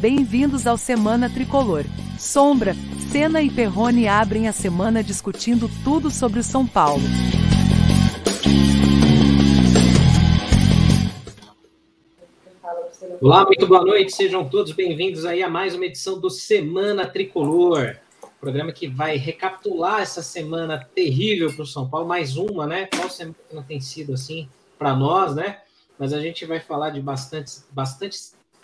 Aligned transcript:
Bem-vindos 0.00 0.66
ao 0.66 0.76
Semana 0.76 1.30
Tricolor. 1.30 1.82
Sombra, 2.18 2.74
Senna 3.10 3.40
e 3.40 3.48
Perrone 3.48 4.06
abrem 4.06 4.46
a 4.46 4.52
semana 4.52 5.02
discutindo 5.02 5.70
tudo 5.82 6.10
sobre 6.10 6.38
o 6.38 6.44
São 6.44 6.66
Paulo. 6.66 7.02
Olá, 13.22 13.46
muito 13.46 13.66
boa 13.66 13.82
noite, 13.82 14.12
sejam 14.12 14.46
todos 14.46 14.72
bem-vindos 14.72 15.24
aí 15.24 15.42
a 15.42 15.48
mais 15.48 15.74
uma 15.74 15.86
edição 15.86 16.20
do 16.20 16.28
Semana 16.28 17.06
Tricolor. 17.06 17.96
Programa 18.38 18.72
que 18.72 18.86
vai 18.86 19.16
recapitular 19.16 20.02
essa 20.02 20.22
semana 20.22 20.86
terrível 20.94 21.50
para 21.54 21.62
o 21.62 21.66
São 21.66 21.88
Paulo, 21.88 22.06
mais 22.06 22.36
uma, 22.36 22.66
né? 22.66 22.86
Qual 22.94 23.08
semana 23.08 23.64
tem 23.66 23.80
sido 23.80 24.12
assim 24.12 24.46
para 24.78 24.94
nós, 24.94 25.34
né? 25.34 25.60
Mas 25.98 26.12
a 26.12 26.20
gente 26.20 26.44
vai 26.44 26.60
falar 26.60 26.90
de 26.90 27.00
bastante, 27.00 27.60
bastante, 27.70 28.18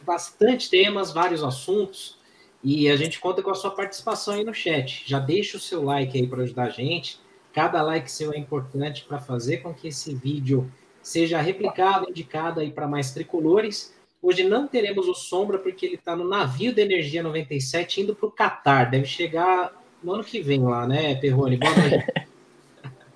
bastante 0.05 0.69
temas, 0.71 1.13
vários 1.13 1.43
assuntos, 1.43 2.19
e 2.63 2.89
a 2.89 2.97
gente 2.97 3.19
conta 3.19 3.43
com 3.43 3.51
a 3.51 3.55
sua 3.55 3.71
participação 3.71 4.35
aí 4.35 4.45
no 4.45 4.55
chat. 4.55 5.03
Já 5.07 5.19
deixa 5.19 5.57
o 5.57 5.61
seu 5.61 5.83
like 5.83 6.17
aí 6.17 6.27
para 6.27 6.43
ajudar 6.43 6.65
a 6.65 6.71
gente. 6.71 7.19
Cada 7.53 7.83
like 7.83 8.11
seu 8.11 8.33
é 8.33 8.39
importante 8.39 9.05
para 9.05 9.19
fazer 9.19 9.59
com 9.59 9.75
que 9.75 9.89
esse 9.89 10.15
vídeo 10.15 10.71
seja 11.03 11.41
replicado, 11.41 12.09
indicado 12.09 12.61
aí 12.61 12.71
para 12.71 12.87
mais 12.87 13.13
tricolores. 13.13 13.95
Hoje 14.23 14.45
não 14.45 14.69
teremos 14.69 15.09
o 15.09 15.15
Sombra, 15.15 15.59
porque 15.59 15.85
ele 15.85 15.97
está 15.97 16.15
no 16.15 16.29
navio 16.29 16.75
da 16.75 16.81
Energia 16.81 17.23
97 17.23 18.03
indo 18.03 18.15
para 18.15 18.29
o 18.29 18.31
Catar. 18.31 18.89
Deve 18.89 19.07
chegar 19.07 19.73
no 20.03 20.13
ano 20.13 20.23
que 20.23 20.41
vem 20.41 20.63
lá, 20.63 20.87
né, 20.87 21.17
Perrone? 21.17 21.57
Boa 21.57 21.75
noite. 21.75 22.07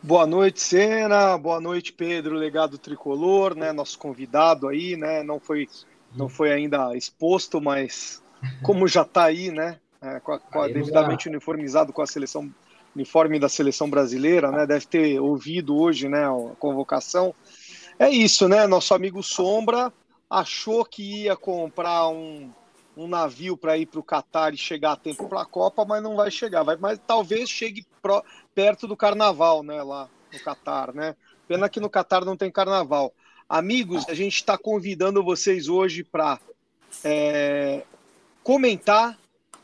Boa 0.03 0.27
noite, 0.27 0.61
Sena. 0.61 1.37
Boa 1.37 1.61
noite, 1.61 1.93
Pedro, 1.93 2.37
legado 2.37 2.79
tricolor, 2.79 3.57
né? 3.57 3.73
Nosso 3.73 3.99
convidado 3.99 4.69
aí, 4.69 4.97
né? 4.97 5.25
Não 5.25 5.41
foi, 5.41 5.69
não 6.17 6.29
foi 6.29 6.53
ainda 6.53 6.97
exposto, 6.97 7.61
mas 7.61 8.23
como 8.63 8.89
já 8.89 9.03
está 9.03 9.25
aí, 9.25 9.51
né? 9.51 9.79
É, 10.01 10.21
com 10.21 10.33
a, 10.33 10.39
com 10.39 10.61
a 10.61 10.69
devidamente 10.69 11.29
uniformizado 11.29 11.93
com 11.93 12.03
a 12.03 12.07
seleção 12.07 12.53
uniforme 12.95 13.39
da 13.39 13.49
seleção 13.49 13.89
brasileira, 13.89 14.51
né? 14.51 14.67
Deve 14.67 14.87
ter 14.87 15.21
ouvido 15.21 15.77
hoje, 15.77 16.09
né? 16.09 16.25
A 16.27 16.57
convocação. 16.59 17.35
É 17.99 18.09
isso, 18.09 18.49
né? 18.49 18.67
Nosso 18.67 18.95
amigo 18.95 19.23
Sombra 19.23 19.93
achou 20.29 20.85
que 20.85 21.25
ia 21.25 21.37
comprar 21.37 22.09
um, 22.09 22.51
um 22.97 23.07
navio 23.07 23.57
para 23.57 23.77
ir 23.77 23.87
para 23.87 24.01
o 24.01 24.03
Catar 24.03 24.55
e 24.55 24.57
chegar 24.57 24.93
a 24.93 24.97
tempo 24.97 25.29
para 25.29 25.43
a 25.43 25.47
Copa, 25.47 25.85
mas 25.85 26.03
não 26.03 26.17
vai 26.17 26.31
chegar. 26.31 26.63
Vai, 26.63 26.77
mas 26.77 26.99
talvez 27.07 27.51
chegue 27.51 27.87
pro, 28.01 28.25
perto 28.55 28.87
do 28.87 28.97
Carnaval, 28.97 29.63
né? 29.63 29.83
Lá 29.83 30.09
no 30.33 30.41
Catar, 30.41 30.95
né? 30.95 31.15
Pena 31.47 31.69
que 31.69 31.81
no 31.81 31.91
Catar 31.91 32.25
não 32.25 32.37
tem 32.37 32.51
Carnaval. 32.51 33.13
Amigos, 33.49 34.09
a 34.09 34.15
gente 34.15 34.37
está 34.37 34.59
convidando 34.59 35.23
vocês 35.23 35.69
hoje 35.69 36.03
para 36.03 36.41
é, 37.05 37.85
comentar 38.43 39.19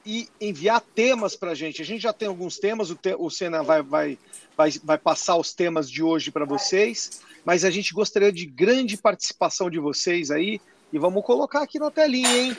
e 0.05 0.29
enviar 0.41 0.81
temas 0.81 1.37
para 1.37 1.53
a 1.53 1.55
gente. 1.55 1.83
A 1.83 1.85
gente 1.85 2.03
já 2.03 2.13
tem 2.13 2.29
alguns 2.29 2.59
temas, 2.59 2.91
o, 2.91 2.97
te, 2.97 3.15
o 3.19 3.31
Senna 3.31 3.63
vai, 3.63 3.83
vai, 3.83 4.19
vai, 4.57 4.71
vai 4.85 4.99
passar 4.99 5.37
os 5.37 5.53
temas 5.53 5.91
de 5.91 6.03
hoje 6.03 6.31
para 6.31 6.45
vocês 6.45 7.23
mas 7.45 7.65
a 7.65 7.71
gente 7.71 7.93
gostaria 7.93 8.33
de 8.33 8.47
grande 8.47 8.97
participação 8.97 9.69
de 9.69 9.79
vocês 9.79 10.31
aí 10.31 10.61
e 10.93 10.99
vamos 10.99 11.25
colocar 11.25 11.63
aqui 11.63 11.79
na 11.79 11.91
telinha, 11.91 12.37
hein? 12.37 12.57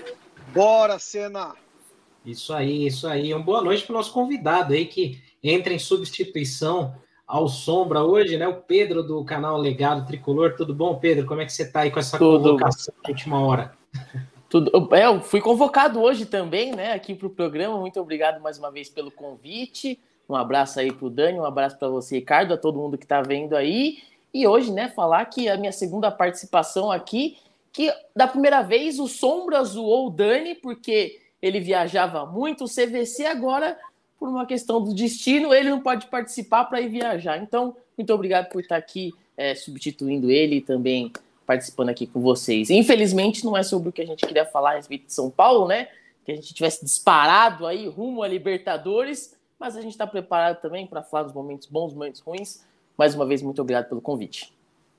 Bora, 0.53 0.99
Cena! 0.99 1.55
Isso 2.25 2.53
aí, 2.53 2.87
isso 2.87 3.08
aí. 3.08 3.33
Uma 3.33 3.43
boa 3.43 3.61
noite 3.61 3.83
para 3.83 3.93
o 3.93 3.97
nosso 3.97 4.11
convidado 4.11 4.73
aí 4.73 4.85
que 4.85 5.21
entra 5.41 5.73
em 5.73 5.80
substituição 5.80 6.95
ao 7.27 7.47
Sombra 7.47 8.03
hoje, 8.03 8.38
né? 8.38 8.47
O 8.47 8.61
Pedro 8.61 9.03
do 9.03 9.23
canal 9.23 9.57
Legado 9.57 10.05
Tricolor. 10.05 10.55
Tudo 10.55 10.73
bom, 10.73 10.99
Pedro? 10.99 11.25
Como 11.25 11.41
é 11.41 11.45
que 11.45 11.53
você 11.53 11.63
está 11.63 11.81
aí 11.81 11.91
com 11.91 11.99
essa 11.99 12.17
Tudo. 12.17 12.52
convocação 12.52 12.93
na 13.03 13.09
última 13.09 13.39
hora? 13.45 13.73
Tudo. 14.49 14.89
É, 14.95 15.05
eu 15.05 15.21
fui 15.21 15.41
convocado 15.41 16.02
hoje 16.02 16.25
também, 16.25 16.75
né? 16.75 16.93
Aqui 16.93 17.15
para 17.15 17.27
o 17.27 17.30
programa. 17.30 17.77
Muito 17.80 17.99
obrigado 17.99 18.41
mais 18.41 18.57
uma 18.57 18.71
vez 18.71 18.89
pelo 18.89 19.09
convite. 19.09 19.99
Um 20.27 20.35
abraço 20.35 20.80
aí 20.80 20.91
para 20.91 21.05
o 21.05 21.09
Dani, 21.09 21.39
um 21.39 21.45
abraço 21.45 21.77
para 21.77 21.89
você, 21.89 22.15
Ricardo, 22.15 22.53
a 22.53 22.58
todo 22.58 22.80
mundo 22.80 22.98
que 22.98 23.05
está 23.05 23.21
vendo 23.21 23.55
aí. 23.55 23.98
E 24.33 24.48
hoje, 24.48 24.71
né, 24.71 24.89
falar 24.89 25.25
que 25.25 25.49
a 25.49 25.58
minha 25.58 25.71
segunda 25.71 26.09
participação 26.09 26.92
aqui, 26.92 27.37
que 27.71 27.93
da 28.15 28.27
primeira 28.27 28.61
vez 28.61 28.99
o 28.99 29.08
Sombra 29.08 29.64
zoou 29.64 30.08
o 30.08 30.09
Dani, 30.09 30.55
porque 30.55 31.19
ele 31.42 31.59
viajava 31.59 32.25
muito, 32.25 32.64
o 32.64 32.69
CVC 32.69 33.25
agora, 33.25 33.77
por 34.23 34.30
uma 34.30 34.45
questão 34.45 34.82
do 34.82 34.94
destino, 34.94 35.54
ele 35.54 35.70
não 35.70 35.82
pode 35.82 36.08
participar 36.08 36.64
para 36.64 36.80
ir 36.80 36.88
viajar. 36.88 37.44
Então, 37.44 37.76
muito 37.98 38.14
obrigado 38.14 38.48
por 38.48 38.61
estar 38.61 38.78
aqui 38.78 39.11
é, 39.36 39.54
substituindo 39.54 40.32
ele 40.32 40.56
e 40.56 40.61
também 40.61 41.11
participando 41.45 41.89
aqui 41.89 42.08
com 42.08 42.22
vocês. 42.22 42.70
Infelizmente, 42.70 43.44
não 43.44 43.58
é 43.58 43.64
sobre 43.64 43.89
o 43.89 43.92
que 43.92 44.02
a 44.02 44.06
gente 44.06 44.26
queria 44.26 44.45
falar 44.45 44.72
a 44.72 44.76
respeito 44.76 45.08
de 45.08 45.14
São 45.14 45.30
Paulo, 45.30 45.67
né? 45.67 45.89
Que 46.23 46.32
a 46.32 46.36
gente 46.36 46.54
tivesse 46.54 46.86
disparado 46.86 47.67
aí 47.67 47.86
rumo 47.86 48.23
a 48.23 48.28
Libertadores, 48.30 49.38
mas 49.60 49.76
a 49.76 49.82
gente 49.82 49.92
está 49.92 50.08
preparado 50.08 50.61
também 50.61 50.88
para 50.88 51.04
falar 51.04 51.23
dos 51.23 51.34
momentos 51.34 51.67
bons, 51.67 51.94
momentos 51.94 52.22
ruins. 52.22 52.64
Mais 52.98 53.14
uma 53.14 53.26
vez, 53.26 53.42
muito 53.42 53.61
obrigado 53.61 53.90
pelo 53.90 54.00
convite. 54.00 54.54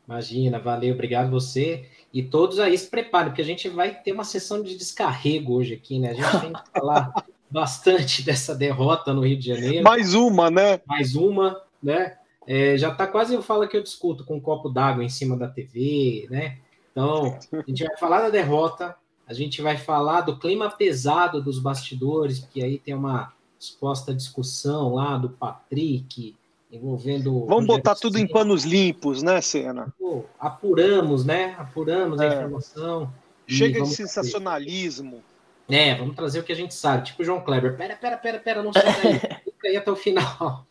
Imagina, 0.06 0.58
valeu, 0.58 0.92
obrigado 0.92 1.30
você. 1.30 1.86
E 2.12 2.22
todos 2.22 2.60
aí 2.60 2.76
se 2.76 2.90
preparem, 2.90 3.30
porque 3.30 3.40
a 3.40 3.46
gente 3.46 3.70
vai 3.70 4.02
ter 4.02 4.12
uma 4.12 4.22
sessão 4.22 4.62
de 4.62 4.76
descarrego 4.76 5.54
hoje 5.54 5.72
aqui, 5.72 5.98
né? 5.98 6.10
A 6.10 6.12
gente 6.12 6.40
tem 6.42 6.52
que 6.52 6.70
falar 6.70 7.24
bastante 7.54 8.22
dessa 8.26 8.52
derrota 8.52 9.14
no 9.14 9.24
Rio 9.24 9.38
de 9.38 9.46
Janeiro. 9.46 9.84
Mais 9.84 10.12
uma, 10.12 10.50
né? 10.50 10.80
Mais 10.86 11.14
uma, 11.14 11.62
né? 11.80 12.16
É, 12.46 12.76
já 12.76 12.92
tá 12.92 13.06
quase 13.06 13.32
eu 13.32 13.42
falo 13.42 13.66
que 13.68 13.76
eu 13.76 13.82
discuto 13.82 14.24
com 14.24 14.36
um 14.36 14.40
copo 14.40 14.68
d'água 14.68 15.04
em 15.04 15.08
cima 15.08 15.36
da 15.36 15.48
TV, 15.48 16.26
né? 16.28 16.58
Então, 16.90 17.38
a 17.52 17.62
gente 17.66 17.84
vai 17.84 17.96
falar 17.96 18.20
da 18.22 18.30
derrota, 18.30 18.94
a 19.26 19.32
gente 19.32 19.62
vai 19.62 19.76
falar 19.76 20.22
do 20.22 20.38
clima 20.38 20.70
pesado 20.70 21.40
dos 21.40 21.58
bastidores, 21.58 22.40
porque 22.40 22.62
aí 22.62 22.78
tem 22.78 22.94
uma 22.94 23.32
exposta 23.58 24.12
discussão 24.12 24.94
lá 24.94 25.16
do 25.16 25.30
Patrick, 25.30 26.36
envolvendo. 26.70 27.46
Vamos 27.46 27.66
botar 27.66 27.94
tudo 27.94 28.18
em 28.18 28.28
panos 28.28 28.64
limpos, 28.64 29.22
né, 29.22 29.40
Senna? 29.40 29.92
Pô, 29.98 30.24
apuramos, 30.38 31.24
né? 31.24 31.54
Apuramos 31.58 32.20
é. 32.20 32.28
a 32.28 32.34
informação. 32.34 33.10
Chega 33.46 33.80
de 33.80 33.88
sensacionalismo. 33.88 35.10
Trazer... 35.12 35.33
É, 35.68 35.94
vamos 35.94 36.14
trazer 36.14 36.40
o 36.40 36.42
que 36.42 36.52
a 36.52 36.56
gente 36.56 36.74
sabe. 36.74 37.06
Tipo 37.06 37.22
o 37.22 37.24
João 37.24 37.40
Kleber. 37.40 37.76
Pera, 37.76 37.96
pera, 37.96 38.16
pera, 38.16 38.38
pera, 38.38 38.62
não 38.62 38.72
sai 38.72 38.84
daí. 38.84 39.18
Fica 39.44 39.68
aí 39.68 39.76
até 39.76 39.90
o 39.90 39.96
final. 39.96 40.66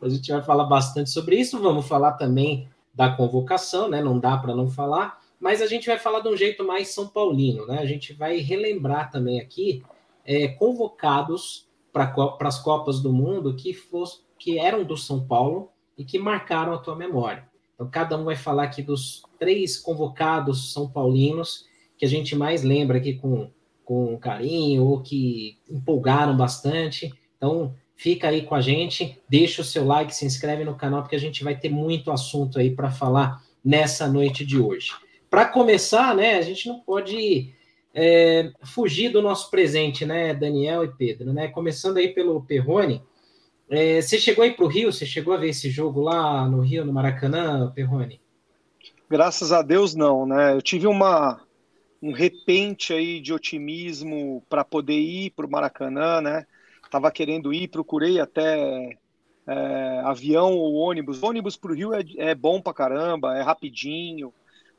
A 0.00 0.08
gente 0.08 0.32
vai 0.32 0.42
falar 0.42 0.64
bastante 0.64 1.10
sobre 1.10 1.36
isso. 1.36 1.60
Vamos 1.60 1.86
falar 1.86 2.12
também 2.12 2.68
da 2.94 3.10
convocação, 3.10 3.88
né? 3.88 4.02
Não 4.02 4.18
dá 4.18 4.36
para 4.36 4.54
não 4.54 4.70
falar. 4.70 5.20
Mas 5.38 5.60
a 5.60 5.66
gente 5.66 5.86
vai 5.86 5.98
falar 5.98 6.20
de 6.20 6.28
um 6.28 6.36
jeito 6.36 6.64
mais 6.64 6.88
São 6.88 7.06
Paulino, 7.06 7.66
né? 7.66 7.78
A 7.78 7.86
gente 7.86 8.14
vai 8.14 8.38
relembrar 8.38 9.10
também 9.10 9.40
aqui 9.40 9.82
é, 10.24 10.48
convocados 10.48 11.68
para 11.92 12.12
as 12.40 12.58
Copas 12.58 13.00
do 13.00 13.12
Mundo 13.12 13.54
que 13.54 13.74
fosse, 13.74 14.20
que 14.38 14.58
eram 14.58 14.84
do 14.84 14.96
São 14.96 15.26
Paulo 15.26 15.70
e 15.98 16.04
que 16.04 16.18
marcaram 16.18 16.72
a 16.72 16.78
tua 16.78 16.96
memória. 16.96 17.46
Então, 17.74 17.88
cada 17.90 18.16
um 18.16 18.24
vai 18.24 18.36
falar 18.36 18.64
aqui 18.64 18.82
dos 18.82 19.22
três 19.38 19.76
convocados 19.76 20.72
são 20.72 20.88
paulinos 20.88 21.66
que 21.98 22.04
a 22.04 22.08
gente 22.08 22.34
mais 22.34 22.62
lembra 22.62 22.98
aqui 22.98 23.14
com, 23.14 23.50
com 23.84 24.16
carinho 24.18 24.84
ou 24.84 25.00
que 25.00 25.58
empolgaram 25.68 26.36
bastante. 26.36 27.12
Então, 27.36 27.74
fica 27.96 28.28
aí 28.28 28.42
com 28.42 28.54
a 28.54 28.60
gente, 28.60 29.20
deixa 29.28 29.62
o 29.62 29.64
seu 29.64 29.84
like, 29.84 30.14
se 30.14 30.24
inscreve 30.24 30.64
no 30.64 30.74
canal, 30.74 31.02
porque 31.02 31.16
a 31.16 31.20
gente 31.20 31.44
vai 31.44 31.56
ter 31.56 31.68
muito 31.68 32.10
assunto 32.10 32.58
aí 32.58 32.70
para 32.70 32.90
falar 32.90 33.42
nessa 33.64 34.08
noite 34.08 34.44
de 34.44 34.58
hoje. 34.58 34.92
Para 35.30 35.46
começar, 35.46 36.14
né, 36.14 36.36
a 36.36 36.42
gente 36.42 36.68
não 36.68 36.80
pode 36.80 37.52
é, 37.94 38.50
fugir 38.62 39.10
do 39.10 39.22
nosso 39.22 39.50
presente, 39.50 40.04
né, 40.04 40.34
Daniel 40.34 40.84
e 40.84 40.88
Pedro, 40.88 41.32
né? 41.32 41.48
Começando 41.48 41.96
aí 41.96 42.08
pelo 42.08 42.42
Perrone. 42.42 43.02
É, 43.70 44.00
você 44.00 44.18
chegou 44.18 44.44
aí 44.44 44.52
para 44.52 44.64
o 44.64 44.68
Rio? 44.68 44.92
Você 44.92 45.06
chegou 45.06 45.32
a 45.32 45.38
ver 45.38 45.48
esse 45.48 45.70
jogo 45.70 46.00
lá 46.00 46.46
no 46.48 46.60
Rio, 46.60 46.84
no 46.84 46.92
Maracanã, 46.92 47.72
Perrone? 47.74 48.20
Graças 49.08 49.52
a 49.52 49.62
Deus 49.62 49.94
não, 49.94 50.26
né? 50.26 50.54
Eu 50.54 50.60
tive 50.60 50.86
uma 50.86 51.40
um 52.04 52.12
repente 52.12 52.92
aí 52.92 53.18
de 53.18 53.32
otimismo 53.32 54.44
para 54.46 54.62
poder 54.62 54.98
ir 54.98 55.30
para 55.30 55.46
o 55.46 55.50
Maracanã, 55.50 56.20
né? 56.20 56.46
Tava 56.90 57.10
querendo 57.10 57.50
ir, 57.50 57.68
procurei 57.68 58.20
até 58.20 58.98
é, 59.46 60.00
avião 60.04 60.52
ou 60.52 60.74
ônibus. 60.74 61.22
ônibus 61.22 61.56
para 61.56 61.72
o 61.72 61.74
Rio 61.74 61.94
é, 61.94 62.04
é, 62.18 62.34
bom 62.34 62.60
para 62.60 62.74
caramba, 62.74 63.38
é 63.38 63.40
rapidinho. 63.40 64.34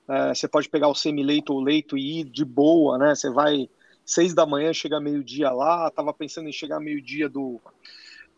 É, 0.08 0.36
você 0.36 0.48
pode 0.48 0.70
pegar 0.70 0.88
o 0.88 0.94
semileito 0.94 1.52
ou 1.52 1.64
leito 1.64 1.98
e 1.98 2.20
ir 2.20 2.26
de 2.26 2.46
boa, 2.46 3.00
né? 3.00 3.16
Você 3.16 3.32
vai 3.32 3.68
seis 4.06 4.36
da 4.36 4.46
manhã, 4.46 4.72
chega 4.72 5.00
meio-dia 5.00 5.50
lá. 5.50 5.90
Tava 5.90 6.14
pensando 6.14 6.48
em 6.48 6.54
chegar 6.54 6.80
meio-dia 6.80 7.28
do, 7.28 7.60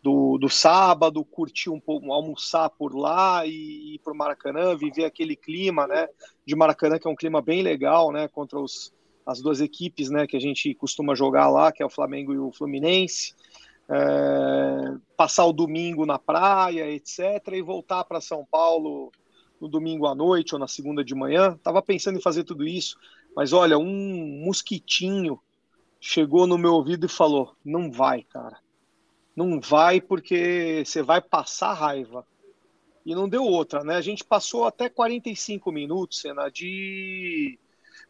do, 0.02 0.38
do 0.38 0.48
sábado, 0.48 1.24
curtir 1.24 1.70
um 1.70 1.80
pouco, 1.80 2.12
almoçar 2.12 2.70
por 2.70 2.94
lá 2.94 3.44
e 3.44 3.94
ir 3.94 3.98
para 3.98 4.12
o 4.12 4.16
Maracanã, 4.16 4.76
viver 4.76 5.04
aquele 5.04 5.34
clima, 5.34 5.86
né, 5.86 6.08
de 6.46 6.54
Maracanã, 6.54 6.98
que 6.98 7.06
é 7.06 7.10
um 7.10 7.16
clima 7.16 7.42
bem 7.42 7.62
legal, 7.62 8.12
né, 8.12 8.28
contra 8.28 8.58
os, 8.58 8.92
as 9.26 9.40
duas 9.40 9.60
equipes, 9.60 10.08
né, 10.08 10.26
que 10.26 10.36
a 10.36 10.40
gente 10.40 10.72
costuma 10.74 11.14
jogar 11.14 11.48
lá, 11.50 11.72
que 11.72 11.82
é 11.82 11.86
o 11.86 11.90
Flamengo 11.90 12.32
e 12.32 12.38
o 12.38 12.52
Fluminense, 12.52 13.34
é, 13.88 14.94
passar 15.16 15.46
o 15.46 15.52
domingo 15.52 16.06
na 16.06 16.18
praia, 16.18 16.90
etc, 16.90 17.18
e 17.52 17.62
voltar 17.62 18.04
para 18.04 18.20
São 18.20 18.46
Paulo 18.48 19.10
no 19.60 19.68
domingo 19.68 20.06
à 20.06 20.14
noite 20.14 20.54
ou 20.54 20.60
na 20.60 20.68
segunda 20.68 21.02
de 21.02 21.14
manhã. 21.14 21.58
Tava 21.62 21.82
pensando 21.82 22.18
em 22.18 22.22
fazer 22.22 22.44
tudo 22.44 22.66
isso, 22.66 22.96
mas 23.34 23.52
olha, 23.52 23.78
um 23.78 24.44
mosquitinho 24.44 25.40
chegou 26.00 26.46
no 26.46 26.58
meu 26.58 26.74
ouvido 26.74 27.06
e 27.06 27.08
falou: 27.08 27.56
Não 27.64 27.90
vai, 27.90 28.22
cara. 28.22 28.58
Não 29.38 29.60
vai 29.60 30.00
porque 30.00 30.82
você 30.84 31.00
vai 31.00 31.20
passar 31.20 31.72
raiva. 31.72 32.26
E 33.06 33.14
não 33.14 33.28
deu 33.28 33.44
outra, 33.44 33.84
né? 33.84 33.94
A 33.94 34.00
gente 34.00 34.24
passou 34.24 34.64
até 34.64 34.88
45 34.88 35.70
minutos, 35.70 36.22
cena 36.22 36.48
de. 36.48 37.56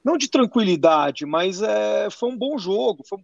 Não 0.02 0.16
de 0.16 0.26
tranquilidade, 0.26 1.26
mas 1.26 1.60
é, 1.60 2.08
foi 2.08 2.30
um 2.30 2.36
bom 2.36 2.56
jogo. 2.56 3.04
Foi... 3.06 3.19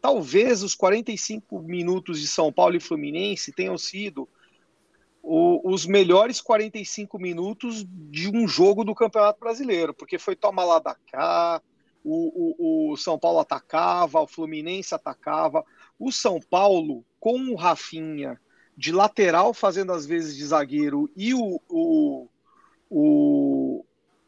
Talvez 0.00 0.62
os 0.62 0.74
45 0.74 1.60
minutos 1.60 2.22
de 2.22 2.26
São 2.26 2.50
Paulo 2.50 2.74
e 2.74 2.80
Fluminense 2.80 3.52
tenham 3.52 3.76
sido 3.76 4.26
o, 5.22 5.60
os 5.70 5.84
melhores 5.84 6.40
45 6.40 7.18
minutos 7.18 7.84
de 7.86 8.30
um 8.34 8.48
jogo 8.48 8.82
do 8.82 8.94
Campeonato 8.94 9.38
Brasileiro, 9.38 9.92
porque 9.92 10.18
foi 10.18 10.34
toma 10.34 10.64
lá 10.64 10.78
da 10.78 10.94
cá, 11.12 11.60
o, 12.02 12.54
o, 12.56 12.92
o, 12.92 12.96
São 12.96 13.18
Paulo 13.18 13.40
atacava, 13.40 14.22
o 14.22 14.26
Fluminense 14.26 14.94
atacava. 14.94 15.62
O 15.98 16.12
São 16.12 16.40
Paulo, 16.40 17.04
com 17.18 17.38
o 17.50 17.54
Rafinha 17.54 18.38
de 18.76 18.92
lateral 18.92 19.54
fazendo 19.54 19.92
as 19.92 20.04
vezes 20.04 20.36
de 20.36 20.44
zagueiro 20.44 21.10
e 21.16 21.32
o, 21.32 21.60
o, 21.68 22.28
o 22.90 23.84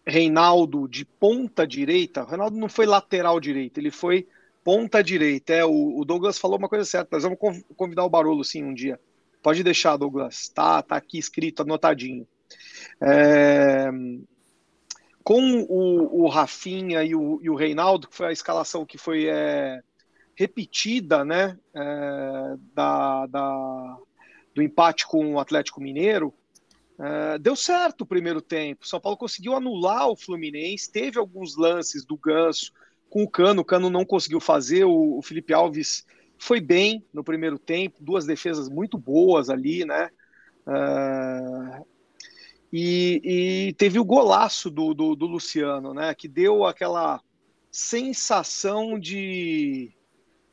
Reinaldo 0.07 0.89
de 0.89 1.05
ponta 1.05 1.67
direita, 1.67 2.23
o 2.23 2.27
Reinaldo 2.27 2.57
não 2.57 2.69
foi 2.69 2.87
lateral 2.87 3.39
direito, 3.39 3.79
ele 3.79 3.91
foi 3.91 4.27
ponta 4.65 5.03
direita. 5.03 5.53
É, 5.53 5.65
o, 5.65 5.99
o 5.99 6.05
Douglas 6.05 6.39
falou 6.39 6.59
uma 6.59 6.69
coisa 6.69 6.85
certa, 6.85 7.17
nós 7.17 7.23
vamos 7.23 7.39
convidar 7.77 8.05
o 8.05 8.11
Barolo 8.11 8.45
sim 8.45 8.65
um 8.65 8.75
dia. 8.75 8.99
Pode 9.43 9.63
deixar, 9.63 9.97
Douglas. 9.97 10.49
Tá, 10.49 10.83
tá 10.83 10.97
aqui 10.97 11.19
escrito, 11.19 11.63
anotadinho. 11.63 12.27
É... 13.01 13.89
Com 15.23 15.63
o, 15.69 16.25
o 16.25 16.29
Rafinha 16.29 17.03
e 17.05 17.15
o, 17.15 17.39
e 17.43 17.51
o 17.51 17.55
Reinaldo, 17.55 18.09
que 18.09 18.17
foi 18.17 18.27
a 18.27 18.33
escalação 18.33 18.87
que 18.87 18.97
foi 18.97 19.27
é, 19.27 19.83
repetida, 20.39 21.25
né, 21.25 21.59
é, 21.75 22.57
da, 22.73 23.27
da, 23.27 23.99
do 24.55 24.63
empate 24.63 25.05
com 25.05 25.35
o 25.35 25.41
Atlético 25.41 25.81
Mineiro, 25.81 26.33
é, 26.97 27.39
deu 27.39 27.57
certo 27.57 28.03
o 28.03 28.07
primeiro 28.07 28.41
tempo. 28.41 28.87
São 28.87 29.01
Paulo 29.01 29.19
conseguiu 29.19 29.57
anular 29.57 30.09
o 30.09 30.17
Fluminense, 30.17 30.93
teve 30.93 31.19
alguns 31.19 31.57
lances 31.57 32.05
do 32.05 32.17
Ganso 32.17 32.73
com 33.11 33.25
o 33.25 33.29
Cano, 33.29 33.63
o 33.63 33.65
Cano 33.65 33.91
não 33.91 34.05
conseguiu 34.05 34.39
fazer, 34.39 34.85
o, 34.85 35.19
o 35.19 35.23
Felipe 35.23 35.53
Alves 35.53 36.07
foi 36.39 36.61
bem 36.61 37.05
no 37.13 37.25
primeiro 37.25 37.59
tempo, 37.59 37.97
duas 38.01 38.25
defesas 38.25 38.69
muito 38.69 38.97
boas 38.97 39.51
ali, 39.51 39.85
né? 39.85 40.09
Uh, 40.65 41.85
e, 42.73 43.21
e, 43.25 43.73
teve 43.73 43.99
o 43.99 44.05
golaço 44.05 44.71
do, 44.71 44.95
do, 44.95 45.17
do, 45.17 45.27
Luciano, 45.27 45.93
né? 45.93 46.15
Que 46.15 46.29
deu 46.29 46.65
aquela 46.65 47.21
sensação 47.73 49.01
de, 49.01 49.91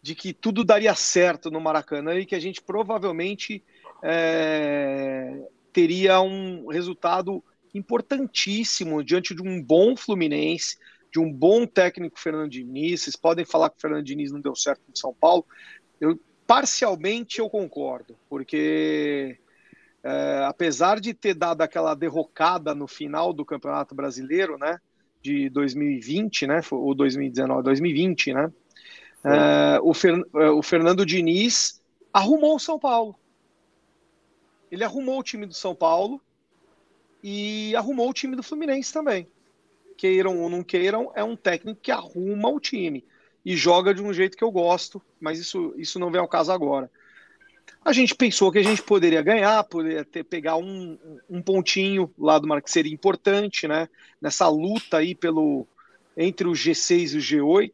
de 0.06 0.14
que 0.14 0.34
tudo 0.34 0.64
daria 0.64 0.94
certo 0.94 1.50
no 1.50 1.60
Maracanã 1.60 2.14
e 2.14 2.28
que 2.28 2.36
a 2.36 2.40
gente 2.40 2.62
provavelmente 2.62 3.64
é, 4.04 5.50
teria 5.74 6.22
um 6.22 6.68
resultado 6.68 7.44
importantíssimo 7.74 9.04
diante 9.04 9.34
de 9.34 9.42
um 9.42 9.60
bom 9.60 9.98
Fluminense, 9.98 10.78
de 11.12 11.20
um 11.20 11.34
bom 11.34 11.66
técnico 11.66 12.20
Fernando 12.20 12.52
Diniz. 12.52 13.02
Vocês 13.02 13.16
podem 13.16 13.46
falar 13.46 13.72
que 13.72 13.78
o 13.78 13.82
Fernando 13.82 14.06
Diniz 14.06 14.32
não 14.32 14.40
deu 14.40 14.56
certo 14.56 14.84
em 14.88 14.96
São 14.96 15.12
Paulo. 15.12 15.44
Eu 16.00 16.20
parcialmente 16.46 17.40
eu 17.40 17.50
concordo, 17.50 18.16
porque 18.30 19.40
é, 20.04 20.46
apesar 20.48 21.00
de 21.00 21.16
ter 21.16 21.34
dado 21.34 21.64
aquela 21.64 21.96
derrocada 21.96 22.76
no 22.76 22.88
final 22.88 23.34
do 23.34 23.44
Campeonato 23.44 23.96
Brasileiro, 23.96 24.56
né, 24.56 24.78
de 25.20 25.50
2020, 25.50 26.46
né, 26.46 26.62
ou 26.70 26.94
2019, 26.94 27.64
2020, 27.64 28.34
né, 28.36 28.54
é, 29.26 29.80
o, 29.82 29.94
Fer, 29.94 30.24
é, 30.36 30.50
o 30.50 30.62
Fernando 30.62 31.06
Diniz 31.06 31.82
arrumou 32.14 32.56
o 32.56 32.60
São 32.60 32.80
Paulo. 32.80 33.16
Ele 34.72 34.84
arrumou 34.84 35.20
o 35.20 35.24
time 35.24 35.46
do 35.46 35.54
São 35.54 35.76
Paulo 35.76 36.22
e 37.24 37.76
arrumou 37.76 38.10
o 38.10 38.14
time 38.14 38.36
do 38.36 38.44
Fluminense 38.44 38.94
também 38.94 39.28
queiram 39.96 40.40
ou 40.40 40.50
não 40.50 40.64
queiram, 40.64 41.12
é 41.16 41.24
um 41.24 41.36
técnico 41.36 41.80
que 41.82 41.92
arruma 41.92 42.50
o 42.50 42.60
time 42.60 43.04
e 43.44 43.56
joga 43.56 43.94
de 43.94 44.02
um 44.02 44.14
jeito 44.14 44.38
que 44.38 44.44
eu 44.44 44.52
gosto, 44.52 45.02
mas 45.20 45.40
isso, 45.40 45.74
isso 45.78 46.00
não 46.00 46.12
vem 46.12 46.20
ao 46.20 46.28
caso 46.28 46.52
agora. 46.52 46.90
A 47.84 47.94
gente 47.94 48.16
pensou 48.16 48.52
que 48.52 48.58
a 48.58 48.64
gente 48.64 48.82
poderia 48.82 49.22
ganhar, 49.22 49.64
poderia 49.64 50.04
ter, 50.04 50.24
pegar 50.24 50.58
um, 50.58 50.98
um 51.30 51.42
pontinho 51.42 52.12
lá 52.18 52.40
do 52.40 52.48
mar 52.48 52.62
que 52.62 52.72
seria 52.72 52.94
importante, 52.94 53.68
né? 53.68 53.88
Nessa 54.20 54.48
luta 54.48 54.98
aí 54.98 55.14
pelo 55.14 55.68
entre 56.18 56.48
o 56.48 56.54
G6 56.54 57.14
e 57.14 57.18
o 57.18 57.22
G8. 57.22 57.72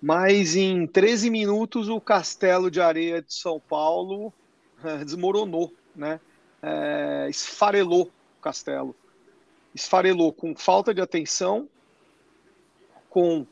Mas 0.00 0.56
em 0.56 0.86
13 0.86 1.30
minutos 1.30 1.88
o 1.88 2.00
castelo 2.00 2.70
de 2.70 2.80
areia 2.80 3.20
de 3.20 3.34
São 3.34 3.60
Paulo 3.60 4.32
é, 4.82 5.04
desmoronou, 5.04 5.72
né? 5.94 6.20
É, 6.62 7.26
esfarelou 7.28 8.10
o 8.38 8.42
castelo 8.42 8.94
esfarelou 9.74 10.32
com 10.32 10.54
falta 10.54 10.92
de 10.92 11.00
atenção, 11.00 11.68
com 13.08 13.46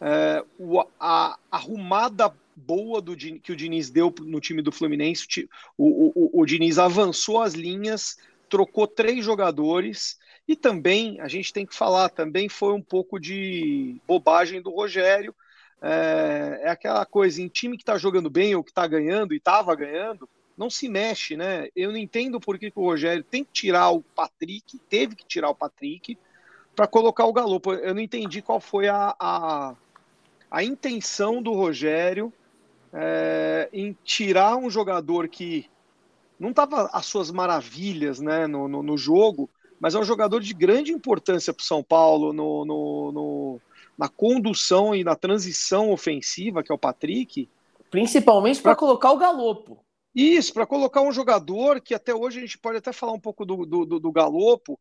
é, 0.00 0.44
o, 0.58 0.80
a 0.98 1.38
arrumada 1.50 2.32
boa 2.54 3.00
do, 3.00 3.16
que 3.16 3.52
o 3.52 3.56
Diniz 3.56 3.90
deu 3.90 4.12
no 4.20 4.40
time 4.40 4.62
do 4.62 4.72
Fluminense. 4.72 5.48
O, 5.76 6.12
o, 6.14 6.40
o 6.40 6.46
Diniz 6.46 6.78
avançou 6.78 7.40
as 7.40 7.54
linhas, 7.54 8.16
trocou 8.48 8.86
três 8.86 9.24
jogadores 9.24 10.18
e 10.46 10.56
também 10.56 11.20
a 11.20 11.28
gente 11.28 11.52
tem 11.52 11.66
que 11.66 11.74
falar 11.74 12.08
também 12.08 12.48
foi 12.48 12.72
um 12.72 12.82
pouco 12.82 13.18
de 13.18 14.00
bobagem 14.06 14.60
do 14.60 14.70
Rogério. 14.70 15.34
É, 15.80 16.62
é 16.64 16.68
aquela 16.70 17.06
coisa 17.06 17.40
em 17.40 17.48
time 17.48 17.76
que 17.76 17.82
está 17.82 17.96
jogando 17.96 18.28
bem 18.28 18.54
ou 18.54 18.64
que 18.64 18.70
está 18.70 18.86
ganhando 18.86 19.32
e 19.32 19.36
estava 19.36 19.74
ganhando, 19.74 20.28
não 20.56 20.68
se 20.68 20.88
mexe, 20.88 21.36
né? 21.36 21.68
Eu 21.74 21.92
não 21.92 21.98
entendo 21.98 22.40
por 22.40 22.58
que, 22.58 22.70
que 22.70 22.78
o 22.78 22.84
Rogério 22.84 23.22
tem 23.22 23.44
que 23.44 23.52
tirar 23.52 23.90
o 23.90 24.02
Patrick, 24.02 24.78
teve 24.88 25.14
que 25.14 25.24
tirar 25.24 25.50
o 25.50 25.54
Patrick 25.54 26.18
para 26.74 26.86
colocar 26.88 27.26
o 27.26 27.32
Galo. 27.32 27.60
Eu 27.82 27.94
não 27.94 28.00
entendi 28.00 28.42
qual 28.42 28.60
foi 28.60 28.88
a, 28.88 29.14
a, 29.18 29.76
a 30.50 30.64
intenção 30.64 31.40
do 31.40 31.52
Rogério 31.52 32.32
é, 32.92 33.68
em 33.72 33.96
tirar 34.04 34.56
um 34.56 34.68
jogador 34.68 35.28
que 35.28 35.70
não 36.38 36.50
estava 36.50 36.88
às 36.92 37.06
suas 37.06 37.30
maravilhas 37.30 38.20
né, 38.20 38.46
no, 38.46 38.68
no, 38.68 38.82
no, 38.82 38.96
jogo, 38.96 39.50
mas 39.80 39.94
é 39.94 39.98
um 39.98 40.04
jogador 40.04 40.40
de 40.40 40.54
grande 40.54 40.92
importância 40.92 41.52
para 41.52 41.64
São 41.64 41.82
Paulo 41.82 42.32
no, 42.32 42.64
no, 42.64 43.60
na 43.98 44.08
condução 44.08 44.94
e 44.94 45.02
na 45.02 45.16
transição 45.16 45.90
ofensiva, 45.90 46.62
que 46.62 46.70
é 46.70 46.74
o 46.74 46.78
Patrick. 46.78 47.50
Principalmente 47.90 48.62
para 48.62 48.76
colocar 48.76 49.10
o 49.10 49.18
Galopo. 49.18 49.84
Isso, 50.14 50.54
para 50.54 50.66
colocar 50.66 51.02
um 51.02 51.12
jogador 51.12 51.80
que 51.80 51.94
até 51.94 52.14
hoje 52.14 52.38
a 52.38 52.40
gente 52.42 52.58
pode 52.58 52.78
até 52.78 52.92
falar 52.92 53.12
um 53.12 53.20
pouco 53.20 53.44
do, 53.44 53.66
do, 53.66 54.00
do, 54.00 54.12
Galopo, 54.12 54.78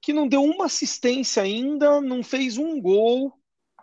que 0.00 0.12
não 0.12 0.26
deu 0.28 0.42
uma 0.42 0.66
assistência 0.66 1.42
ainda, 1.42 2.00
não 2.00 2.22
fez 2.22 2.56
um 2.56 2.80
gol, 2.80 3.32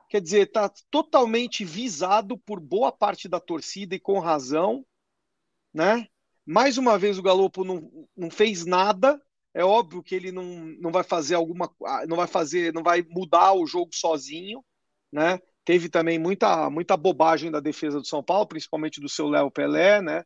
quer 0.09 0.21
dizer, 0.21 0.47
está 0.47 0.71
totalmente 0.89 1.65
visado 1.65 2.37
por 2.37 2.59
boa 2.59 2.91
parte 2.91 3.27
da 3.27 3.39
torcida 3.39 3.95
e 3.95 3.99
com 3.99 4.19
razão, 4.19 4.85
né? 5.73 6.07
Mais 6.45 6.77
uma 6.77 6.97
vez 6.97 7.17
o 7.17 7.23
Galopo 7.23 7.63
não, 7.65 8.07
não 8.15 8.29
fez 8.29 8.65
nada. 8.65 9.21
É 9.53 9.65
óbvio 9.65 10.01
que 10.03 10.15
ele 10.15 10.31
não, 10.31 10.45
não 10.79 10.91
vai 10.91 11.03
fazer 11.03 11.35
alguma, 11.35 11.69
não 12.07 12.15
vai 12.15 12.27
fazer, 12.27 12.73
não 12.73 12.83
vai 12.83 13.01
mudar 13.01 13.53
o 13.53 13.65
jogo 13.65 13.93
sozinho, 13.93 14.63
né? 15.11 15.39
Teve 15.65 15.89
também 15.89 16.17
muita, 16.17 16.69
muita 16.69 16.95
bobagem 16.95 17.51
da 17.51 17.59
defesa 17.59 17.99
do 17.99 18.07
São 18.07 18.23
Paulo, 18.23 18.47
principalmente 18.47 19.01
do 19.01 19.09
seu 19.09 19.27
Léo 19.27 19.51
Pelé, 19.51 20.01
né? 20.01 20.23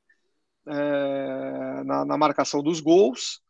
é, 0.67 1.83
na, 1.83 2.05
na, 2.05 2.17
marcação 2.17 2.61
dos 2.61 2.79
gols 2.79 3.41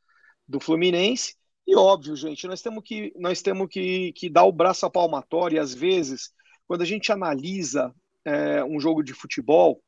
do 0.48 0.60
Fluminense. 0.60 1.36
E 1.68 1.76
óbvio, 1.76 2.16
gente, 2.16 2.48
nós 2.48 2.62
temos 2.62 2.84
que, 2.84 3.14
nós 3.18 3.42
temos 3.42 3.68
que, 3.70 4.14
que 4.14 4.30
dar 4.30 4.44
o 4.46 4.52
braço 4.52 4.86
à 4.86 4.90
palmatória. 4.90 5.58
E 5.58 5.60
às 5.60 5.74
vezes, 5.74 6.32
quando 6.68 6.82
a 6.82 6.86
gente 6.86 7.12
analisa 7.12 7.94
é, 8.26 8.64
um 8.64 8.80
jogo 8.80 9.04
de 9.04 9.14
futebol, 9.14 9.82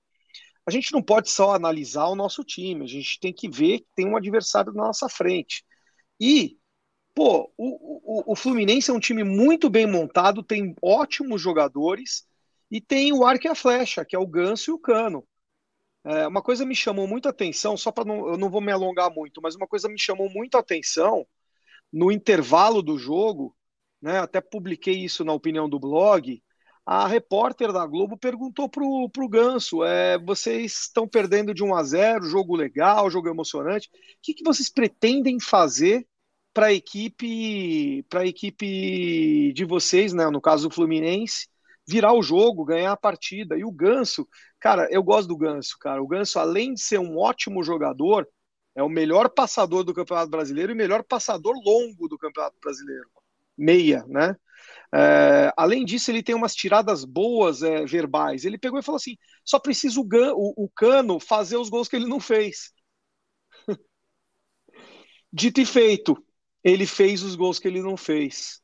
a 0.66 0.72
gente 0.72 0.94
não 0.94 1.02
pode 1.02 1.30
só 1.30 1.54
analisar 1.54 2.08
o 2.08 2.16
nosso 2.16 2.44
time, 2.44 2.86
a 2.86 2.88
gente 2.88 3.20
tem 3.20 3.34
que 3.34 3.50
ver 3.50 3.80
que 3.80 3.88
tem 3.96 4.08
um 4.08 4.16
adversário 4.16 4.74
na 4.74 4.86
nossa 4.86 5.10
frente. 5.10 5.64
E, 6.20 6.58
pô, 7.14 7.52
o, 7.58 8.30
o, 8.30 8.34
o 8.34 8.36
Fluminense 8.36 8.90
é 8.90 8.94
um 8.94 9.00
time 9.00 9.24
muito 9.24 9.70
bem 9.70 9.86
montado, 9.86 10.44
tem 10.44 10.76
ótimos 10.82 11.42
jogadores 11.42 12.26
e 12.72 12.82
tem 12.82 13.14
o 13.14 13.26
arco 13.26 13.48
e 13.48 13.50
a 13.50 13.56
flecha, 13.56 14.04
que 14.06 14.16
é 14.16 14.20
o 14.20 14.28
Ganso 14.28 14.72
e 14.72 14.74
o 14.74 14.80
Cano. 14.80 15.26
É, 16.06 16.28
uma 16.28 16.42
coisa 16.42 16.66
me 16.66 16.76
chamou 16.76 17.08
muito 17.08 17.28
a 17.28 17.32
atenção, 17.32 17.78
só 17.78 17.92
para 17.92 18.04
não, 18.04 18.28
eu 18.28 18.38
não 18.38 18.50
vou 18.50 18.60
me 18.60 18.72
alongar 18.72 19.10
muito, 19.14 19.42
mas 19.42 19.56
uma 19.56 19.68
coisa 19.68 19.88
me 19.88 20.00
chamou 20.00 20.30
muito 20.30 20.56
a 20.56 20.60
atenção 20.60 21.26
no 21.92 22.12
intervalo 22.12 22.82
do 22.82 22.98
jogo, 22.98 23.56
né, 24.02 24.20
até 24.20 24.42
publiquei 24.42 24.96
isso 24.96 25.24
na 25.24 25.32
opinião 25.32 25.70
do 25.70 25.80
blog. 25.80 26.42
A 26.86 27.08
repórter 27.08 27.72
da 27.72 27.86
Globo 27.86 28.18
perguntou 28.18 28.68
para 28.68 28.84
o 28.84 29.30
Ganso: 29.30 29.84
é, 29.86 30.18
vocês 30.18 30.82
estão 30.82 31.08
perdendo 31.08 31.54
de 31.54 31.64
1 31.64 31.76
a 31.76 31.84
0, 31.84 32.26
jogo 32.26 32.56
legal, 32.56 33.10
jogo 33.10 33.30
emocionante. 33.30 33.88
O 33.88 33.92
que, 34.22 34.34
que 34.34 34.44
vocês 34.44 34.70
pretendem 34.70 35.40
fazer 35.40 36.06
para 36.54 36.68
a 36.68 36.74
equipe, 36.74 38.06
equipe 38.26 39.52
de 39.54 39.66
vocês, 39.66 40.14
né, 40.14 40.30
no 40.30 40.40
caso 40.40 40.70
do 40.70 40.74
Fluminense, 40.74 41.48
virar 41.88 42.14
o 42.14 42.22
jogo, 42.22 42.64
ganhar 42.64 42.92
a 42.92 42.98
partida. 42.98 43.58
E 43.58 43.66
o 43.66 43.72
Ganso, 43.72 44.28
cara, 44.60 44.88
eu 44.92 45.04
gosto 45.04 45.28
do 45.28 45.38
Ganso, 45.38 45.78
cara. 45.80 46.02
O 46.02 46.08
Ganso, 46.08 46.40
além 46.40 46.74
de 46.74 46.82
ser 46.82 47.00
um 47.00 47.18
ótimo 47.18 47.64
jogador, 47.64 48.28
é 48.76 48.84
o 48.84 48.90
melhor 48.90 49.30
passador 49.30 49.84
do 49.84 49.94
Campeonato 49.94 50.30
Brasileiro 50.30 50.72
e 50.72 50.76
o 50.76 50.78
melhor 50.78 51.04
passador 51.04 51.56
longo 51.66 52.08
do 52.08 52.18
Campeonato 52.18 52.58
Brasileiro. 52.62 53.10
Meia, 53.58 54.04
né? 54.08 54.36
É, 54.96 55.52
além 55.58 55.84
disso, 55.84 56.12
ele 56.12 56.24
tem 56.24 56.36
umas 56.36 56.56
tiradas 56.56 57.04
boas 57.04 57.62
é, 57.64 57.86
verbais. 57.86 58.46
Ele 58.46 58.58
pegou 58.58 58.80
e 58.80 58.84
falou 58.84 58.98
assim: 58.98 59.18
só 59.44 59.60
precisa 59.60 60.00
o, 60.00 60.04
o, 60.04 60.66
o 60.66 60.70
Cano 60.70 61.20
fazer 61.20 61.58
os 61.58 61.70
gols 61.70 61.88
que 61.88 61.96
ele 61.96 62.08
não 62.08 62.20
fez. 62.20 62.72
Dito 65.32 65.62
e 65.62 65.66
feito, 65.66 66.24
ele 66.64 66.86
fez 66.86 67.24
os 67.24 67.36
gols 67.36 67.60
que 67.60 67.68
ele 67.68 67.82
não 67.82 67.98
fez. 67.98 68.62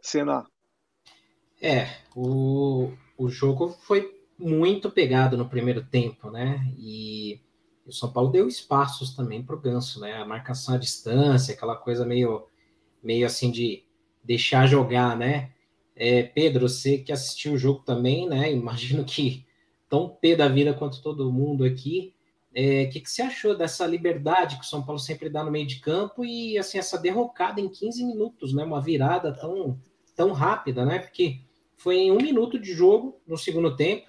Senna. 0.00 0.44
É, 1.60 1.88
o, 2.16 2.92
o 3.16 3.28
jogo 3.28 3.68
foi 3.82 4.22
muito 4.38 4.90
pegado 4.90 5.36
no 5.36 5.48
primeiro 5.48 5.84
tempo, 5.84 6.30
né? 6.30 6.66
E 6.76 7.40
o 7.86 7.92
São 7.92 8.12
Paulo 8.12 8.30
deu 8.30 8.48
espaços 8.48 9.14
também 9.14 9.42
para 9.42 9.54
o 9.54 9.60
Ganso, 9.60 10.00
né? 10.00 10.14
A 10.14 10.24
marcação 10.24 10.74
à 10.74 10.78
distância, 10.78 11.54
aquela 11.54 11.76
coisa 11.76 12.04
meio, 12.04 12.46
meio 13.02 13.26
assim 13.26 13.50
de 13.50 13.84
deixar 14.24 14.66
jogar, 14.66 15.16
né? 15.16 15.52
É, 15.94 16.22
Pedro, 16.22 16.68
você 16.68 16.98
que 16.98 17.12
assistiu 17.12 17.52
o 17.52 17.58
jogo 17.58 17.82
também, 17.84 18.28
né? 18.28 18.50
Imagino 18.52 19.04
que 19.04 19.46
tão 19.88 20.08
pé 20.08 20.34
da 20.34 20.48
vida 20.48 20.74
quanto 20.74 21.02
todo 21.02 21.32
mundo 21.32 21.64
aqui. 21.64 22.14
O 22.52 22.58
é, 22.58 22.84
que, 22.86 23.00
que 23.00 23.10
você 23.10 23.22
achou 23.22 23.56
dessa 23.56 23.86
liberdade 23.86 24.56
que 24.56 24.64
o 24.64 24.68
São 24.68 24.84
Paulo 24.84 24.98
sempre 24.98 25.30
dá 25.30 25.42
no 25.42 25.50
meio 25.50 25.66
de 25.66 25.80
campo 25.80 26.22
e 26.22 26.58
assim 26.58 26.76
essa 26.76 26.98
derrocada 26.98 27.62
em 27.62 27.68
15 27.68 28.04
minutos, 28.04 28.52
né? 28.52 28.62
Uma 28.62 28.80
virada 28.80 29.32
tão, 29.32 29.80
tão 30.14 30.32
rápida, 30.32 30.84
né? 30.84 30.98
Porque 30.98 31.40
foi 31.78 31.96
em 31.96 32.12
um 32.12 32.18
minuto 32.18 32.58
de 32.58 32.74
jogo 32.74 33.18
no 33.26 33.38
segundo 33.38 33.74
tempo. 33.74 34.06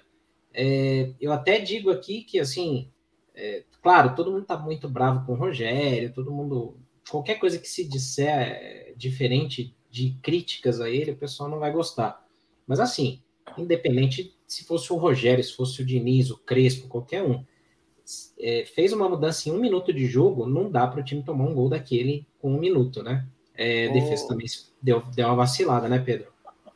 É, 0.52 1.14
eu 1.18 1.32
até 1.32 1.58
digo 1.58 1.90
aqui 1.90 2.22
que 2.22 2.38
assim, 2.38 2.90
é, 3.34 3.64
claro, 3.80 4.14
todo 4.14 4.30
mundo 4.30 4.42
está 4.42 4.58
muito 4.58 4.90
bravo 4.90 5.24
com 5.24 5.32
o 5.32 5.36
Rogério, 5.36 6.12
todo 6.12 6.30
mundo. 6.30 6.76
Qualquer 7.08 7.36
coisa 7.36 7.58
que 7.58 7.68
se 7.68 7.88
disser 7.88 8.94
diferente 8.94 9.74
de 9.90 10.18
críticas 10.22 10.82
a 10.82 10.90
ele, 10.90 11.12
o 11.12 11.16
pessoal 11.16 11.48
não 11.48 11.58
vai 11.58 11.72
gostar. 11.72 12.22
Mas 12.66 12.78
assim, 12.78 13.22
independente 13.56 14.36
se 14.46 14.64
fosse 14.64 14.92
o 14.92 14.96
Rogério, 14.96 15.42
se 15.42 15.54
fosse 15.54 15.80
o 15.80 15.86
Diniz, 15.86 16.30
o 16.30 16.38
Crespo, 16.38 16.88
qualquer 16.88 17.22
um 17.22 17.42
é, 18.38 18.64
fez 18.66 18.92
uma 18.92 19.08
mudança 19.08 19.48
em 19.48 19.52
um 19.52 19.58
minuto 19.58 19.92
de 19.92 20.06
jogo, 20.06 20.46
não 20.46 20.70
dá 20.70 20.86
para 20.86 21.00
o 21.00 21.04
time 21.04 21.22
tomar 21.22 21.44
um 21.44 21.54
gol 21.54 21.68
daquele 21.68 22.26
com 22.40 22.54
um 22.54 22.58
minuto, 22.58 23.02
né? 23.02 23.24
É, 23.56 23.88
oh. 23.88 23.92
Defesa 23.92 24.28
também 24.28 24.46
deu, 24.82 25.02
deu 25.14 25.26
uma 25.26 25.36
vacilada, 25.36 25.88
né, 25.88 25.98
Pedro? 25.98 26.26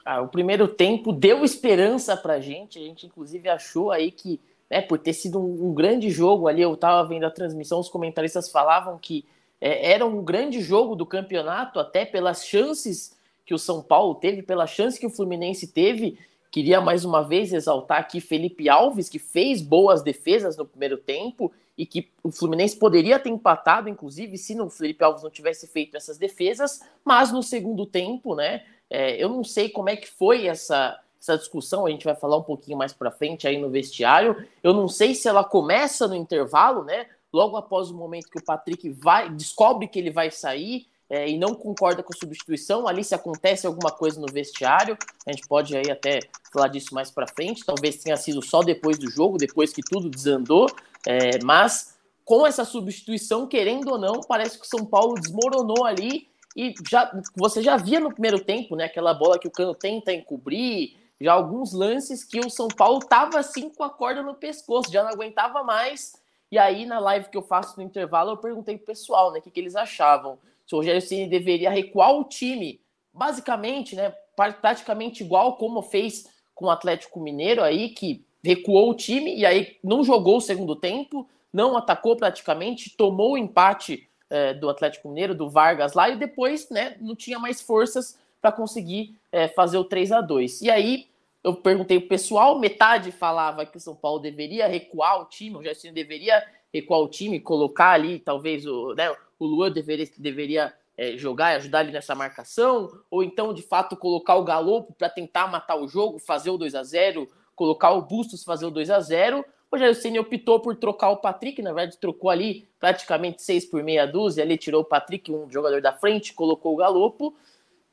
Ah, 0.04 0.22
o 0.22 0.28
primeiro 0.28 0.66
tempo 0.66 1.12
deu 1.12 1.44
esperança 1.44 2.16
para 2.16 2.40
gente. 2.40 2.78
A 2.78 2.82
gente, 2.82 3.06
inclusive, 3.06 3.48
achou 3.48 3.90
aí 3.90 4.10
que, 4.10 4.40
né, 4.70 4.80
por 4.80 4.98
ter 4.98 5.12
sido 5.12 5.38
um, 5.38 5.68
um 5.68 5.74
grande 5.74 6.10
jogo 6.10 6.48
ali, 6.48 6.62
eu 6.62 6.72
estava 6.72 7.06
vendo 7.06 7.24
a 7.24 7.30
transmissão, 7.30 7.78
os 7.78 7.90
comentaristas 7.90 8.50
falavam 8.50 8.98
que 8.98 9.26
é, 9.60 9.92
era 9.92 10.06
um 10.06 10.24
grande 10.24 10.60
jogo 10.60 10.94
do 10.94 11.04
campeonato, 11.04 11.78
até 11.78 12.06
pelas 12.06 12.44
chances 12.44 13.16
que 13.44 13.52
o 13.52 13.58
São 13.58 13.82
Paulo 13.82 14.14
teve, 14.14 14.42
pela 14.42 14.66
chance 14.66 14.98
que 14.98 15.06
o 15.06 15.10
Fluminense 15.10 15.66
teve 15.66 16.18
Queria 16.50 16.80
mais 16.80 17.04
uma 17.04 17.22
vez 17.22 17.52
exaltar 17.52 17.98
aqui 17.98 18.20
Felipe 18.20 18.68
Alves, 18.68 19.08
que 19.08 19.18
fez 19.18 19.60
boas 19.60 20.02
defesas 20.02 20.56
no 20.56 20.64
primeiro 20.64 20.96
tempo 20.96 21.52
e 21.76 21.84
que 21.84 22.10
o 22.22 22.30
Fluminense 22.30 22.76
poderia 22.76 23.18
ter 23.18 23.28
empatado, 23.28 23.88
inclusive, 23.88 24.36
se 24.36 24.58
o 24.60 24.70
Felipe 24.70 25.04
Alves 25.04 25.22
não 25.22 25.30
tivesse 25.30 25.66
feito 25.68 25.96
essas 25.96 26.18
defesas, 26.18 26.80
mas 27.04 27.30
no 27.30 27.42
segundo 27.42 27.86
tempo, 27.86 28.34
né? 28.34 28.64
É, 28.90 29.22
eu 29.22 29.28
não 29.28 29.44
sei 29.44 29.68
como 29.68 29.90
é 29.90 29.96
que 29.96 30.08
foi 30.08 30.46
essa, 30.46 30.98
essa 31.20 31.36
discussão, 31.36 31.86
a 31.86 31.90
gente 31.90 32.04
vai 32.04 32.16
falar 32.16 32.38
um 32.38 32.42
pouquinho 32.42 32.78
mais 32.78 32.92
para 32.92 33.10
frente 33.10 33.46
aí 33.46 33.58
no 33.58 33.68
vestiário. 33.70 34.44
Eu 34.62 34.72
não 34.72 34.88
sei 34.88 35.14
se 35.14 35.28
ela 35.28 35.44
começa 35.44 36.08
no 36.08 36.16
intervalo, 36.16 36.82
né? 36.82 37.06
Logo 37.32 37.56
após 37.56 37.90
o 37.90 37.94
momento 37.94 38.30
que 38.30 38.38
o 38.38 38.44
Patrick 38.44 38.88
vai 38.90 39.28
descobre 39.28 39.86
que 39.86 39.98
ele 39.98 40.10
vai 40.10 40.30
sair 40.30 40.86
é, 41.10 41.28
e 41.28 41.38
não 41.38 41.54
concorda 41.54 42.02
com 42.02 42.12
a 42.12 42.16
substituição, 42.16 42.86
ali 42.86 43.02
se 43.02 43.14
acontece 43.14 43.66
alguma 43.66 43.90
coisa 43.90 44.20
no 44.20 44.26
vestiário, 44.26 44.96
a 45.26 45.32
gente 45.32 45.46
pode 45.48 45.76
aí 45.76 45.90
até 45.90 46.20
falar 46.52 46.68
disso 46.68 46.94
mais 46.94 47.10
para 47.10 47.26
frente, 47.26 47.64
talvez 47.64 47.96
tenha 47.96 48.16
sido 48.16 48.42
só 48.42 48.62
depois 48.62 48.98
do 48.98 49.10
jogo, 49.10 49.38
depois 49.38 49.72
que 49.72 49.82
tudo 49.82 50.10
desandou, 50.10 50.68
é, 51.06 51.42
mas 51.42 51.96
com 52.24 52.46
essa 52.46 52.64
substituição, 52.64 53.46
querendo 53.46 53.90
ou 53.90 53.98
não, 53.98 54.20
parece 54.20 54.58
que 54.58 54.66
o 54.66 54.68
São 54.68 54.84
Paulo 54.84 55.14
desmoronou 55.14 55.86
ali 55.86 56.28
e 56.54 56.74
já 56.90 57.10
você 57.34 57.62
já 57.62 57.76
via 57.76 58.00
no 58.00 58.12
primeiro 58.12 58.40
tempo, 58.40 58.76
né, 58.76 58.84
aquela 58.84 59.14
bola 59.14 59.38
que 59.38 59.48
o 59.48 59.50
Cano 59.50 59.74
tenta 59.74 60.12
encobrir, 60.12 60.96
já 61.18 61.32
alguns 61.32 61.72
lances 61.72 62.22
que 62.22 62.38
o 62.38 62.50
São 62.50 62.68
Paulo 62.68 63.00
tava 63.00 63.38
assim 63.38 63.70
com 63.70 63.82
a 63.82 63.88
corda 63.88 64.22
no 64.22 64.34
pescoço, 64.34 64.92
já 64.92 65.02
não 65.02 65.10
aguentava 65.10 65.64
mais. 65.64 66.20
E 66.50 66.58
aí 66.58 66.84
na 66.84 66.98
live 66.98 67.28
que 67.28 67.36
eu 67.36 67.42
faço 67.42 67.76
no 67.76 67.82
intervalo, 67.82 68.32
eu 68.32 68.36
perguntei 68.36 68.76
pro 68.76 68.86
pessoal, 68.86 69.32
né, 69.32 69.38
o 69.38 69.42
que, 69.42 69.50
que 69.50 69.60
eles 69.60 69.74
achavam 69.74 70.38
se 70.68 70.74
o 70.74 70.78
Rogério 70.78 71.00
Ceni 71.00 71.26
deveria 71.26 71.70
recuar 71.70 72.14
o 72.14 72.24
time, 72.24 72.78
basicamente, 73.12 73.96
né, 73.96 74.12
praticamente 74.36 75.24
igual 75.24 75.56
como 75.56 75.80
fez 75.80 76.28
com 76.54 76.66
o 76.66 76.70
Atlético 76.70 77.18
Mineiro 77.18 77.62
aí, 77.62 77.88
que 77.88 78.22
recuou 78.44 78.90
o 78.90 78.94
time 78.94 79.34
e 79.34 79.46
aí 79.46 79.78
não 79.82 80.04
jogou 80.04 80.36
o 80.36 80.42
segundo 80.42 80.76
tempo, 80.76 81.26
não 81.50 81.74
atacou 81.74 82.16
praticamente, 82.16 82.94
tomou 82.94 83.32
o 83.32 83.38
empate 83.38 84.06
é, 84.28 84.52
do 84.52 84.68
Atlético 84.68 85.08
Mineiro, 85.08 85.34
do 85.34 85.48
Vargas 85.48 85.94
lá, 85.94 86.10
e 86.10 86.16
depois 86.16 86.68
né, 86.68 86.98
não 87.00 87.16
tinha 87.16 87.38
mais 87.38 87.62
forças 87.62 88.18
para 88.38 88.52
conseguir 88.52 89.18
é, 89.32 89.48
fazer 89.48 89.78
o 89.78 89.84
3 89.84 90.12
a 90.12 90.20
2 90.20 90.60
E 90.60 90.70
aí 90.70 91.06
eu 91.42 91.54
perguntei 91.54 91.98
pro 91.98 92.10
pessoal, 92.10 92.58
metade 92.58 93.10
falava 93.10 93.64
que 93.64 93.78
o 93.78 93.80
São 93.80 93.94
Paulo 93.94 94.20
deveria 94.20 94.68
recuar 94.68 95.22
o 95.22 95.24
time, 95.24 95.56
o 95.56 95.62
Gerson 95.62 95.94
deveria 95.94 96.46
recuar 96.72 97.00
o 97.00 97.08
time, 97.08 97.40
colocar 97.40 97.92
ali 97.92 98.18
talvez 98.18 98.66
o, 98.66 98.94
né, 98.94 99.10
o 99.38 99.46
Luan 99.46 99.70
deveria, 99.70 100.08
deveria 100.16 100.74
é, 100.96 101.16
jogar 101.16 101.52
e 101.52 101.56
ajudar 101.56 101.82
ele 101.82 101.92
nessa 101.92 102.14
marcação, 102.14 102.90
ou 103.10 103.22
então 103.22 103.54
de 103.54 103.62
fato 103.62 103.96
colocar 103.96 104.34
o 104.34 104.44
Galopo 104.44 104.92
para 104.92 105.08
tentar 105.08 105.46
matar 105.46 105.76
o 105.76 105.86
jogo, 105.86 106.18
fazer 106.18 106.50
o 106.50 106.58
2 106.58 106.74
a 106.74 106.82
0 106.82 107.28
colocar 107.54 107.90
o 107.90 108.02
Bustos 108.02 108.44
fazer 108.44 108.66
o 108.66 108.70
2 108.70 108.90
a 108.90 109.00
0 109.00 109.44
o 109.70 109.76
Rogério 109.76 109.94
Ceni 109.94 110.18
optou 110.18 110.60
por 110.60 110.74
trocar 110.76 111.10
o 111.10 111.18
Patrick, 111.18 111.60
na 111.60 111.72
verdade 111.72 111.98
trocou 111.98 112.30
ali 112.30 112.66
praticamente 112.80 113.42
6 113.42 113.66
por 113.66 113.82
meia 113.82 114.06
dúzia, 114.06 114.42
ali 114.42 114.56
tirou 114.56 114.80
o 114.80 114.84
Patrick, 114.84 115.30
um 115.30 115.50
jogador 115.50 115.82
da 115.82 115.92
frente, 115.92 116.32
colocou 116.32 116.72
o 116.72 116.76
Galopo. 116.76 117.36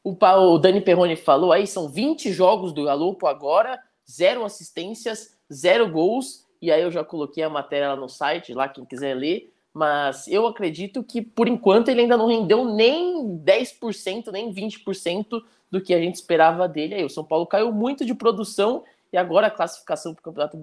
O, 0.02 0.16
o 0.16 0.58
Dani 0.58 0.80
Perrone 0.80 1.18
falou 1.18 1.52
aí, 1.52 1.68
são 1.68 1.90
20 1.90 2.32
jogos 2.32 2.72
do 2.72 2.86
Galopo 2.86 3.28
agora, 3.28 3.78
zero 4.10 4.46
assistências, 4.46 5.38
zero 5.52 5.90
gols, 5.90 6.46
e 6.62 6.72
aí 6.72 6.82
eu 6.82 6.92
já 6.92 7.04
coloquei 7.04 7.44
a 7.44 7.50
matéria 7.50 7.90
lá 7.90 7.96
no 7.98 8.08
site, 8.08 8.54
lá 8.54 8.70
quem 8.70 8.86
quiser 8.86 9.14
ler, 9.14 9.54
mas 9.76 10.26
eu 10.30 10.48
acredito 10.48 11.04
que 11.04 11.22
por 11.22 11.50
enquanto 11.50 11.90
ele 11.90 12.00
ainda 12.00 12.16
não 12.16 12.28
rendeu 12.28 12.64
nem 12.64 13.38
10%, 13.40 14.32
nem 14.32 14.54
20% 14.54 15.44
do 15.70 15.82
que 15.82 15.94
a 15.94 16.00
gente 16.00 16.16
esperava 16.16 16.66
dele. 16.66 16.96
Aí 16.96 17.04
o 17.04 17.10
São 17.10 17.26
Paulo 17.26 17.46
caiu 17.46 17.74
muito 17.74 18.06
de 18.06 18.16
produção 18.16 18.86
e 19.12 19.18
agora 19.18 19.48
a 19.48 19.52
classificação 19.52 20.14
para 20.14 20.22
o 20.22 20.24
Campeonato 20.24 20.58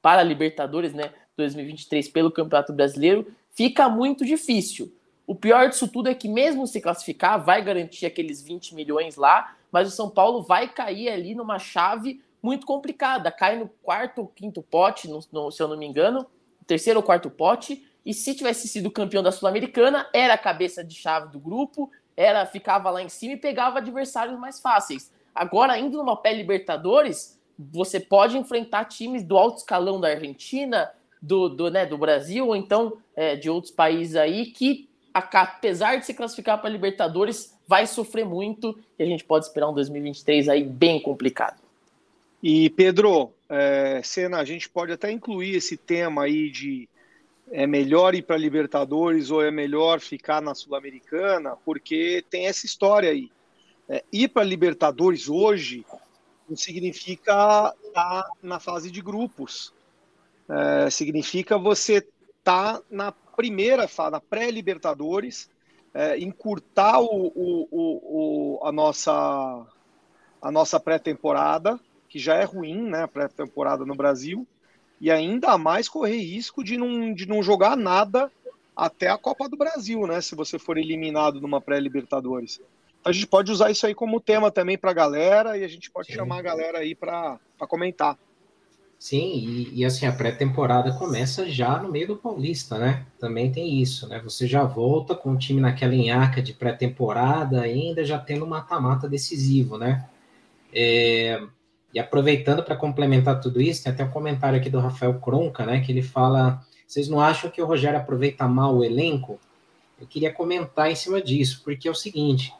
para 0.00 0.22
a 0.22 0.24
Libertadores, 0.24 0.94
né, 0.94 1.12
2023 1.36 2.08
pelo 2.08 2.30
Campeonato 2.30 2.72
Brasileiro 2.72 3.30
fica 3.50 3.86
muito 3.86 4.24
difícil. 4.24 4.90
O 5.26 5.34
pior 5.34 5.68
disso 5.68 5.86
tudo 5.86 6.08
é 6.08 6.14
que 6.14 6.26
mesmo 6.26 6.66
se 6.66 6.80
classificar, 6.80 7.44
vai 7.44 7.62
garantir 7.62 8.06
aqueles 8.06 8.40
20 8.40 8.74
milhões 8.74 9.16
lá, 9.16 9.58
mas 9.70 9.88
o 9.88 9.94
São 9.94 10.08
Paulo 10.08 10.42
vai 10.42 10.68
cair 10.68 11.10
ali 11.10 11.34
numa 11.34 11.58
chave 11.58 12.22
muito 12.42 12.64
complicada. 12.64 13.30
Cai 13.30 13.58
no 13.58 13.68
quarto 13.82 14.22
ou 14.22 14.26
quinto 14.26 14.62
pote, 14.62 15.06
no, 15.06 15.20
no, 15.30 15.50
se 15.50 15.62
eu 15.62 15.68
não 15.68 15.76
me 15.76 15.84
engano, 15.84 16.26
terceiro 16.66 17.00
ou 17.00 17.02
quarto 17.02 17.28
pote, 17.28 17.86
e 18.04 18.12
se 18.12 18.34
tivesse 18.34 18.68
sido 18.68 18.90
campeão 18.90 19.22
da 19.22 19.32
Sul-Americana, 19.32 20.08
era 20.12 20.34
a 20.34 20.38
cabeça 20.38 20.84
de 20.84 20.94
chave 20.94 21.32
do 21.32 21.38
grupo, 21.38 21.90
era 22.16 22.44
ficava 22.46 22.90
lá 22.90 23.02
em 23.02 23.08
cima 23.08 23.34
e 23.34 23.38
pegava 23.38 23.78
adversários 23.78 24.38
mais 24.38 24.60
fáceis. 24.60 25.12
Agora, 25.34 25.78
indo 25.78 25.98
numa 25.98 26.16
pé 26.16 26.32
Libertadores, 26.32 27.40
você 27.58 27.98
pode 27.98 28.36
enfrentar 28.36 28.84
times 28.84 29.22
do 29.22 29.36
alto 29.36 29.58
escalão 29.58 30.00
da 30.00 30.08
Argentina, 30.08 30.90
do, 31.20 31.48
do, 31.48 31.70
né, 31.70 31.86
do 31.86 31.96
Brasil, 31.96 32.48
ou 32.48 32.54
então 32.54 32.98
é, 33.16 33.34
de 33.34 33.48
outros 33.48 33.72
países 33.72 34.16
aí, 34.16 34.46
que 34.46 34.88
apesar 35.14 35.96
de 35.96 36.06
se 36.06 36.12
classificar 36.12 36.60
para 36.60 36.68
Libertadores, 36.68 37.56
vai 37.66 37.86
sofrer 37.86 38.26
muito 38.26 38.78
e 38.98 39.02
a 39.02 39.06
gente 39.06 39.24
pode 39.24 39.46
esperar 39.46 39.70
um 39.70 39.74
2023 39.74 40.48
aí 40.48 40.64
bem 40.64 41.00
complicado. 41.00 41.62
E 42.42 42.68
Pedro, 42.70 43.32
é, 43.48 44.00
Senna, 44.04 44.38
a 44.38 44.44
gente 44.44 44.68
pode 44.68 44.92
até 44.92 45.10
incluir 45.10 45.54
esse 45.54 45.76
tema 45.76 46.24
aí 46.24 46.50
de 46.50 46.88
é 47.50 47.66
melhor 47.66 48.14
ir 48.14 48.22
para 48.22 48.36
Libertadores 48.36 49.30
ou 49.30 49.42
é 49.42 49.50
melhor 49.50 50.00
ficar 50.00 50.40
na 50.40 50.54
Sul-Americana, 50.54 51.56
porque 51.64 52.24
tem 52.30 52.46
essa 52.46 52.66
história 52.66 53.10
aí. 53.10 53.30
É, 53.88 54.02
ir 54.12 54.28
para 54.28 54.42
Libertadores 54.42 55.28
hoje 55.28 55.84
não 56.48 56.56
significa 56.56 57.74
estar 57.84 58.24
na 58.42 58.58
fase 58.58 58.90
de 58.90 59.00
grupos. 59.00 59.72
É, 60.48 60.90
significa 60.90 61.58
você 61.58 61.98
estar 62.38 62.78
tá 62.78 62.82
na 62.90 63.12
primeira 63.12 63.88
fase, 63.88 64.12
na 64.12 64.20
pré-Libertadores, 64.20 65.50
é, 65.92 66.18
encurtar 66.18 67.00
o, 67.00 67.32
o, 67.34 67.68
o, 67.70 68.66
a 68.66 68.72
nossa, 68.72 69.66
a 70.40 70.50
nossa 70.50 70.80
pré-temporada 70.80 71.78
que 72.08 72.18
já 72.18 72.36
é 72.36 72.44
ruim, 72.44 72.80
né, 72.80 73.08
pré-temporada 73.08 73.84
no 73.84 73.96
Brasil, 73.96 74.46
e 75.00 75.10
ainda 75.10 75.58
mais 75.58 75.88
correr 75.88 76.16
risco 76.16 76.62
de 76.62 76.76
não, 76.76 77.12
de 77.12 77.26
não 77.26 77.42
jogar 77.42 77.76
nada 77.76 78.30
até 78.76 79.08
a 79.08 79.18
Copa 79.18 79.48
do 79.48 79.56
Brasil, 79.56 80.06
né, 80.06 80.20
se 80.20 80.34
você 80.34 80.58
for 80.58 80.76
eliminado 80.76 81.40
numa 81.40 81.60
pré-Libertadores. 81.60 82.60
Então, 83.00 83.10
a 83.10 83.12
gente 83.12 83.26
pode 83.26 83.52
usar 83.52 83.70
isso 83.70 83.86
aí 83.86 83.94
como 83.94 84.20
tema 84.20 84.50
também 84.50 84.78
para 84.78 84.90
a 84.90 84.94
galera 84.94 85.56
e 85.58 85.64
a 85.64 85.68
gente 85.68 85.90
pode 85.90 86.08
Sim. 86.08 86.14
chamar 86.14 86.38
a 86.38 86.42
galera 86.42 86.78
aí 86.78 86.94
para 86.94 87.38
comentar. 87.68 88.18
Sim, 88.98 89.34
e, 89.36 89.80
e, 89.80 89.84
assim, 89.84 90.06
a 90.06 90.12
pré-temporada 90.12 90.90
começa 90.92 91.46
já 91.46 91.78
no 91.78 91.90
meio 91.90 92.06
do 92.06 92.16
Paulista, 92.16 92.78
né? 92.78 93.04
Também 93.18 93.52
tem 93.52 93.82
isso, 93.82 94.08
né? 94.08 94.18
Você 94.24 94.46
já 94.46 94.64
volta 94.64 95.14
com 95.14 95.32
o 95.32 95.36
time 95.36 95.60
naquela 95.60 95.94
enhaca 95.94 96.40
de 96.40 96.54
pré-temporada, 96.54 97.60
ainda 97.60 98.02
já 98.02 98.18
tendo 98.18 98.46
um 98.46 98.48
mata-mata 98.48 99.06
decisivo, 99.06 99.76
né? 99.76 100.08
É, 100.72 101.38
e 101.94 102.00
aproveitando 102.00 102.62
para 102.64 102.74
complementar 102.74 103.40
tudo 103.40 103.62
isso, 103.62 103.84
tem 103.84 103.92
até 103.92 104.04
um 104.04 104.10
comentário 104.10 104.58
aqui 104.58 104.68
do 104.68 104.80
Rafael 104.80 105.14
Cronca, 105.20 105.64
né? 105.64 105.80
Que 105.80 105.92
ele 105.92 106.02
fala: 106.02 106.60
vocês 106.86 107.08
não 107.08 107.20
acham 107.20 107.48
que 107.48 107.62
o 107.62 107.66
Rogério 107.66 107.98
aproveita 107.98 108.48
mal 108.48 108.76
o 108.76 108.84
elenco? 108.84 109.38
Eu 110.00 110.06
queria 110.06 110.32
comentar 110.32 110.90
em 110.90 110.96
cima 110.96 111.22
disso, 111.22 111.62
porque 111.64 111.86
é 111.86 111.90
o 111.90 111.94
seguinte. 111.94 112.52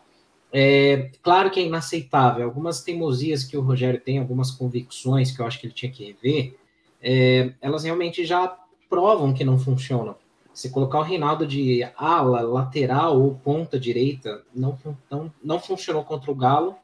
É, 0.52 1.10
claro 1.20 1.50
que 1.50 1.58
é 1.58 1.64
inaceitável. 1.64 2.44
Algumas 2.44 2.82
teimosias 2.82 3.42
que 3.42 3.56
o 3.56 3.60
Rogério 3.60 4.00
tem, 4.00 4.18
algumas 4.18 4.52
convicções 4.52 5.32
que 5.32 5.42
eu 5.42 5.46
acho 5.46 5.58
que 5.58 5.66
ele 5.66 5.74
tinha 5.74 5.90
que 5.90 6.04
rever, 6.04 6.54
é, 7.02 7.52
elas 7.60 7.82
realmente 7.82 8.24
já 8.24 8.56
provam 8.88 9.34
que 9.34 9.42
não 9.42 9.58
funcionam. 9.58 10.14
Se 10.52 10.70
colocar 10.70 11.00
o 11.00 11.02
Reinaldo 11.02 11.44
de 11.44 11.82
ala, 11.96 12.40
lateral 12.42 13.20
ou 13.20 13.34
ponta 13.34 13.80
direita, 13.80 14.44
não, 14.54 14.78
não, 15.10 15.32
não 15.42 15.58
funcionou 15.58 16.04
contra 16.04 16.30
o 16.30 16.34
Galo, 16.36 16.76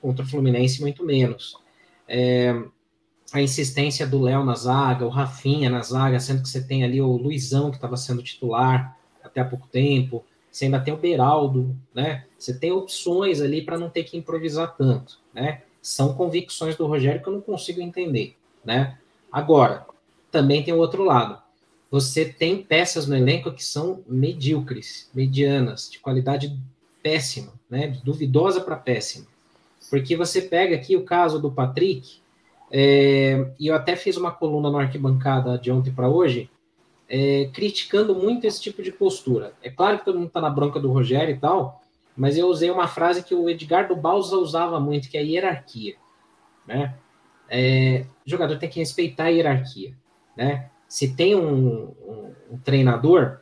contra 0.00 0.24
o 0.24 0.28
Fluminense, 0.28 0.80
muito 0.80 1.04
menos. 1.04 1.56
É, 2.08 2.54
a 3.32 3.42
insistência 3.42 4.06
do 4.06 4.20
Léo 4.20 4.44
na 4.44 4.54
zaga, 4.54 5.04
o 5.04 5.10
Rafinha 5.10 5.68
na 5.68 5.82
zaga, 5.82 6.18
sendo 6.18 6.42
que 6.42 6.48
você 6.48 6.62
tem 6.62 6.82
ali 6.82 7.00
o 7.00 7.16
Luizão, 7.16 7.70
que 7.70 7.76
estava 7.76 7.96
sendo 7.96 8.22
titular 8.22 8.96
até 9.22 9.40
há 9.40 9.44
pouco 9.44 9.68
tempo, 9.68 10.24
você 10.50 10.64
ainda 10.64 10.80
tem 10.80 10.94
o 10.94 10.96
Beraldo, 10.96 11.76
né? 11.94 12.24
Você 12.38 12.58
tem 12.58 12.72
opções 12.72 13.40
ali 13.40 13.62
para 13.62 13.78
não 13.78 13.90
ter 13.90 14.04
que 14.04 14.16
improvisar 14.16 14.74
tanto, 14.76 15.18
né? 15.32 15.62
São 15.82 16.14
convicções 16.14 16.74
do 16.74 16.86
Rogério 16.86 17.22
que 17.22 17.28
eu 17.28 17.34
não 17.34 17.40
consigo 17.40 17.80
entender, 17.80 18.34
né? 18.64 18.98
Agora, 19.30 19.86
também 20.30 20.62
tem 20.62 20.72
o 20.72 20.78
outro 20.78 21.04
lado. 21.04 21.40
Você 21.90 22.24
tem 22.24 22.62
peças 22.62 23.06
no 23.06 23.16
elenco 23.16 23.52
que 23.52 23.64
são 23.64 24.02
medíocres, 24.06 25.10
medianas, 25.14 25.90
de 25.90 25.98
qualidade 25.98 26.58
péssima, 27.02 27.52
né? 27.68 27.98
Duvidosa 28.02 28.60
para 28.60 28.76
péssima. 28.76 29.26
Porque 29.90 30.16
você 30.16 30.42
pega 30.42 30.76
aqui 30.76 30.96
o 30.96 31.04
caso 31.04 31.40
do 31.40 31.50
Patrick, 31.50 32.20
é, 32.70 33.50
e 33.58 33.66
eu 33.66 33.74
até 33.74 33.96
fiz 33.96 34.16
uma 34.16 34.30
coluna 34.30 34.70
no 34.70 34.78
arquibancada 34.78 35.58
de 35.58 35.70
ontem 35.70 35.92
para 35.92 36.08
hoje, 36.08 36.50
é, 37.08 37.48
criticando 37.52 38.14
muito 38.14 38.46
esse 38.46 38.60
tipo 38.60 38.82
de 38.82 38.92
postura. 38.92 39.54
É 39.62 39.70
claro 39.70 39.98
que 39.98 40.04
todo 40.04 40.18
mundo 40.18 40.28
está 40.28 40.40
na 40.40 40.50
bronca 40.50 40.78
do 40.78 40.92
Rogério 40.92 41.34
e 41.34 41.38
tal, 41.38 41.82
mas 42.16 42.36
eu 42.36 42.48
usei 42.48 42.70
uma 42.70 42.86
frase 42.86 43.22
que 43.22 43.34
o 43.34 43.48
Edgardo 43.48 43.96
Balsa 43.96 44.36
usava 44.36 44.78
muito, 44.78 45.08
que 45.08 45.16
é 45.16 45.22
hierarquia. 45.22 45.94
Né? 46.66 46.94
É, 47.48 48.04
o 48.26 48.30
jogador 48.30 48.58
tem 48.58 48.68
que 48.68 48.80
respeitar 48.80 49.24
a 49.24 49.28
hierarquia. 49.28 49.94
Né? 50.36 50.68
Se 50.86 51.14
tem 51.14 51.34
um, 51.34 51.84
um, 52.06 52.34
um 52.50 52.58
treinador, 52.58 53.40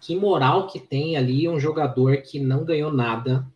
que 0.00 0.14
moral 0.14 0.66
que 0.66 0.78
tem 0.78 1.16
ali 1.16 1.48
um 1.48 1.58
jogador 1.58 2.18
que 2.18 2.38
não 2.38 2.64
ganhou 2.64 2.92
nada, 2.92 3.46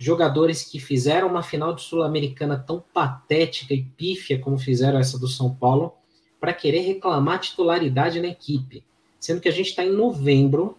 jogadores 0.00 0.64
que 0.64 0.80
fizeram 0.80 1.28
uma 1.28 1.42
final 1.42 1.74
de 1.74 1.82
Sul-Americana 1.82 2.56
tão 2.56 2.82
patética 2.94 3.74
e 3.74 3.82
pífia 3.82 4.38
como 4.38 4.56
fizeram 4.56 4.98
essa 4.98 5.18
do 5.18 5.28
São 5.28 5.54
Paulo, 5.54 5.92
para 6.40 6.54
querer 6.54 6.80
reclamar 6.80 7.38
titularidade 7.38 8.18
na 8.18 8.28
equipe, 8.28 8.82
sendo 9.18 9.42
que 9.42 9.48
a 9.48 9.52
gente 9.52 9.68
está 9.68 9.84
em 9.84 9.92
novembro 9.92 10.78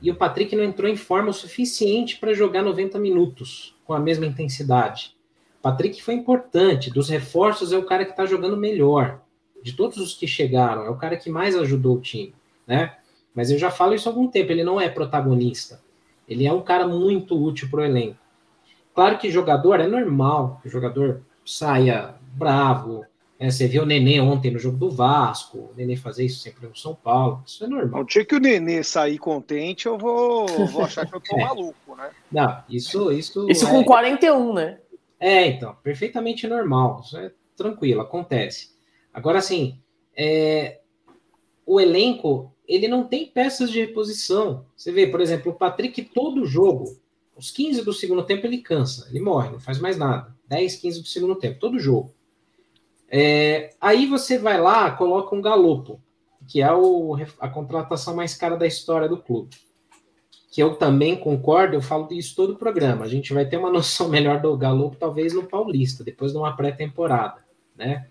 e 0.00 0.08
o 0.08 0.14
Patrick 0.14 0.54
não 0.54 0.62
entrou 0.62 0.88
em 0.88 0.94
forma 0.94 1.30
o 1.30 1.34
suficiente 1.34 2.16
para 2.16 2.32
jogar 2.32 2.62
90 2.62 2.96
minutos 3.00 3.74
com 3.84 3.92
a 3.92 3.98
mesma 3.98 4.24
intensidade. 4.24 5.16
Patrick 5.60 6.00
foi 6.00 6.14
importante, 6.14 6.92
dos 6.92 7.08
reforços 7.08 7.72
é 7.72 7.76
o 7.76 7.84
cara 7.84 8.04
que 8.04 8.12
está 8.12 8.24
jogando 8.24 8.56
melhor. 8.56 9.20
De 9.64 9.72
todos 9.72 9.98
os 9.98 10.14
que 10.14 10.28
chegaram, 10.28 10.84
é 10.84 10.90
o 10.90 10.96
cara 10.96 11.16
que 11.16 11.28
mais 11.28 11.56
ajudou 11.56 11.96
o 11.96 12.00
time, 12.00 12.32
né? 12.64 12.96
Mas 13.34 13.50
eu 13.50 13.58
já 13.58 13.70
falo 13.70 13.94
isso 13.94 14.08
há 14.08 14.12
algum 14.12 14.28
tempo, 14.28 14.52
ele 14.52 14.62
não 14.62 14.80
é 14.80 14.88
protagonista. 14.88 15.82
Ele 16.28 16.46
é 16.46 16.52
um 16.52 16.62
cara 16.62 16.86
muito 16.86 17.36
útil 17.36 17.68
para 17.68 17.80
o 17.80 17.84
elenco. 17.84 18.29
Claro 19.00 19.16
que 19.16 19.30
jogador 19.30 19.80
é 19.80 19.86
normal, 19.86 20.58
que 20.60 20.68
o 20.68 20.70
jogador 20.70 21.22
saia 21.42 22.16
bravo, 22.34 23.02
é, 23.38 23.50
você 23.50 23.66
viu 23.66 23.84
o 23.84 23.86
Nenê 23.86 24.20
ontem 24.20 24.50
no 24.50 24.58
jogo 24.58 24.76
do 24.76 24.90
Vasco, 24.90 25.56
o 25.56 25.70
Nenê 25.74 25.96
fazer 25.96 26.26
isso 26.26 26.40
sempre 26.40 26.66
no 26.66 26.76
São 26.76 26.94
Paulo, 26.94 27.42
isso 27.46 27.64
é 27.64 27.66
normal. 27.66 28.00
Não 28.00 28.04
tinha 28.04 28.26
que 28.26 28.34
o 28.34 28.38
Nenê 28.38 28.82
sair 28.84 29.16
contente, 29.16 29.86
eu 29.86 29.96
vou, 29.96 30.46
vou 30.66 30.82
achar 30.82 31.06
que 31.06 31.14
eu 31.14 31.20
tô 31.22 31.32
é. 31.40 31.42
maluco, 31.42 31.96
né? 31.96 32.10
Não, 32.30 32.62
isso. 32.68 33.10
Isso, 33.10 33.50
isso 33.50 33.66
é... 33.66 33.70
com 33.70 33.82
41, 33.82 34.52
né? 34.52 34.78
É, 35.18 35.46
então, 35.46 35.74
perfeitamente 35.82 36.46
normal, 36.46 37.00
isso 37.02 37.16
é 37.16 37.32
tranquilo, 37.56 38.02
acontece. 38.02 38.72
Agora, 39.14 39.38
assim, 39.38 39.80
é... 40.14 40.80
o 41.64 41.80
elenco, 41.80 42.52
ele 42.68 42.86
não 42.86 43.04
tem 43.04 43.24
peças 43.24 43.70
de 43.70 43.80
reposição. 43.80 44.66
Você 44.76 44.92
vê, 44.92 45.06
por 45.06 45.22
exemplo, 45.22 45.52
o 45.52 45.54
Patrick, 45.54 46.02
todo 46.02 46.44
jogo, 46.44 47.00
os 47.40 47.50
15 47.50 47.82
do 47.82 47.92
segundo 47.94 48.22
tempo, 48.22 48.46
ele 48.46 48.58
cansa, 48.58 49.08
ele 49.08 49.18
morre, 49.18 49.48
não 49.48 49.58
faz 49.58 49.78
mais 49.78 49.96
nada. 49.96 50.36
10, 50.46 50.76
15 50.76 51.00
do 51.00 51.08
segundo 51.08 51.34
tempo, 51.34 51.58
todo 51.58 51.78
jogo. 51.78 52.14
É, 53.08 53.74
aí 53.80 54.04
você 54.06 54.36
vai 54.36 54.60
lá, 54.60 54.90
coloca 54.90 55.34
um 55.34 55.40
galopo, 55.40 55.98
que 56.46 56.60
é 56.60 56.70
o, 56.70 57.16
a 57.38 57.48
contratação 57.48 58.14
mais 58.14 58.34
cara 58.34 58.58
da 58.58 58.66
história 58.66 59.08
do 59.08 59.16
clube. 59.16 59.56
Que 60.52 60.62
eu 60.62 60.74
também 60.76 61.16
concordo, 61.16 61.74
eu 61.74 61.80
falo 61.80 62.12
isso 62.12 62.36
todo 62.36 62.52
o 62.52 62.58
programa. 62.58 63.06
A 63.06 63.08
gente 63.08 63.32
vai 63.32 63.46
ter 63.46 63.56
uma 63.56 63.72
noção 63.72 64.10
melhor 64.10 64.42
do 64.42 64.54
galopo, 64.54 64.96
talvez 64.96 65.32
no 65.32 65.44
Paulista, 65.44 66.04
depois 66.04 66.32
de 66.32 66.38
uma 66.38 66.54
pré-temporada, 66.54 67.42
né? 67.74 68.06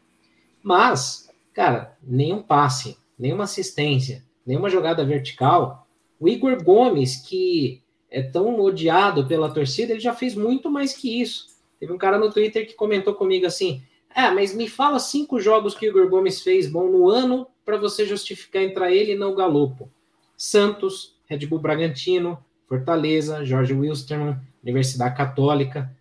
Mas, 0.64 1.30
cara, 1.54 1.96
nenhum 2.02 2.42
passe, 2.42 2.98
nenhuma 3.18 3.44
assistência, 3.44 4.24
nenhuma 4.44 4.72
jogada 4.72 5.06
vertical. 5.06 5.88
O 6.20 6.28
Igor 6.28 6.64
Gomes, 6.64 7.18
que 7.18 7.84
é 8.12 8.22
tão 8.22 8.60
odiado 8.60 9.28
pela 9.28 9.52
torcida, 9.52 9.94
ele 9.94 10.00
já 10.00 10.14
fez 10.14 10.36
muito 10.36 10.70
mais 10.70 10.94
que 10.94 11.22
isso. 11.22 11.48
Teve 11.80 11.94
um 11.94 11.98
cara 11.98 12.18
no 12.18 12.32
Twitter 12.32 12.68
que 12.68 12.74
comentou 12.74 13.14
comigo 13.14 13.46
assim: 13.46 13.82
é, 14.16 14.30
mas 14.32 14.54
me 14.54 14.68
fala 14.68 15.00
cinco 15.00 15.40
jogos 15.40 15.76
que 15.76 15.86
o 15.86 15.90
Igor 15.90 16.10
Gomes 16.10 16.42
fez 16.42 16.70
bom 16.70 16.88
no 16.88 17.10
ano 17.10 17.48
para 17.64 17.78
você 17.78 18.06
justificar 18.06 18.64
entrar 18.64 18.92
ele 18.92 19.14
e 19.14 19.16
não 19.16 19.32
o 19.32 19.36
Galopo. 19.36 19.90
Santos, 20.36 21.16
Red 21.26 21.46
Bull 21.46 21.60
Bragantino, 21.60 22.44
Fortaleza, 22.68 23.46
Jorge 23.46 23.74
Wilstermann, 23.74 24.38
Universidade 24.64 25.16
Católica, 25.16 25.96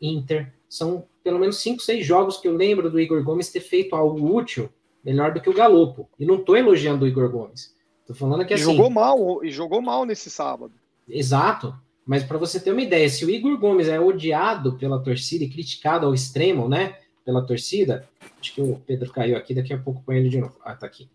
Inter. 0.00 0.52
São 0.68 1.04
pelo 1.22 1.38
menos 1.38 1.58
cinco, 1.58 1.80
seis 1.80 2.04
jogos 2.04 2.36
que 2.36 2.48
eu 2.48 2.56
lembro 2.56 2.90
do 2.90 3.00
Igor 3.00 3.22
Gomes 3.22 3.50
ter 3.50 3.60
feito 3.60 3.94
algo 3.94 4.36
útil 4.36 4.68
melhor 5.04 5.32
do 5.32 5.40
que 5.40 5.48
o 5.48 5.54
Galopo. 5.54 6.08
E 6.18 6.26
não 6.26 6.36
estou 6.36 6.56
elogiando 6.56 7.04
o 7.04 7.08
Igor 7.08 7.30
Gomes. 7.30 7.74
Tô 8.06 8.14
falando 8.14 8.44
que 8.44 8.54
assim. 8.54 8.64
Jogou 8.64 8.90
mal, 8.90 9.44
e 9.44 9.50
jogou 9.50 9.80
mal 9.80 10.04
nesse 10.04 10.28
sábado. 10.30 10.72
Exato. 11.08 11.74
Mas 12.04 12.24
para 12.24 12.38
você 12.38 12.58
ter 12.58 12.72
uma 12.72 12.82
ideia, 12.82 13.08
se 13.08 13.24
o 13.24 13.30
Igor 13.30 13.56
Gomes 13.58 13.88
é 13.88 14.00
odiado 14.00 14.76
pela 14.76 15.02
torcida 15.02 15.44
e 15.44 15.48
criticado 15.48 16.06
ao 16.06 16.14
extremo, 16.14 16.68
né? 16.68 16.96
pela 17.24 17.44
torcida. 17.44 18.08
Acho 18.40 18.54
que 18.54 18.60
o 18.60 18.80
Pedro 18.86 19.10
caiu 19.12 19.36
aqui, 19.36 19.54
daqui 19.54 19.72
a 19.72 19.78
pouco 19.78 20.02
põe 20.04 20.16
ele 20.16 20.28
de 20.28 20.38
novo. 20.38 20.56
Ah, 20.62 20.74
tá 20.74 20.86
aqui. 20.86 21.08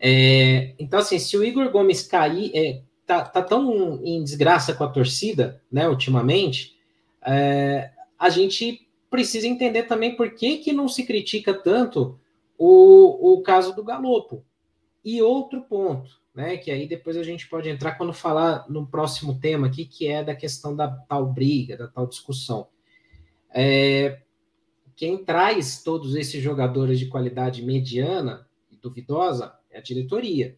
É, 0.00 0.74
então, 0.78 0.98
assim, 0.98 1.18
se 1.18 1.36
o 1.36 1.44
Igor 1.44 1.70
Gomes 1.70 2.02
cair, 2.02 2.50
é, 2.54 2.82
tá, 3.06 3.22
tá 3.22 3.42
tão 3.42 4.00
em 4.04 4.22
desgraça 4.22 4.74
com 4.74 4.84
a 4.84 4.88
torcida, 4.88 5.62
né, 5.70 5.88
ultimamente, 5.88 6.76
é, 7.24 7.90
a 8.18 8.28
gente 8.28 8.86
precisa 9.10 9.46
entender 9.46 9.84
também 9.84 10.16
por 10.16 10.34
que, 10.34 10.58
que 10.58 10.72
não 10.72 10.88
se 10.88 11.04
critica 11.04 11.54
tanto 11.54 12.18
o, 12.58 13.34
o 13.34 13.42
caso 13.42 13.74
do 13.74 13.84
Galopo. 13.84 14.44
E 15.04 15.20
outro 15.22 15.62
ponto, 15.62 16.10
né, 16.34 16.56
que 16.56 16.70
aí 16.70 16.88
depois 16.88 17.16
a 17.16 17.22
gente 17.22 17.48
pode 17.48 17.68
entrar 17.68 17.92
quando 17.92 18.12
falar 18.12 18.68
no 18.68 18.86
próximo 18.86 19.38
tema 19.38 19.68
aqui, 19.68 19.84
que 19.84 20.08
é 20.08 20.24
da 20.24 20.34
questão 20.34 20.74
da 20.74 20.88
tal 20.88 21.26
briga, 21.26 21.76
da 21.76 21.86
tal 21.86 22.06
discussão. 22.06 22.66
É, 23.50 24.20
quem 24.96 25.24
traz 25.24 25.82
todos 25.82 26.16
esses 26.16 26.42
jogadores 26.42 26.98
de 26.98 27.06
qualidade 27.06 27.62
mediana 27.62 28.48
e 28.70 28.76
duvidosa 28.76 29.54
é 29.70 29.78
a 29.78 29.82
diretoria. 29.82 30.56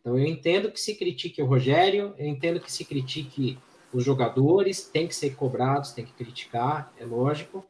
Então 0.00 0.16
eu 0.16 0.24
entendo 0.24 0.70
que 0.70 0.80
se 0.80 0.94
critique 0.94 1.42
o 1.42 1.46
Rogério, 1.46 2.14
eu 2.16 2.26
entendo 2.26 2.60
que 2.60 2.70
se 2.70 2.84
critique 2.84 3.58
os 3.92 4.04
jogadores, 4.04 4.82
tem 4.82 5.08
que 5.08 5.14
ser 5.14 5.34
cobrados, 5.34 5.90
tem 5.90 6.04
que 6.04 6.12
criticar, 6.12 6.92
é 6.98 7.04
lógico, 7.04 7.66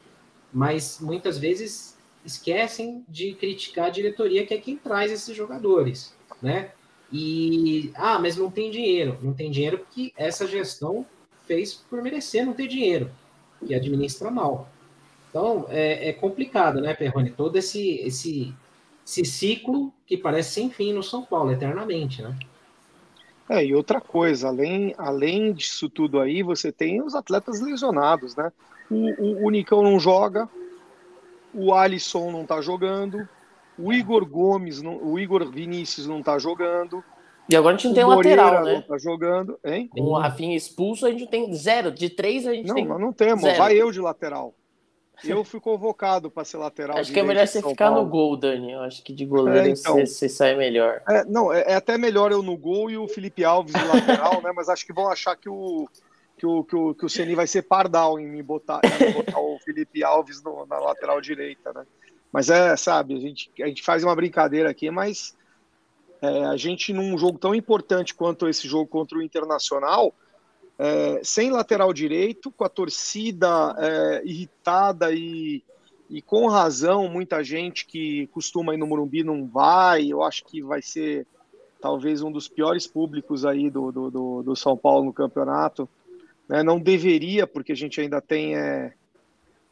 mas 0.53 0.99
muitas 1.01 1.39
vezes 1.39 1.97
esquecem 2.25 3.05
de 3.09 3.35
criticar 3.35 3.87
a 3.87 3.91
diretoria, 3.91 4.45
que 4.45 4.53
é 4.53 4.59
quem 4.59 4.77
traz 4.77 5.11
esses 5.11 5.35
jogadores, 5.35 6.15
né? 6.43 6.73
E 7.13 7.93
ah, 7.95 8.19
mas 8.19 8.37
não 8.37 8.51
tem 8.51 8.71
dinheiro, 8.71 9.19
não 9.23 9.33
tem 9.33 9.51
dinheiro 9.51 9.79
porque 9.79 10.13
essa 10.17 10.47
gestão 10.47 11.07
fez 11.47 11.75
por 11.75 12.03
merecer 12.03 12.45
não 12.45 12.53
ter 12.53 12.67
dinheiro 12.67 13.11
e 13.63 13.75
administra 13.75 14.31
mal. 14.31 14.69
Então 15.31 15.67
é, 15.69 16.09
é 16.09 16.13
complicado, 16.13 16.81
né, 16.81 16.95
Perrone? 16.95 17.31
Todo 17.31 17.57
esse, 17.57 18.01
esse, 18.01 18.53
esse 19.07 19.25
ciclo 19.25 19.93
que 20.07 20.17
parece 20.17 20.55
sem 20.55 20.71
fim 20.71 20.93
no 20.93 21.03
São 21.03 21.23
Paulo, 21.23 21.53
eternamente, 21.53 22.23
né? 22.23 22.37
É, 23.49 23.65
e 23.65 23.75
outra 23.75 24.01
coisa, 24.01 24.49
além, 24.49 24.93
além 24.99 25.53
disso 25.53 25.89
tudo 25.89 26.21
aí, 26.21 26.43
você 26.43 26.73
tem 26.73 27.01
os 27.01 27.15
atletas 27.15 27.61
lesionados, 27.61 28.35
né? 28.35 28.53
O, 28.91 29.45
o, 29.45 29.47
o 29.47 29.51
Nicão 29.51 29.83
não 29.83 30.01
joga, 30.01 30.49
o 31.55 31.73
Alisson 31.73 32.33
não 32.33 32.45
tá 32.45 32.61
jogando, 32.61 33.29
o 33.79 33.93
Igor 33.93 34.25
Gomes, 34.27 34.83
não, 34.83 34.97
o 34.97 35.19
Igor 35.19 35.51
Vinícius 35.51 36.07
não 36.07 36.23
tá 36.23 36.39
jogando. 36.39 37.03
E 37.49 37.55
agora 37.55 37.75
a 37.75 37.79
gente 37.79 37.89
não 37.89 37.95
tem 37.95 38.05
lateral, 38.05 38.65
né? 38.65 38.75
Não 38.75 38.83
tá 38.83 38.99
jogando, 38.99 39.59
hein? 39.65 39.89
Com 39.93 40.01
o 40.01 40.19
Rafinha 40.19 40.57
expulso, 40.57 41.07
a 41.07 41.11
gente 41.11 41.27
tem 41.29 41.53
zero. 41.55 41.93
De 41.93 42.11
três, 42.11 42.47
a 42.47 42.53
gente 42.53 42.67
não, 42.67 42.75
tem. 42.75 42.87
Não, 42.87 42.99
não 42.99 43.13
temos. 43.13 43.43
Zero. 43.43 43.59
Vai 43.59 43.75
eu 43.75 43.93
de 43.93 44.01
lateral. 44.01 44.55
Eu 45.25 45.45
fui 45.45 45.61
convocado 45.61 46.31
para 46.31 46.45
ser 46.45 46.59
lateral. 46.59 46.99
Acho 46.99 47.13
que 47.13 47.19
é 47.19 47.23
melhor 47.23 47.47
você 47.47 47.63
ficar 47.63 47.91
Paulo. 47.91 48.05
no 48.05 48.11
gol, 48.11 48.37
Dani. 48.37 48.73
Eu 48.73 48.81
acho 48.81 49.03
que 49.03 49.15
de 49.15 49.25
goleiro 49.25 49.69
é, 49.69 49.71
então, 49.71 49.95
você, 49.95 50.07
você, 50.07 50.29
sai 50.29 50.55
melhor. 50.55 51.01
É, 51.09 51.25
não, 51.25 51.53
é, 51.53 51.65
é, 51.69 51.75
até 51.75 51.97
melhor 51.97 52.33
eu 52.33 52.43
no 52.43 52.57
gol 52.57 52.91
e 52.91 52.99
o 52.99 53.09
Felipe 53.09 53.43
Alves 53.43 53.73
de 53.73 53.85
lateral, 53.85 54.43
né? 54.45 54.53
Mas 54.55 54.69
acho 54.69 54.85
que 54.85 54.93
vão 54.93 55.09
achar 55.09 55.37
que 55.37 55.49
o 55.49 55.89
que 56.37 56.47
o, 56.47 56.65
que 56.65 56.77
o, 56.77 56.95
que 56.95 57.07
o 57.07 57.09
Ceni 57.09 57.35
vai 57.35 57.47
ser 57.47 57.63
pardal 57.63 58.21
em 58.21 58.27
me 58.27 58.43
botar, 58.43 58.81
em 58.85 59.13
botar 59.13 59.41
o 59.41 59.59
Felipe 59.61 60.05
Alves 60.05 60.43
no, 60.43 60.67
na 60.67 60.79
lateral 60.79 61.19
direita, 61.19 61.73
né? 61.73 61.87
Mas 62.37 62.51
é, 62.51 62.77
sabe, 62.77 63.15
a 63.15 63.19
gente, 63.19 63.51
a 63.63 63.67
gente 63.67 63.83
faz 63.83 64.05
uma 64.05 64.15
brincadeira 64.15 64.69
aqui, 64.69 64.91
mas 64.91 65.35
é, 66.21 66.45
a 66.45 66.55
gente 66.55 66.93
num 66.93 67.17
jogo 67.17 67.39
tão 67.39 67.55
importante 67.55 68.15
quanto 68.15 68.47
esse 68.47 68.69
jogo 68.69 68.87
contra 68.87 69.17
o 69.17 69.23
Internacional, 69.23 70.13
é, 70.79 71.19
sem 71.25 71.51
lateral 71.51 71.95
direito, 71.95 72.51
com 72.51 72.63
a 72.63 72.69
torcida 72.69 73.75
é, 73.79 74.23
irritada 74.27 75.15
e, 75.15 75.65
e 76.11 76.21
com 76.21 76.47
razão, 76.47 77.09
muita 77.09 77.43
gente 77.43 77.87
que 77.87 78.27
costuma 78.27 78.75
ir 78.75 78.77
no 78.77 78.87
Morumbi 78.87 79.25
não 79.25 79.47
vai. 79.47 80.13
Eu 80.13 80.23
acho 80.23 80.45
que 80.45 80.61
vai 80.61 80.83
ser 80.83 81.27
talvez 81.81 82.21
um 82.21 82.31
dos 82.31 82.49
piores 82.49 82.87
públicos 82.87 83.47
aí 83.47 83.71
do, 83.71 83.91
do, 83.91 84.11
do, 84.11 84.43
do 84.43 84.55
São 84.55 84.77
Paulo 84.77 85.07
no 85.07 85.13
campeonato. 85.15 85.89
Né? 86.47 86.63
Não 86.63 86.79
deveria, 86.79 87.47
porque 87.47 87.73
a 87.73 87.77
gente 87.77 87.99
ainda 87.99 88.21
tem 88.21 88.55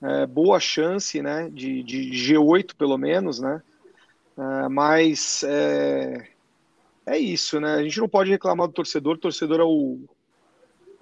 é, 0.02 0.26
boa 0.26 0.60
chance 0.60 1.20
né? 1.22 1.48
de, 1.50 1.82
de 1.82 2.10
G8, 2.10 2.74
pelo 2.76 2.98
menos, 2.98 3.40
né? 3.40 3.62
É, 4.36 4.68
mas 4.68 5.44
é, 5.44 6.28
é 7.06 7.18
isso, 7.18 7.60
né? 7.60 7.74
A 7.74 7.82
gente 7.82 8.00
não 8.00 8.08
pode 8.08 8.30
reclamar 8.30 8.66
do 8.66 8.72
torcedor, 8.74 9.14
o 9.14 9.18
torcedor 9.18 9.60
é 9.60 9.64
o, 9.64 9.98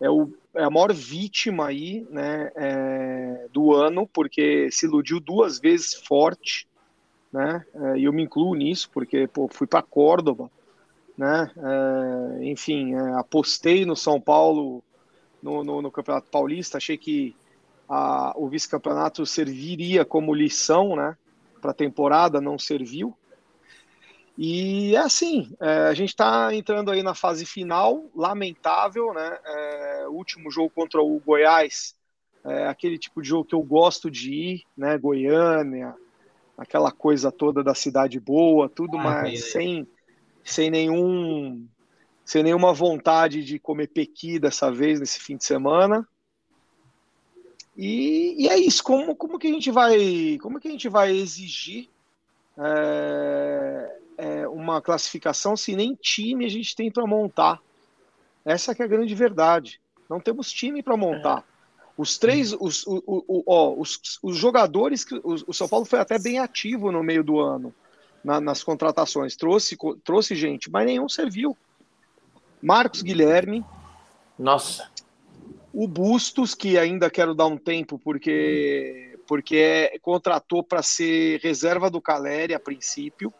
é, 0.03 0.11
o, 0.11 0.29
é 0.55 0.65
a 0.65 0.71
maior 0.71 0.93
vítima 0.93 1.69
aí, 1.69 2.05
né, 2.11 2.51
é, 2.57 3.47
do 3.53 3.73
ano, 3.73 4.07
porque 4.07 4.69
se 4.71 4.87
iludiu 4.87 5.21
duas 5.21 5.61
vezes 5.61 5.95
forte, 5.95 6.67
né, 7.33 7.65
é, 7.73 7.99
e 7.99 8.05
eu 8.05 8.13
me 8.13 8.23
incluo 8.23 8.55
nisso, 8.57 8.91
porque, 8.93 9.29
pô, 9.29 9.49
fui 9.49 9.67
para 9.67 9.81
Córdoba, 9.81 10.51
né, 11.17 11.51
é, 11.57 12.45
enfim, 12.45 12.95
é, 12.95 13.15
apostei 13.15 13.87
no 13.87 13.95
São 13.95 14.21
Paulo 14.21 14.83
no, 15.41 15.63
no, 15.63 15.81
no 15.81 15.91
Campeonato 15.91 16.29
Paulista, 16.31 16.79
achei 16.79 16.99
que 16.99 17.37
a, 17.89 18.33
o 18.37 18.49
vice-campeonato 18.49 19.25
serviria 19.27 20.05
como 20.05 20.35
lição, 20.35 20.97
né, 20.97 21.17
para 21.61 21.71
a 21.71 21.75
temporada, 21.75 22.41
não 22.41 22.59
serviu, 22.59 23.17
e 24.37 24.95
é 24.97 24.99
assim, 24.99 25.55
é, 25.61 25.89
a 25.89 25.95
gente 25.95 26.09
está 26.11 26.55
entrando 26.55 26.91
aí 26.91 27.03
na 27.03 27.15
fase 27.15 27.45
final, 27.45 28.05
lamentável, 28.15 29.13
né? 29.13 29.39
É, 29.45 30.07
o 30.09 30.13
último 30.13 30.51
jogo 30.51 30.71
contra 30.71 31.03
o 31.03 31.21
Goiás, 31.21 31.95
é 32.45 32.67
aquele 32.67 32.99
tipo 32.99 33.21
de 33.21 33.29
jogo 33.29 33.45
que 33.45 33.55
eu 33.55 33.63
gosto 33.63 34.11
de 34.11 34.33
ir, 34.33 34.63
né? 34.77 34.97
Goiânia, 34.97 35.95
aquela 36.57 36.91
coisa 36.91 37.31
toda 37.31 37.63
da 37.63 37.75
cidade 37.75 38.19
boa, 38.19 38.69
tudo, 38.69 38.97
ah, 38.99 39.03
mas 39.03 39.53
sem, 39.53 39.87
sem 40.43 40.71
nenhum 40.71 41.67
sem 42.25 42.43
nenhuma 42.43 42.73
vontade 42.73 43.45
de 43.45 43.59
comer 43.59 43.89
pequi 43.89 44.39
dessa 44.39 44.71
vez 44.71 44.99
nesse 45.01 45.19
fim 45.21 45.37
de 45.37 45.45
semana. 45.45 46.07
E, 47.77 48.45
e 48.45 48.49
é 48.49 48.59
isso. 48.59 48.83
Como, 48.83 49.15
como 49.17 49.39
que 49.39 49.49
a 49.49 49.53
gente 49.53 49.71
vai 49.71 50.39
como 50.41 50.61
que 50.61 50.69
a 50.69 50.71
gente 50.71 50.89
vai 50.89 51.13
exigir 51.13 51.89
é, 52.59 53.99
é, 54.19 54.49
uma 54.49 54.81
classificação 54.81 55.57
se 55.57 55.75
nem 55.75 55.95
time 55.95 56.45
a 56.45 56.51
gente 56.51 56.77
tem 56.77 56.91
para 56.91 57.07
montar. 57.07 57.61
Essa 58.45 58.75
que 58.75 58.83
é 58.83 58.85
a 58.85 58.89
grande 58.89 59.15
verdade. 59.15 59.81
Não 60.09 60.21
temos 60.21 60.51
time 60.51 60.83
para 60.83 60.97
montar. 60.97 61.41
É. 61.49 61.53
Os 61.97 62.19
três, 62.19 62.53
os, 62.53 62.87
o, 62.87 63.03
o, 63.07 63.43
ó, 63.47 63.75
os, 63.75 64.19
os 64.23 64.37
jogadores, 64.37 65.05
que, 65.05 65.15
o, 65.15 65.35
o, 65.47 65.53
São 65.53 65.69
Paulo 65.69 65.85
foi 65.85 66.01
até 66.01 66.19
bem 66.19 66.39
ativo 66.39 66.91
no 66.91 67.03
meio 67.03 67.23
do 67.23 67.39
ano 67.39 67.73
na, 68.25 68.41
nas 68.41 68.63
contratações, 68.63 69.37
trouxe, 69.37 69.77
trouxe 70.05 70.35
gente, 70.35 70.71
mas 70.71 70.87
nenhum 70.87 71.09
serviu. 71.09 71.57
Marcos 72.61 73.03
Guilherme. 73.03 73.65
Nossa. 74.39 74.89
O 75.73 75.89
Bustos, 75.89 76.55
que 76.55 76.77
ainda 76.79 77.11
quero 77.11 77.35
dar 77.35 77.47
um 77.47 77.57
tempo, 77.57 77.99
porque, 77.99 79.19
porque 79.27 79.57
é, 79.57 79.99
contratou 80.01 80.63
para 80.63 80.83
ser 80.83 81.41
reserva 81.41 81.91
do 81.91 82.01
Caleri 82.01 82.55
a 82.55 82.61
princípio 82.61 83.33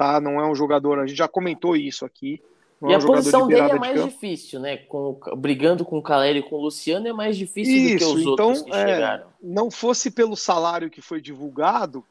tá? 0.00 0.18
Não 0.18 0.40
é 0.40 0.50
um 0.50 0.54
jogador, 0.54 0.98
a 0.98 1.06
gente 1.06 1.18
já 1.18 1.28
comentou 1.28 1.76
isso 1.76 2.06
aqui. 2.06 2.40
e 2.82 2.90
é 2.90 2.96
a 2.96 3.00
posição 3.00 3.46
de 3.46 3.54
dele 3.54 3.72
é 3.72 3.78
mais 3.78 4.02
de 4.02 4.08
difícil, 4.08 4.58
né? 4.58 4.78
Com, 4.78 5.20
brigando 5.36 5.84
com 5.84 5.98
o 5.98 6.02
Caleri 6.02 6.38
e 6.38 6.42
com 6.42 6.56
o 6.56 6.62
Luciano 6.62 7.06
é 7.06 7.12
mais 7.12 7.36
difícil 7.36 7.74
isso, 7.74 7.92
do 7.92 7.98
que 7.98 8.04
os 8.04 8.22
então, 8.22 8.46
outros 8.46 8.62
que 8.62 8.72
é, 8.72 8.94
chegaram. 8.94 9.26
Não 9.42 9.70
fosse 9.70 10.10
pelo 10.10 10.36
salário 10.36 10.88
que 10.88 11.02
foi 11.02 11.20
divulgado, 11.20 12.02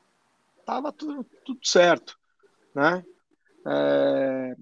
tava 0.64 0.92
tudo, 0.92 1.26
tudo 1.44 1.60
certo, 1.64 2.16
né? 2.76 3.04
É, 3.66 4.56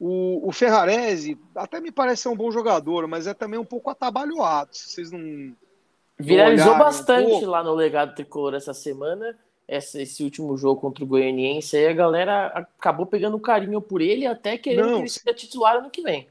o, 0.00 0.48
o 0.48 0.50
Ferrarese 0.50 1.38
até 1.54 1.78
me 1.80 1.92
parece 1.92 2.22
ser 2.22 2.30
um 2.30 2.36
bom 2.36 2.50
jogador, 2.50 3.06
mas 3.06 3.26
é 3.26 3.34
também 3.34 3.60
um 3.60 3.64
pouco 3.64 3.90
atabalhoado. 3.90 4.74
Se 4.74 4.88
vocês 4.88 5.12
não. 5.12 5.54
Viralizou 6.18 6.76
bastante 6.76 7.44
um 7.44 7.48
lá 7.48 7.62
no 7.62 7.74
legado 7.74 8.14
tricolor 8.14 8.54
essa 8.54 8.74
semana 8.74 9.38
essa, 9.70 10.02
esse 10.02 10.24
último 10.24 10.56
jogo 10.56 10.80
contra 10.80 11.04
o 11.04 11.06
Goianiense, 11.06 11.76
aí 11.76 11.86
a 11.86 11.92
galera 11.92 12.46
acabou 12.48 13.06
pegando 13.06 13.38
carinho 13.38 13.80
por 13.80 14.00
ele 14.00 14.26
até 14.26 14.58
querendo 14.58 14.84
Não, 14.84 14.94
que 14.96 15.02
ele 15.02 15.08
seja 15.08 15.32
titular 15.32 15.76
ano 15.76 15.88
que 15.88 16.02
vem. 16.02 16.26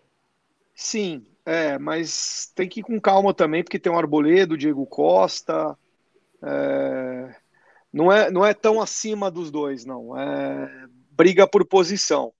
Sim, 0.75 1.25
é, 1.45 1.77
mas 1.77 2.51
tem 2.53 2.67
que 2.67 2.81
ir 2.81 2.83
com 2.83 2.99
calma 2.99 3.33
também, 3.33 3.63
porque 3.63 3.79
tem 3.79 3.89
o 3.89 3.97
Arboledo, 3.97 4.55
o 4.55 4.57
Diego 4.57 4.85
Costa. 4.85 5.77
É, 6.43 7.33
não, 7.93 8.11
é, 8.11 8.29
não 8.29 8.45
é 8.45 8.53
tão 8.53 8.81
acima 8.81 9.31
dos 9.31 9.49
dois, 9.49 9.85
não. 9.85 10.17
É 10.19 10.87
briga 11.11 11.47
por 11.47 11.65
posição. 11.65 12.33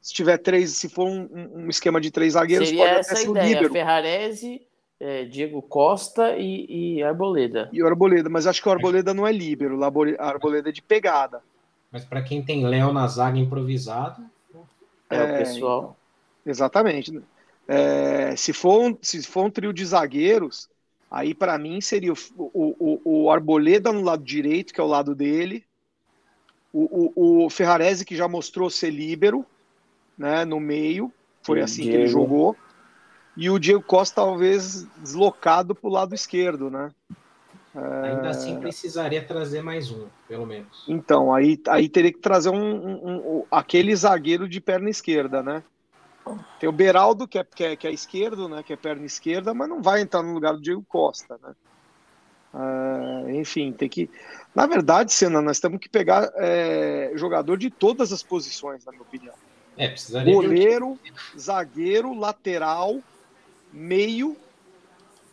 Se 0.00 0.14
tiver 0.14 0.38
três, 0.38 0.70
se 0.72 0.88
for 0.88 1.06
um, 1.06 1.28
um 1.54 1.68
esquema 1.68 2.00
de 2.00 2.10
três 2.10 2.32
zagueiros, 2.32 2.68
Seria 2.68 2.84
pode 2.84 2.98
essa 3.00 3.12
até 3.12 3.20
ser 3.20 3.30
ideia, 3.30 3.44
o 3.44 3.48
líbero. 3.48 3.72
Ferrarese, 3.72 4.62
é, 4.98 5.24
Diego 5.24 5.60
Costa 5.60 6.36
e, 6.36 6.96
e, 6.96 7.02
Arboleda. 7.02 7.68
E 7.72 7.82
o 7.82 7.86
Arboleda, 7.86 8.28
mas 8.28 8.46
acho 8.46 8.62
que 8.62 8.68
o 8.68 8.72
Arboleda 8.72 9.12
não 9.12 9.26
é 9.26 9.32
líbero, 9.32 9.78
a 9.82 10.26
Arboleda 10.26 10.70
é 10.70 10.72
de 10.72 10.82
pegada. 10.82 11.42
Mas 11.90 12.04
para 12.04 12.22
quem 12.22 12.42
tem 12.42 12.66
Léo 12.66 12.92
na 12.92 13.06
zaga 13.06 13.38
improvisado. 13.38 14.22
É, 15.10 15.16
é 15.16 15.24
o 15.24 15.38
pessoal. 15.38 15.96
Então, 16.42 16.50
exatamente. 16.50 17.20
É, 17.66 18.34
se, 18.36 18.52
for 18.52 18.80
um, 18.80 18.96
se 19.00 19.22
for 19.22 19.44
um 19.44 19.50
trio 19.50 19.72
de 19.72 19.84
zagueiros, 19.84 20.68
aí 21.10 21.34
para 21.34 21.58
mim 21.58 21.80
seria 21.80 22.12
o, 22.12 22.16
o, 22.36 23.00
o, 23.04 23.30
Arboleda 23.30 23.92
no 23.92 24.02
lado 24.02 24.22
direito, 24.22 24.72
que 24.72 24.80
é 24.80 24.84
o 24.84 24.88
lado 24.88 25.14
dele, 25.14 25.64
o, 26.72 27.12
o, 27.14 27.44
o 27.46 27.50
Ferrarese, 27.50 28.04
que 28.04 28.16
já 28.16 28.28
mostrou 28.28 28.70
ser 28.70 28.90
líbero, 28.90 29.44
né, 30.20 30.44
no 30.44 30.60
meio, 30.60 31.10
foi 31.42 31.62
assim 31.62 31.82
Diego. 31.82 31.96
que 31.96 32.02
ele 32.02 32.08
jogou 32.08 32.54
e 33.34 33.48
o 33.48 33.58
Diego 33.58 33.82
Costa 33.82 34.16
talvez 34.16 34.84
deslocado 34.98 35.74
para 35.74 35.88
o 35.88 35.92
lado 35.92 36.14
esquerdo, 36.14 36.68
né? 36.68 36.90
Ainda 37.74 38.26
é... 38.26 38.28
assim 38.28 38.60
precisaria 38.60 39.24
trazer 39.24 39.62
mais 39.62 39.90
um, 39.90 40.08
pelo 40.28 40.44
menos. 40.44 40.84
Então, 40.86 41.32
aí, 41.32 41.58
aí 41.68 41.88
teria 41.88 42.12
que 42.12 42.18
trazer 42.18 42.50
um, 42.50 42.54
um, 42.54 43.16
um, 43.38 43.44
aquele 43.50 43.96
zagueiro 43.96 44.46
de 44.46 44.60
perna 44.60 44.90
esquerda, 44.90 45.42
né? 45.42 45.62
Tem 46.58 46.68
o 46.68 46.72
Beraldo, 46.72 47.26
que 47.26 47.38
é, 47.38 47.44
que, 47.44 47.64
é, 47.64 47.76
que 47.76 47.86
é 47.88 47.90
esquerdo, 47.90 48.46
né? 48.46 48.62
Que 48.62 48.74
é 48.74 48.76
perna 48.76 49.06
esquerda, 49.06 49.54
mas 49.54 49.70
não 49.70 49.80
vai 49.80 50.02
entrar 50.02 50.22
no 50.22 50.34
lugar 50.34 50.52
do 50.52 50.60
Diego 50.60 50.84
Costa, 50.86 51.38
né? 51.42 51.54
É, 52.52 53.32
enfim, 53.36 53.72
tem 53.72 53.88
que. 53.88 54.10
Na 54.54 54.66
verdade, 54.66 55.14
Senna, 55.14 55.40
nós 55.40 55.60
temos 55.60 55.80
que 55.80 55.88
pegar 55.88 56.30
é, 56.34 57.12
jogador 57.14 57.56
de 57.56 57.70
todas 57.70 58.12
as 58.12 58.22
posições, 58.22 58.84
na 58.84 58.92
minha 58.92 59.02
opinião. 59.02 59.34
É, 59.76 59.88
precisaria 59.88 60.34
Goleiro, 60.34 60.98
de... 61.02 61.40
zagueiro, 61.40 62.18
lateral, 62.18 62.98
meio, 63.72 64.36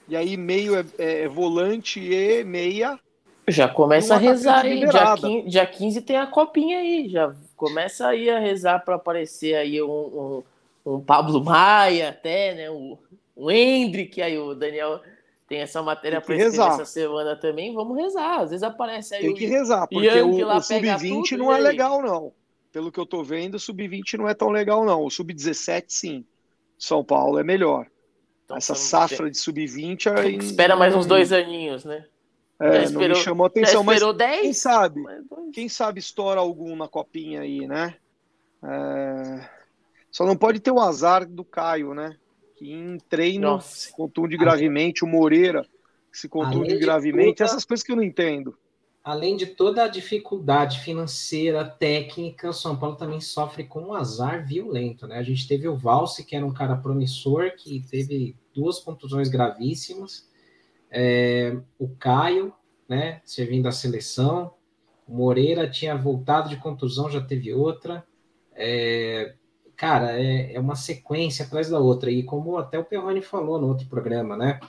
e 0.07 0.15
aí 0.15 0.37
meio 0.37 0.75
é, 0.75 0.85
é, 0.97 1.21
é 1.23 1.27
volante 1.27 1.99
e 1.99 2.43
meia. 2.43 2.99
Já 3.47 3.67
começa 3.67 4.15
a 4.15 4.17
rezar 4.17 4.65
aí, 4.65 4.79
dia 4.79 5.15
15, 5.15 5.49
dia 5.49 5.65
15 5.65 6.01
tem 6.01 6.17
a 6.17 6.27
copinha 6.27 6.79
aí, 6.79 7.07
já 7.07 7.33
começa 7.55 8.07
aí 8.07 8.29
a 8.29 8.39
rezar 8.39 8.83
para 8.83 8.95
aparecer 8.95 9.55
aí 9.55 9.81
um, 9.81 10.43
um, 10.85 10.93
um, 10.93 10.99
Pablo 10.99 11.43
Maia 11.43 12.09
até, 12.09 12.53
né, 12.53 12.69
um, 12.69 12.97
um 13.35 13.49
Hendrick, 13.49 14.21
aí 14.21 14.37
o 14.37 14.53
Daniel 14.53 15.01
Tem 15.47 15.59
essa 15.59 15.81
matéria 15.81 16.19
para 16.19 16.35
essa 16.35 16.83
semana 16.83 17.37
também. 17.37 17.73
Vamos 17.73 17.97
rezar. 17.97 18.41
Às 18.41 18.49
vezes 18.49 18.63
aparece 18.63 19.15
aí. 19.15 19.21
Tem 19.21 19.33
que 19.33 19.45
rezar, 19.45 19.87
porque 19.87 20.21
o, 20.21 20.45
o 20.45 20.61
sub-20 20.61 21.37
não 21.37 21.53
é 21.53 21.57
legal, 21.57 22.01
não. 22.01 22.33
Pelo 22.77 22.91
que 22.91 22.99
eu 22.99 23.07
tô 23.07 23.23
vendo, 23.23 23.55
o 23.55 23.59
sub-20 23.59 24.19
não 24.19 24.29
é 24.29 24.35
tão 24.35 24.49
legal, 24.49 24.85
não. 24.85 25.03
O 25.03 25.09
sub-17, 25.09 25.85
sim. 25.87 26.23
São 26.77 27.03
Paulo 27.03 27.39
é 27.39 27.43
melhor. 27.43 27.87
Então, 28.45 28.55
essa 28.55 28.75
safra 28.75 29.23
tem... 29.23 29.31
de 29.31 29.39
sub-20. 29.39 30.15
Aí... 30.15 30.35
Espera 30.35 30.75
mais 30.75 30.95
uns 30.95 31.07
dois 31.07 31.33
aninhos, 31.33 31.83
né? 31.83 32.05
É, 32.59 32.83
esperou, 32.83 33.09
não 33.09 33.15
me 33.15 33.23
chamou 33.23 33.47
atenção, 33.47 33.83
mas 33.83 33.99
10, 33.99 34.41
quem 34.41 34.53
sabe? 34.53 35.01
Quem 35.51 35.67
sabe 35.67 35.99
estoura 35.99 36.39
algum 36.39 36.75
na 36.75 36.87
copinha 36.87 37.41
aí, 37.41 37.65
né? 37.65 37.95
É... 38.63 39.49
Só 40.11 40.23
não 40.23 40.37
pode 40.37 40.59
ter 40.59 40.69
o 40.69 40.79
azar 40.79 41.27
do 41.27 41.43
Caio, 41.43 41.95
né? 41.95 42.15
que 42.57 42.71
em 42.71 42.99
treino 43.09 43.53
Nossa. 43.53 43.75
se 43.75 43.91
contunde 43.91 44.37
gravemente, 44.37 45.03
o 45.03 45.07
Moreira 45.07 45.65
se 46.11 46.29
contunde 46.29 46.77
gravemente, 46.77 47.37
toda, 47.37 47.49
essas 47.49 47.65
coisas 47.65 47.83
que 47.83 47.91
eu 47.91 47.95
não 47.95 48.03
entendo. 48.03 48.55
Além 49.07 49.37
de 49.37 49.45
toda 49.45 49.85
a 49.85 49.87
dificuldade 49.87 50.81
financeira, 50.81 51.63
técnica, 51.63 52.49
o 52.49 52.53
São 52.53 52.75
Paulo 52.75 52.97
também 52.97 53.21
sofre 53.21 53.63
com 53.63 53.79
um 53.79 53.93
azar 53.93 54.45
violento, 54.45 55.07
né? 55.07 55.17
A 55.17 55.23
gente 55.23 55.47
teve 55.47 55.65
o 55.65 55.77
Valse, 55.77 56.25
que 56.25 56.35
era 56.35 56.45
um 56.45 56.53
cara 56.53 56.75
promissor, 56.75 57.53
que 57.55 57.79
teve 57.89 58.35
duas 58.53 58.79
contusões 58.79 59.29
gravíssimas, 59.29 60.29
é, 60.91 61.57
o 61.79 61.87
Caio, 61.87 62.53
né, 62.85 63.21
servindo 63.23 63.69
a 63.69 63.71
seleção, 63.71 64.53
o 65.07 65.15
Moreira 65.15 65.69
tinha 65.69 65.95
voltado 65.95 66.49
de 66.49 66.57
contusão, 66.57 67.09
já 67.09 67.21
teve 67.21 67.53
outra, 67.53 68.05
é, 68.53 69.35
cara, 69.77 70.21
é, 70.21 70.53
é 70.53 70.59
uma 70.59 70.75
sequência 70.75 71.45
atrás 71.45 71.69
da 71.69 71.79
outra. 71.79 72.11
E 72.11 72.23
como 72.23 72.57
até 72.57 72.77
o 72.77 72.83
Perrone 72.83 73.21
falou 73.21 73.57
no 73.57 73.69
outro 73.69 73.87
programa, 73.87 74.35
né? 74.35 74.59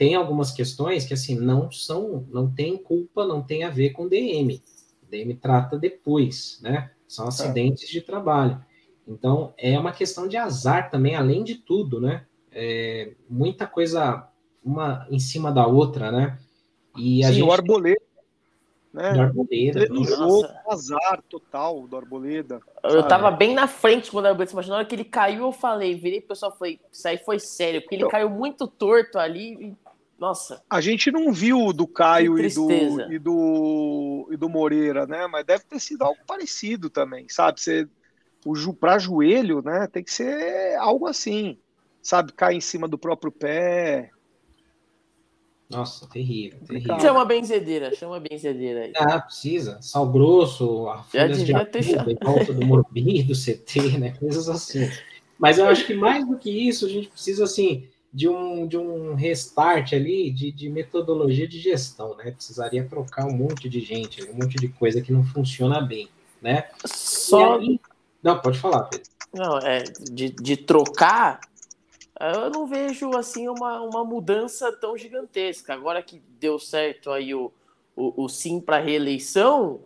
Tem 0.00 0.14
algumas 0.14 0.50
questões 0.50 1.04
que 1.04 1.12
assim 1.12 1.38
não 1.38 1.70
são, 1.70 2.26
não 2.30 2.50
tem 2.50 2.74
culpa, 2.78 3.26
não 3.26 3.42
tem 3.42 3.64
a 3.64 3.68
ver 3.68 3.90
com 3.90 4.08
DM. 4.08 4.62
O 5.02 5.10
DM 5.10 5.34
trata 5.34 5.78
depois, 5.78 6.58
né? 6.62 6.90
São 7.06 7.28
acidentes 7.28 7.86
de 7.86 8.00
trabalho. 8.00 8.64
Então 9.06 9.52
é 9.58 9.78
uma 9.78 9.92
questão 9.92 10.26
de 10.26 10.38
azar 10.38 10.90
também, 10.90 11.16
além 11.16 11.44
de 11.44 11.56
tudo, 11.56 12.00
né? 12.00 12.24
É, 12.50 13.12
muita 13.28 13.66
coisa 13.66 14.26
uma 14.64 15.06
em 15.10 15.18
cima 15.18 15.52
da 15.52 15.66
outra, 15.66 16.10
né? 16.10 16.38
E 16.96 17.22
a 17.22 17.28
Sim, 17.28 17.34
gente... 17.34 17.44
o 17.46 17.52
Arboleda 17.52 18.10
né? 18.92 19.12
Do 19.12 19.20
Arboleda. 19.20 19.86
No 19.88 20.04
jogo, 20.04 20.48
azar 20.68 21.22
total 21.28 21.86
do 21.86 21.96
Arboleda. 21.96 22.60
Eu 22.82 22.90
sabe? 22.90 23.08
tava 23.08 23.30
bem 23.30 23.54
na 23.54 23.68
frente 23.68 24.10
quando 24.10 24.24
o 24.24 24.28
Arboleda, 24.28 24.52
mas 24.54 24.66
na 24.66 24.76
hora 24.76 24.84
que 24.84 24.94
ele 24.94 25.04
caiu, 25.04 25.44
eu 25.44 25.52
falei, 25.52 25.94
virei 25.94 26.20
pro 26.20 26.30
pessoal, 26.30 26.56
falei, 26.56 26.80
isso 26.90 27.06
aí 27.06 27.18
foi 27.18 27.38
sério, 27.38 27.80
porque 27.82 27.94
ele 27.96 28.04
eu... 28.04 28.08
caiu 28.08 28.30
muito 28.30 28.66
torto 28.66 29.18
ali. 29.18 29.76
Nossa. 30.20 30.62
A 30.68 30.82
gente 30.82 31.10
não 31.10 31.32
viu 31.32 31.72
do 31.72 31.86
Caio 31.86 32.38
e 32.38 32.52
do, 32.52 32.70
e 33.10 33.18
do, 33.18 34.28
e 34.30 34.36
do 34.36 34.50
Moreira, 34.50 35.06
né? 35.06 35.26
Mas 35.26 35.46
deve 35.46 35.64
ter 35.64 35.80
sido 35.80 36.02
algo 36.02 36.20
parecido 36.26 36.90
também, 36.90 37.26
sabe? 37.30 37.58
Você, 37.58 37.88
o 38.44 38.54
Ju, 38.54 38.74
pra 38.74 38.98
joelho, 38.98 39.62
né? 39.62 39.88
Tem 39.90 40.04
que 40.04 40.12
ser 40.12 40.76
algo 40.76 41.06
assim, 41.06 41.56
sabe? 42.02 42.34
Cair 42.34 42.58
em 42.58 42.60
cima 42.60 42.86
do 42.86 42.98
próprio 42.98 43.32
pé. 43.32 44.10
Nossa, 45.70 46.06
terrível, 46.06 46.58
terrível. 46.66 47.00
Chama 47.00 47.22
a 47.22 47.24
benzedeira, 47.24 47.94
chama 47.94 48.18
a 48.18 48.20
benzedeira 48.20 48.80
aí. 48.80 48.92
Ah, 48.96 49.20
precisa. 49.20 49.80
Sal 49.80 50.06
grosso, 50.12 50.86
a 50.88 51.02
folhas 51.04 51.42
de 51.42 51.54
acuda, 51.54 52.12
em 52.12 52.16
volta 52.22 52.52
do 52.52 52.66
Morbi, 52.66 53.22
do 53.22 53.34
CT, 53.34 53.96
né? 53.98 54.10
Coisas 54.18 54.50
assim. 54.50 54.90
Mas 55.38 55.56
eu 55.56 55.66
acho 55.66 55.86
que 55.86 55.94
mais 55.94 56.28
do 56.28 56.36
que 56.36 56.50
isso, 56.50 56.84
a 56.84 56.88
gente 56.90 57.08
precisa, 57.08 57.44
assim, 57.44 57.88
de 58.12 58.28
um, 58.28 58.66
de 58.66 58.76
um 58.76 59.14
restart 59.14 59.92
ali 59.92 60.30
de, 60.30 60.50
de 60.50 60.68
metodologia 60.68 61.46
de 61.46 61.58
gestão, 61.58 62.16
né? 62.16 62.32
Precisaria 62.32 62.84
trocar 62.84 63.26
um 63.26 63.32
monte 63.32 63.68
de 63.68 63.80
gente, 63.80 64.28
um 64.28 64.34
monte 64.34 64.56
de 64.56 64.68
coisa 64.68 65.00
que 65.00 65.12
não 65.12 65.24
funciona 65.24 65.80
bem, 65.80 66.08
né? 66.42 66.68
Só... 66.84 67.58
Aí... 67.58 67.80
Não, 68.22 68.38
pode 68.40 68.58
falar, 68.58 68.84
Pedro. 68.84 69.08
Não, 69.32 69.58
é, 69.58 69.82
de, 70.12 70.30
de 70.30 70.56
trocar 70.56 71.40
eu 72.20 72.50
não 72.50 72.66
vejo 72.66 73.16
assim 73.16 73.48
uma, 73.48 73.80
uma 73.80 74.04
mudança 74.04 74.70
tão 74.70 74.94
gigantesca. 74.96 75.72
Agora 75.72 76.02
que 76.02 76.22
deu 76.38 76.58
certo 76.58 77.10
aí 77.10 77.34
o, 77.34 77.50
o, 77.96 78.24
o 78.24 78.28
sim 78.28 78.60
para 78.60 78.78
reeleição, 78.78 79.80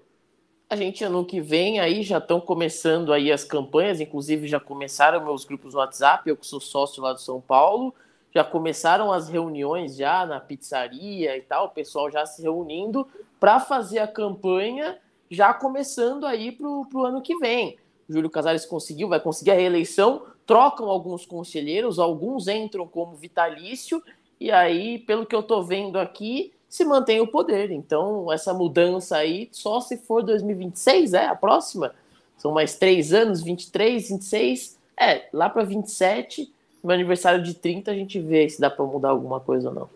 a 0.69 0.75
gente 0.75 1.05
ano 1.05 1.25
que 1.25 1.41
vem 1.41 1.79
aí 1.79 2.03
já 2.03 2.19
estão 2.19 2.41
começando 2.41 3.13
aí 3.13 3.31
as 3.31 3.45
campanhas, 3.45 4.01
inclusive 4.01 4.49
já 4.49 4.59
começaram 4.59 5.25
meus 5.25 5.45
grupos 5.45 5.75
no 5.75 5.81
WhatsApp, 5.81 6.29
eu 6.29 6.37
que 6.37 6.45
sou 6.45 6.61
sócio 6.61 7.01
lá 7.01 7.13
do 7.13 7.21
São 7.21 7.41
Paulo, 7.41 7.95
já 8.35 8.43
começaram 8.43 9.13
as 9.13 9.29
reuniões 9.29 9.97
já 9.97 10.27
na 10.27 10.41
pizzaria 10.41 11.37
e 11.37 11.43
tal, 11.43 11.67
o 11.67 11.71
pessoal 11.71 12.11
já 12.11 12.27
se 12.27 12.43
reunindo 12.43 13.07
para 13.39 13.61
fazer 13.61 14.01
a 14.01 14.09
campanha, 14.09 14.99
já 15.31 15.55
começando 15.55 16.27
aí 16.27 16.51
para 16.51 16.67
o 16.69 17.05
ano 17.05 17.23
que 17.23 17.37
vem. 17.37 17.79
Júlio 18.09 18.29
Casares 18.29 18.67
conseguiu, 18.67 19.09
vai 19.09 19.21
conseguir 19.21 19.53
a 19.53 19.55
reeleição, 19.55 20.23
trocam 20.45 20.91
alguns 20.91 21.25
conselheiros, 21.25 21.99
alguns 21.99 22.49
entram 22.49 22.87
como 22.87 23.15
vitalício, 23.15 24.03
e 24.41 24.51
aí, 24.51 24.99
pelo 24.99 25.25
que 25.25 25.35
eu 25.35 25.41
estou 25.41 25.63
vendo 25.63 25.99
aqui, 25.99 26.53
se 26.69 26.85
mantém 26.85 27.21
o 27.21 27.27
poder. 27.27 27.71
Então, 27.71 28.33
essa 28.33 28.53
mudança 28.53 29.17
aí, 29.17 29.49
só 29.53 29.81
se 29.81 29.97
for 29.97 30.23
2026, 30.23 31.15
é 31.15 31.27
a 31.27 31.37
próxima. 31.37 31.95
São 32.37 32.53
mais 32.53 32.77
três 32.77 33.13
anos, 33.13 33.43
23, 33.43 34.09
26. 34.09 34.79
É, 35.01 35.29
lá 35.33 35.49
para 35.49 35.63
27, 35.63 36.53
no 36.85 36.93
aniversário 36.93 37.43
de 37.43 37.55
30, 37.55 37.91
a 37.91 37.95
gente 37.95 38.21
vê 38.21 38.49
se 38.49 38.61
dá 38.61 38.69
para 38.69 38.85
mudar 38.85 39.09
alguma 39.09 39.41
coisa 39.41 39.71
ou 39.71 39.75
não. 39.75 39.91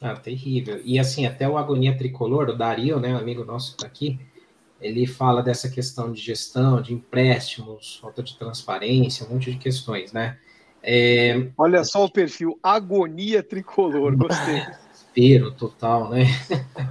Ah, 0.00 0.14
terrível. 0.14 0.80
E 0.84 0.98
assim, 0.98 1.26
até 1.26 1.48
o 1.48 1.58
Agonia 1.58 1.96
Tricolor, 1.96 2.48
o 2.48 2.56
Dario, 2.56 3.00
né, 3.00 3.12
um 3.12 3.18
amigo 3.18 3.44
nosso 3.44 3.72
que 3.72 3.78
tá 3.78 3.86
aqui, 3.86 4.20
ele 4.80 5.06
fala 5.06 5.42
dessa 5.42 5.68
questão 5.68 6.12
de 6.12 6.20
gestão, 6.20 6.80
de 6.80 6.94
empréstimos, 6.94 7.98
falta 8.00 8.22
de 8.22 8.36
transparência, 8.38 9.26
um 9.26 9.30
monte 9.30 9.50
de 9.50 9.58
questões, 9.58 10.12
né? 10.12 10.38
É... 10.82 11.48
Olha 11.58 11.82
só 11.82 12.04
o 12.04 12.10
perfil, 12.10 12.58
agonia 12.62 13.42
tricolor, 13.42 14.16
gostei. 14.16 14.62
Desespero 15.16 15.50
total, 15.52 16.10
né? 16.10 16.26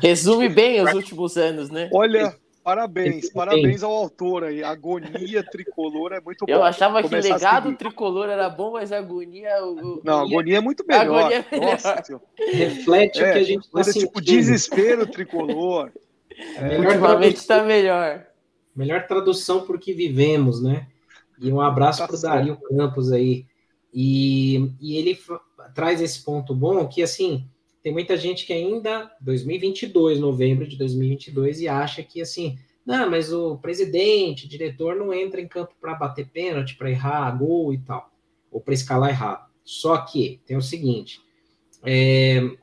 Resume 0.01 0.49
bem 0.54 0.82
os 0.82 0.93
últimos 0.93 1.38
anos, 1.38 1.69
né? 1.69 1.89
Olha, 1.93 2.36
parabéns, 2.65 3.30
parabéns 3.30 3.84
ao 3.84 3.93
autor 3.93 4.45
aí. 4.45 4.63
Agonia 4.63 5.43
tricolor 5.43 6.13
é 6.13 6.19
muito 6.19 6.47
bom. 6.47 6.51
Eu 6.51 6.63
achava 6.63 7.04
que 7.04 7.15
legado 7.15 7.71
tricolor 7.75 8.28
era 8.28 8.49
bom, 8.49 8.71
mas 8.71 8.91
agonia. 8.91 9.63
O... 9.63 10.01
Não, 10.04 10.21
agonia 10.21 10.58
é 10.58 10.62
muito 10.62 10.84
melhor. 10.88 11.19
Agonia 11.19 11.45
é 11.51 11.60
melhor. 11.60 11.71
Nossa, 11.73 12.21
Reflete 12.51 13.21
é, 13.21 13.30
o 13.30 13.34
que 13.34 13.39
a 13.39 13.43
gente 13.43 13.69
tá 13.69 13.84
Tipo, 13.84 14.19
desespero 14.19 15.06
tricolor. 15.06 15.91
É, 16.58 16.80
Ultimamente 16.80 17.36
está 17.36 17.63
melhor. 17.63 18.25
Melhor 18.75 19.06
tradução 19.06 19.62
por 19.65 19.80
que 19.80 19.93
vivemos, 19.93 20.62
né? 20.62 20.88
E 21.39 21.51
um 21.51 21.62
abraço 21.62 21.99
tá 21.99 22.08
para 22.08 22.15
o 22.15 22.21
Dario 22.21 22.58
Campos 22.58 23.12
aí. 23.12 23.45
E, 23.93 24.71
e 24.82 24.97
ele 24.97 25.17
traz 25.75 26.01
esse 26.01 26.23
ponto 26.25 26.56
bom 26.56 26.88
que, 26.88 27.04
assim, 27.04 27.47
tem 27.86 27.93
muita 27.93 28.17
gente 28.17 28.48
que 28.48 28.52
ainda, 28.52 29.12
2022, 29.21 30.19
novembro 30.19 30.67
de 30.67 30.76
2022, 30.76 31.62
e 31.62 31.67
acha 31.67 32.02
que, 32.02 32.19
assim, 32.19 32.58
não, 32.84 33.12
mas 33.12 33.32
o 33.32 33.60
presidente, 33.60 34.48
diretor 34.48 34.95
não 34.95 35.13
entra 35.13 35.39
em 35.39 35.48
campo 35.48 35.76
para 35.80 35.93
bater 35.93 36.28
pênalti, 36.28 36.76
para 36.76 36.89
errar 36.89 37.30
gol 37.38 37.71
e 37.71 37.78
tal, 37.78 38.12
ou 38.52 38.60
para 38.60 38.74
escalar 38.74 39.12
errado. 39.12 39.48
Só 39.63 39.98
que 40.00 40.41
tem 40.48 40.58
o 40.58 40.63
seguinte, 40.63 41.21
é, 41.84 42.58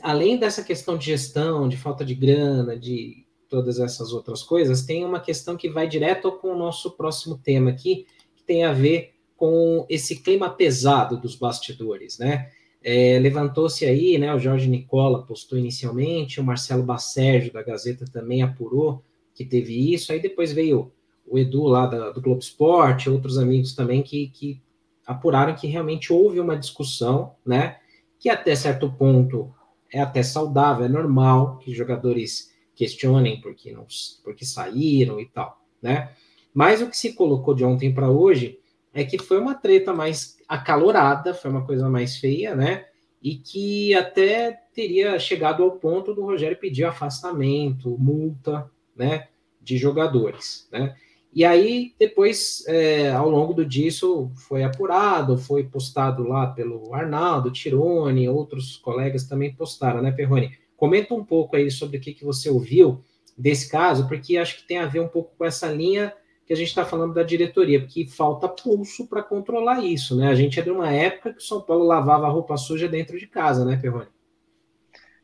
além 0.00 0.38
dessa 0.38 0.62
questão 0.62 0.96
de 0.96 1.06
gestão, 1.06 1.68
de 1.68 1.76
falta 1.76 2.04
de 2.04 2.14
grana, 2.14 2.78
de 2.78 3.26
todas 3.48 3.80
essas 3.80 4.12
outras 4.12 4.44
coisas, 4.44 4.82
tem 4.82 5.04
uma 5.04 5.18
questão 5.18 5.56
que 5.56 5.68
vai 5.68 5.88
direto 5.88 6.30
com 6.30 6.52
o 6.52 6.56
nosso 6.56 6.92
próximo 6.92 7.36
tema 7.36 7.70
aqui, 7.70 8.06
que 8.36 8.44
tem 8.44 8.62
a 8.62 8.72
ver 8.72 9.14
com 9.36 9.84
esse 9.90 10.22
clima 10.22 10.48
pesado 10.48 11.20
dos 11.20 11.34
bastidores, 11.34 12.16
né? 12.16 12.52
É, 12.84 13.18
Levantou-se 13.18 13.86
aí, 13.86 14.18
né? 14.18 14.34
O 14.34 14.38
Jorge 14.38 14.68
Nicola 14.68 15.22
postou 15.22 15.58
inicialmente, 15.58 16.38
o 16.38 16.44
Marcelo 16.44 16.82
Bassérgio 16.82 17.50
da 17.50 17.62
Gazeta 17.62 18.04
também 18.04 18.42
apurou 18.42 19.02
que 19.34 19.44
teve 19.44 19.92
isso, 19.92 20.12
aí 20.12 20.20
depois 20.20 20.52
veio 20.52 20.92
o 21.26 21.38
Edu 21.38 21.64
lá 21.64 21.86
da, 21.86 22.10
do 22.10 22.20
Globo 22.20 22.40
Esporte, 22.40 23.10
outros 23.10 23.38
amigos 23.38 23.74
também 23.74 24.02
que, 24.02 24.28
que 24.28 24.60
apuraram 25.06 25.54
que 25.54 25.66
realmente 25.66 26.12
houve 26.12 26.38
uma 26.38 26.56
discussão, 26.56 27.34
né? 27.44 27.78
Que 28.20 28.28
até 28.28 28.54
certo 28.54 28.92
ponto 28.92 29.52
é 29.92 30.00
até 30.00 30.22
saudável, 30.22 30.84
é 30.84 30.88
normal 30.88 31.58
que 31.58 31.74
jogadores 31.74 32.52
questionem 32.74 33.40
porque 33.40 33.72
não 33.72 33.86
porque 34.22 34.44
saíram 34.44 35.18
e 35.18 35.26
tal, 35.26 35.58
né? 35.80 36.12
Mas 36.52 36.82
o 36.82 36.88
que 36.88 36.96
se 36.96 37.14
colocou 37.14 37.54
de 37.54 37.64
ontem 37.64 37.92
para 37.92 38.10
hoje 38.10 38.60
é 38.92 39.04
que 39.04 39.18
foi 39.18 39.38
uma 39.40 39.54
treta 39.54 39.92
mais 39.92 40.33
acalorada, 40.48 41.34
foi 41.34 41.50
uma 41.50 41.64
coisa 41.64 41.88
mais 41.88 42.16
feia, 42.16 42.54
né? 42.54 42.86
E 43.22 43.36
que 43.36 43.94
até 43.94 44.52
teria 44.74 45.18
chegado 45.18 45.62
ao 45.62 45.72
ponto 45.72 46.14
do 46.14 46.24
Rogério 46.24 46.58
pedir 46.58 46.84
afastamento, 46.84 47.96
multa, 47.98 48.70
né, 48.94 49.28
de 49.60 49.76
jogadores, 49.78 50.68
né? 50.70 50.94
E 51.34 51.44
aí, 51.44 51.92
depois, 51.98 52.64
é, 52.68 53.10
ao 53.10 53.28
longo 53.28 53.64
disso, 53.64 54.30
foi 54.36 54.62
apurado, 54.62 55.36
foi 55.36 55.64
postado 55.64 56.22
lá 56.22 56.46
pelo 56.46 56.94
Arnaldo, 56.94 57.50
Tirone, 57.50 58.28
outros 58.28 58.76
colegas 58.76 59.24
também 59.24 59.52
postaram, 59.52 60.00
né, 60.00 60.12
Perrone? 60.12 60.56
Comenta 60.76 61.12
um 61.12 61.24
pouco 61.24 61.56
aí 61.56 61.72
sobre 61.72 61.96
o 61.96 62.00
que, 62.00 62.14
que 62.14 62.24
você 62.24 62.48
ouviu 62.48 63.02
desse 63.36 63.68
caso, 63.68 64.06
porque 64.06 64.36
acho 64.36 64.58
que 64.58 64.68
tem 64.68 64.78
a 64.78 64.86
ver 64.86 65.00
um 65.00 65.08
pouco 65.08 65.32
com 65.36 65.44
essa 65.44 65.66
linha 65.66 66.14
que 66.46 66.52
a 66.52 66.56
gente 66.56 66.68
está 66.68 66.84
falando 66.84 67.14
da 67.14 67.22
diretoria, 67.22 67.80
porque 67.80 68.06
falta 68.06 68.48
pulso 68.48 69.06
para 69.06 69.22
controlar 69.22 69.82
isso, 69.82 70.16
né? 70.16 70.28
A 70.28 70.34
gente 70.34 70.60
é 70.60 70.62
de 70.62 70.70
uma 70.70 70.92
época 70.92 71.32
que 71.32 71.38
o 71.38 71.44
São 71.44 71.60
Paulo 71.60 71.84
lavava 71.84 72.26
a 72.26 72.30
roupa 72.30 72.56
suja 72.56 72.86
dentro 72.86 73.18
de 73.18 73.26
casa, 73.26 73.64
né, 73.64 73.76
Perrone? 73.76 74.08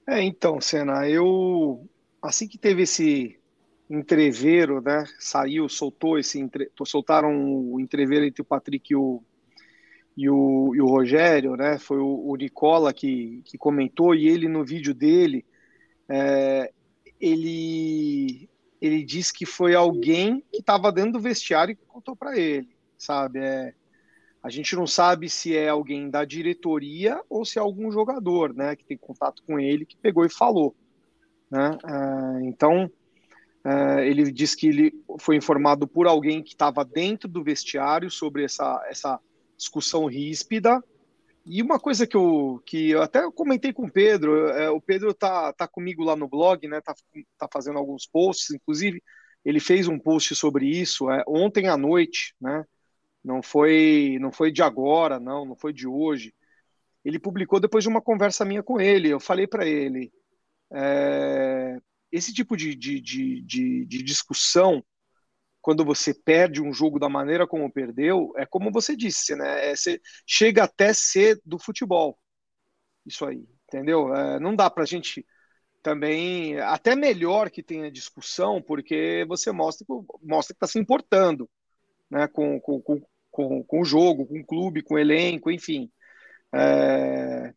É, 0.07 0.23
então, 0.23 0.61
Senna, 0.61 1.09
eu 1.09 1.87
assim 2.23 2.49
que 2.49 2.59
teve 2.59 2.83
esse 2.83 3.39
entreveiro, 3.89 4.81
né? 4.81 5.05
Saiu, 5.19 5.69
soltou 5.69 6.19
esse 6.19 6.39
entre... 6.39 6.71
soltaram 6.87 7.33
o 7.73 7.81
entreveiro 7.81 8.25
entre 8.25 8.41
o 8.41 8.45
Patrick 8.45 8.93
e 8.93 8.97
o, 8.97 9.23
e 10.17 10.29
o, 10.31 10.75
e 10.75 10.81
o 10.81 10.87
Rogério, 10.87 11.57
né? 11.57 11.79
Foi 11.79 11.99
o, 11.99 12.29
o, 12.29 12.37
Nicola 12.37 12.93
que, 12.93 13.43
que 13.45 13.59
comentou 13.59 14.15
e 14.15 14.29
ele 14.29 14.49
no 14.49 14.65
vídeo 14.65 14.95
dele 14.95 15.45
é, 16.09 16.73
ele 17.21 18.49
ele 18.81 19.05
disse 19.05 19.33
que 19.33 19.45
foi 19.45 19.75
alguém 19.75 20.43
que 20.53 20.61
estava 20.61 20.91
dentro 20.91 21.13
do 21.13 21.21
vestiário 21.21 21.77
que 21.77 21.85
contou 21.87 22.17
para 22.17 22.39
ele, 22.39 22.69
sabe? 22.97 23.39
É, 23.41 23.75
a 24.43 24.49
gente 24.49 24.75
não 24.75 24.87
sabe 24.87 25.29
se 25.29 25.57
é 25.57 25.69
alguém 25.69 26.09
da 26.09 26.25
diretoria 26.25 27.21
ou 27.29 27.45
se 27.45 27.59
é 27.59 27.63
algum 27.63 27.91
jogador, 27.93 28.55
né? 28.55 28.75
Que 28.75 28.85
tem 28.85 28.97
contato 28.97 29.43
com 29.45 29.61
ele 29.61 29.85
que 29.85 29.97
pegou 29.97 30.25
e 30.25 30.31
falou, 30.31 30.75
né? 31.51 31.79
É, 31.85 32.45
então 32.47 32.91
Uh, 33.65 34.01
ele 34.01 34.33
disse 34.33 34.57
que 34.57 34.69
ele 34.69 35.05
foi 35.19 35.37
informado 35.37 35.87
por 35.87 36.07
alguém 36.07 36.43
que 36.43 36.55
estava 36.55 36.83
dentro 36.83 37.29
do 37.29 37.45
vestiário 37.45 38.11
sobre 38.11 38.45
essa, 38.45 38.83
essa 38.89 39.21
discussão 39.57 40.07
ríspida. 40.07 40.83
E 41.45 41.63
uma 41.63 41.81
coisa 41.81 42.07
que 42.07 42.17
eu, 42.17 42.63
que 42.67 42.91
eu 42.91 43.03
até 43.03 43.29
comentei 43.33 43.73
com 43.73 43.87
o 43.87 43.93
Pedro, 43.93 44.49
é, 44.49 44.71
o 44.71 44.81
Pedro 44.81 45.15
tá, 45.15 45.53
tá 45.53 45.67
comigo 45.67 46.05
lá 46.05 46.15
no 46.15 46.29
blog, 46.29 46.67
né? 46.69 46.81
Tá, 46.81 46.95
tá 47.39 47.49
fazendo 47.53 47.79
alguns 47.79 48.07
posts, 48.07 48.51
inclusive 48.51 49.03
ele 49.45 49.61
fez 49.61 49.89
um 49.89 49.99
post 49.99 50.35
sobre 50.35 50.67
isso 50.67 51.11
é, 51.11 51.25
ontem 51.27 51.69
à 51.69 51.77
noite, 51.77 52.35
né? 52.41 52.65
Não 53.25 53.43
foi, 53.43 54.19
não 54.21 54.33
foi 54.33 54.51
de 54.51 54.63
agora, 54.63 55.21
não, 55.21 55.45
não 55.45 55.57
foi 55.57 55.73
de 55.73 55.87
hoje. 55.87 56.35
Ele 57.05 57.19
publicou 57.19 57.61
depois 57.61 57.85
de 57.85 57.91
uma 57.91 58.03
conversa 58.03 58.45
minha 58.45 58.63
com 58.63 58.81
ele. 58.81 59.09
Eu 59.09 59.21
falei 59.21 59.47
para 59.47 59.67
ele, 59.67 60.13
é, 60.73 61.79
esse 62.13 62.33
tipo 62.33 62.57
de, 62.57 62.75
de, 62.75 63.01
de, 63.01 63.43
de, 63.43 63.87
de 63.87 64.03
discussão, 64.03 64.85
quando 65.61 65.85
você 65.85 66.15
perde 66.15 66.63
um 66.63 66.73
jogo 66.73 66.99
da 66.99 67.09
maneira 67.09 67.47
como 67.47 67.71
perdeu, 67.73 68.33
é 68.37 68.47
como 68.47 68.73
você 68.73 68.97
disse, 68.97 69.35
né? 69.37 69.71
É, 69.71 69.77
você 69.77 70.01
chega 70.27 70.65
até 70.65 70.93
ser 70.93 71.41
do 71.45 71.59
futebol. 71.59 72.19
Isso 73.07 73.25
aí, 73.27 73.47
entendeu? 73.69 74.15
É, 74.15 74.41
não 74.41 74.55
dá 74.57 74.71
para 74.71 74.85
a 74.85 74.87
gente 74.87 75.27
também. 75.83 76.59
Até 76.61 76.97
melhor 76.97 77.51
que 77.51 77.63
tenha 77.63 77.91
discussão, 77.91 78.63
porque 78.63 79.25
você 79.29 79.53
mostra, 79.53 79.87
mostra 80.23 80.55
que 80.55 80.57
está 80.57 80.67
se 80.67 80.79
importando 80.79 81.49
né? 82.11 82.27
com, 82.29 82.61
com, 82.61 82.81
com, 82.81 83.03
com, 83.31 83.65
com 83.65 83.81
o 83.81 83.85
jogo, 83.85 84.27
com 84.27 84.41
o 84.41 84.47
clube, 84.47 84.83
com 84.83 84.95
o 84.95 84.99
elenco, 84.99 85.51
enfim. 85.51 85.91
É, 86.55 87.55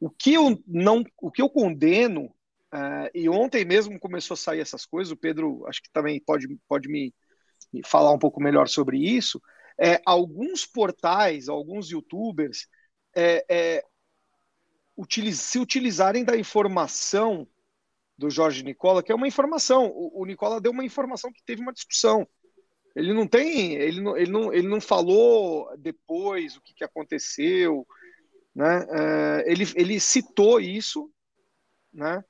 o 0.00 0.10
que 0.10 0.34
eu 0.34 0.62
não, 0.66 1.04
o 1.20 1.30
que 1.30 1.42
eu 1.42 1.48
condeno 1.48 2.34
Uh, 2.74 3.08
e 3.14 3.28
ontem 3.28 3.64
mesmo 3.64 3.98
começou 3.98 4.34
a 4.34 4.36
sair 4.36 4.60
essas 4.60 4.84
coisas, 4.84 5.10
o 5.10 5.16
Pedro 5.16 5.64
acho 5.66 5.80
que 5.82 5.90
também 5.90 6.20
pode, 6.20 6.46
pode 6.68 6.88
me, 6.88 7.04
me 7.04 7.14
falar 7.84 8.12
um 8.12 8.18
pouco 8.18 8.42
melhor 8.42 8.68
sobre 8.68 8.98
isso. 8.98 9.40
É, 9.78 10.00
alguns 10.06 10.64
portais, 10.64 11.48
alguns 11.48 11.90
youtubers 11.90 12.66
é, 13.14 13.44
é, 13.48 13.84
utiliz, 14.96 15.40
se 15.40 15.58
utilizarem 15.58 16.24
da 16.24 16.36
informação 16.36 17.46
do 18.16 18.30
Jorge 18.30 18.62
Nicola, 18.62 19.02
que 19.02 19.12
é 19.12 19.14
uma 19.14 19.28
informação. 19.28 19.86
O, 19.86 20.22
o, 20.22 20.24
Nicola 20.24 20.60
deu 20.60 20.72
uma 20.72 20.84
informação 20.84 21.32
que 21.32 21.42
teve 21.44 21.60
uma 21.60 21.72
discussão. 21.72 22.26
Ele 22.94 23.12
não 23.12 23.26
tem, 23.26 23.74
ele 23.74 24.00
não, 24.00 24.16
ele 24.16 24.30
não, 24.30 24.52
ele 24.52 24.68
não 24.68 24.80
falou 24.80 25.68
depois 25.76 26.56
o 26.56 26.62
que, 26.62 26.72
que 26.72 26.84
aconteceu, 26.84 27.86
né? 28.54 28.86
É, 28.90 29.52
ele, 29.52 29.64
ele 29.74 30.00
citou 30.00 30.58
isso, 30.58 31.10
né? 31.92 32.24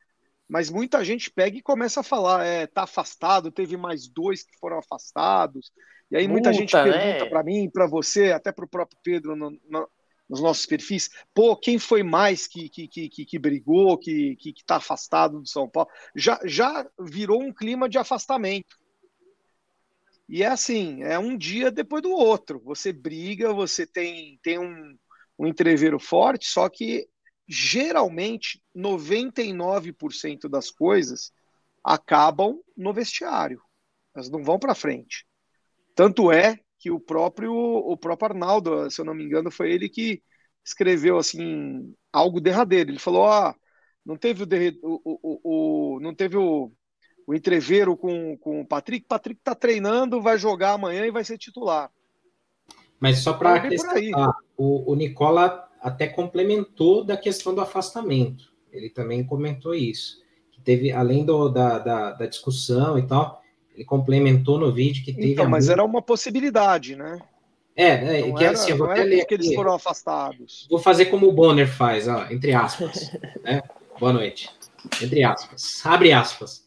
Mas 0.49 0.71
muita 0.71 1.05
gente 1.05 1.31
pega 1.31 1.57
e 1.57 1.63
começa 1.63 2.01
a 2.01 2.05
falar, 2.05 2.45
é, 2.45 2.67
tá 2.67 2.83
afastado, 2.85 3.51
teve 3.51 3.77
mais 3.77 4.09
dois 4.09 4.43
que 4.43 4.57
foram 4.59 4.79
afastados, 4.79 5.73
e 6.11 6.17
aí 6.17 6.29
muita 6.29 6.53
gente 6.53 6.71
pergunta 6.71 7.25
né? 7.25 7.29
para 7.29 7.43
mim, 7.43 7.69
para 7.69 7.87
você, 7.87 8.33
até 8.33 8.53
para 8.53 8.65
o 8.65 8.69
próprio 8.69 8.99
Pedro 9.03 9.35
no, 9.35 9.51
no, 9.69 9.89
nos 10.29 10.41
nossos 10.41 10.67
perfis, 10.67 11.11
pô, 11.35 11.57
quem 11.57 11.79
foi 11.79 12.03
mais 12.03 12.47
que, 12.47 12.69
que, 12.69 12.89
que, 12.89 13.09
que 13.09 13.39
brigou, 13.39 13.99
que, 13.99 14.37
que, 14.37 14.53
que 14.53 14.65
tá 14.65 14.77
afastado 14.77 15.41
do 15.41 15.49
São 15.49 15.69
Paulo? 15.69 15.89
Já, 16.15 16.39
já 16.45 16.89
virou 16.99 17.43
um 17.43 17.53
clima 17.53 17.89
de 17.89 17.99
afastamento. 17.99 18.77
E 20.29 20.43
é 20.43 20.49
assim, 20.49 21.03
é 21.03 21.19
um 21.19 21.37
dia 21.37 21.71
depois 21.71 22.03
do 22.03 22.11
outro. 22.11 22.61
Você 22.65 22.93
briga, 22.93 23.53
você 23.53 23.87
tem, 23.87 24.39
tem 24.43 24.59
um, 24.59 24.97
um 25.39 25.47
entreveiro 25.47 26.01
forte, 26.01 26.49
só 26.49 26.69
que 26.69 27.09
geralmente 27.47 28.63
99% 28.75 30.49
das 30.49 30.71
coisas 30.71 31.33
acabam 31.83 32.61
no 32.77 32.93
vestiário. 32.93 33.63
Elas 34.15 34.29
não 34.31 34.43
vão 34.43 34.59
para 34.59 34.75
frente. 34.75 35.27
Tanto 35.95 36.33
é 36.33 36.59
que 36.79 36.91
o 36.91 36.99
próprio 36.99 37.53
o 37.53 37.97
próprio 37.97 38.31
Arnaldo, 38.31 38.91
se 38.91 39.01
eu 39.01 39.05
não 39.05 39.15
me 39.15 39.25
engano, 39.25 39.51
foi 39.51 39.73
ele 39.73 39.89
que 39.89 40.23
escreveu 40.65 41.19
assim 41.19 41.95
algo 42.13 42.41
derradeiro. 42.41 42.91
Ele 42.91 42.99
falou: 42.99 43.27
"Ah, 43.27 43.55
não 44.05 44.17
teve 44.17 44.45
o, 44.83 45.01
o, 45.05 45.21
o, 45.23 45.41
o 45.97 46.01
não 46.01 46.15
teve 46.15 46.37
o, 46.37 46.73
o 47.27 47.35
entreveiro 47.35 47.97
com, 47.97 48.37
com 48.39 48.61
o 48.61 48.67
Patrick. 48.67 49.07
Patrick 49.07 49.41
está 49.41 49.55
treinando, 49.55 50.23
vai 50.23 50.39
jogar 50.39 50.73
amanhã 50.73 51.07
e 51.07 51.11
vai 51.11 51.25
ser 51.25 51.39
titular. 51.39 51.91
Mas 52.99 53.19
só 53.19 53.35
para 53.35 53.57
acrescentar, 53.57 54.33
o, 54.57 54.93
o 54.93 54.95
Nicola 54.95 55.66
até 55.81 56.07
complementou 56.07 57.05
da 57.05 57.17
questão 57.17 57.55
do 57.55 57.61
afastamento. 57.61 58.53
Ele 58.73 58.91
também 58.91 59.25
comentou 59.25 59.75
isso. 59.75 60.23
Que 60.53 60.61
teve, 60.61 60.93
além 60.93 61.25
do, 61.25 61.49
da, 61.49 61.79
da, 61.79 62.13
da 62.13 62.27
discussão 62.27 62.99
e 62.99 63.07
tal, 63.07 63.43
ele 63.75 63.85
complementou 63.85 64.59
no 64.59 64.73
vídeo 64.73 65.05
que 65.05 65.13
teve. 65.13 65.33
Então, 65.33 65.49
mas 65.49 65.69
era 65.69 65.85
uma 65.85 66.03
possibilidade, 66.03 66.97
né? 66.97 67.21
É, 67.77 68.21
é 68.21 68.33
que 68.33 68.43
era, 68.43 68.55
assim, 68.55 68.71
eu 68.71 68.79
vou 68.79 68.91
até 68.91 69.05
ler 69.05 69.27
que 69.27 69.35
eles 69.35 69.55
foram 69.55 69.75
afastados. 69.75 70.67
Vou 70.71 70.79
fazer 70.79 71.07
como 71.07 71.29
o 71.29 71.33
Bonner 71.33 71.69
faz, 71.69 72.09
ó, 72.09 72.27
entre 72.31 72.55
aspas. 72.55 73.13
né? 73.45 73.63
Boa 74.01 74.15
noite. 74.15 74.51
Entre 75.03 75.23
aspas. 75.23 75.85
Abre 75.85 76.11
aspas. 76.11 76.67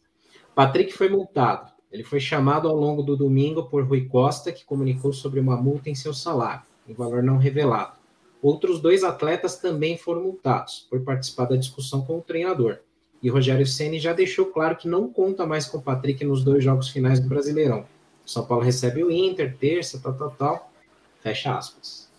Patrick 0.53 0.93
foi 0.93 1.09
multado. 1.09 1.71
Ele 1.91 2.03
foi 2.03 2.19
chamado 2.19 2.67
ao 2.67 2.75
longo 2.75 3.01
do 3.01 3.17
domingo 3.17 3.63
por 3.63 3.83
Rui 3.87 4.05
Costa, 4.05 4.51
que 4.51 4.63
comunicou 4.63 5.11
sobre 5.11 5.39
uma 5.39 5.57
multa 5.57 5.89
em 5.89 5.95
seu 5.95 6.13
salário, 6.13 6.61
em 6.87 6.93
valor 6.93 7.23
não 7.23 7.37
revelado. 7.37 7.97
Outros 8.41 8.79
dois 8.79 9.03
atletas 9.03 9.57
também 9.57 9.97
foram 9.97 10.23
multados 10.23 10.87
por 10.89 11.01
participar 11.01 11.45
da 11.45 11.55
discussão 11.57 12.01
com 12.01 12.17
o 12.17 12.21
treinador. 12.21 12.77
E 13.21 13.29
Rogério 13.29 13.67
Ceni 13.67 13.99
já 13.99 14.13
deixou 14.13 14.45
claro 14.45 14.77
que 14.77 14.87
não 14.87 15.09
conta 15.11 15.45
mais 15.45 15.65
com 15.65 15.77
o 15.77 15.81
Patrick 15.81 16.23
nos 16.23 16.43
dois 16.43 16.63
jogos 16.63 16.87
finais 16.89 17.19
do 17.19 17.27
Brasileirão. 17.27 17.85
O 18.25 18.29
São 18.29 18.45
Paulo 18.45 18.63
recebe 18.63 19.03
o 19.03 19.11
Inter, 19.11 19.57
terça, 19.57 19.99
tal, 20.01 20.13
tal, 20.13 20.31
tal. 20.31 20.71
Fecha 21.21 21.57
aspas. 21.57 22.09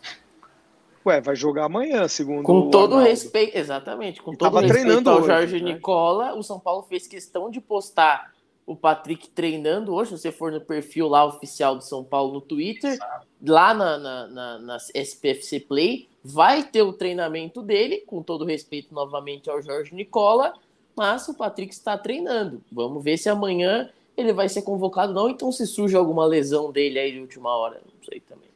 Ué, 1.06 1.18
vai 1.20 1.34
jogar 1.34 1.64
amanhã, 1.64 2.06
segundo 2.06 2.42
Com 2.42 2.68
todo 2.68 2.92
Arnaldo. 2.92 3.08
respeito, 3.08 3.56
exatamente, 3.56 4.20
com 4.20 4.34
todo 4.34 4.58
respeito 4.58 5.08
ao 5.08 5.24
Jorge 5.24 5.54
hoje, 5.54 5.64
né? 5.64 5.72
Nicola, 5.72 6.34
o 6.34 6.42
São 6.42 6.60
Paulo 6.60 6.82
fez 6.82 7.06
questão 7.06 7.50
de 7.50 7.58
postar 7.58 8.34
o 8.70 8.76
Patrick 8.76 9.28
treinando 9.30 9.92
hoje. 9.92 10.10
Se 10.10 10.18
você 10.18 10.30
for 10.30 10.52
no 10.52 10.60
perfil 10.60 11.08
lá 11.08 11.24
oficial 11.24 11.74
do 11.74 11.82
São 11.82 12.04
Paulo 12.04 12.34
no 12.34 12.40
Twitter, 12.40 12.96
lá 13.44 13.74
na, 13.74 13.98
na, 13.98 14.26
na, 14.28 14.58
na 14.60 14.76
SPFC 14.94 15.58
Play, 15.58 16.08
vai 16.22 16.62
ter 16.62 16.82
o 16.82 16.92
treinamento 16.92 17.62
dele, 17.62 18.04
com 18.06 18.22
todo 18.22 18.44
respeito 18.44 18.94
novamente 18.94 19.50
ao 19.50 19.60
Jorge 19.60 19.92
Nicola, 19.92 20.54
mas 20.94 21.26
o 21.26 21.34
Patrick 21.34 21.74
está 21.74 21.98
treinando. 21.98 22.62
Vamos 22.70 23.02
ver 23.02 23.16
se 23.16 23.28
amanhã 23.28 23.90
ele 24.16 24.32
vai 24.32 24.48
ser 24.48 24.62
convocado, 24.62 25.12
não. 25.12 25.28
Então, 25.28 25.50
se 25.50 25.66
surge 25.66 25.96
alguma 25.96 26.24
lesão 26.24 26.70
dele 26.70 27.00
aí 27.00 27.10
de 27.10 27.20
última 27.20 27.50
hora, 27.56 27.80
não 27.84 28.04
sei 28.08 28.20
também. 28.20 28.50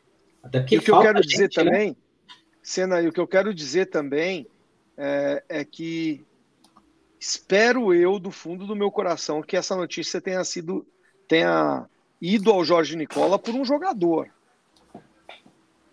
Até 0.45 0.61
porque 0.61 0.77
e 0.77 0.79
o 0.79 0.83
que 0.83 0.93
eu 0.93 1.01
quero 1.01 1.23
gente, 1.23 1.29
dizer 1.29 1.43
né? 1.43 1.49
também, 1.49 1.97
Senna, 2.62 3.03
e 3.03 3.09
o 3.09 3.12
que 3.12 3.21
eu 3.21 3.27
quero 3.27 3.53
dizer 3.53 3.87
também 3.87 4.47
é, 4.97 5.43
é 5.49 5.65
que 5.65 6.25
espero 7.27 7.95
eu, 7.95 8.18
do 8.18 8.31
fundo 8.31 8.66
do 8.66 8.77
meu 8.77 8.91
coração, 8.91 9.43
que 9.43 9.57
essa 9.57 9.75
notícia 9.75 10.20
tenha 10.20 10.45
sido, 10.45 10.87
tenha 11.27 11.89
ido 12.20 12.51
ao 12.51 12.62
Jorge 12.64 12.97
Nicola 12.97 13.39
por 13.39 13.55
um 13.55 13.64
jogador. 13.64 14.29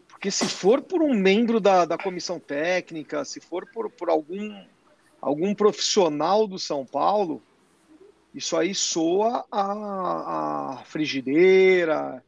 Porque 0.09 0.29
se 0.29 0.45
for 0.45 0.81
por 0.81 1.01
um 1.01 1.13
membro 1.13 1.59
da, 1.61 1.85
da 1.85 1.97
comissão 1.97 2.37
técnica, 2.39 3.23
se 3.23 3.39
for 3.39 3.65
por, 3.71 3.89
por 3.89 4.09
algum, 4.09 4.63
algum 5.21 5.55
profissional 5.55 6.45
do 6.45 6.59
São 6.59 6.85
Paulo, 6.85 7.41
Isso 8.33 8.55
aí 8.55 8.73
soa 8.73 9.45
a, 9.51 10.79
a 10.79 10.83
frigideira, 10.85 12.23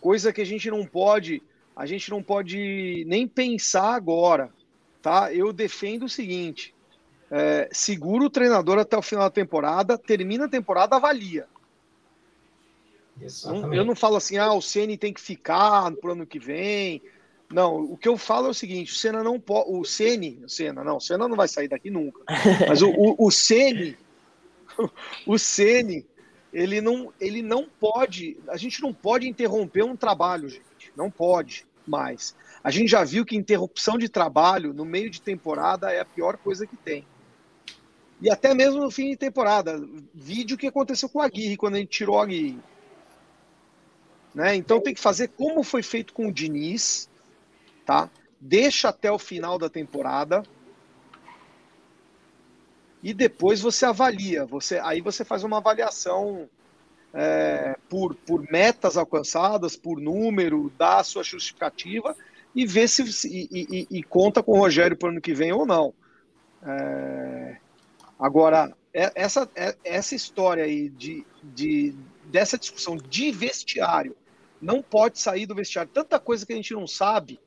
coisa 0.00 0.32
que 0.32 0.40
a 0.40 0.46
gente 0.46 0.70
não 0.70 0.86
pode, 0.86 1.42
a 1.76 1.84
gente 1.84 2.10
não 2.10 2.22
pode 2.22 3.04
nem 3.06 3.28
pensar 3.28 3.94
agora, 3.94 4.50
tá? 5.02 5.32
Eu 5.32 5.52
defendo 5.52 6.04
o 6.04 6.08
seguinte: 6.08 6.71
é, 7.34 7.66
segura 7.72 8.26
o 8.26 8.30
treinador 8.30 8.78
até 8.78 8.94
o 8.94 9.00
final 9.00 9.24
da 9.24 9.30
temporada, 9.30 9.96
termina 9.96 10.44
a 10.44 10.48
temporada, 10.48 10.96
avalia. 10.96 11.46
Não, 13.46 13.72
eu 13.72 13.84
não 13.86 13.96
falo 13.96 14.16
assim, 14.16 14.36
ah, 14.36 14.52
o 14.52 14.60
Ceni 14.60 14.98
tem 14.98 15.14
que 15.14 15.20
ficar 15.20 15.90
pro 15.92 16.12
ano 16.12 16.26
que 16.26 16.38
vem. 16.38 17.00
Não, 17.50 17.80
o 17.80 17.96
que 17.96 18.08
eu 18.08 18.18
falo 18.18 18.48
é 18.48 18.50
o 18.50 18.54
seguinte: 18.54 18.92
o 18.92 18.94
Senna 18.94 19.22
não 19.22 19.40
pode. 19.40 19.70
O 19.70 19.82
Ceni, 19.84 20.40
o 20.44 20.48
Senna, 20.48 20.84
não, 20.84 20.96
o 20.98 21.00
Senna 21.00 21.26
não 21.26 21.36
vai 21.36 21.48
sair 21.48 21.68
daqui 21.68 21.90
nunca. 21.90 22.20
Mas 22.68 22.82
o, 22.82 22.90
o, 22.90 23.26
o 23.26 23.30
Ceni, 23.30 23.96
o 25.26 25.38
Ceni, 25.38 26.06
ele 26.52 26.80
não, 26.80 27.12
ele 27.18 27.40
não 27.40 27.66
pode. 27.80 28.36
A 28.48 28.58
gente 28.58 28.82
não 28.82 28.92
pode 28.92 29.26
interromper 29.26 29.84
um 29.84 29.96
trabalho, 29.96 30.48
gente. 30.48 30.92
Não 30.94 31.10
pode 31.10 31.66
mais. 31.86 32.34
A 32.62 32.70
gente 32.70 32.90
já 32.90 33.04
viu 33.04 33.24
que 33.24 33.36
interrupção 33.36 33.96
de 33.96 34.08
trabalho 34.08 34.72
no 34.72 34.84
meio 34.84 35.10
de 35.10 35.20
temporada 35.20 35.90
é 35.90 36.00
a 36.00 36.04
pior 36.04 36.36
coisa 36.36 36.66
que 36.66 36.76
tem. 36.76 37.06
E 38.22 38.30
até 38.30 38.54
mesmo 38.54 38.80
no 38.80 38.90
fim 38.90 39.10
de 39.10 39.16
temporada. 39.16 39.84
Vídeo 40.14 40.56
que 40.56 40.68
aconteceu 40.68 41.08
com 41.08 41.20
a 41.20 41.24
Aguirre, 41.24 41.56
quando 41.56 41.74
a 41.74 41.78
gente 41.78 41.90
tirou 41.90 42.20
a 42.20 42.22
Aguirre. 42.22 42.60
Né? 44.32 44.54
Então 44.54 44.80
tem 44.80 44.94
que 44.94 45.00
fazer 45.00 45.28
como 45.28 45.64
foi 45.64 45.82
feito 45.82 46.14
com 46.14 46.28
o 46.28 46.32
Diniz, 46.32 47.10
tá? 47.84 48.08
Deixa 48.40 48.90
até 48.90 49.10
o 49.10 49.18
final 49.18 49.58
da 49.58 49.68
temporada 49.68 50.44
e 53.02 53.12
depois 53.12 53.60
você 53.60 53.84
avalia. 53.84 54.46
Você, 54.46 54.78
aí 54.78 55.00
você 55.00 55.24
faz 55.24 55.42
uma 55.42 55.58
avaliação 55.58 56.48
é, 57.12 57.76
por, 57.88 58.14
por 58.14 58.48
metas 58.50 58.96
alcançadas, 58.96 59.76
por 59.76 60.00
número, 60.00 60.72
dá 60.78 61.00
a 61.00 61.04
sua 61.04 61.24
justificativa 61.24 62.16
e 62.54 62.64
vê 62.64 62.86
se 62.86 63.02
e, 63.28 63.48
e, 63.50 63.98
e 63.98 64.02
conta 64.04 64.44
com 64.44 64.52
o 64.52 64.58
Rogério 64.58 64.96
para 64.96 65.08
o 65.08 65.10
ano 65.10 65.20
que 65.20 65.34
vem 65.34 65.52
ou 65.52 65.66
não. 65.66 65.92
É, 66.64 67.56
agora, 68.22 68.74
é, 68.94 69.12
essa, 69.14 69.48
é, 69.54 69.74
essa 69.84 70.14
história 70.14 70.64
aí 70.64 70.88
de, 70.88 71.26
de, 71.42 71.94
dessa 72.26 72.56
discussão 72.56 72.96
de 72.96 73.30
vestiário 73.30 74.16
não 74.60 74.80
pode 74.80 75.18
sair 75.18 75.44
do 75.44 75.54
vestiário. 75.54 75.90
Tanta 75.92 76.18
coisa 76.20 76.46
que 76.46 76.52
a 76.52 76.56
gente 76.56 76.72
não 76.72 76.86
sabe 76.86 77.40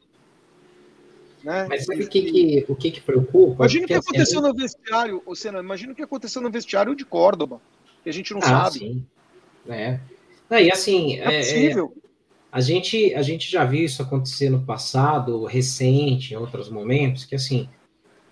né? 1.46 1.68
Mas 1.70 1.86
sabe 1.86 2.04
o 2.04 2.10
que, 2.10 2.22
que, 2.24 2.66
o 2.68 2.76
que, 2.76 2.90
que 2.90 3.02
preocupa? 3.02 3.64
Imagina 3.64 3.86
o 3.86 3.88
que 3.88 3.94
assim, 3.94 4.10
aconteceu 4.10 4.42
no 4.42 4.54
vestiário, 4.54 5.24
Senna, 5.36 5.60
imagina 5.60 5.94
o 5.94 5.96
que 5.96 6.02
aconteceu 6.02 6.42
no 6.42 6.50
vestiário 6.50 6.96
de 6.96 7.06
Córdoba, 7.06 7.62
que 8.04 8.10
a 8.10 8.14
gente 8.14 8.34
não 8.34 8.40
ah, 8.40 8.66
sabe. 8.66 8.80
Sim. 8.80 9.06
É. 9.70 10.00
Não, 10.50 10.58
e 10.58 10.72
assim, 10.72 11.20
é, 11.20 11.36
é 11.36 11.38
possível. 11.38 11.94
É, 11.96 12.08
a, 12.52 12.60
gente, 12.60 13.14
a 13.14 13.22
gente 13.22 13.50
já 13.50 13.64
viu 13.64 13.86
isso 13.86 14.02
acontecer 14.02 14.50
no 14.50 14.66
passado, 14.66 15.46
recente, 15.46 16.34
em 16.34 16.38
outros 16.38 16.68
momentos, 16.68 17.26
que 17.26 17.36
assim, 17.36 17.70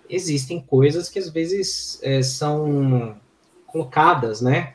existem 0.08 0.60
coisas 0.60 1.08
que 1.08 1.18
às 1.18 1.28
vezes 1.28 1.98
é, 2.02 2.22
são 2.22 3.16
colocadas, 3.66 4.40
né? 4.40 4.74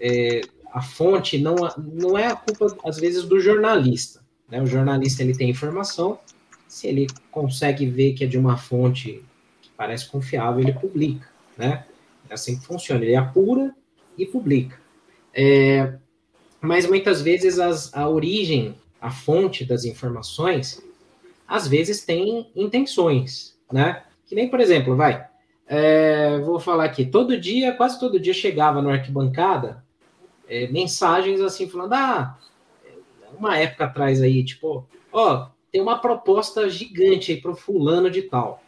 É, 0.00 0.40
a 0.72 0.82
fonte 0.82 1.38
não, 1.38 1.56
não 1.76 2.16
é 2.16 2.26
a 2.26 2.36
culpa, 2.36 2.76
às 2.84 2.98
vezes, 2.98 3.24
do 3.24 3.40
jornalista. 3.40 4.20
Né? 4.48 4.62
O 4.62 4.66
jornalista 4.66 5.22
ele 5.22 5.36
tem 5.36 5.50
informação, 5.50 6.18
se 6.66 6.86
ele 6.86 7.06
consegue 7.30 7.86
ver 7.86 8.12
que 8.12 8.24
é 8.24 8.26
de 8.26 8.38
uma 8.38 8.56
fonte 8.56 9.24
que 9.60 9.70
parece 9.76 10.08
confiável, 10.08 10.60
ele 10.60 10.72
publica, 10.72 11.28
né? 11.56 11.84
É 12.28 12.34
assim 12.34 12.58
que 12.58 12.66
funciona, 12.66 13.04
ele 13.04 13.16
apura 13.16 13.74
e 14.16 14.26
publica. 14.26 14.78
É, 15.34 15.94
mas 16.60 16.86
muitas 16.86 17.22
vezes 17.22 17.58
as, 17.58 17.92
a 17.94 18.08
origem, 18.08 18.74
a 19.00 19.10
fonte 19.10 19.64
das 19.64 19.84
informações, 19.84 20.82
às 21.46 21.66
vezes 21.66 22.04
tem 22.04 22.50
intenções, 22.54 23.56
né? 23.72 24.02
Que 24.28 24.34
nem, 24.34 24.48
por 24.48 24.60
exemplo, 24.60 24.94
vai, 24.94 25.26
é, 25.66 26.38
vou 26.40 26.60
falar 26.60 26.84
aqui, 26.84 27.04
todo 27.04 27.40
dia, 27.40 27.72
quase 27.72 27.98
todo 27.98 28.20
dia 28.20 28.34
chegava 28.34 28.82
no 28.82 28.90
arquibancada 28.90 29.82
é, 30.48 30.66
mensagens 30.68 31.40
assim, 31.40 31.68
falando, 31.68 31.92
ah, 31.92 32.38
uma 33.38 33.56
época 33.58 33.84
atrás 33.84 34.22
aí, 34.22 34.42
tipo, 34.42 34.86
ó, 35.12 35.48
tem 35.70 35.80
uma 35.80 35.98
proposta 35.98 36.68
gigante 36.68 37.32
aí 37.32 37.40
para 37.40 37.50
o 37.50 37.56
fulano 37.56 38.10
de 38.10 38.22
tal. 38.22 38.62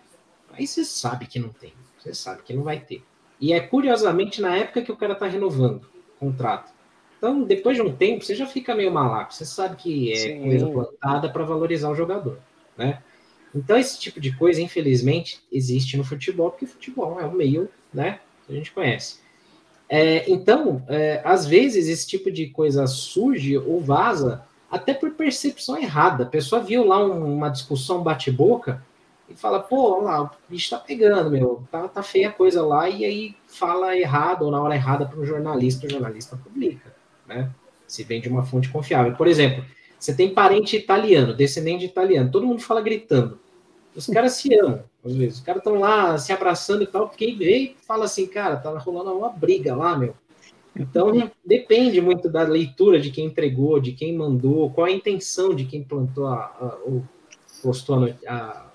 Aí 0.52 0.66
você 0.66 0.84
sabe 0.84 1.26
que 1.26 1.38
não 1.38 1.48
tem, 1.48 1.72
você 1.98 2.12
sabe 2.12 2.42
que 2.42 2.52
não 2.52 2.62
vai 2.62 2.78
ter. 2.78 3.02
E 3.40 3.54
é 3.54 3.60
curiosamente 3.60 4.42
na 4.42 4.54
época 4.54 4.82
que 4.82 4.92
o 4.92 4.96
cara 4.96 5.14
está 5.14 5.26
renovando 5.26 5.86
o 6.16 6.26
contrato. 6.26 6.70
Então, 7.16 7.42
depois 7.42 7.76
de 7.76 7.82
um 7.82 7.94
tempo, 7.94 8.24
você 8.24 8.34
já 8.34 8.46
fica 8.46 8.74
meio 8.74 8.92
malaco. 8.92 9.32
Você 9.32 9.44
sabe 9.44 9.76
que 9.76 10.12
é 10.12 10.16
Sim. 10.16 10.42
coisa 10.42 10.66
plantada 10.66 11.28
para 11.30 11.44
valorizar 11.44 11.90
o 11.90 11.94
jogador, 11.94 12.38
né? 12.76 13.02
Então, 13.54 13.76
esse 13.76 13.98
tipo 13.98 14.20
de 14.20 14.34
coisa, 14.36 14.60
infelizmente, 14.60 15.40
existe 15.50 15.96
no 15.96 16.04
futebol, 16.04 16.50
porque 16.50 16.66
futebol 16.66 17.20
é 17.20 17.26
um 17.26 17.32
meio, 17.32 17.68
né, 17.92 18.20
que 18.46 18.52
a 18.52 18.56
gente 18.56 18.70
conhece. 18.70 19.18
É, 19.88 20.30
então, 20.30 20.84
é, 20.88 21.20
às 21.24 21.46
vezes, 21.46 21.88
esse 21.88 22.06
tipo 22.06 22.30
de 22.30 22.46
coisa 22.46 22.86
surge 22.86 23.58
ou 23.58 23.80
vaza 23.80 24.44
até 24.70 24.94
por 24.94 25.10
percepção 25.10 25.76
errada. 25.76 26.22
A 26.22 26.28
pessoa 26.28 26.62
viu 26.62 26.84
lá 26.84 27.04
uma 27.04 27.48
discussão 27.48 28.02
bate-boca 28.02 28.80
e 29.28 29.34
fala, 29.34 29.58
pô, 29.58 30.00
lá, 30.00 30.22
o 30.22 30.30
bicho 30.48 30.70
tá 30.70 30.78
pegando, 30.78 31.30
meu, 31.30 31.64
tá, 31.72 31.88
tá 31.88 32.02
feia 32.02 32.28
a 32.28 32.32
coisa 32.32 32.64
lá, 32.64 32.88
e 32.88 33.04
aí 33.04 33.36
fala 33.46 33.96
errado 33.96 34.42
ou 34.42 34.50
na 34.50 34.60
hora 34.60 34.76
errada 34.76 35.06
para 35.06 35.18
um 35.18 35.24
jornalista, 35.24 35.86
o 35.86 35.90
jornalista 35.90 36.36
publica, 36.36 36.94
né? 37.26 37.50
Se 37.86 38.04
vem 38.04 38.20
de 38.20 38.28
uma 38.28 38.44
fonte 38.44 38.68
confiável. 38.68 39.14
Por 39.16 39.26
exemplo, 39.26 39.64
você 40.00 40.14
tem 40.14 40.32
parente 40.32 40.76
italiano, 40.76 41.34
descendente 41.34 41.80
de 41.80 41.86
italiano, 41.86 42.30
todo 42.30 42.46
mundo 42.46 42.62
fala 42.62 42.80
gritando. 42.80 43.38
Os 43.94 44.06
caras 44.06 44.32
se 44.32 44.54
amam, 44.58 44.82
às 45.04 45.14
vezes. 45.14 45.38
Os 45.38 45.44
caras 45.44 45.60
estão 45.60 45.78
lá 45.78 46.16
se 46.16 46.32
abraçando 46.32 46.82
e 46.82 46.86
tal. 46.86 47.08
Quem 47.10 47.36
vê 47.36 47.74
fala 47.86 48.06
assim, 48.06 48.26
cara, 48.26 48.56
tá 48.56 48.70
rolando 48.78 49.12
uma 49.12 49.28
briga 49.28 49.76
lá, 49.76 49.96
meu. 49.98 50.14
Então, 50.74 51.30
depende 51.44 52.00
muito 52.00 52.30
da 52.30 52.42
leitura 52.42 53.00
de 53.00 53.10
quem 53.10 53.26
entregou, 53.26 53.80
de 53.80 53.92
quem 53.92 54.16
mandou, 54.16 54.70
qual 54.70 54.86
a 54.86 54.90
intenção 54.90 55.54
de 55.54 55.64
quem 55.64 55.82
plantou 55.82 56.26
a, 56.28 56.36
a, 56.36 56.78
ou 56.86 57.02
postou 57.62 58.06
a. 58.26 58.30
a 58.30 58.66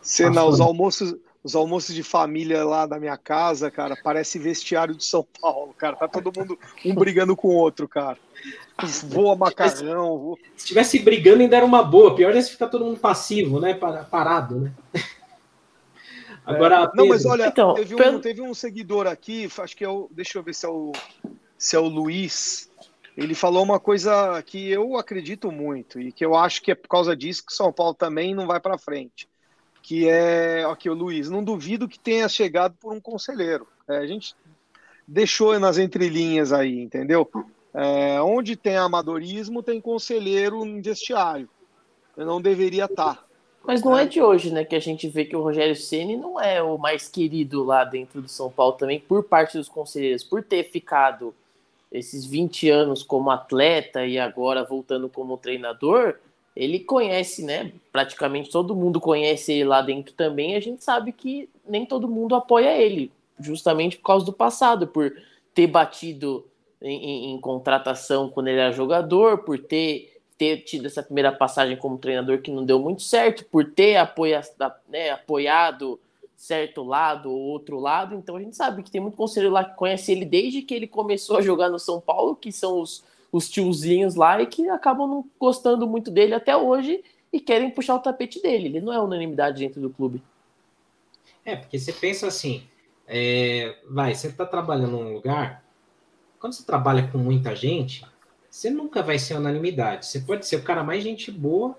os 0.48 0.60
almoços, 0.60 1.16
os 1.46 1.56
almoços 1.56 1.93
de 1.93 2.02
família 2.02 2.66
lá 2.66 2.88
da 2.88 3.00
minha 3.00 3.16
casa, 3.16 3.70
cara, 3.70 3.96
parece 3.96 4.39
vestiário 4.39 4.96
de 4.96 5.06
São 5.06 5.24
Paulo, 5.39 5.76
cara. 5.78 5.96
Tá 5.96 6.08
todo 6.08 6.34
mundo 6.36 6.58
um 6.84 6.96
brigando 6.96 7.36
com 7.36 7.50
o 7.50 7.56
outro, 7.56 7.88
cara. 7.88 8.18
Voa 9.04 9.36
macarrão. 9.36 10.18
Voa... 10.18 10.38
Se 10.56 10.64
estivesse 10.64 10.98
brigando, 10.98 11.43
ainda 11.43 11.58
era 11.58 11.66
uma 11.66 11.84
boa. 11.84 12.16
Pior 12.16 12.36
é 12.36 12.41
se 12.41 12.50
ficar 12.50 12.68
todo 12.68 12.84
mundo 12.84 13.00
passivo, 13.00 13.60
né? 13.60 13.76
Parado, 13.76 14.60
né? 14.60 14.74
Agora, 16.43 16.84
é, 16.84 16.98
não, 16.98 17.08
mas 17.08 17.26
olha, 17.26 17.46
então, 17.46 17.76
teve, 17.76 17.96
um, 17.96 18.20
teve 18.20 18.41
um 18.41 18.54
seguidor 18.54 19.06
aqui, 19.06 19.48
acho 19.60 19.78
que 19.78 19.84
é 19.84 19.89
o. 19.89 20.10
Deixa 20.12 20.39
eu 20.39 20.43
ver 20.43 20.56
se 20.56 20.66
é 20.66 20.70
o 20.70 20.91
se 21.60 21.76
é 21.76 21.80
o 21.80 21.88
Luiz, 21.88 22.72
ele 23.16 23.34
falou 23.34 23.64
uma 23.64 23.80
coisa 23.80 24.41
que 24.43 24.70
eu 24.70 24.98
acredito 24.98 25.52
muito 25.52 26.00
e 26.00 26.12
que 26.12 26.26
eu 26.26 26.36
acho 26.36 26.62
que 26.62 26.72
é 26.72 26.76
por 26.76 26.88
causa 26.88 27.16
disso 27.16 27.46
que 27.46 27.54
São 27.54 27.72
Paulo 27.72 27.93
também 27.93 28.36
não 28.36 28.46
vai 28.46 28.60
para 28.60 28.78
frente. 28.78 29.28
Que 29.86 30.10
é, 30.10 30.64
aqui 30.64 30.90
o 30.90 30.96
Luiz, 30.96 31.30
não 31.30 31.44
duvido 31.44 31.88
que 31.88 32.00
tenha 32.00 32.28
chegado 32.28 32.76
por 32.82 32.92
um 32.92 33.00
conselheiro. 33.00 33.68
É, 33.88 33.98
a 33.98 34.08
gente 34.08 34.36
deixou 35.08 35.60
nas 35.60 35.78
entrelinhas 35.78 36.52
aí, 36.52 36.82
entendeu? 36.82 37.30
É, 37.72 38.20
onde 38.20 38.56
tem 38.56 38.78
amadorismo, 38.78 39.62
tem 39.62 39.80
conselheiro 39.80 40.66
em 40.66 40.82
vestiário. 40.82 41.48
Eu 42.18 42.26
não 42.26 42.42
deveria 42.42 42.86
estar. 42.86 43.18
Tá. 43.18 43.24
Mas 43.64 43.84
não 43.84 43.96
é. 43.96 44.02
é 44.02 44.06
de 44.08 44.20
hoje, 44.20 44.52
né, 44.52 44.66
que 44.66 44.76
a 44.76 44.80
gente 44.80 45.08
vê 45.08 45.24
que 45.24 45.36
o 45.36 45.44
Rogério 45.44 45.76
Ceni 45.76 46.18
não 46.18 46.42
é 46.42 46.64
o 46.64 46.80
mais 46.80 47.08
querido 47.08 47.64
lá 47.64 47.84
dentro 47.84 48.24
do 48.24 48.28
São 48.28 48.50
Paulo 48.50 48.74
também 48.74 49.00
por 49.00 49.24
parte 49.24 49.56
dos 49.56 49.70
conselheiros, 49.70 50.24
por 50.24 50.42
ter 50.42 50.64
ficado 50.64 51.32
esses 51.92 52.26
20 52.26 52.72
anos 52.72 53.04
como 53.04 53.30
atleta 53.30 54.04
e 54.04 54.18
agora 54.18 54.64
voltando 54.64 55.08
como 55.08 55.38
treinador, 55.38 56.16
ele 56.56 56.80
conhece, 56.80 57.43
né? 57.43 57.72
Praticamente 57.91 58.49
todo 58.49 58.76
mundo 58.76 59.01
conhece 59.01 59.51
ele 59.51 59.66
lá 59.66 59.82
dentro 59.82 60.14
também. 60.14 60.56
a 60.56 60.60
gente 60.60 60.84
sabe 60.84 61.12
que 61.12 61.49
nem 61.68 61.86
todo 61.86 62.08
mundo 62.08 62.36
apoia 62.36 62.78
ele, 62.78 63.12
justamente 63.39 63.97
por 63.97 64.06
causa 64.06 64.26
do 64.26 64.34
passado, 64.34 64.88
por 64.88 65.12
ter 65.53 65.68
batido 65.68 66.45
em, 66.82 67.32
em, 67.32 67.34
em 67.34 67.39
contratação 67.39 68.30
quando 68.30 68.47
ele 68.47 68.60
era 68.60 68.72
jogador, 68.72 69.39
por 69.39 69.60
ter, 69.60 70.18
ter 70.38 70.58
tido 70.62 70.86
essa 70.86 71.03
primeira 71.03 71.32
passagem 71.32 71.76
como 71.76 71.97
treinador 71.97 72.39
que 72.39 72.51
não 72.51 72.64
deu 72.64 72.80
muito 72.80 73.01
certo, 73.01 73.43
por 73.45 73.66
ter 73.66 73.97
apoia, 73.97 74.41
né, 74.88 75.10
apoiado 75.10 75.99
certo 76.38 76.84
lado 76.84 77.32
ou 77.32 77.39
outro 77.39 77.80
lado. 77.80 78.16
Então 78.16 78.36
a 78.36 78.39
gente 78.39 78.56
sabe 78.56 78.84
que 78.84 78.91
tem 78.91 79.01
muito 79.01 79.18
conselheiro 79.18 79.53
lá 79.53 79.64
que 79.64 79.76
conhece 79.76 80.12
ele 80.12 80.26
desde 80.26 80.62
que 80.62 80.74
ele 80.74 80.88
começou 80.88 81.38
a 81.38 81.41
jogar 81.41 81.70
no 81.70 81.80
São 81.80 81.99
Paulo, 81.99 82.36
que 82.36 82.51
são 82.51 82.80
os, 82.80 83.03
os 83.36 83.50
tiozinhos 83.50 84.16
lá 84.16 84.42
e 84.42 84.48
que 84.48 84.70
acabam 84.70 85.08
não 85.08 85.26
gostando 85.40 85.88
muito 85.88 86.10
dele 86.12 86.34
até 86.34 86.56
hoje 86.56 87.04
e 87.32 87.40
querem 87.40 87.70
puxar 87.70 87.96
o 87.96 88.00
tapete 88.00 88.42
dele. 88.42 88.68
Ele 88.68 88.82
não 88.82 88.94
é 88.94 89.00
unanimidade 89.00 89.60
dentro 89.60 89.82
do 89.82 89.90
clube. 89.90 90.22
É, 91.44 91.56
porque 91.56 91.78
você 91.78 91.92
pensa 91.94 92.28
assim, 92.28 92.64
é, 93.08 93.76
vai, 93.90 94.16
você 94.16 94.28
está 94.28 94.46
trabalhando 94.46 94.92
num 94.92 95.14
lugar 95.14 95.66
quando 96.46 96.54
você 96.54 96.64
trabalha 96.64 97.08
com 97.08 97.18
muita 97.18 97.56
gente, 97.56 98.06
você 98.48 98.70
nunca 98.70 99.02
vai 99.02 99.18
ser 99.18 99.34
unanimidade. 99.34 100.06
Você 100.06 100.20
pode 100.20 100.46
ser 100.46 100.58
o 100.58 100.64
cara 100.64 100.84
mais 100.84 101.04
gente 101.04 101.32
boa 101.32 101.76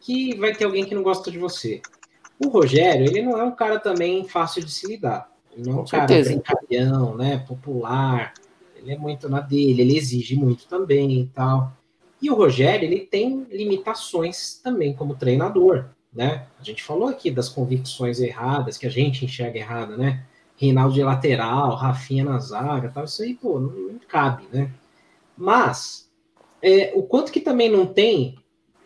que 0.00 0.36
vai 0.36 0.54
ter 0.54 0.66
alguém 0.66 0.84
que 0.84 0.94
não 0.94 1.02
gosta 1.02 1.32
de 1.32 1.38
você. 1.38 1.82
O 2.38 2.48
Rogério, 2.48 3.06
ele 3.06 3.22
não 3.22 3.36
é 3.36 3.42
um 3.42 3.50
cara 3.50 3.80
também 3.80 4.28
fácil 4.28 4.64
de 4.64 4.70
se 4.70 4.86
lidar. 4.86 5.28
Ele 5.52 5.68
não 5.68 5.78
é 5.78 5.82
um 5.82 5.84
cara 5.84 6.06
brincalhão, 6.06 7.16
né? 7.16 7.38
Popular. 7.38 8.34
Ele 8.84 8.94
é 8.94 8.98
muito 8.98 9.28
na 9.28 9.40
dele, 9.40 9.80
ele 9.80 9.96
exige 9.96 10.36
muito 10.36 10.66
também 10.66 11.20
e 11.20 11.26
tal. 11.26 11.72
E 12.20 12.30
o 12.30 12.34
Rogério, 12.34 12.86
ele 12.86 13.00
tem 13.00 13.46
limitações 13.50 14.60
também 14.62 14.94
como 14.94 15.16
treinador, 15.16 15.86
né? 16.12 16.46
A 16.60 16.62
gente 16.62 16.82
falou 16.82 17.08
aqui 17.08 17.30
das 17.30 17.48
convicções 17.48 18.20
erradas, 18.20 18.76
que 18.76 18.86
a 18.86 18.90
gente 18.90 19.24
enxerga 19.24 19.58
errada, 19.58 19.96
né? 19.96 20.24
Reinaldo 20.56 20.94
de 20.94 21.02
lateral, 21.02 21.74
Rafinha 21.74 22.24
na 22.24 22.38
zaga, 22.38 22.90
tal, 22.90 23.04
isso 23.04 23.22
aí, 23.22 23.34
pô, 23.34 23.58
não, 23.58 23.70
não 23.70 24.00
cabe, 24.06 24.44
né? 24.52 24.70
Mas, 25.36 26.08
é, 26.62 26.92
o 26.94 27.02
quanto 27.02 27.32
que 27.32 27.40
também 27.40 27.68
não 27.68 27.86
tem 27.86 28.38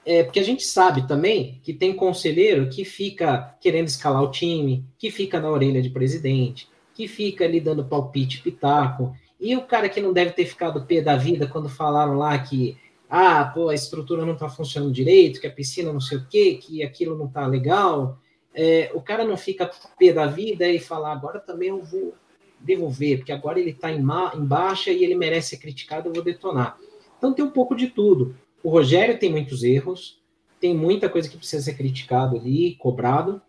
é, 0.08 0.22
porque 0.24 0.40
a 0.40 0.42
gente 0.42 0.64
sabe 0.64 1.06
também 1.06 1.60
que 1.62 1.74
tem 1.74 1.92
conselheiro 1.94 2.70
que 2.70 2.82
fica 2.82 3.54
querendo 3.60 3.88
escalar 3.88 4.22
o 4.22 4.30
time, 4.30 4.82
que 4.96 5.10
fica 5.10 5.38
na 5.38 5.50
orelha 5.50 5.82
de 5.82 5.90
presidente, 5.90 6.66
que 6.94 7.06
fica 7.06 7.44
ali 7.44 7.60
dando 7.60 7.84
palpite, 7.84 8.40
pitaco, 8.40 9.14
e 9.40 9.56
o 9.56 9.62
cara 9.62 9.88
que 9.88 10.00
não 10.00 10.12
deve 10.12 10.32
ter 10.32 10.46
ficado 10.46 10.84
pé 10.84 11.00
da 11.00 11.16
vida 11.16 11.46
quando 11.46 11.68
falaram 11.68 12.16
lá 12.16 12.38
que 12.38 12.76
ah, 13.08 13.44
pô, 13.54 13.68
a 13.70 13.74
estrutura 13.74 14.26
não 14.26 14.34
está 14.34 14.48
funcionando 14.48 14.92
direito, 14.92 15.40
que 15.40 15.46
a 15.46 15.52
piscina 15.52 15.92
não 15.92 16.00
sei 16.00 16.18
o 16.18 16.26
quê, 16.28 16.58
que 16.60 16.82
aquilo 16.82 17.16
não 17.16 17.26
está 17.26 17.46
legal, 17.46 18.18
é, 18.54 18.90
o 18.92 19.00
cara 19.00 19.24
não 19.24 19.36
fica 19.36 19.70
pé 19.98 20.12
da 20.12 20.26
vida 20.26 20.68
e 20.68 20.78
fala, 20.78 21.12
agora 21.12 21.38
também 21.38 21.68
eu 21.68 21.82
vou 21.82 22.14
devolver, 22.60 23.18
porque 23.18 23.32
agora 23.32 23.58
ele 23.58 23.70
está 23.70 23.90
em, 23.90 24.00
em 24.00 24.44
baixa 24.44 24.90
e 24.90 25.02
ele 25.02 25.14
merece 25.14 25.50
ser 25.50 25.58
criticado, 25.58 26.08
eu 26.08 26.12
vou 26.12 26.22
detonar. 26.22 26.76
Então 27.16 27.32
tem 27.32 27.44
um 27.44 27.50
pouco 27.50 27.74
de 27.74 27.88
tudo. 27.88 28.36
O 28.62 28.68
Rogério 28.68 29.18
tem 29.18 29.30
muitos 29.30 29.62
erros, 29.62 30.20
tem 30.60 30.74
muita 30.74 31.08
coisa 31.08 31.28
que 31.28 31.36
precisa 31.36 31.62
ser 31.62 31.74
criticado 31.74 32.36
ali, 32.36 32.74
cobrado. 32.74 33.40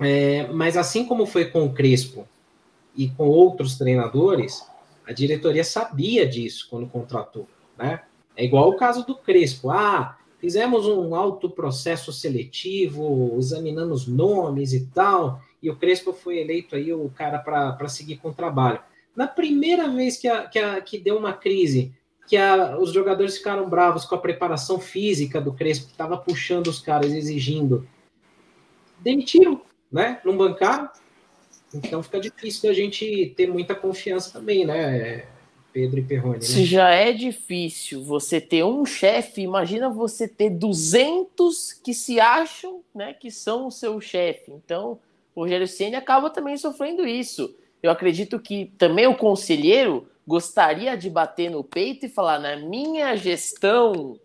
É, 0.00 0.46
mas 0.52 0.76
assim 0.76 1.04
como 1.04 1.26
foi 1.26 1.46
com 1.46 1.64
o 1.64 1.72
Crespo 1.72 2.26
e 2.96 3.08
com 3.08 3.26
outros 3.26 3.76
treinadores, 3.76 4.64
a 5.08 5.12
diretoria 5.14 5.64
sabia 5.64 6.28
disso 6.28 6.66
quando 6.68 6.86
contratou, 6.86 7.48
né? 7.78 8.02
É 8.36 8.44
igual 8.44 8.68
o 8.68 8.76
caso 8.76 9.06
do 9.06 9.16
Crespo. 9.16 9.70
Ah, 9.70 10.18
fizemos 10.38 10.86
um 10.86 11.14
alto 11.14 11.48
processo 11.48 12.12
seletivo, 12.12 13.34
examinamos 13.38 14.06
nomes 14.06 14.74
e 14.74 14.84
tal, 14.86 15.40
e 15.62 15.70
o 15.70 15.76
Crespo 15.76 16.12
foi 16.12 16.38
eleito 16.38 16.76
aí 16.76 16.92
o 16.92 17.08
cara 17.08 17.38
para 17.38 17.88
seguir 17.88 18.18
com 18.18 18.28
o 18.28 18.34
trabalho. 18.34 18.80
Na 19.16 19.26
primeira 19.26 19.88
vez 19.88 20.18
que, 20.18 20.28
a, 20.28 20.46
que, 20.46 20.58
a, 20.58 20.78
que 20.82 20.98
deu 20.98 21.16
uma 21.16 21.32
crise 21.32 21.94
que 22.28 22.36
a, 22.36 22.78
os 22.78 22.92
jogadores 22.92 23.38
ficaram 23.38 23.66
bravos 23.66 24.04
com 24.04 24.14
a 24.14 24.20
preparação 24.20 24.78
física 24.78 25.40
do 25.40 25.54
Crespo, 25.54 25.86
que 25.86 25.92
estava 25.92 26.18
puxando 26.18 26.66
os 26.66 26.80
caras, 26.80 27.12
exigindo. 27.12 27.88
Demitiram, 29.00 29.62
né? 29.90 30.20
Não 30.22 30.36
bancaram. 30.36 30.90
Então 31.72 32.02
fica 32.02 32.18
difícil 32.20 32.70
a 32.70 32.72
gente 32.72 33.34
ter 33.36 33.46
muita 33.46 33.74
confiança 33.74 34.32
também, 34.32 34.64
né? 34.64 35.26
Pedro 35.72 36.00
e 36.00 36.02
Perrone. 36.02 36.38
Né? 36.38 36.40
Se 36.40 36.64
já 36.64 36.90
é 36.90 37.12
difícil 37.12 38.02
você 38.02 38.40
ter 38.40 38.64
um 38.64 38.84
chefe, 38.84 39.42
imagina 39.42 39.88
você 39.88 40.26
ter 40.26 40.50
200 40.50 41.72
que 41.74 41.92
se 41.92 42.18
acham 42.18 42.82
né, 42.94 43.12
que 43.12 43.30
são 43.30 43.66
o 43.66 43.70
seu 43.70 44.00
chefe. 44.00 44.50
Então, 44.50 44.98
o 45.34 45.42
Rogério 45.42 45.68
Ceni 45.68 45.94
acaba 45.94 46.30
também 46.30 46.56
sofrendo 46.56 47.06
isso. 47.06 47.54
Eu 47.82 47.90
acredito 47.90 48.40
que 48.40 48.72
também 48.76 49.06
o 49.06 49.14
conselheiro 49.14 50.08
gostaria 50.26 50.96
de 50.96 51.08
bater 51.08 51.50
no 51.50 51.62
peito 51.62 52.06
e 52.06 52.08
falar: 52.08 52.38
na 52.38 52.56
minha 52.56 53.14
gestão, 53.14 54.18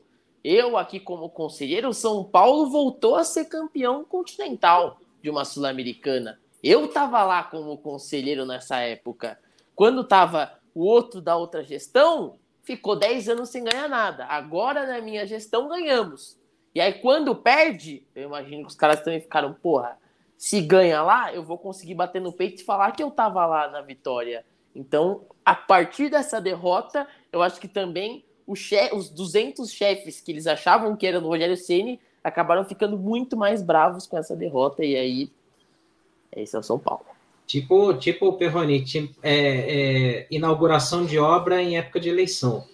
eu 0.43 0.75
aqui 0.75 0.99
como 0.99 1.29
conselheiro, 1.29 1.89
o 1.89 1.93
São 1.93 2.23
Paulo 2.23 2.69
voltou 2.69 3.15
a 3.15 3.23
ser 3.23 3.45
campeão 3.45 4.03
continental 4.03 4.99
de 5.21 5.29
uma 5.29 5.45
Sul-Americana. 5.45 6.39
Eu 6.63 6.85
estava 6.85 7.21
lá 7.23 7.43
como 7.43 7.77
conselheiro 7.77 8.45
nessa 8.45 8.77
época. 8.77 9.37
Quando 9.75 9.99
estava 9.99 10.57
o 10.73 10.85
outro 10.85 11.21
da 11.21 11.35
outra 11.35 11.61
gestão, 11.61 12.39
ficou 12.63 12.95
10 12.95 13.27
anos 13.27 13.49
sem 13.49 13.65
ganhar 13.65 13.89
nada. 13.89 14.25
Agora, 14.25 14.87
na 14.87 15.01
minha 15.01 15.27
gestão, 15.27 15.67
ganhamos. 15.67 16.39
E 16.73 16.79
aí, 16.79 16.93
quando 16.93 17.35
perde, 17.35 18.07
eu 18.15 18.23
imagino 18.23 18.61
que 18.63 18.69
os 18.69 18.75
caras 18.75 19.01
também 19.01 19.19
ficaram, 19.19 19.53
porra, 19.53 19.99
se 20.37 20.61
ganha 20.61 21.03
lá, 21.03 21.33
eu 21.33 21.43
vou 21.43 21.57
conseguir 21.57 21.95
bater 21.95 22.21
no 22.21 22.31
peito 22.31 22.61
e 22.61 22.65
falar 22.65 22.91
que 22.91 23.03
eu 23.03 23.09
estava 23.09 23.45
lá 23.45 23.69
na 23.69 23.81
vitória. 23.81 24.45
Então, 24.73 25.25
a 25.45 25.53
partir 25.53 26.09
dessa 26.09 26.39
derrota, 26.39 27.05
eu 27.31 27.41
acho 27.43 27.59
que 27.59 27.67
também 27.67 28.25
os 28.47 29.09
200 29.09 29.69
chefes 29.69 30.21
que 30.21 30.31
eles 30.31 30.47
achavam 30.47 30.95
que 30.95 31.05
era 31.05 31.19
no 31.19 31.27
Rogério 31.27 31.55
Ceni 31.55 31.99
acabaram 32.23 32.63
ficando 32.65 32.97
muito 32.97 33.37
mais 33.37 33.61
bravos 33.61 34.07
com 34.07 34.17
essa 34.17 34.35
derrota 34.35 34.83
e 34.83 34.95
aí 34.95 35.31
esse 36.35 36.55
é 36.55 36.59
o 36.59 36.63
São 36.63 36.79
Paulo. 36.79 37.05
Tipo, 37.45 37.93
tipo 37.95 38.27
o 38.27 38.33
Perroni, 38.33 38.83
tipo, 38.83 39.13
é, 39.21 39.35
é, 39.35 40.27
inauguração 40.31 41.05
de 41.05 41.19
obra 41.19 41.61
em 41.61 41.77
época 41.77 41.99
de 41.99 42.09
eleição. 42.09 42.65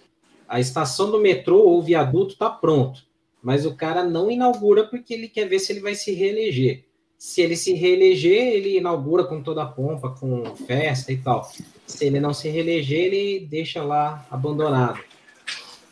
A 0.48 0.60
estação 0.60 1.10
do 1.10 1.20
metrô 1.20 1.58
ou 1.60 1.82
viaduto 1.82 2.32
está 2.32 2.48
pronto, 2.50 3.02
mas 3.42 3.66
o 3.66 3.74
cara 3.74 4.04
não 4.04 4.30
inaugura 4.30 4.84
porque 4.84 5.14
ele 5.14 5.28
quer 5.28 5.46
ver 5.46 5.58
se 5.58 5.72
ele 5.72 5.80
vai 5.80 5.94
se 5.94 6.12
reeleger. 6.12 6.84
Se 7.18 7.42
ele 7.42 7.54
se 7.54 7.74
reeleger, 7.74 8.54
ele 8.54 8.78
inaugura 8.78 9.24
com 9.24 9.42
toda 9.42 9.62
a 9.62 9.66
pompa, 9.66 10.10
com 10.10 10.44
festa 10.66 11.12
e 11.12 11.18
tal. 11.18 11.48
Se 11.86 12.06
ele 12.06 12.18
não 12.18 12.32
se 12.32 12.48
reeleger, 12.48 13.12
ele 13.12 13.46
deixa 13.46 13.82
lá 13.82 14.26
abandonado. 14.30 15.00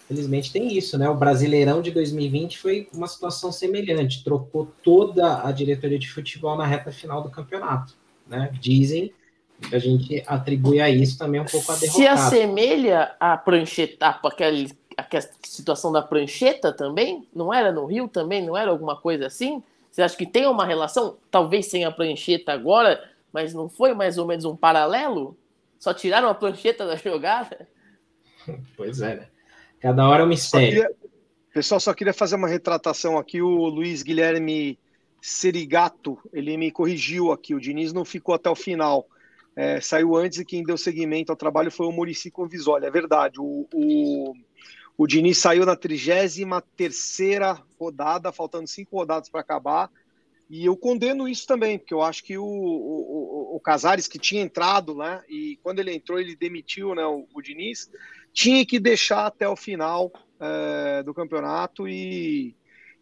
Felizmente 0.09 0.51
tem 0.51 0.75
isso, 0.75 0.97
né? 0.97 1.07
O 1.07 1.15
Brasileirão 1.15 1.83
de 1.83 1.91
2020 1.91 2.59
foi 2.59 2.89
uma 2.95 3.07
situação 3.07 3.53
semelhante, 3.53 4.25
trocou 4.25 4.73
toda 4.83 5.47
a 5.47 5.53
diretoria 5.53 5.99
de 5.99 6.11
futebol 6.11 6.57
na 6.57 6.65
reta 6.65 6.91
final 6.91 7.23
do 7.23 7.29
campeonato, 7.29 7.93
né? 8.27 8.51
Dizem 8.59 9.13
que 9.61 9.77
a 9.77 9.79
gente 9.79 10.25
atribui 10.27 10.81
a 10.81 10.89
isso 10.89 11.19
também 11.19 11.43
um 11.43 11.45
pouco 11.45 11.71
a 11.71 11.77
derrota. 11.77 11.99
Se 11.99 12.07
assemelha 12.07 13.15
à 13.21 13.37
prancheta, 13.37 14.07
aquela, 14.07 14.67
aquela 14.97 15.29
situação 15.43 15.93
da 15.93 16.01
prancheta 16.01 16.73
também? 16.73 17.29
Não 17.35 17.53
era 17.53 17.71
no 17.71 17.85
Rio 17.85 18.09
também? 18.09 18.43
Não 18.43 18.57
era 18.57 18.71
alguma 18.71 18.97
coisa 18.97 19.27
assim? 19.27 19.63
Você 19.91 20.01
acha 20.01 20.17
que 20.17 20.25
tem 20.25 20.47
uma 20.47 20.65
relação, 20.65 21.19
talvez 21.31 21.67
sem 21.67 21.85
a 21.85 21.93
prancheta 21.93 22.51
agora, 22.51 22.99
mas 23.31 23.53
não 23.53 23.69
foi 23.69 23.93
mais 23.93 24.17
ou 24.17 24.27
menos 24.27 24.47
um 24.47 24.57
paralelo? 24.57 25.37
Só 25.79 25.93
tiraram 25.93 26.31
a 26.31 26.35
prancheta 26.35 26.87
da 26.87 26.97
jogada? 26.97 27.69
Pois 28.75 29.03
é, 29.03 29.17
né? 29.17 29.29
Cada 29.81 30.09
hora 30.09 30.22
é 30.22 30.26
um 30.26 30.29
mistério. 30.29 30.66
Só 30.66 30.89
queria, 30.89 30.97
pessoal, 31.53 31.81
só 31.81 31.95
queria 31.95 32.12
fazer 32.12 32.37
uma 32.37 32.49
retratação 32.49 33.18
aqui. 33.18 33.41
O 33.41 33.68
Luiz 33.68 34.03
Guilherme 34.03 34.79
Serigato, 35.20 36.18
ele 36.33 36.57
me 36.57 36.70
corrigiu 36.70 37.33
aqui. 37.33 37.55
O 37.55 37.61
Diniz 37.61 37.93
não 37.93 38.05
ficou 38.05 38.35
até 38.35 38.49
o 38.49 38.55
final. 38.55 39.07
É, 39.57 39.81
saiu 39.81 40.14
antes 40.14 40.39
e 40.39 40.45
quem 40.45 40.62
deu 40.62 40.79
seguimento 40.79 41.33
ao 41.33 41.37
trabalho 41.37 41.70
foi 41.70 41.87
o 41.87 41.93
Murici 41.93 42.31
Convisoli. 42.31 42.87
É 42.87 42.91
verdade. 42.91 43.41
O, 43.41 43.68
o, 43.74 44.33
o 44.97 45.07
Diniz 45.07 45.39
saiu 45.39 45.66
na 45.66 45.76
33 45.76 47.59
rodada, 47.79 48.33
faltando 48.33 48.68
cinco 48.68 48.97
rodadas 48.97 49.29
para 49.29 49.41
acabar. 49.41 49.91
E 50.51 50.64
eu 50.64 50.76
condeno 50.76 51.29
isso 51.29 51.47
também, 51.47 51.79
porque 51.79 51.93
eu 51.93 52.01
acho 52.01 52.24
que 52.24 52.39
o, 52.39 52.45
o, 52.45 53.57
o, 53.57 53.61
Casares, 53.61 54.09
que 54.09 54.18
tinha 54.18 54.41
entrado, 54.41 54.95
né, 54.95 55.22
e 55.29 55.59
quando 55.62 55.79
ele 55.81 55.93
entrou, 55.93 56.18
ele 56.18 56.35
demitiu 56.35 56.95
né, 56.95 57.05
o, 57.05 57.26
o 57.35 57.43
Diniz, 57.43 57.91
tinha 58.33 58.64
que 58.64 58.79
deixar 58.79 59.26
até 59.26 59.49
o 59.49 59.57
final 59.57 60.12
é, 60.41 61.03
do 61.03 61.12
campeonato 61.12 61.89
e, 61.89 62.55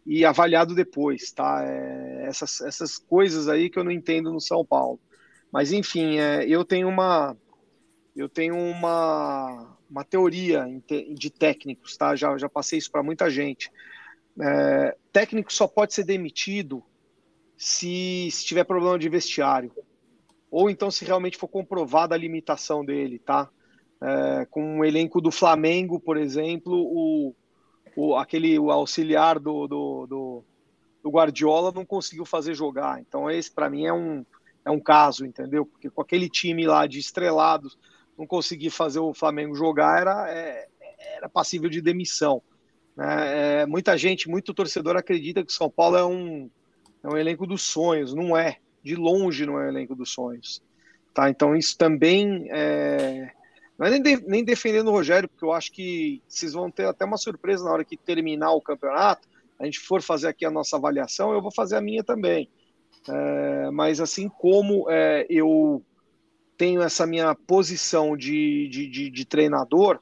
e 0.05 0.25
avaliado 0.25 0.73
depois, 0.73 1.31
tá? 1.31 1.63
É, 1.63 2.25
essas, 2.27 2.61
essas 2.61 2.97
coisas 2.97 3.47
aí 3.47 3.69
que 3.69 3.77
eu 3.77 3.83
não 3.83 3.91
entendo 3.91 4.31
no 4.31 4.41
São 4.41 4.65
Paulo. 4.65 4.99
Mas, 5.51 5.71
enfim, 5.71 6.17
é, 6.17 6.45
eu 6.47 6.65
tenho 6.65 6.87
uma. 6.87 7.35
Eu 8.15 8.27
tenho 8.27 8.57
uma, 8.57 9.77
uma 9.89 10.03
teoria 10.03 10.65
de 11.13 11.29
técnicos, 11.29 11.95
tá? 11.95 12.15
Já, 12.15 12.35
já 12.37 12.49
passei 12.49 12.79
isso 12.79 12.91
para 12.91 13.03
muita 13.03 13.29
gente. 13.29 13.71
É, 14.41 14.97
técnico 15.11 15.53
só 15.53 15.67
pode 15.67 15.93
ser 15.93 16.03
demitido 16.03 16.83
se, 17.55 18.29
se 18.31 18.43
tiver 18.45 18.63
problema 18.63 18.97
de 18.97 19.07
vestiário. 19.07 19.71
Ou 20.49 20.69
então 20.69 20.89
se 20.89 21.05
realmente 21.05 21.37
for 21.37 21.47
comprovada 21.47 22.15
a 22.15 22.17
limitação 22.17 22.83
dele, 22.83 23.19
tá? 23.19 23.49
É, 24.01 24.45
com 24.49 24.79
o 24.79 24.85
elenco 24.85 25.19
do 25.19 25.31
Flamengo, 25.31 25.99
por 25.99 26.17
exemplo, 26.17 26.73
o, 26.75 27.35
o, 27.95 28.15
aquele 28.15 28.57
o 28.59 28.69
auxiliar 28.71 29.39
do, 29.39 29.67
do, 29.67 30.07
do, 30.07 30.43
do 31.03 31.09
Guardiola 31.09 31.71
não 31.71 31.85
conseguiu 31.85 32.25
fazer 32.25 32.53
jogar. 32.53 32.99
Então, 32.99 33.29
esse 33.29 33.51
para 33.51 33.69
mim 33.69 33.85
é 33.85 33.93
um, 33.93 34.23
é 34.63 34.69
um 34.69 34.79
caso, 34.79 35.25
entendeu? 35.25 35.65
Porque 35.65 35.89
com 35.89 36.01
aquele 36.01 36.29
time 36.29 36.67
lá 36.67 36.85
de 36.85 36.99
estrelados, 36.99 37.77
não 38.17 38.27
conseguir 38.27 38.69
fazer 38.69 38.99
o 38.99 39.13
Flamengo 39.13 39.55
jogar 39.55 40.01
era, 40.01 40.31
é, 40.31 40.67
era 41.15 41.29
passível 41.29 41.69
de 41.69 41.81
demissão. 41.81 42.41
Né? 42.95 43.61
É, 43.61 43.65
muita 43.65 43.97
gente, 43.97 44.29
muito 44.29 44.53
torcedor 44.53 44.97
acredita 44.97 45.43
que 45.43 45.51
o 45.51 45.55
São 45.55 45.69
Paulo 45.69 45.97
é 45.97 46.05
um, 46.05 46.49
é 47.03 47.07
um 47.07 47.17
elenco 47.17 47.45
dos 47.45 47.61
sonhos, 47.61 48.13
não 48.13 48.35
é. 48.35 48.57
De 48.83 48.95
longe 48.95 49.45
não 49.45 49.59
é 49.59 49.65
um 49.65 49.69
elenco 49.69 49.95
dos 49.95 50.11
sonhos. 50.11 50.61
Tá? 51.13 51.29
Então 51.29 51.55
isso 51.55 51.77
também 51.77 52.47
é, 52.51 53.31
Não 53.77 53.85
é 53.85 53.91
nem, 53.91 54.01
de, 54.01 54.27
nem 54.27 54.43
defendendo 54.43 54.87
o 54.87 54.91
Rogério, 54.91 55.29
porque 55.29 55.45
eu 55.45 55.53
acho 55.53 55.71
que 55.71 56.21
vocês 56.27 56.53
vão 56.53 56.71
ter 56.71 56.85
até 56.85 57.05
uma 57.05 57.17
surpresa 57.17 57.63
na 57.63 57.71
hora 57.71 57.85
que 57.85 57.95
terminar 57.95 58.51
o 58.51 58.61
campeonato, 58.61 59.27
a 59.59 59.65
gente 59.65 59.79
for 59.79 60.01
fazer 60.01 60.27
aqui 60.27 60.45
a 60.45 60.51
nossa 60.51 60.77
avaliação, 60.77 61.31
eu 61.31 61.41
vou 61.41 61.51
fazer 61.51 61.75
a 61.75 61.81
minha 61.81 62.03
também. 62.03 62.49
É, 63.07 63.69
mas 63.71 63.99
assim 63.99 64.27
como 64.27 64.89
é, 64.89 65.25
eu 65.29 65.83
tenho 66.57 66.81
essa 66.81 67.05
minha 67.05 67.35
posição 67.35 68.17
de, 68.17 68.67
de, 68.67 68.87
de, 68.87 69.09
de, 69.09 69.25
treinador, 69.25 69.99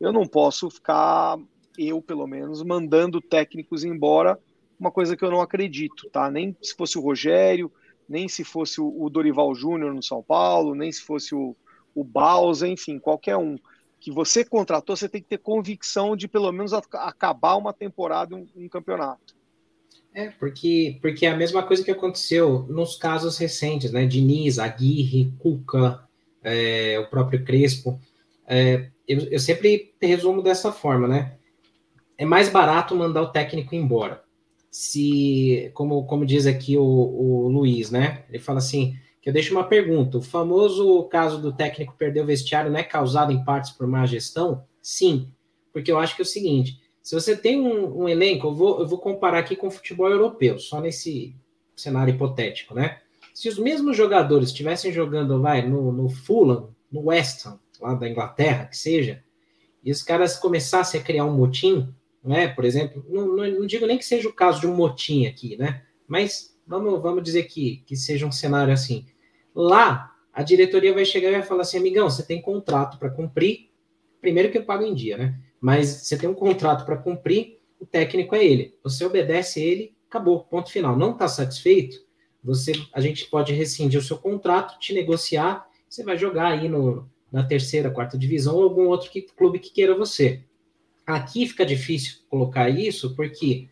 eu 0.00 0.12
não 0.12 0.26
posso 0.26 0.70
ficar, 0.70 1.38
eu 1.78 2.00
pelo 2.00 2.26
menos, 2.26 2.62
mandando 2.62 3.20
técnicos 3.20 3.84
embora, 3.84 4.38
uma 4.80 4.90
coisa 4.90 5.16
que 5.16 5.24
eu 5.24 5.30
não 5.30 5.40
acredito, 5.40 6.08
tá? 6.10 6.30
Nem 6.30 6.56
se 6.62 6.74
fosse 6.74 6.98
o 6.98 7.02
Rogério, 7.02 7.70
nem 8.08 8.26
se 8.26 8.42
fosse 8.42 8.80
o 8.80 9.08
Dorival 9.10 9.54
Júnior 9.54 9.92
no 9.92 10.02
São 10.02 10.22
Paulo, 10.22 10.74
nem 10.74 10.90
se 10.90 11.02
fosse 11.02 11.34
o, 11.34 11.54
o 12.00 12.04
Bausa, 12.04 12.66
enfim, 12.66 12.98
qualquer 12.98 13.36
um. 13.36 13.56
Que 14.00 14.12
você 14.12 14.44
contratou, 14.44 14.96
você 14.96 15.08
tem 15.08 15.20
que 15.20 15.28
ter 15.28 15.38
convicção 15.38 16.16
de 16.16 16.28
pelo 16.28 16.52
menos 16.52 16.72
acabar 16.72 17.56
uma 17.56 17.72
temporada, 17.72 18.36
um, 18.36 18.46
um 18.56 18.68
campeonato. 18.68 19.36
É, 20.14 20.30
porque, 20.30 20.98
porque 21.02 21.26
é 21.26 21.30
a 21.30 21.36
mesma 21.36 21.62
coisa 21.62 21.84
que 21.84 21.90
aconteceu 21.90 22.64
nos 22.68 22.96
casos 22.96 23.36
recentes, 23.38 23.90
né? 23.90 24.06
Diniz, 24.06 24.58
Aguirre, 24.58 25.32
Cuca, 25.38 26.04
é, 26.42 26.98
o 27.00 27.08
próprio 27.08 27.44
Crespo. 27.44 28.00
É, 28.46 28.88
eu, 29.06 29.18
eu 29.30 29.38
sempre 29.38 29.94
resumo 30.00 30.42
dessa 30.42 30.72
forma, 30.72 31.08
né? 31.08 31.36
É 32.16 32.24
mais 32.24 32.48
barato 32.48 32.94
mandar 32.94 33.22
o 33.22 33.32
técnico 33.32 33.74
embora 33.74 34.22
se, 34.70 35.70
como, 35.74 36.04
como 36.04 36.26
diz 36.26 36.46
aqui 36.46 36.76
o, 36.76 36.82
o 36.82 37.48
Luiz, 37.48 37.90
né? 37.90 38.24
Ele 38.28 38.38
fala 38.38 38.58
assim: 38.58 38.96
que 39.20 39.28
eu 39.28 39.32
deixo 39.32 39.52
uma 39.52 39.64
pergunta. 39.64 40.18
O 40.18 40.22
famoso 40.22 41.04
caso 41.04 41.40
do 41.40 41.52
técnico 41.52 41.94
perder 41.96 42.22
o 42.22 42.26
vestiário 42.26 42.70
não 42.70 42.78
é 42.78 42.84
causado 42.84 43.32
em 43.32 43.44
partes 43.44 43.70
por 43.70 43.86
má 43.86 44.06
gestão? 44.06 44.64
Sim, 44.82 45.30
porque 45.72 45.90
eu 45.90 45.98
acho 45.98 46.16
que 46.16 46.22
é 46.22 46.24
o 46.24 46.26
seguinte: 46.26 46.80
se 47.02 47.14
você 47.14 47.36
tem 47.36 47.60
um, 47.60 48.02
um 48.02 48.08
elenco, 48.08 48.48
eu 48.48 48.54
vou, 48.54 48.80
eu 48.80 48.86
vou 48.86 48.98
comparar 48.98 49.38
aqui 49.38 49.56
com 49.56 49.68
o 49.68 49.70
futebol 49.70 50.08
europeu, 50.08 50.58
só 50.58 50.80
nesse 50.80 51.34
cenário 51.76 52.14
hipotético, 52.14 52.74
né? 52.74 52.98
Se 53.32 53.48
os 53.48 53.58
mesmos 53.58 53.96
jogadores 53.96 54.48
estivessem 54.48 54.92
jogando, 54.92 55.40
vai, 55.40 55.66
no, 55.66 55.92
no 55.92 56.08
Fulham, 56.08 56.74
no 56.90 57.06
West 57.06 57.46
Ham, 57.46 57.58
lá 57.80 57.94
da 57.94 58.08
Inglaterra, 58.08 58.66
que 58.66 58.76
seja, 58.76 59.22
e 59.84 59.90
os 59.90 60.02
caras 60.02 60.36
começassem 60.36 61.00
a 61.00 61.02
criar 61.02 61.24
um 61.24 61.36
motim, 61.36 61.88
né? 62.22 62.48
Por 62.48 62.64
exemplo, 62.64 63.04
não, 63.08 63.28
não, 63.28 63.46
não, 63.46 63.66
digo 63.66 63.86
nem 63.86 63.96
que 63.96 64.04
seja 64.04 64.28
o 64.28 64.32
caso 64.32 64.60
de 64.60 64.66
um 64.66 64.74
motim 64.74 65.26
aqui, 65.26 65.56
né? 65.56 65.82
Mas 66.06 66.57
vamos, 66.68 67.00
vamos 67.00 67.22
dizer 67.22 67.44
que, 67.44 67.82
que 67.86 67.96
seja 67.96 68.26
um 68.26 68.32
cenário 68.32 68.72
assim. 68.72 69.06
Lá, 69.54 70.12
a 70.32 70.42
diretoria 70.42 70.92
vai 70.94 71.04
chegar 71.04 71.30
e 71.30 71.32
vai 71.32 71.42
falar 71.42 71.62
assim, 71.62 71.78
amigão, 71.78 72.08
você 72.08 72.22
tem 72.22 72.40
contrato 72.40 72.98
para 72.98 73.10
cumprir. 73.10 73.70
Primeiro 74.20 74.50
que 74.52 74.58
eu 74.58 74.64
pago 74.64 74.84
em 74.84 74.94
dia, 74.94 75.16
né? 75.16 75.40
Mas 75.60 75.88
você 75.88 76.16
tem 76.16 76.28
um 76.28 76.34
contrato 76.34 76.84
para 76.84 76.96
cumprir, 76.96 77.58
o 77.80 77.86
técnico 77.86 78.34
é 78.34 78.44
ele. 78.44 78.76
Você 78.84 79.04
obedece 79.04 79.60
ele, 79.60 79.96
acabou, 80.08 80.44
ponto 80.44 80.70
final. 80.70 80.96
Não 80.96 81.12
está 81.12 81.26
satisfeito? 81.26 81.96
Você, 82.44 82.72
a 82.92 83.00
gente 83.00 83.24
pode 83.26 83.52
rescindir 83.52 83.98
o 83.98 84.02
seu 84.02 84.18
contrato, 84.18 84.78
te 84.78 84.92
negociar, 84.92 85.66
você 85.88 86.04
vai 86.04 86.16
jogar 86.16 86.48
aí 86.48 86.68
no, 86.68 87.08
na 87.32 87.42
terceira, 87.42 87.90
quarta 87.90 88.18
divisão 88.18 88.56
ou 88.56 88.62
algum 88.62 88.86
outro 88.86 89.10
que, 89.10 89.22
clube 89.22 89.58
que 89.58 89.70
queira 89.70 89.96
você. 89.96 90.44
Aqui 91.06 91.46
fica 91.46 91.64
difícil 91.64 92.18
colocar 92.28 92.68
isso, 92.68 93.16
porque 93.16 93.68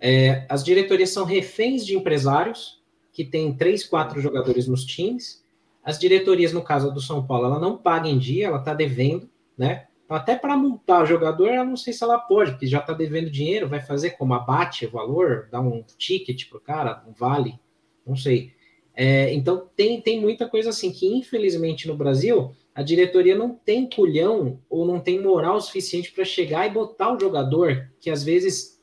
é, 0.00 0.46
as 0.48 0.64
diretorias 0.64 1.10
são 1.10 1.24
reféns 1.24 1.84
de 1.84 1.96
empresários 1.96 2.80
que 3.12 3.24
têm 3.24 3.54
três, 3.54 3.84
quatro 3.84 4.20
jogadores 4.20 4.66
nos 4.66 4.84
times. 4.84 5.44
As 5.84 5.98
diretorias, 5.98 6.52
no 6.52 6.62
caso 6.62 6.92
do 6.92 7.00
São 7.00 7.26
Paulo, 7.26 7.46
ela 7.46 7.58
não 7.58 7.76
paga 7.76 8.08
em 8.08 8.18
dia, 8.18 8.46
ela 8.46 8.58
está 8.58 8.72
devendo, 8.72 9.28
né? 9.56 9.86
Então, 10.04 10.16
até 10.16 10.34
para 10.34 10.56
multar 10.56 11.02
o 11.02 11.06
jogador, 11.06 11.48
eu 11.48 11.64
não 11.64 11.76
sei 11.76 11.92
se 11.92 12.02
ela 12.02 12.18
pode, 12.18 12.52
porque 12.52 12.66
já 12.66 12.80
está 12.80 12.92
devendo 12.92 13.30
dinheiro, 13.30 13.68
vai 13.68 13.80
fazer 13.80 14.10
como 14.10 14.34
abate 14.34 14.86
o 14.86 14.90
valor, 14.90 15.48
dá 15.52 15.60
um 15.60 15.84
ticket 15.96 16.48
para 16.48 16.58
o 16.58 16.60
cara, 16.60 17.04
um 17.06 17.12
vale, 17.12 17.60
não 18.04 18.16
sei. 18.16 18.52
É, 18.92 19.32
então 19.32 19.68
tem, 19.76 20.00
tem 20.00 20.20
muita 20.20 20.48
coisa 20.48 20.70
assim 20.70 20.90
que, 20.90 21.06
infelizmente, 21.06 21.86
no 21.86 21.96
Brasil 21.96 22.52
a 22.74 22.82
diretoria 22.82 23.36
não 23.36 23.54
tem 23.54 23.88
culhão 23.88 24.58
ou 24.68 24.84
não 24.84 24.98
tem 24.98 25.20
moral 25.20 25.60
suficiente 25.60 26.10
para 26.10 26.24
chegar 26.24 26.66
e 26.66 26.70
botar 26.70 27.14
o 27.14 27.20
jogador 27.20 27.90
que 28.00 28.10
às 28.10 28.24
vezes 28.24 28.79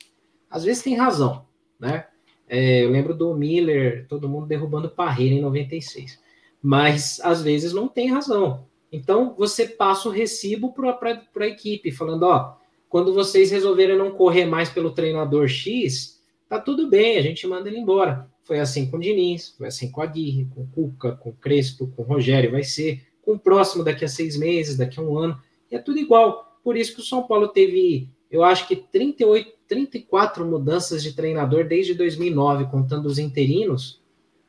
às 0.50 0.64
vezes 0.64 0.82
tem 0.82 0.96
razão, 0.96 1.44
né? 1.78 2.06
É, 2.48 2.84
eu 2.84 2.90
lembro 2.90 3.14
do 3.14 3.34
Miller, 3.34 4.06
todo 4.08 4.28
mundo 4.28 4.46
derrubando 4.46 4.88
Parreira 4.88 5.34
em 5.34 5.40
96, 5.40 6.18
mas 6.62 7.20
às 7.22 7.42
vezes 7.42 7.72
não 7.72 7.88
tem 7.88 8.10
razão. 8.10 8.66
Então 8.90 9.34
você 9.36 9.66
passa 9.66 10.08
o 10.08 10.12
recibo 10.12 10.72
para 10.72 11.20
a 11.40 11.46
equipe, 11.46 11.92
falando: 11.92 12.22
ó, 12.22 12.56
quando 12.88 13.12
vocês 13.12 13.50
resolverem 13.50 13.98
não 13.98 14.12
correr 14.12 14.46
mais 14.46 14.70
pelo 14.70 14.92
treinador 14.92 15.46
X, 15.46 16.22
tá 16.48 16.58
tudo 16.58 16.88
bem, 16.88 17.18
a 17.18 17.22
gente 17.22 17.46
manda 17.46 17.68
ele 17.68 17.78
embora. 17.78 18.28
Foi 18.42 18.58
assim 18.58 18.90
com 18.90 18.96
o 18.96 19.00
Diniz, 19.00 19.54
foi 19.58 19.66
assim 19.66 19.90
com 19.90 20.00
a 20.00 20.04
Aguirre, 20.04 20.48
com 20.54 20.62
o 20.62 20.68
Cuca, 20.68 21.12
com 21.12 21.30
o 21.30 21.34
Crespo, 21.34 21.92
com 21.94 22.02
o 22.02 22.06
Rogério, 22.06 22.50
vai 22.50 22.64
ser 22.64 23.06
com 23.20 23.34
o 23.34 23.38
próximo 23.38 23.84
daqui 23.84 24.06
a 24.06 24.08
seis 24.08 24.38
meses, 24.38 24.78
daqui 24.78 24.98
a 24.98 25.02
um 25.02 25.18
ano, 25.18 25.38
é 25.70 25.78
tudo 25.78 25.98
igual. 25.98 26.58
Por 26.64 26.78
isso 26.78 26.94
que 26.94 27.00
o 27.02 27.04
São 27.04 27.26
Paulo 27.26 27.48
teve, 27.48 28.08
eu 28.30 28.42
acho 28.42 28.66
que 28.66 28.74
38, 28.74 29.52
34 29.68 30.44
mudanças 30.46 31.02
de 31.02 31.12
treinador 31.12 31.64
desde 31.64 31.94
2009, 31.94 32.66
contando 32.66 33.06
os 33.06 33.18
interinos, 33.18 34.00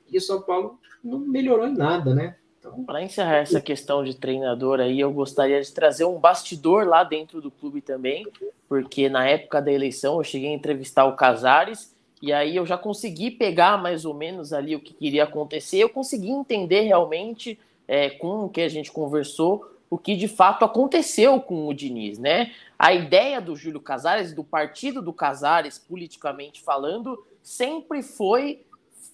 e 0.10 0.18
o 0.18 0.22
São 0.22 0.42
Paulo 0.42 0.80
não 1.04 1.20
melhorou 1.20 1.68
em 1.68 1.76
nada, 1.76 2.16
né? 2.16 2.36
Então... 2.60 2.84
Para 2.84 3.04
encerrar 3.04 3.38
essa 3.38 3.62
questão 3.62 4.04
de 4.04 4.16
treinador 4.16 4.80
aí, 4.80 5.00
eu 5.00 5.12
gostaria 5.12 5.62
de 5.62 5.72
trazer 5.72 6.06
um 6.06 6.20
bastidor 6.20 6.88
lá 6.88 7.04
dentro 7.04 7.42
do 7.42 7.52
clube 7.52 7.82
também, 7.82 8.28
porque 8.68 9.10
na 9.10 9.28
época 9.28 9.62
da 9.62 9.72
eleição 9.72 10.18
eu 10.18 10.24
cheguei 10.24 10.50
a 10.50 10.56
entrevistar 10.56 11.06
o 11.06 11.16
Casares 11.16 11.96
e 12.22 12.34
aí 12.34 12.56
eu 12.56 12.66
já 12.66 12.78
consegui 12.78 13.32
pegar 13.32 13.82
mais 13.82 14.04
ou 14.04 14.14
menos 14.14 14.52
ali 14.52 14.76
o 14.76 14.80
que 14.80 14.94
queria 14.94 15.24
acontecer, 15.24 15.78
eu 15.78 15.90
consegui 15.90 16.30
entender 16.30 16.82
realmente 16.82 17.58
é, 17.88 18.10
com 18.10 18.46
o 18.46 18.50
que 18.50 18.62
a 18.62 18.70
gente 18.70 18.92
conversou, 18.92 19.66
o 19.90 19.98
que 19.98 20.16
de 20.16 20.28
fato 20.28 20.64
aconteceu 20.64 21.42
com 21.42 21.68
o 21.68 21.74
Diniz, 21.74 22.20
né? 22.20 22.52
A 22.78 22.94
ideia 22.94 23.42
do 23.42 23.56
Júlio 23.56 23.82
Casares, 23.82 24.34
do 24.34 24.44
partido 24.44 25.02
do 25.02 25.12
Casares, 25.12 25.80
politicamente 25.80 26.62
falando, 26.62 27.26
sempre 27.42 28.04
foi 28.04 28.66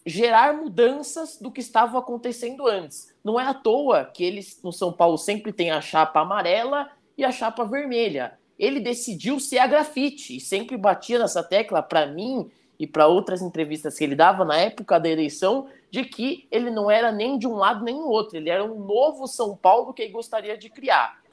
gerar 0.06 0.54
mudanças 0.54 1.38
do 1.40 1.52
que 1.52 1.62
estava 1.62 1.98
acontecendo 1.98 2.68
antes. 2.68 3.14
Não 3.24 3.40
é 3.40 3.46
à 3.46 3.54
toa 3.54 4.06
que 4.06 4.24
eles 4.24 4.60
no 4.64 4.72
São 4.72 4.94
Paulo 4.94 5.18
sempre 5.18 5.52
tem 5.52 5.72
a 5.72 5.82
chapa 5.82 6.20
amarela 6.20 6.92
e 7.18 7.24
a 7.24 7.32
chapa 7.32 7.66
vermelha. 7.66 8.38
Ele 8.60 8.80
decidiu 8.80 9.40
ser 9.40 9.58
a 9.58 9.68
grafite 9.68 10.38
e 10.38 10.40
sempre 10.40 10.78
batia 10.78 11.18
nessa 11.18 11.44
tecla 11.44 11.82
para 11.82 12.06
mim 12.06 12.50
e 12.78 12.86
para 12.86 13.08
outras 13.08 13.42
entrevistas 13.42 13.98
que 13.98 14.04
ele 14.04 14.16
dava 14.16 14.46
na 14.46 14.58
época 14.58 15.00
da 15.00 15.10
eleição 15.10 15.68
de 15.96 16.04
que 16.04 16.46
ele 16.52 16.70
não 16.70 16.91
era 16.91 17.10
nem 17.10 17.39
de 17.39 17.48
um 17.48 17.56
lado 17.56 17.82
nem 17.82 17.96
do 17.96 18.10
outro, 18.10 18.36
ele 18.36 18.50
era 18.50 18.62
um 18.62 18.84
novo 18.84 19.28
São 19.28 19.56
Paulo 19.56 19.93
que 19.93 20.02
ele 20.02 20.12
gostaria 20.12 20.58
de 20.58 20.70
criar. 20.70 21.24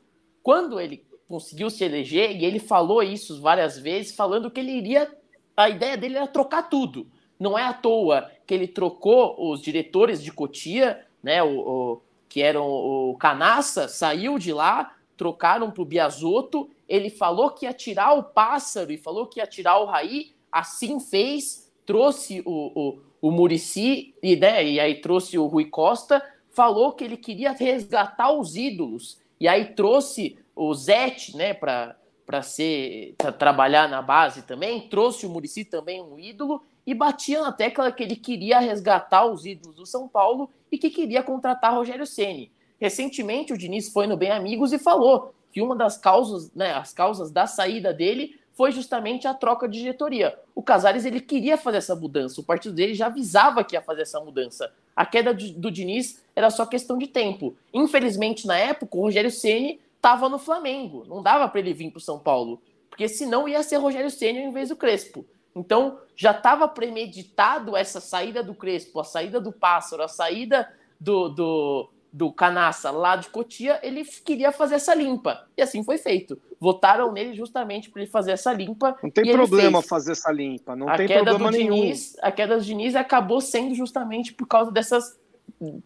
Quando 0.40 0.78
ele 0.78 1.04
conseguiu 1.28 1.68
se 1.68 1.82
eleger, 1.82 2.30
e 2.30 2.44
ele 2.44 2.60
falou 2.60 3.02
isso 3.02 3.40
várias 3.40 3.76
vezes, 3.76 4.14
falando 4.14 4.52
que 4.52 4.60
ele 4.60 4.70
iria. 4.70 5.12
A 5.56 5.68
ideia 5.68 5.96
dele 5.96 6.16
era 6.16 6.28
trocar 6.28 6.70
tudo. 6.70 7.08
Não 7.40 7.58
é 7.58 7.64
à 7.64 7.72
toa 7.72 8.30
que 8.46 8.54
ele 8.54 8.68
trocou 8.68 9.50
os 9.50 9.60
diretores 9.60 10.22
de 10.22 10.30
Cotia, 10.30 11.04
né? 11.20 11.42
O, 11.42 11.58
o 11.58 12.02
que 12.28 12.40
eram 12.40 12.64
o 12.64 13.16
Canassa, 13.18 13.88
saiu 13.88 14.38
de 14.38 14.52
lá, 14.52 14.94
trocaram 15.16 15.72
para 15.72 15.82
o 15.82 15.86
Biasotto. 15.86 16.70
Ele 16.88 17.10
falou 17.10 17.50
que 17.50 17.66
ia 17.66 17.72
tirar 17.72 18.12
o 18.12 18.22
pássaro 18.22 18.92
e 18.92 18.96
falou 18.96 19.26
que 19.26 19.40
ia 19.40 19.46
tirar 19.46 19.78
o 19.80 19.86
Raí, 19.86 20.36
assim 20.52 21.00
fez, 21.00 21.68
trouxe 21.84 22.42
o, 22.46 22.70
o 22.74 23.11
o 23.22 23.30
Murici, 23.30 24.14
e, 24.22 24.36
né, 24.36 24.66
e 24.66 24.78
aí 24.78 25.00
trouxe 25.00 25.38
o 25.38 25.46
Rui 25.46 25.64
Costa, 25.64 26.22
falou 26.50 26.92
que 26.92 27.04
ele 27.04 27.16
queria 27.16 27.52
resgatar 27.52 28.32
os 28.32 28.56
ídolos, 28.56 29.18
e 29.40 29.48
aí 29.48 29.64
trouxe 29.74 30.36
o 30.54 30.74
Zete, 30.74 31.34
né, 31.36 31.54
para 31.54 31.96
ser 32.42 33.14
pra 33.16 33.32
trabalhar 33.32 33.88
na 33.88 34.02
base 34.02 34.42
também, 34.42 34.88
trouxe 34.88 35.24
o 35.24 35.30
Murici 35.30 35.64
também 35.64 36.02
um 36.02 36.18
ídolo. 36.18 36.62
E 36.84 36.94
batia 36.94 37.40
na 37.40 37.52
tecla 37.52 37.92
que 37.92 38.02
ele 38.02 38.16
queria 38.16 38.58
resgatar 38.58 39.24
os 39.24 39.46
ídolos 39.46 39.76
do 39.76 39.86
São 39.86 40.08
Paulo 40.08 40.50
e 40.70 40.76
que 40.76 40.90
queria 40.90 41.22
contratar 41.22 41.72
Rogério 41.72 42.04
Ceni. 42.04 42.50
Recentemente 42.80 43.52
o 43.52 43.56
Diniz 43.56 43.92
foi 43.92 44.08
no 44.08 44.16
Bem 44.16 44.32
Amigos 44.32 44.72
e 44.72 44.80
falou 44.80 45.32
que 45.52 45.62
uma 45.62 45.76
das 45.76 45.96
causas, 45.96 46.52
né, 46.52 46.72
as 46.72 46.92
causas 46.92 47.30
da 47.30 47.46
saída 47.46 47.94
dele 47.94 48.34
foi 48.54 48.72
justamente 48.72 49.26
a 49.26 49.34
troca 49.34 49.68
de 49.68 49.78
diretoria. 49.78 50.38
O 50.54 50.62
Casares 50.62 51.04
ele 51.04 51.20
queria 51.20 51.56
fazer 51.56 51.78
essa 51.78 51.96
mudança, 51.96 52.40
o 52.40 52.44
partido 52.44 52.74
dele 52.74 52.94
já 52.94 53.06
avisava 53.06 53.64
que 53.64 53.74
ia 53.74 53.82
fazer 53.82 54.02
essa 54.02 54.20
mudança. 54.20 54.72
A 54.94 55.06
queda 55.06 55.32
do 55.32 55.70
Diniz 55.70 56.22
era 56.36 56.50
só 56.50 56.66
questão 56.66 56.98
de 56.98 57.06
tempo. 57.06 57.56
Infelizmente, 57.72 58.46
na 58.46 58.56
época, 58.56 58.96
o 58.96 59.00
Rogério 59.00 59.30
Ceni 59.30 59.80
estava 59.96 60.28
no 60.28 60.38
Flamengo, 60.38 61.04
não 61.08 61.22
dava 61.22 61.48
para 61.48 61.60
ele 61.60 61.72
vir 61.72 61.90
para 61.90 61.98
o 61.98 62.02
São 62.02 62.18
Paulo, 62.18 62.60
porque 62.90 63.08
senão 63.08 63.48
ia 63.48 63.62
ser 63.62 63.76
Rogério 63.76 64.10
Ceni 64.10 64.40
em 64.40 64.52
vez 64.52 64.68
do 64.68 64.76
Crespo. 64.76 65.24
Então, 65.54 65.98
já 66.16 66.32
estava 66.32 66.66
premeditado 66.66 67.76
essa 67.76 68.00
saída 68.00 68.42
do 68.42 68.54
Crespo, 68.54 69.00
a 69.00 69.04
saída 69.04 69.40
do 69.40 69.52
Pássaro, 69.52 70.02
a 70.02 70.08
saída 70.08 70.68
do, 70.98 71.28
do, 71.28 71.90
do 72.12 72.32
Canaça 72.32 72.90
lá 72.90 73.16
de 73.16 73.28
Cotia, 73.28 73.78
ele 73.82 74.04
queria 74.04 74.52
fazer 74.52 74.76
essa 74.76 74.94
limpa. 74.94 75.46
E 75.56 75.62
assim 75.62 75.82
foi 75.84 75.98
feito. 75.98 76.40
Votaram 76.62 77.10
nele 77.10 77.34
justamente 77.34 77.90
para 77.90 78.02
ele 78.02 78.08
fazer 78.08 78.30
essa 78.30 78.52
limpa. 78.52 78.96
Não 79.02 79.10
tem 79.10 79.32
problema 79.32 79.82
fazer 79.82 80.12
essa 80.12 80.30
limpa, 80.30 80.76
não 80.76 80.88
a 80.88 80.96
tem 80.96 81.08
queda 81.08 81.24
problema 81.24 81.50
do 81.50 81.58
nenhum. 81.58 81.74
Diniz, 81.74 82.16
a 82.22 82.30
queda 82.30 82.56
do 82.56 82.62
Diniz 82.62 82.94
acabou 82.94 83.40
sendo 83.40 83.74
justamente 83.74 84.32
por 84.32 84.46
causa 84.46 84.70
dessas. 84.70 85.18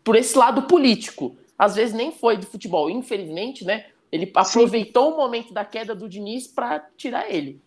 por 0.05 0.16
esse 0.16 0.37
lado 0.37 0.64
político. 0.64 1.35
Às 1.59 1.77
vezes 1.77 1.95
nem 1.95 2.12
foi 2.12 2.37
do 2.37 2.45
futebol, 2.45 2.91
infelizmente, 2.91 3.64
né? 3.64 3.87
Ele 4.12 4.31
aproveitou 4.35 5.07
Sim. 5.07 5.14
o 5.14 5.16
momento 5.16 5.55
da 5.55 5.64
queda 5.64 5.95
do 5.95 6.07
Diniz 6.11 6.47
para 6.47 6.87
tirar 6.95 7.33
ele. 7.33 7.59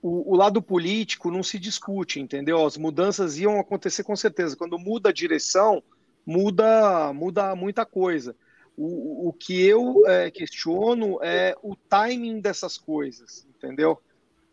O, 0.00 0.32
o, 0.32 0.36
lado 0.36 0.62
político 0.62 1.28
não 1.28 1.42
se 1.42 1.58
discute, 1.58 2.20
entendeu? 2.20 2.64
As 2.64 2.76
mudanças 2.76 3.36
iam 3.36 3.58
acontecer 3.58 4.04
com 4.04 4.14
certeza. 4.14 4.56
Quando 4.56 4.78
muda 4.78 5.08
a 5.08 5.12
direção, 5.12 5.82
muda, 6.24 7.12
muda 7.12 7.56
muita 7.56 7.84
coisa. 7.84 8.36
O, 8.76 9.28
o 9.28 9.32
que 9.32 9.62
eu 9.64 10.06
é, 10.06 10.30
questiono 10.30 11.18
é 11.22 11.54
o 11.62 11.76
timing 11.76 12.40
dessas 12.40 12.78
coisas, 12.78 13.46
entendeu? 13.56 14.00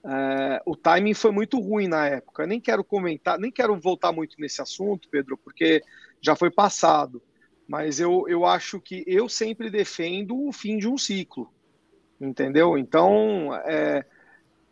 É, 0.03 0.61
o 0.65 0.75
timing 0.75 1.13
foi 1.13 1.31
muito 1.31 1.59
ruim 1.59 1.87
na 1.87 2.07
época. 2.07 2.43
Eu 2.43 2.47
nem 2.47 2.59
quero 2.59 2.83
comentar, 2.83 3.37
nem 3.37 3.51
quero 3.51 3.79
voltar 3.79 4.11
muito 4.11 4.35
nesse 4.39 4.61
assunto, 4.61 5.09
Pedro, 5.09 5.37
porque 5.37 5.83
já 6.21 6.35
foi 6.35 6.49
passado. 6.49 7.21
Mas 7.67 7.99
eu, 7.99 8.25
eu 8.27 8.45
acho 8.45 8.79
que 8.79 9.03
eu 9.05 9.29
sempre 9.29 9.69
defendo 9.69 10.47
o 10.47 10.51
fim 10.51 10.77
de 10.77 10.87
um 10.87 10.97
ciclo, 10.97 11.53
entendeu? 12.19 12.77
Então, 12.77 13.53
é, 13.63 14.03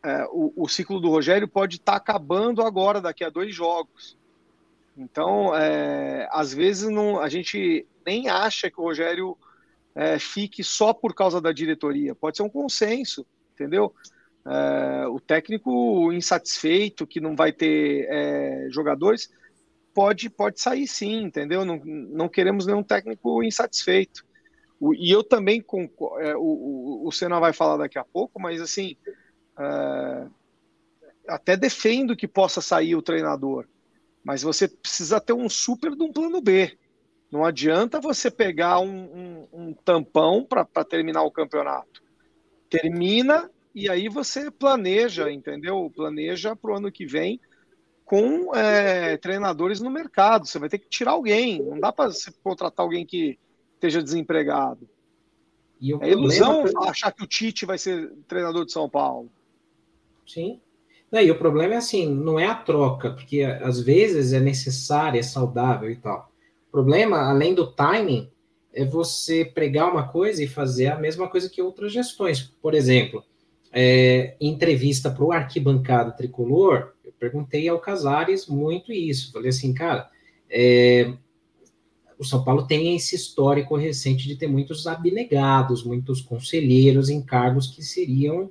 é, 0.04 0.26
o, 0.32 0.52
o, 0.56 0.68
ciclo 0.68 1.00
do 1.00 1.10
Rogério 1.10 1.48
pode 1.48 1.76
estar 1.76 1.92
tá 1.92 1.98
acabando 1.98 2.64
agora, 2.64 3.00
daqui 3.00 3.24
a 3.24 3.30
dois 3.30 3.54
jogos. 3.54 4.18
Então, 4.98 5.56
é, 5.56 6.28
às 6.32 6.52
vezes 6.52 6.90
não, 6.90 7.20
a 7.20 7.30
gente 7.30 7.86
nem 8.08 8.30
acha 8.30 8.72
que 8.72 8.80
o 8.80 8.84
Rogério 8.84 9.38
é, 9.94 10.18
fique 10.18 10.64
só 10.64 10.94
por 10.94 11.14
causa 11.14 11.42
da 11.42 11.52
diretoria. 11.52 12.16
Pode 12.16 12.38
ser 12.38 12.44
um 12.44 12.50
consenso, 12.50 13.26
entendeu? 13.54 13.94
É, 14.46 15.08
o 15.08 15.20
técnico 15.20 16.12
insatisfeito, 16.14 17.06
que 17.06 17.20
não 17.20 17.36
vai 17.36 17.52
ter 17.52 18.08
é, 18.10 18.68
jogadores, 18.72 19.30
pode, 19.94 20.30
pode 20.30 20.62
sair 20.62 20.88
sim, 20.88 21.24
entendeu? 21.24 21.66
Não, 21.66 21.78
não 21.84 22.30
queremos 22.30 22.66
nenhum 22.66 22.82
técnico 22.82 23.44
insatisfeito. 23.44 24.26
O, 24.80 24.94
e 24.94 25.12
eu 25.12 25.24
também, 25.24 25.62
com, 25.62 25.90
é, 26.20 26.36
o, 26.36 26.40
o, 26.40 27.08
o 27.08 27.12
Senna 27.12 27.40
vai 27.40 27.52
falar 27.52 27.78
daqui 27.78 28.00
a 28.00 28.06
pouco, 28.06 28.40
mas 28.40 28.62
assim, 28.62 28.96
é, 29.60 30.28
até 31.28 31.58
defendo 31.58 32.16
que 32.16 32.28
possa 32.28 32.62
sair 32.62 32.96
o 32.96 33.02
treinador 33.02 33.68
mas 34.28 34.42
você 34.42 34.68
precisa 34.68 35.22
ter 35.22 35.32
um 35.32 35.48
super 35.48 35.96
de 35.96 36.04
um 36.04 36.12
plano 36.12 36.42
B. 36.42 36.78
Não 37.32 37.44
adianta 37.44 38.00
você 38.00 38.32
pegar 38.32 38.80
um, 38.80 38.88
um, 38.88 39.48
um 39.52 39.74
tampão 39.74 40.46
para 40.46 40.66
terminar 40.84 41.24
o 41.24 41.32
campeonato. 41.32 42.02
Termina 42.70 43.50
e 43.76 43.90
aí 43.90 44.10
você 44.10 44.50
planeja, 44.50 45.32
entendeu? 45.32 45.92
Planeja 45.96 46.56
para 46.56 46.72
o 46.72 46.76
ano 46.76 46.92
que 46.92 47.06
vem 47.06 47.40
com 48.04 48.56
é, 48.56 49.18
treinadores 49.18 49.82
no 49.82 49.92
mercado. 49.92 50.48
Você 50.48 50.58
vai 50.58 50.70
ter 50.70 50.80
que 50.80 50.90
tirar 50.90 51.12
alguém. 51.12 51.62
Não 51.62 51.80
dá 51.80 51.92
para 51.92 52.10
você 52.10 52.32
contratar 52.42 52.84
alguém 52.84 53.06
que 53.06 53.38
esteja 53.76 54.02
desempregado. 54.02 54.90
é 56.02 56.10
ilusão 56.10 56.64
achar 56.88 57.12
que 57.12 57.24
o 57.24 57.28
Tite 57.28 57.66
vai 57.66 57.78
ser 57.78 58.12
treinador 58.28 58.66
de 58.66 58.72
São 58.72 58.90
Paulo. 58.90 59.30
Sim. 60.26 60.60
E 61.12 61.32
o 61.32 61.38
problema 61.38 61.76
é 61.76 61.78
assim, 61.78 62.12
não 62.12 62.40
é 62.40 62.48
a 62.48 62.56
troca, 62.56 63.12
porque 63.12 63.44
às 63.44 63.80
vezes 63.80 64.34
é 64.34 64.40
necessária, 64.40 65.20
é 65.20 65.24
saudável 65.24 65.90
e 65.90 65.96
tal. 65.96 66.32
O 66.68 66.72
problema, 66.72 67.30
além 67.30 67.54
do 67.54 67.68
timing, 67.68 68.30
é 68.74 68.86
você 68.86 69.44
pregar 69.44 69.92
uma 69.92 70.08
coisa 70.08 70.44
e 70.44 70.48
fazer 70.48 70.88
a 70.88 71.00
mesma 71.00 71.28
coisa 71.28 71.50
que 71.50 71.62
outras 71.62 71.92
gestões. 71.92 72.42
Por 72.62 72.74
exemplo, 72.74 73.24
é, 73.72 74.36
entrevista 74.40 75.10
para 75.10 75.24
o 75.24 75.32
arquibancada 75.32 76.12
tricolor, 76.12 76.94
eu 77.04 77.12
perguntei 77.20 77.68
ao 77.68 77.80
Casares 77.80 78.48
muito 78.48 78.92
isso. 78.92 79.32
Falei 79.32 79.50
assim, 79.50 79.74
cara, 79.74 80.10
é, 80.50 81.14
o 82.20 82.24
São 82.24 82.44
Paulo 82.44 82.66
tem 82.66 82.96
esse 82.96 83.16
histórico 83.16 83.76
recente 83.76 84.28
de 84.28 84.36
ter 84.36 84.48
muitos 84.48 84.88
abnegados, 84.88 85.84
muitos 85.84 86.22
conselheiros 86.22 87.10
em 87.10 87.22
cargos 87.22 87.68
que 87.68 87.84
seriam 87.84 88.50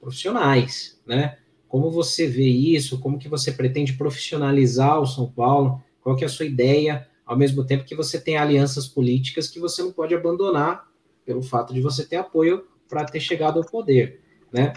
profissionais, 0.00 1.00
né? 1.06 1.36
Como 1.68 1.90
você 1.90 2.26
vê 2.26 2.48
isso? 2.48 2.98
Como 2.98 3.18
que 3.18 3.28
você 3.28 3.52
pretende 3.52 3.92
profissionalizar 3.92 5.00
o 5.00 5.06
São 5.06 5.30
Paulo? 5.30 5.80
Qual 6.00 6.16
que 6.16 6.24
é 6.24 6.26
a 6.26 6.30
sua 6.30 6.46
ideia? 6.46 7.06
Ao 7.30 7.36
mesmo 7.36 7.64
tempo 7.64 7.84
que 7.84 7.94
você 7.94 8.20
tem 8.20 8.36
alianças 8.36 8.88
políticas 8.88 9.46
que 9.46 9.60
você 9.60 9.80
não 9.84 9.92
pode 9.92 10.12
abandonar 10.12 10.90
pelo 11.24 11.40
fato 11.40 11.72
de 11.72 11.80
você 11.80 12.04
ter 12.04 12.16
apoio 12.16 12.64
para 12.88 13.04
ter 13.04 13.20
chegado 13.20 13.60
ao 13.60 13.64
poder, 13.64 14.20
né? 14.52 14.72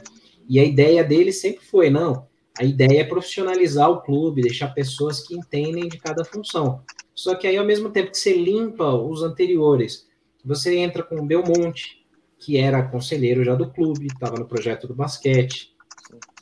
E 0.48 0.60
a 0.60 0.64
ideia 0.64 1.04
dele 1.04 1.32
sempre 1.32 1.66
foi, 1.66 1.90
não, 1.90 2.28
a 2.56 2.64
ideia 2.64 3.02
é 3.02 3.04
profissionalizar 3.04 3.90
o 3.90 4.04
clube, 4.04 4.44
deixar 4.44 4.68
pessoas 4.68 5.26
que 5.26 5.34
entendem 5.34 5.90
de 5.90 5.98
cada 5.98 6.24
função. 6.24 6.84
Só 7.16 7.34
que 7.34 7.48
aí, 7.48 7.58
ao 7.58 7.66
mesmo 7.66 7.90
tempo 7.90 8.12
que 8.12 8.20
você 8.20 8.38
limpa 8.38 8.94
os 8.94 9.24
anteriores, 9.24 10.08
você 10.46 10.78
entra 10.78 11.02
com 11.02 11.16
o 11.16 11.26
Belmonte, 11.26 12.06
que 12.38 12.56
era 12.56 12.84
conselheiro 12.84 13.44
já 13.44 13.56
do 13.56 13.72
clube, 13.72 14.06
estava 14.06 14.38
no 14.38 14.46
projeto 14.46 14.88
do 14.88 14.94
basquete, 14.94 15.74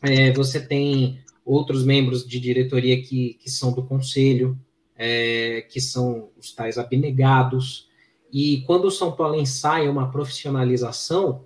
é, 0.02 0.34
você 0.34 0.60
tem 0.60 1.22
outros 1.46 1.86
membros 1.86 2.28
de 2.28 2.38
diretoria 2.38 3.02
que, 3.02 3.36
que 3.36 3.50
são 3.50 3.72
do 3.72 3.86
conselho, 3.86 4.60
é, 5.04 5.66
que 5.68 5.82
são 5.82 6.30
os 6.38 6.52
tais 6.54 6.78
abnegados. 6.78 7.90
E 8.32 8.62
quando 8.68 8.86
o 8.86 8.92
São 8.92 9.12
Paulo 9.12 9.34
ensaia 9.34 9.90
uma 9.90 10.12
profissionalização, 10.12 11.44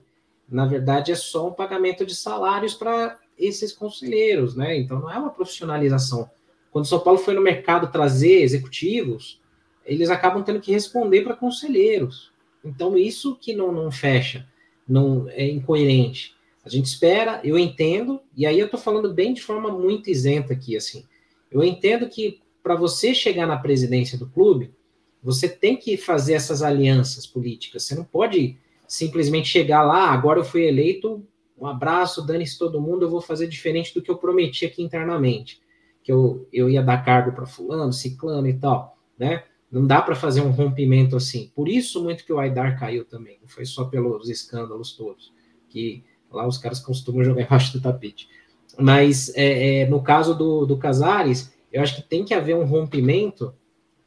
na 0.48 0.66
verdade 0.66 1.14
é 1.14 1.16
só 1.16 1.48
um 1.48 1.54
pagamento 1.54 2.06
de 2.06 2.14
salários 2.14 2.74
para 2.74 3.18
esses 3.40 3.72
conselheiros, 3.72 4.58
né? 4.58 4.78
Então 4.78 5.00
não 5.00 5.10
é 5.10 5.18
uma 5.18 5.30
profissionalização. 5.30 6.30
Quando 6.70 6.84
o 6.84 6.88
São 6.88 7.00
Paulo 7.00 7.18
foi 7.18 7.34
no 7.34 7.40
mercado 7.40 7.90
trazer 7.90 8.42
executivos, 8.42 9.40
eles 9.86 10.10
acabam 10.10 10.44
tendo 10.44 10.60
que 10.60 10.74
responder 10.74 11.22
para 11.22 11.34
conselheiros. 11.34 12.34
Então 12.62 12.98
isso 12.98 13.38
que 13.38 13.54
não, 13.54 13.72
não 13.72 13.90
fecha, 13.90 14.46
não 14.86 15.30
é 15.30 15.48
incoerente. 15.48 16.36
A 16.66 16.68
gente 16.68 16.88
espera, 16.88 17.40
eu 17.42 17.58
entendo, 17.58 18.20
e 18.36 18.46
aí 18.46 18.60
eu 18.60 18.66
estou 18.66 18.80
falando 18.80 19.14
bem 19.14 19.34
de 19.34 19.42
forma 19.42 19.72
muito 19.72 20.10
isenta 20.10 20.52
aqui, 20.52 20.76
assim. 20.76 21.06
Eu 21.50 21.64
entendo 21.64 22.10
que 22.10 22.44
para 22.66 22.76
você 22.76 23.14
chegar 23.14 23.46
na 23.46 23.58
presidência 23.58 24.18
do 24.18 24.26
clube, 24.26 24.74
você 25.22 25.48
tem 25.48 25.78
que 25.78 25.96
fazer 25.98 26.34
essas 26.34 26.64
alianças 26.64 27.28
políticas. 27.28 27.84
Você 27.84 27.94
não 27.94 28.04
pode 28.04 28.58
simplesmente 28.88 29.48
chegar 29.48 29.84
lá, 29.84 30.10
agora 30.10 30.40
eu 30.40 30.44
fui 30.44 30.64
eleito, 30.64 31.24
um 31.56 31.68
abraço, 31.68 32.26
dane-se 32.26 32.58
todo 32.58 32.82
mundo, 32.82 33.06
eu 33.06 33.10
vou 33.12 33.22
fazer 33.22 33.46
diferente 33.46 33.94
do 33.94 34.02
que 34.02 34.10
eu 34.10 34.18
prometi 34.18 34.66
aqui 34.66 34.82
internamente. 34.82 35.62
Que 36.04 36.12
eu, 36.12 36.50
eu 36.52 36.68
ia 36.68 36.82
dar 36.82 37.06
cargo 37.06 37.34
para 37.34 37.46
fulano, 37.46 37.94
ciclano 37.94 38.48
e 38.48 38.54
tal, 38.56 38.98
né? 39.16 39.44
Não 39.72 39.86
dá 39.86 40.02
para 40.02 40.16
fazer 40.16 40.42
um 40.42 40.50
rompimento 40.50 41.16
assim. 41.16 41.52
Por 41.54 41.70
isso 41.70 42.04
muito 42.04 42.26
que 42.26 42.34
o 42.34 42.40
Aidar 42.40 42.80
caiu 42.80 43.06
também. 43.06 43.38
Não 43.44 43.48
foi 43.48 43.66
só 43.66 43.86
pelos 43.86 44.28
escândalos 44.28 44.94
todos. 44.94 45.32
Que 45.70 46.04
Lá 46.32 46.48
os 46.48 46.58
caras 46.58 46.80
costumam 46.80 47.24
jogar 47.24 47.44
embaixo 47.44 47.72
do 47.74 47.82
tapete. 47.82 48.28
Mas 48.78 49.32
é, 49.36 49.82
é, 49.82 49.86
no 49.88 50.02
caso 50.02 50.36
do, 50.36 50.66
do 50.66 50.78
Casares, 50.78 51.55
eu 51.76 51.82
acho 51.82 51.98
que 51.98 52.02
tem 52.02 52.24
que 52.24 52.34
haver 52.34 52.56
um 52.56 52.64
rompimento 52.64 53.54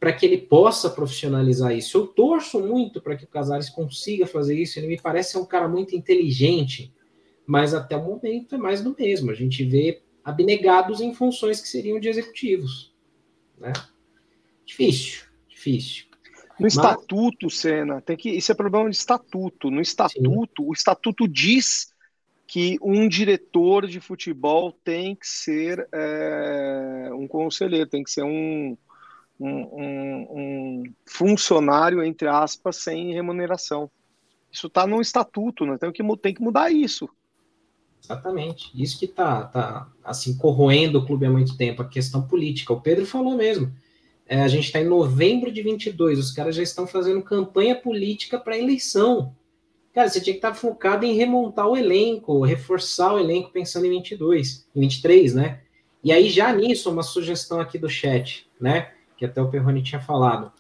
para 0.01 0.11
que 0.11 0.25
ele 0.25 0.39
possa 0.39 0.89
profissionalizar 0.89 1.77
isso. 1.77 1.99
Eu 1.99 2.07
torço 2.07 2.59
muito 2.61 2.99
para 2.99 3.15
que 3.15 3.25
o 3.25 3.29
Casares 3.29 3.69
consiga 3.69 4.27
fazer 4.27 4.59
isso. 4.59 4.79
Ele 4.79 4.87
me 4.87 4.99
parece 4.99 5.33
ser 5.33 5.39
um 5.39 5.45
cara 5.45 5.69
muito 5.69 5.95
inteligente, 5.95 6.91
mas 7.47 7.75
até 7.75 7.95
o 7.95 8.03
momento 8.03 8.55
é 8.55 8.59
mais 8.59 8.83
do 8.83 8.97
mesmo. 8.99 9.31
A 9.31 9.35
gente 9.35 9.63
vê 9.65 10.01
abnegados 10.25 11.03
em 11.03 11.13
funções 11.13 11.61
que 11.61 11.69
seriam 11.69 12.01
de 12.01 12.09
executivos. 12.09 12.95
Né? 13.59 13.75
Difícil, 14.65 15.25
difícil. 15.47 16.07
No 16.59 16.63
mas... 16.63 16.75
estatuto, 16.75 17.51
Senna, 17.51 18.01
tem 18.01 18.17
que. 18.17 18.31
Isso 18.31 18.51
é 18.51 18.55
problema 18.55 18.89
de 18.89 18.97
estatuto. 18.97 19.71
No 19.71 19.83
estatuto, 19.83 20.63
Sim. 20.63 20.69
o 20.71 20.73
estatuto 20.73 21.29
diz 21.29 21.93
que 22.49 22.79
um 22.81 23.07
diretor 23.07 23.87
de 23.87 24.01
futebol 24.01 24.73
tem 24.73 25.15
que 25.15 25.29
ser 25.29 25.87
é, 25.93 27.11
um 27.13 27.29
conselheiro, 27.29 27.91
tem 27.91 28.03
que 28.03 28.11
ser 28.11 28.23
um, 28.23 28.75
um, 29.39 29.51
um, 29.51 30.27
um, 30.31 30.83
funcionário, 31.05 32.03
entre 32.03 32.27
aspas, 32.27 32.77
sem 32.77 33.13
remuneração. 33.13 33.91
Isso 34.51 34.67
está 34.67 34.87
no 34.87 34.99
estatuto, 35.03 35.67
né? 35.67 35.77
tem, 35.77 35.93
que, 35.93 36.03
tem 36.17 36.33
que 36.33 36.41
mudar 36.41 36.71
isso. 36.71 37.07
Exatamente. 38.03 38.71
Isso 38.75 38.99
que 38.99 39.05
está 39.05 39.45
tá, 39.45 39.93
assim, 40.03 40.35
corroendo 40.39 41.01
o 41.01 41.07
clube 41.07 41.27
há 41.27 41.31
muito 41.31 41.55
tempo, 41.55 41.83
a 41.83 41.89
questão 41.89 42.27
política. 42.27 42.73
O 42.73 42.81
Pedro 42.81 43.05
falou 43.05 43.37
mesmo. 43.37 43.71
É, 44.27 44.41
a 44.41 44.49
gente 44.49 44.65
está 44.65 44.81
em 44.81 44.89
novembro 44.89 45.53
de 45.53 45.63
22, 45.63 46.19
os 46.19 46.31
caras 46.31 46.57
já 46.57 46.63
estão 46.63 46.87
fazendo 46.87 47.23
campanha 47.23 47.75
política 47.75 48.39
para 48.39 48.57
eleição. 48.57 49.37
Cara, 49.99 50.09
você 50.09 50.21
tinha 50.21 50.35
que 50.35 50.39
estar 50.39 50.55
focado 50.55 51.05
em 51.05 51.17
remontar 51.17 51.67
o 51.67 51.77
elenco, 51.77 52.45
reforçar 52.45 53.15
o 53.15 53.19
elenco 53.19 53.51
pensando 53.51 53.85
em 53.85 53.91
22, 53.91 54.65
em 54.77 54.81
23, 54.83 55.35
né? 55.35 55.61
E 56.05 56.13
aí, 56.13 56.31
já 56.31 56.53
nisso, 56.53 56.89
uma 56.89 57.03
sugestão 57.03 57.59
aqui 57.59 57.79
do 57.79 57.89
chat, 57.89 58.49
né? 58.61 58.93
Que 59.17 59.25
até 59.25 59.43
o 59.43 59.49
Perrone 59.49 59.83
tinha 59.83 60.01
falado. 60.01 60.53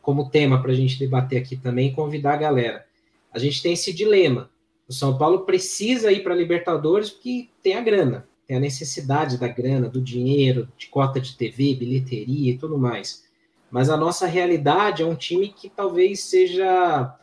como 0.00 0.30
tema 0.30 0.62
para 0.62 0.72
a 0.72 0.74
gente 0.74 0.98
debater 0.98 1.42
aqui 1.42 1.58
também 1.58 1.92
convidar 1.92 2.32
a 2.32 2.36
galera. 2.38 2.86
A 3.30 3.38
gente 3.38 3.62
tem 3.62 3.74
esse 3.74 3.92
dilema. 3.92 4.48
O 4.88 4.94
São 4.94 5.18
Paulo 5.18 5.40
precisa 5.40 6.10
ir 6.10 6.24
para 6.24 6.34
Libertadores 6.34 7.10
porque 7.10 7.50
tem 7.62 7.74
a 7.74 7.82
grana, 7.82 8.26
tem 8.46 8.56
a 8.56 8.60
necessidade 8.60 9.36
da 9.36 9.46
grana, 9.46 9.90
do 9.90 10.00
dinheiro, 10.00 10.66
de 10.78 10.86
cota 10.86 11.20
de 11.20 11.36
TV, 11.36 11.74
bilheteria 11.74 12.52
e 12.52 12.56
tudo 12.56 12.78
mais. 12.78 13.28
Mas 13.70 13.90
a 13.90 13.96
nossa 13.96 14.26
realidade 14.26 15.02
é 15.02 15.06
um 15.06 15.14
time 15.14 15.48
que 15.48 15.68
talvez 15.68 16.20
seja 16.20 17.14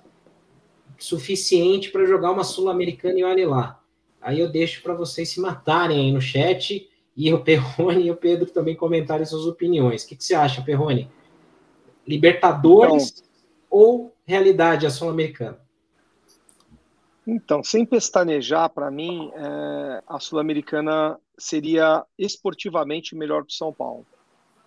suficiente 0.98 1.90
para 1.90 2.06
jogar 2.06 2.32
uma 2.32 2.44
Sul-Americana 2.44 3.20
e 3.20 3.24
olhe 3.24 3.46
lá. 3.46 3.82
Aí 4.22 4.40
eu 4.40 4.50
deixo 4.50 4.82
para 4.82 4.94
vocês 4.94 5.30
se 5.30 5.40
matarem 5.40 6.00
aí 6.00 6.12
no 6.12 6.22
chat 6.22 6.90
e 7.16 7.34
o 7.34 7.44
Perrone 7.44 8.06
e 8.06 8.12
o 8.12 8.16
Pedro 8.16 8.50
também 8.52 8.76
comentarem 8.76 9.26
suas 9.26 9.46
opiniões. 9.46 10.04
O 10.04 10.08
que, 10.08 10.16
que 10.16 10.24
você 10.24 10.36
acha, 10.36 10.62
Perrone? 10.62 11.10
Libertadores 12.06 13.16
então, 13.18 13.28
ou 13.70 14.16
realidade 14.26 14.86
a 14.86 14.90
Sul-Americana? 14.90 15.60
Então, 17.26 17.62
sem 17.64 17.86
pestanejar, 17.86 18.70
para 18.70 18.90
mim, 18.90 19.32
é, 19.34 20.04
a 20.08 20.20
Sul-Americana 20.20 21.20
seria 21.38 22.06
esportivamente 22.18 23.16
melhor 23.16 23.46
que 23.46 23.54
o 23.54 23.58
São 23.58 23.74
Paulo. 23.74 24.06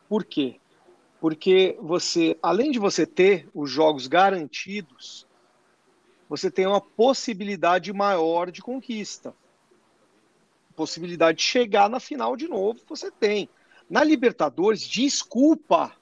Por 0.08 0.24
quê? 0.24 0.56
Porque 1.20 1.76
você, 1.80 2.36
além 2.42 2.70
de 2.70 2.78
você 2.78 3.06
ter 3.06 3.48
os 3.54 3.70
jogos 3.70 4.06
garantidos, 4.06 5.26
você 6.30 6.48
tem 6.48 6.64
uma 6.64 6.80
possibilidade 6.80 7.92
maior 7.92 8.52
de 8.52 8.62
conquista. 8.62 9.34
Possibilidade 10.76 11.38
de 11.38 11.44
chegar 11.44 11.90
na 11.90 11.98
final 11.98 12.36
de 12.36 12.46
novo, 12.46 12.80
você 12.88 13.10
tem. 13.10 13.48
Na 13.90 14.04
Libertadores, 14.04 14.80
desculpa, 14.86 15.92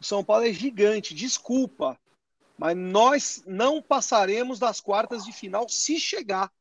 o 0.00 0.04
São 0.04 0.24
Paulo 0.24 0.46
é 0.46 0.52
gigante, 0.52 1.14
desculpa. 1.14 1.96
Mas 2.58 2.76
nós 2.76 3.44
não 3.46 3.80
passaremos 3.80 4.58
das 4.58 4.80
quartas 4.80 5.24
de 5.24 5.32
final 5.32 5.68
se 5.68 6.00
chegar. 6.00 6.52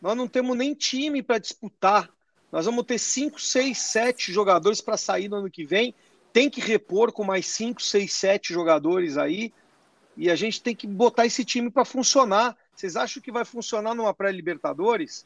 Nós 0.00 0.16
não 0.16 0.26
temos 0.26 0.56
nem 0.56 0.72
time 0.72 1.22
para 1.22 1.36
disputar. 1.36 2.10
Nós 2.50 2.64
vamos 2.64 2.86
ter 2.86 2.98
5, 2.98 3.38
6, 3.38 3.76
7 3.76 4.32
jogadores 4.32 4.80
para 4.80 4.96
sair 4.96 5.28
no 5.28 5.36
ano 5.36 5.50
que 5.50 5.66
vem. 5.66 5.94
Tem 6.34 6.50
que 6.50 6.60
repor 6.60 7.12
com 7.12 7.22
mais 7.22 7.46
5, 7.46 7.80
6, 7.80 8.12
7 8.12 8.52
jogadores 8.52 9.16
aí. 9.16 9.54
E 10.16 10.28
a 10.28 10.34
gente 10.34 10.60
tem 10.60 10.74
que 10.74 10.84
botar 10.84 11.26
esse 11.26 11.44
time 11.44 11.70
para 11.70 11.84
funcionar. 11.84 12.56
Vocês 12.74 12.96
acham 12.96 13.22
que 13.22 13.30
vai 13.30 13.44
funcionar 13.44 13.94
numa 13.94 14.12
pré-Libertadores? 14.12 15.24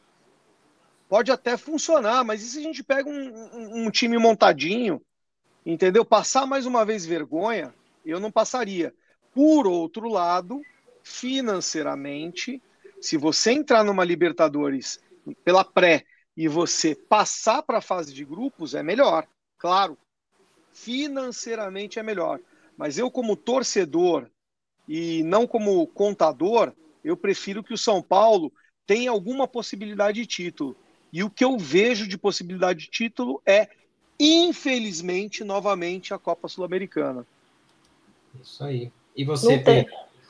Pode 1.09 1.33
até 1.33 1.57
funcionar, 1.57 2.23
mas 2.25 2.43
e 2.43 2.51
se 2.51 2.59
a 2.59 2.63
gente 2.63 2.85
pega 2.85 3.09
um, 3.09 3.15
um, 3.15 3.87
um 3.87 3.91
time 3.91 4.19
montadinho, 4.19 5.01
entendeu? 5.65 6.05
Passar 6.05 6.45
mais 6.45 6.67
uma 6.67 6.85
vez 6.85 7.07
vergonha, 7.07 7.75
eu 8.05 8.21
não 8.21 8.31
passaria. 8.31 8.95
Por 9.33 9.67
outro 9.67 10.11
lado, 10.11 10.61
financeiramente, 11.03 12.63
se 13.01 13.17
você 13.17 13.53
entrar 13.53 13.83
numa 13.83 14.05
Libertadores 14.05 15.01
pela 15.43 15.65
pré 15.65 16.05
e 16.37 16.49
você 16.49 16.95
passar 16.95 17.63
para 17.63 17.79
a 17.79 17.83
fase 17.83 18.13
de 18.13 18.27
grupos, 18.27 18.75
é 18.75 18.83
melhor, 18.83 19.27
claro. 19.57 19.97
Financeiramente 20.79 21.99
é 21.99 22.03
melhor. 22.03 22.39
Mas 22.77 22.99
eu, 22.99 23.11
como 23.11 23.35
torcedor 23.37 24.29
e 24.89 25.23
não 25.25 25.47
como 25.47 25.87
contador, 25.89 26.73
eu 27.05 27.17
prefiro 27.17 27.65
que 27.65 27.75
o 27.75 27.79
São 27.79 28.01
Paulo 28.01 28.53
tenha 28.87 29.11
alguma 29.11 29.49
possibilidade 29.49 30.21
de 30.21 30.27
título. 30.27 30.77
E 31.13 31.25
o 31.25 31.31
que 31.31 31.45
eu 31.45 31.59
vejo 31.59 32.07
de 32.07 32.17
possibilidade 32.17 32.81
de 32.81 32.91
título 32.91 33.43
é, 33.45 33.69
infelizmente, 34.21 35.43
novamente 35.43 36.15
a 36.15 36.19
Copa 36.19 36.49
Sul-Americana. 36.49 37.27
Isso 38.41 38.63
aí. 38.63 38.93
E 39.17 39.25
você, 39.25 39.57
não 39.57 39.65
tem, 39.65 39.85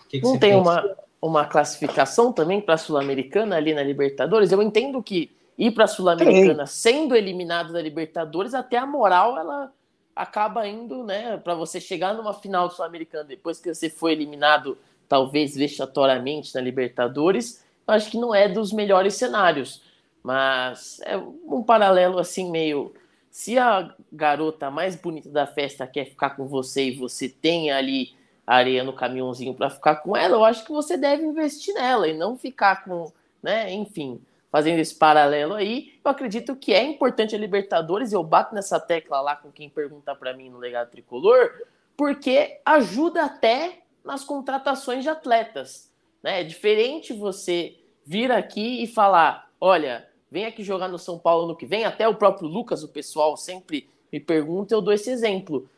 que 0.08 0.18
que 0.18 0.22
não 0.22 0.32
você 0.32 0.38
tem 0.38 0.54
uma, 0.54 0.96
uma 1.20 1.44
classificação 1.44 2.32
também 2.32 2.60
para 2.60 2.74
a 2.74 2.78
Sul-Americana 2.78 3.56
ali 3.56 3.74
na 3.74 3.82
Libertadores? 3.82 4.50
Eu 4.50 4.62
entendo 4.62 5.02
que 5.02 5.30
ir 5.58 5.72
para 5.72 5.84
a 5.84 5.88
Sul-Americana 5.88 6.66
sendo 6.66 7.14
eliminado 7.14 7.72
da 7.72 7.82
Libertadores, 7.82 8.54
até 8.54 8.78
a 8.78 8.86
moral 8.86 9.38
ela 9.38 9.72
acaba 10.18 10.66
indo, 10.66 11.04
né, 11.04 11.36
para 11.36 11.54
você 11.54 11.80
chegar 11.80 12.12
numa 12.12 12.34
final 12.34 12.68
Sul-Americana 12.68 13.22
depois 13.22 13.60
que 13.60 13.72
você 13.72 13.88
foi 13.88 14.12
eliminado, 14.12 14.76
talvez 15.08 15.54
vexatoriamente 15.54 16.52
na 16.52 16.60
Libertadores, 16.60 17.64
acho 17.86 18.10
que 18.10 18.18
não 18.18 18.34
é 18.34 18.48
dos 18.48 18.72
melhores 18.72 19.14
cenários. 19.14 19.80
Mas 20.20 21.00
é 21.04 21.16
um 21.16 21.62
paralelo 21.62 22.18
assim 22.18 22.50
meio. 22.50 22.92
Se 23.30 23.56
a 23.56 23.94
garota 24.12 24.68
mais 24.72 24.96
bonita 24.96 25.30
da 25.30 25.46
festa 25.46 25.86
quer 25.86 26.06
ficar 26.06 26.30
com 26.30 26.48
você 26.48 26.88
e 26.88 26.96
você 26.96 27.28
tem 27.28 27.70
ali 27.70 28.16
areia 28.44 28.82
no 28.82 28.92
caminhãozinho 28.92 29.54
para 29.54 29.70
ficar 29.70 29.96
com 29.96 30.16
ela, 30.16 30.34
eu 30.34 30.44
acho 30.44 30.64
que 30.64 30.72
você 30.72 30.96
deve 30.96 31.22
investir 31.22 31.72
nela 31.74 32.08
e 32.08 32.16
não 32.16 32.36
ficar 32.36 32.82
com, 32.84 33.12
né, 33.40 33.72
enfim, 33.72 34.20
fazendo 34.50 34.78
esse 34.78 34.94
paralelo 34.94 35.54
aí. 35.54 35.98
Eu 36.04 36.10
acredito 36.10 36.56
que 36.56 36.72
é 36.72 36.82
importante 36.82 37.34
a 37.34 37.38
Libertadores, 37.38 38.12
eu 38.12 38.22
bato 38.22 38.54
nessa 38.54 38.80
tecla 38.80 39.20
lá 39.20 39.36
com 39.36 39.50
quem 39.50 39.68
pergunta 39.68 40.14
para 40.14 40.34
mim 40.34 40.50
no 40.50 40.58
legado 40.58 40.90
tricolor, 40.90 41.50
porque 41.96 42.60
ajuda 42.64 43.24
até 43.24 43.80
nas 44.04 44.24
contratações 44.24 45.02
de 45.02 45.10
atletas, 45.10 45.92
né? 46.22 46.40
É 46.40 46.44
diferente 46.44 47.12
você 47.12 47.76
vir 48.04 48.32
aqui 48.32 48.82
e 48.82 48.86
falar, 48.86 49.50
olha, 49.60 50.08
vem 50.30 50.46
aqui 50.46 50.62
jogar 50.62 50.88
no 50.88 50.98
São 50.98 51.18
Paulo 51.18 51.46
no 51.46 51.56
que 51.56 51.66
vem. 51.66 51.84
Até 51.84 52.08
o 52.08 52.14
próprio 52.14 52.48
Lucas, 52.48 52.82
o 52.82 52.88
pessoal 52.88 53.36
sempre 53.36 53.88
me 54.10 54.18
pergunta, 54.18 54.74
eu 54.74 54.80
dou 54.80 54.94
esse 54.94 55.10
exemplo. 55.10 55.68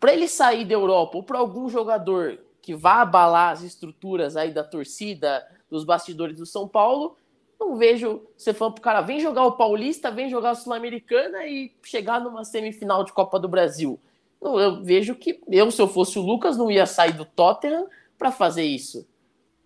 Para 0.00 0.14
ele 0.14 0.28
sair 0.28 0.64
da 0.64 0.74
Europa 0.74 1.18
ou 1.18 1.22
para 1.22 1.38
algum 1.38 1.68
jogador 1.68 2.38
que 2.62 2.74
vá 2.74 3.02
abalar 3.02 3.52
as 3.52 3.62
estruturas 3.62 4.36
aí 4.36 4.50
da 4.50 4.64
torcida, 4.64 5.46
dos 5.70 5.84
bastidores 5.84 6.38
do 6.38 6.46
São 6.46 6.66
Paulo, 6.66 7.16
não 7.64 7.76
vejo 7.76 8.22
você 8.36 8.52
falando 8.52 8.74
pro 8.74 8.82
cara, 8.82 9.00
vem 9.00 9.20
jogar 9.20 9.44
o 9.44 9.52
Paulista, 9.52 10.10
vem 10.10 10.28
jogar 10.28 10.50
a 10.50 10.54
Sul-Americana 10.54 11.46
e 11.46 11.72
chegar 11.82 12.20
numa 12.20 12.44
semifinal 12.44 13.04
de 13.04 13.12
Copa 13.12 13.38
do 13.38 13.48
Brasil. 13.48 13.98
Eu 14.40 14.82
vejo 14.82 15.14
que 15.14 15.40
eu, 15.48 15.70
se 15.70 15.80
eu 15.80 15.88
fosse 15.88 16.18
o 16.18 16.22
Lucas, 16.22 16.56
não 16.56 16.70
ia 16.70 16.84
sair 16.84 17.12
do 17.12 17.24
Tottenham 17.24 17.86
para 18.18 18.30
fazer 18.30 18.64
isso. 18.64 19.06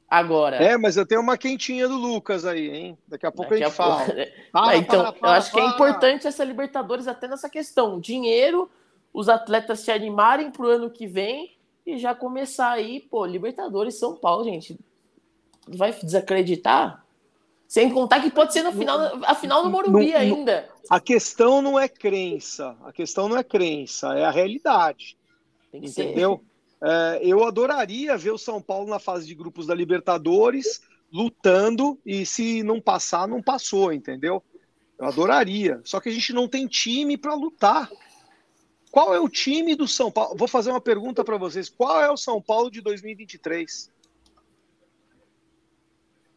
Agora. 0.09 0.57
É, 0.57 0.79
mas 0.79 0.97
eu 0.97 1.05
tenho 1.05 1.21
uma 1.21 1.37
quentinha 1.37 1.87
do 1.87 1.97
Lucas 1.97 2.47
aí, 2.47 2.71
hein? 2.71 2.99
Daqui 3.07 3.27
a 3.27 3.33
pouco 3.33 3.51
Daqui 3.51 3.65
a 3.65 3.67
gente 3.67 3.75
a 3.75 3.77
fala. 3.77 4.07
Para, 4.51 4.77
então, 4.77 5.03
para, 5.03 5.13
para, 5.13 5.29
eu 5.29 5.33
acho 5.35 5.53
que 5.53 5.61
é 5.61 5.67
importante 5.67 6.27
essa 6.27 6.45
Libertadores 6.45 7.07
até 7.07 7.29
nessa 7.29 7.51
questão. 7.51 8.01
Dinheiro, 8.01 8.71
os 9.13 9.29
atletas 9.29 9.81
se 9.81 9.91
animarem 9.91 10.51
pro 10.51 10.69
ano 10.69 10.89
que 10.89 11.07
vem 11.07 11.57
e 11.85 11.99
já 11.99 12.15
começar 12.15 12.71
aí, 12.71 13.01
pô, 13.01 13.27
Libertadores 13.27 13.99
São 13.99 14.15
Paulo, 14.15 14.45
gente. 14.45 14.79
Vai 15.67 15.93
desacreditar? 15.93 17.05
Sem 17.69 17.91
contar 17.91 18.21
que 18.23 18.31
pode 18.31 18.55
ser 18.55 18.63
no 18.63 18.73
final, 18.73 18.99
a 19.27 19.35
final 19.35 19.63
no 19.63 19.71
Morumbi 19.71 20.15
ainda. 20.15 20.71
A 20.89 20.99
questão 20.99 21.61
não 21.61 21.79
é 21.79 21.87
crença. 21.87 22.75
A 22.83 22.91
questão 22.91 23.29
não 23.29 23.37
é 23.37 23.45
crença, 23.45 24.15
é 24.15 24.25
a 24.25 24.31
realidade. 24.31 25.19
entendeu? 25.71 26.43
Ser. 26.81 26.89
É, 26.89 27.21
eu 27.23 27.45
adoraria 27.45 28.17
ver 28.17 28.31
o 28.31 28.39
São 28.39 28.63
Paulo 28.63 28.89
na 28.89 28.99
fase 28.99 29.27
de 29.27 29.35
grupos 29.35 29.67
da 29.67 29.75
Libertadores, 29.75 30.81
lutando, 31.13 31.99
e 32.07 32.25
se 32.25 32.63
não 32.63 32.81
passar, 32.81 33.29
não 33.29 33.43
passou, 33.43 33.93
entendeu? 33.93 34.43
Eu 34.99 35.07
adoraria. 35.07 35.79
Só 35.85 36.01
que 36.01 36.09
a 36.09 36.13
gente 36.13 36.33
não 36.33 36.49
tem 36.49 36.67
time 36.67 37.19
para 37.19 37.35
lutar. 37.35 37.91
Qual 38.91 39.15
é 39.15 39.21
o 39.21 39.29
time 39.29 39.75
do 39.75 39.87
São 39.87 40.11
Paulo? 40.11 40.35
Vou 40.39 40.49
fazer 40.49 40.71
uma 40.71 40.81
pergunta 40.81 41.23
para 41.23 41.37
vocês. 41.37 41.69
Qual 41.69 42.01
é 42.01 42.11
o 42.11 42.17
São 42.17 42.41
Paulo 42.41 42.71
de 42.71 42.81
2023? 42.81 43.91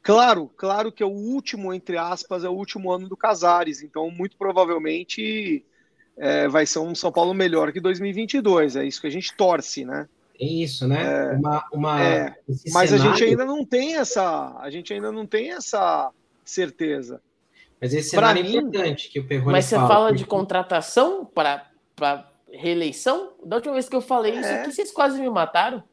Claro, 0.03 0.51
claro 0.57 0.91
que 0.91 1.03
é 1.03 1.05
o 1.05 1.09
último, 1.09 1.73
entre 1.73 1.97
aspas, 1.97 2.43
é 2.43 2.49
o 2.49 2.53
último 2.53 2.91
ano 2.91 3.07
do 3.07 3.15
Casares. 3.15 3.83
Então, 3.83 4.09
muito 4.09 4.35
provavelmente 4.35 5.63
é, 6.17 6.47
vai 6.47 6.65
ser 6.65 6.79
um 6.79 6.95
São 6.95 7.11
Paulo 7.11 7.33
melhor 7.33 7.71
que 7.71 7.79
2022. 7.79 8.75
É 8.75 8.85
isso 8.85 9.01
que 9.01 9.07
a 9.07 9.11
gente 9.11 9.35
torce, 9.35 9.85
né? 9.85 10.07
Tem 10.37 10.63
isso, 10.63 10.87
né? 10.87 11.03
É, 11.03 11.37
uma, 11.37 11.65
uma, 11.71 12.03
é, 12.03 12.35
mas 12.73 12.89
cenário... 12.89 13.11
a 13.11 13.15
gente 13.15 13.23
ainda 13.23 13.45
não 13.45 13.63
tem 13.63 13.95
essa, 13.95 14.57
a 14.59 14.69
gente 14.71 14.91
ainda 14.91 15.11
não 15.11 15.25
tem 15.25 15.51
essa 15.51 16.11
certeza. 16.43 17.21
Mas 17.79 17.93
esse 17.93 18.09
cenário 18.09 18.39
é 18.39 18.43
mim, 18.43 18.55
é 18.55 18.59
importante 18.59 19.09
que 19.09 19.19
o 19.19 19.27
Perrone 19.27 19.51
Mas 19.51 19.65
você 19.65 19.75
fala, 19.75 19.87
fala 19.87 20.07
porque... 20.07 20.23
de 20.23 20.25
contratação 20.25 21.25
para 21.25 21.69
reeleição? 22.51 23.33
Da 23.45 23.57
última 23.57 23.73
vez 23.73 23.87
que 23.87 23.95
eu 23.95 24.01
falei 24.01 24.33
isso 24.33 24.49
aqui, 24.49 24.71
vocês 24.71 24.91
quase 24.91 25.19
me 25.19 25.29
mataram. 25.29 25.83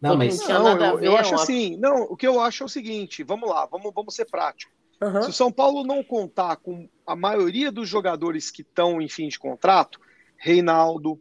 Não, 0.00 0.16
mas 0.16 0.38
não, 0.48 0.76
não 0.76 0.94
eu, 0.94 1.00
eu 1.00 1.16
acho 1.16 1.34
uma... 1.34 1.42
assim, 1.42 1.76
não, 1.76 2.04
o 2.04 2.16
que 2.16 2.26
eu 2.26 2.40
acho 2.40 2.62
é 2.62 2.66
o 2.66 2.68
seguinte, 2.68 3.22
vamos 3.22 3.48
lá, 3.48 3.66
vamos, 3.66 3.92
vamos 3.94 4.14
ser 4.14 4.24
práticos. 4.24 4.74
Uhum. 5.00 5.22
Se 5.22 5.30
o 5.30 5.32
São 5.32 5.52
Paulo 5.52 5.84
não 5.84 6.02
contar 6.02 6.56
com 6.56 6.88
a 7.06 7.16
maioria 7.16 7.70
dos 7.70 7.88
jogadores 7.88 8.50
que 8.50 8.62
estão 8.62 9.00
em 9.00 9.08
fim 9.08 9.28
de 9.28 9.38
contrato, 9.38 10.00
Reinaldo, 10.36 11.20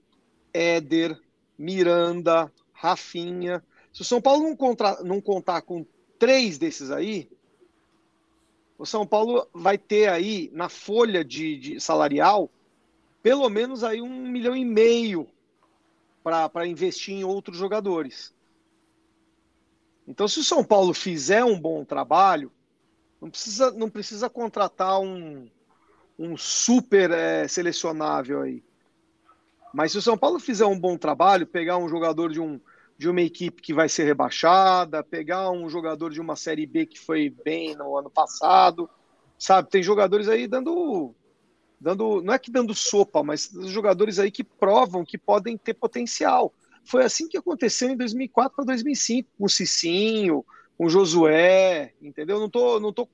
Éder, 0.54 1.20
Miranda, 1.58 2.52
Rafinha. 2.72 3.64
Se 3.92 4.02
o 4.02 4.06
São 4.06 4.22
Paulo 4.22 4.44
não, 4.44 4.56
contra, 4.56 5.02
não 5.04 5.20
contar 5.20 5.62
com 5.62 5.86
três 6.18 6.58
desses 6.58 6.92
aí, 6.92 7.30
o 8.78 8.86
São 8.86 9.06
Paulo 9.06 9.46
vai 9.54 9.78
ter 9.78 10.10
aí 10.10 10.50
na 10.54 10.70
folha 10.70 11.24
de, 11.24 11.58
de 11.58 11.80
salarial 11.82 12.50
pelo 13.22 13.50
menos 13.50 13.84
aí 13.84 14.02
um 14.02 14.28
milhão 14.28 14.56
e 14.56 14.64
meio 14.64 15.28
para 16.24 16.66
investir 16.68 17.16
em 17.16 17.24
outros 17.24 17.58
jogadores. 17.58 18.34
Então, 20.10 20.28
se 20.28 20.40
o 20.40 20.44
São 20.44 20.64
Paulo 20.64 20.92
fizer 20.92 21.46
um 21.46 21.58
bom 21.58 21.86
trabalho, 21.86 22.52
não 23.22 23.30
precisa, 23.30 23.70
não 23.70 23.88
precisa 23.88 24.28
contratar 24.28 25.00
um, 25.00 25.48
um 26.18 26.36
super 26.36 27.12
é, 27.12 27.48
selecionável 27.48 28.42
aí. 28.42 28.64
Mas 29.72 29.92
se 29.92 30.00
o 30.00 30.02
São 30.02 30.18
Paulo 30.18 30.40
fizer 30.40 30.66
um 30.66 30.80
bom 30.80 30.98
trabalho, 30.98 31.46
pegar 31.46 31.78
um 31.78 31.88
jogador 31.88 32.32
de, 32.32 32.42
um, 32.42 32.60
de 32.98 33.08
uma 33.08 33.22
equipe 33.22 33.62
que 33.62 33.72
vai 33.72 33.88
ser 33.88 34.04
rebaixada, 34.04 35.04
pegar 35.04 35.52
um 35.52 35.70
jogador 35.70 36.10
de 36.10 36.20
uma 36.20 36.36
Série 36.36 36.66
B 36.66 36.88
que 36.88 37.00
foi 37.00 37.30
bem 37.30 37.76
no 37.76 37.96
ano 37.96 38.10
passado, 38.10 38.90
sabe? 39.38 39.70
Tem 39.70 39.84
jogadores 39.84 40.28
aí 40.28 40.48
dando 40.48 41.14
dando, 41.80 42.20
não 42.24 42.34
é 42.34 42.40
que 42.40 42.52
dando 42.52 42.74
sopa, 42.74 43.22
mas 43.24 43.52
jogadores 43.68 44.18
aí 44.18 44.32
que 44.32 44.44
provam 44.44 45.06
que 45.06 45.20
podem 45.20 45.56
ter 45.56 45.76
potencial. 45.76 46.52
Foi 46.84 47.04
assim 47.04 47.28
que 47.28 47.38
aconteceu 47.38 47.90
em 47.90 47.98
2004 47.98 48.56
para 48.56 48.66
2005, 48.66 49.30
com 49.38 49.46
o 49.46 49.50
Cicinho, 49.50 50.46
com 50.78 50.86
o 50.86 50.90
Josué, 50.90 51.94
entendeu? 52.02 52.40
Não 52.40 52.50
tô, 52.50 52.80
não 52.80 52.92
tô 52.92 53.08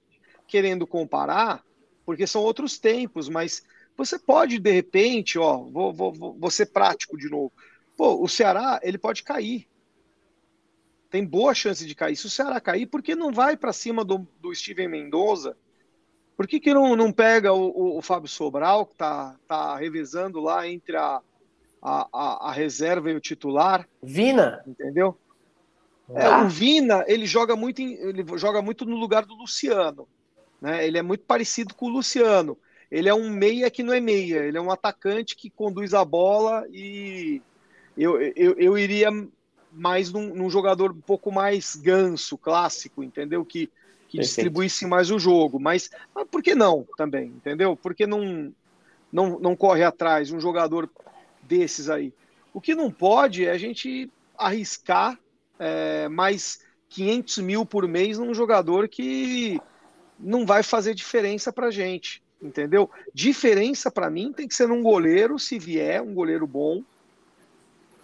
querendo 0.47 0.87
comparar, 0.87 1.63
porque 2.05 2.27
são 2.27 2.41
outros 2.41 2.77
tempos, 2.77 3.27
mas 3.27 3.63
você 3.97 4.19
pode, 4.19 4.59
de 4.59 4.71
repente, 4.71 5.39
ó, 5.39 5.57
vou, 5.57 5.93
vou, 5.93 6.13
vou 6.13 6.51
ser 6.51 6.67
prático 6.67 7.17
de 7.17 7.29
novo. 7.29 7.51
Pô, 7.97 8.21
o 8.21 8.27
Ceará, 8.27 8.79
ele 8.83 8.97
pode 8.97 9.23
cair. 9.23 9.67
Tem 11.09 11.25
boa 11.25 11.53
chance 11.53 11.85
de 11.85 11.95
cair. 11.95 12.15
Se 12.15 12.25
o 12.25 12.29
Ceará 12.29 12.59
cair, 12.59 12.87
por 12.87 13.01
que 13.01 13.15
não 13.15 13.31
vai 13.31 13.55
para 13.55 13.71
cima 13.71 14.03
do, 14.03 14.27
do 14.39 14.53
Steven 14.53 14.87
Mendoza 14.87 15.55
por 16.35 16.47
que, 16.47 16.59
que 16.59 16.73
não, 16.73 16.95
não 16.95 17.11
pega 17.11 17.53
o, 17.53 17.69
o, 17.69 17.97
o 17.97 18.01
Fábio 18.01 18.27
Sobral, 18.27 18.85
que 18.85 18.93
está 18.93 19.37
tá 19.47 19.75
revezando 19.77 20.39
lá 20.41 20.67
entre 20.67 20.97
a, 20.97 21.21
a, 21.85 22.49
a, 22.49 22.51
reserva 22.51 23.11
e 23.11 23.15
o 23.15 23.19
titular? 23.19 23.87
Vina. 24.01 24.63
Entendeu? 24.65 25.17
É, 26.09 26.25
ah. 26.25 26.43
o 26.43 26.49
Vina, 26.49 27.03
ele 27.07 27.27
joga 27.27 27.55
muito 27.55 27.81
em, 27.81 27.93
ele 27.93 28.25
joga 28.37 28.61
muito 28.61 28.85
no 28.85 28.95
lugar 28.95 29.25
do 29.25 29.35
Luciano. 29.35 30.07
Né? 30.59 30.87
Ele 30.87 30.97
é 30.97 31.01
muito 31.03 31.23
parecido 31.25 31.75
com 31.75 31.85
o 31.85 31.89
Luciano. 31.89 32.57
Ele 32.89 33.07
é 33.07 33.13
um 33.13 33.29
meia 33.29 33.69
que 33.69 33.83
não 33.83 33.93
é 33.93 33.99
meia, 33.99 34.45
ele 34.45 34.57
é 34.57 34.61
um 34.61 34.71
atacante 34.71 35.35
que 35.35 35.49
conduz 35.49 35.93
a 35.93 36.05
bola 36.05 36.65
e 36.71 37.41
eu, 37.97 38.21
eu, 38.21 38.53
eu 38.57 38.77
iria 38.77 39.09
mais 39.71 40.11
num, 40.11 40.33
num 40.33 40.49
jogador 40.49 40.91
um 40.91 41.01
pouco 41.01 41.31
mais 41.31 41.75
ganso, 41.75 42.37
clássico, 42.37 43.03
entendeu? 43.03 43.43
Que, 43.43 43.69
que 44.07 44.19
distribuísse 44.19 44.85
mais 44.85 45.11
o 45.11 45.19
jogo. 45.19 45.59
Mas, 45.59 45.89
mas 46.13 46.27
por 46.27 46.41
que 46.41 46.55
não 46.55 46.87
também, 46.97 47.27
entendeu? 47.27 47.75
Por 47.75 47.93
que 47.93 48.07
não, 48.07 48.53
não, 49.11 49.39
não 49.39 49.55
corre 49.55 49.83
atrás 49.83 50.31
um 50.31 50.39
jogador 50.39 50.89
desses 51.47 51.89
aí? 51.89 52.13
O 52.53 52.61
que 52.61 52.75
não 52.75 52.91
pode 52.91 53.45
é 53.45 53.51
a 53.51 53.57
gente 53.57 54.09
arriscar 54.37 55.19
é, 55.59 56.07
mais 56.09 56.59
500 56.89 57.37
mil 57.39 57.65
por 57.65 57.87
mês 57.87 58.17
num 58.17 58.33
jogador 58.33 58.87
que 58.87 59.59
não 60.19 60.45
vai 60.45 60.63
fazer 60.63 60.93
diferença 60.93 61.51
para 61.51 61.71
gente, 61.71 62.23
entendeu? 62.41 62.89
Diferença 63.13 63.91
para 63.91 64.09
mim 64.09 64.31
tem 64.31 64.47
que 64.47 64.55
ser 64.55 64.67
num 64.67 64.81
goleiro, 64.81 65.37
se 65.37 65.59
vier, 65.59 66.01
um 66.01 66.13
goleiro 66.13 66.47
bom, 66.47 66.83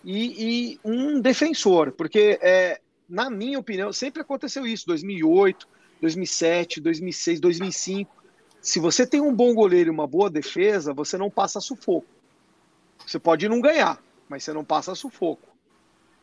e, 0.04 0.74
e 0.74 0.80
um 0.84 1.22
defensor, 1.22 1.92
porque 1.92 2.40
é, 2.42 2.82
na 3.12 3.30
minha 3.30 3.60
opinião, 3.60 3.92
sempre 3.92 4.22
aconteceu 4.22 4.66
isso, 4.66 4.88
2008, 4.88 5.68
2007, 6.00 6.80
2006, 6.80 7.40
2005. 7.42 8.24
Se 8.62 8.80
você 8.80 9.06
tem 9.06 9.20
um 9.20 9.36
bom 9.36 9.54
goleiro 9.54 9.90
e 9.90 9.94
uma 9.94 10.08
boa 10.08 10.30
defesa, 10.30 10.94
você 10.94 11.18
não 11.18 11.30
passa 11.30 11.60
sufoco. 11.60 12.08
Você 13.06 13.20
pode 13.20 13.48
não 13.48 13.62
ganhar, 13.62 14.02
mas 14.30 14.44
você 14.44 14.54
não 14.54 14.64
passa 14.64 14.96
sufoco. 14.96 15.48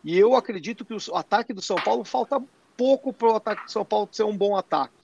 E 0.05 0.17
eu 0.17 0.35
acredito 0.35 0.85
que 0.85 0.95
o 0.95 1.17
ataque 1.17 1.53
do 1.53 1.61
São 1.61 1.77
Paulo 1.77 2.05
falta 2.05 2.43
pouco 2.77 3.13
para 3.13 3.29
o 3.29 3.37
ataque 3.37 3.65
do 3.65 3.71
São 3.71 3.85
Paulo 3.85 4.09
ser 4.13 4.23
um 4.23 4.37
bom 4.37 4.57
ataque. 4.57 4.95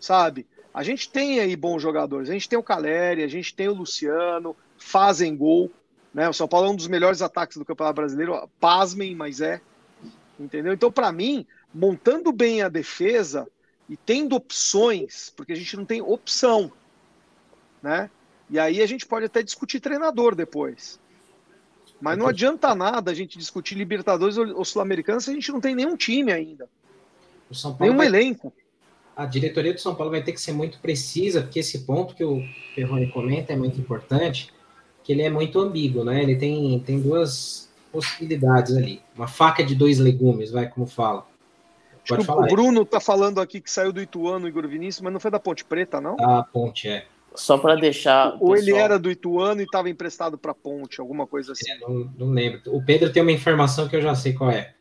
Sabe? 0.00 0.46
A 0.72 0.82
gente 0.82 1.10
tem 1.10 1.40
aí 1.40 1.54
bons 1.54 1.82
jogadores. 1.82 2.30
A 2.30 2.32
gente 2.32 2.48
tem 2.48 2.58
o 2.58 2.62
Caleri, 2.62 3.22
a 3.22 3.28
gente 3.28 3.54
tem 3.54 3.68
o 3.68 3.74
Luciano, 3.74 4.56
fazem 4.78 5.36
gol. 5.36 5.70
Né? 6.14 6.28
O 6.28 6.32
São 6.32 6.48
Paulo 6.48 6.68
é 6.68 6.70
um 6.70 6.76
dos 6.76 6.88
melhores 6.88 7.22
ataques 7.22 7.56
do 7.56 7.64
Campeonato 7.64 7.96
Brasileiro. 7.96 8.48
Pasmem, 8.58 9.14
mas 9.14 9.40
é. 9.40 9.60
Entendeu? 10.38 10.72
Então, 10.72 10.90
para 10.90 11.12
mim, 11.12 11.46
montando 11.72 12.32
bem 12.32 12.62
a 12.62 12.68
defesa 12.68 13.46
e 13.88 13.96
tendo 13.96 14.36
opções, 14.36 15.32
porque 15.36 15.52
a 15.52 15.56
gente 15.56 15.76
não 15.76 15.84
tem 15.84 16.00
opção, 16.00 16.72
né? 17.82 18.08
E 18.50 18.58
aí 18.58 18.82
a 18.82 18.86
gente 18.86 19.06
pode 19.06 19.26
até 19.26 19.42
discutir 19.42 19.80
treinador 19.80 20.34
depois. 20.34 20.98
Mas 22.00 22.16
não 22.16 22.26
adianta 22.26 22.74
nada 22.74 23.10
a 23.10 23.14
gente 23.14 23.38
discutir 23.38 23.74
Libertadores 23.74 24.36
ou 24.38 24.64
Sul-Americana 24.64 25.20
se 25.20 25.30
a 25.30 25.34
gente 25.34 25.52
não 25.52 25.60
tem 25.60 25.74
nenhum 25.74 25.96
time 25.96 26.32
ainda. 26.32 26.68
nenhum 27.78 27.96
vai... 27.96 28.06
elenco. 28.06 28.52
A 29.14 29.26
diretoria 29.26 29.74
do 29.74 29.80
São 29.80 29.94
Paulo 29.94 30.10
vai 30.10 30.22
ter 30.22 30.32
que 30.32 30.40
ser 30.40 30.52
muito 30.52 30.78
precisa, 30.78 31.42
porque 31.42 31.58
esse 31.58 31.80
ponto 31.80 32.14
que 32.14 32.24
o 32.24 32.42
Perrone 32.74 33.10
comenta 33.12 33.52
é 33.52 33.56
muito 33.56 33.78
importante, 33.78 34.50
que 35.04 35.12
ele 35.12 35.22
é 35.22 35.28
muito 35.28 35.60
ambíguo, 35.60 36.02
né? 36.02 36.22
Ele 36.22 36.36
tem, 36.36 36.80
tem 36.80 36.98
duas 36.98 37.68
possibilidades 37.92 38.74
ali. 38.76 39.02
Uma 39.14 39.28
faca 39.28 39.62
de 39.62 39.74
dois 39.74 39.98
legumes, 39.98 40.50
vai, 40.50 40.68
como 40.68 40.86
fala. 40.86 41.26
Pode 42.08 42.30
o 42.30 42.46
Bruno 42.46 42.84
tá 42.84 42.98
falando 42.98 43.40
aqui 43.40 43.60
que 43.60 43.70
saiu 43.70 43.92
do 43.92 44.00
Ituano, 44.00 44.48
Igor 44.48 44.66
Vinícius, 44.66 45.02
mas 45.02 45.12
não 45.12 45.20
foi 45.20 45.30
da 45.30 45.38
Ponte 45.38 45.64
Preta, 45.64 46.00
não? 46.00 46.16
Da 46.16 46.42
Ponte, 46.42 46.88
é. 46.88 47.04
Só 47.34 47.56
para 47.58 47.76
deixar. 47.76 48.34
Ou 48.40 48.52
pessoal... 48.52 48.56
ele 48.56 48.72
era 48.72 48.98
do 48.98 49.10
Ituano 49.10 49.60
e 49.60 49.64
estava 49.64 49.88
emprestado 49.88 50.36
para 50.36 50.54
Ponte, 50.54 51.00
alguma 51.00 51.26
coisa 51.26 51.52
assim. 51.52 51.70
É, 51.70 51.78
não, 51.78 52.12
não, 52.18 52.30
lembro. 52.30 52.60
O 52.66 52.84
Pedro 52.84 53.12
tem 53.12 53.22
uma 53.22 53.32
informação 53.32 53.88
que 53.88 53.96
eu 53.96 54.02
já 54.02 54.14
sei 54.14 54.32
qual 54.32 54.50
é. 54.50 54.74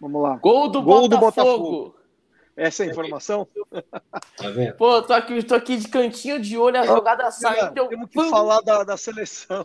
Vamos 0.00 0.22
lá. 0.22 0.36
Gol 0.36 0.68
do, 0.68 0.82
Gol 0.82 1.08
Botafogo. 1.08 1.08
do 1.08 1.18
Botafogo. 1.18 1.94
Essa 2.58 2.82
é 2.82 2.88
a 2.88 2.90
informação? 2.90 3.46
Tá 4.36 4.50
vendo? 4.50 4.74
Pô, 4.74 5.00
tô 5.00 5.12
aqui, 5.12 5.42
tô 5.44 5.54
aqui 5.54 5.76
de 5.76 5.86
cantinho 5.86 6.40
de 6.40 6.58
olho, 6.58 6.80
a 6.80 6.84
jogada 6.84 7.30
sai. 7.30 7.68
Então... 7.68 7.86
Temos 7.86 8.10
que 8.10 8.28
falar 8.28 8.60
da, 8.62 8.82
da 8.82 8.96
seleção. 8.96 9.64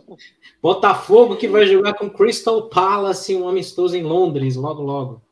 Botafogo 0.62 1.36
que 1.36 1.48
vai 1.48 1.66
jogar 1.66 1.94
com 1.94 2.08
Crystal 2.08 2.68
Palace, 2.68 3.34
um 3.34 3.48
amistoso 3.48 3.96
em 3.96 4.02
Londres, 4.04 4.54
logo, 4.54 4.80
logo. 4.80 5.22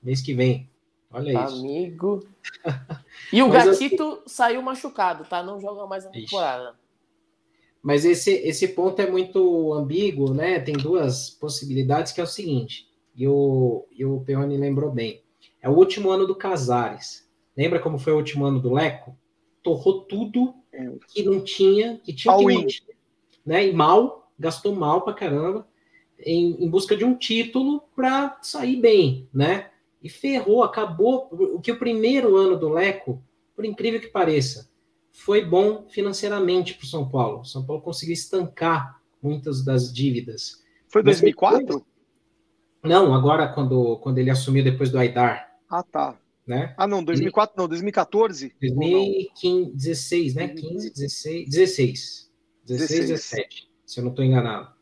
Mês 0.00 0.20
que 0.20 0.32
vem. 0.32 0.70
Olha 1.10 1.44
isso. 1.44 1.58
Amigo. 1.58 2.26
E 3.30 3.42
o 3.42 3.50
Gatito 3.50 4.04
assim... 4.04 4.22
saiu 4.26 4.62
machucado, 4.62 5.24
tá? 5.24 5.42
Não 5.42 5.60
joga 5.60 5.86
mais 5.86 6.04
na 6.04 6.10
temporada. 6.10 6.74
Mas 7.82 8.04
esse, 8.06 8.30
esse 8.30 8.68
ponto 8.68 9.00
é 9.02 9.10
muito 9.10 9.74
ambíguo, 9.74 10.32
né? 10.32 10.58
Tem 10.58 10.74
duas 10.74 11.28
possibilidades, 11.28 12.12
que 12.12 12.20
é 12.20 12.24
o 12.24 12.28
seguinte, 12.28 12.88
e 13.14 13.28
o, 13.28 13.86
e 13.92 14.04
o 14.04 14.20
Peone 14.20 14.56
lembrou 14.56 14.90
bem. 14.90 15.22
É 15.60 15.68
o 15.68 15.72
último 15.72 16.10
ano 16.10 16.26
do 16.26 16.34
Casares. 16.34 17.28
Lembra 17.56 17.80
como 17.80 17.98
foi 17.98 18.12
o 18.12 18.16
último 18.16 18.46
ano 18.46 18.60
do 18.60 18.72
Leco? 18.72 19.16
Torrou 19.62 20.02
tudo 20.04 20.54
é. 20.72 20.90
que 21.08 21.22
não 21.22 21.40
tinha, 21.40 21.98
que 21.98 22.12
tinha 22.12 22.32
All 22.32 22.46
que 22.46 22.82
né? 23.44 23.66
E 23.66 23.72
mal, 23.72 24.30
gastou 24.38 24.74
mal 24.74 25.02
pra 25.02 25.12
caramba, 25.12 25.66
em, 26.18 26.64
em 26.64 26.68
busca 26.68 26.96
de 26.96 27.04
um 27.04 27.14
título 27.14 27.82
para 27.94 28.38
sair 28.42 28.76
bem, 28.76 29.28
né? 29.32 29.70
E 30.02 30.08
ferrou, 30.08 30.62
acabou. 30.62 31.28
O 31.30 31.60
que 31.60 31.72
o 31.72 31.78
primeiro 31.78 32.36
ano 32.36 32.56
do 32.58 32.68
Leco, 32.68 33.22
por 33.54 33.64
incrível 33.64 34.00
que 34.00 34.08
pareça, 34.08 34.70
foi 35.12 35.44
bom 35.44 35.86
financeiramente 35.88 36.74
para 36.74 36.84
o 36.84 36.88
São 36.88 37.08
Paulo. 37.08 37.40
O 37.40 37.44
São 37.44 37.64
Paulo 37.64 37.82
conseguiu 37.82 38.14
estancar 38.14 39.00
muitas 39.22 39.64
das 39.64 39.92
dívidas. 39.92 40.62
Foi 40.88 41.02
2004? 41.02 41.66
Depois, 41.66 41.82
não, 42.82 43.12
agora 43.14 43.48
quando, 43.48 43.98
quando 43.98 44.18
ele 44.18 44.30
assumiu 44.30 44.62
depois 44.62 44.90
do 44.90 44.98
Aidar. 44.98 45.58
Ah, 45.68 45.82
tá. 45.82 46.18
Né? 46.46 46.74
Ah, 46.78 46.86
não, 46.86 47.04
2004 47.04 47.54
não, 47.58 47.68
2014? 47.68 48.54
2016, 48.58 50.34
né? 50.34 50.48
15, 50.48 50.92
16, 50.94 51.48
16. 51.50 52.28
16, 52.64 53.08
17, 53.08 53.70
se 53.84 54.00
eu 54.00 54.04
não 54.04 54.10
estou 54.10 54.24
enganado 54.24 54.77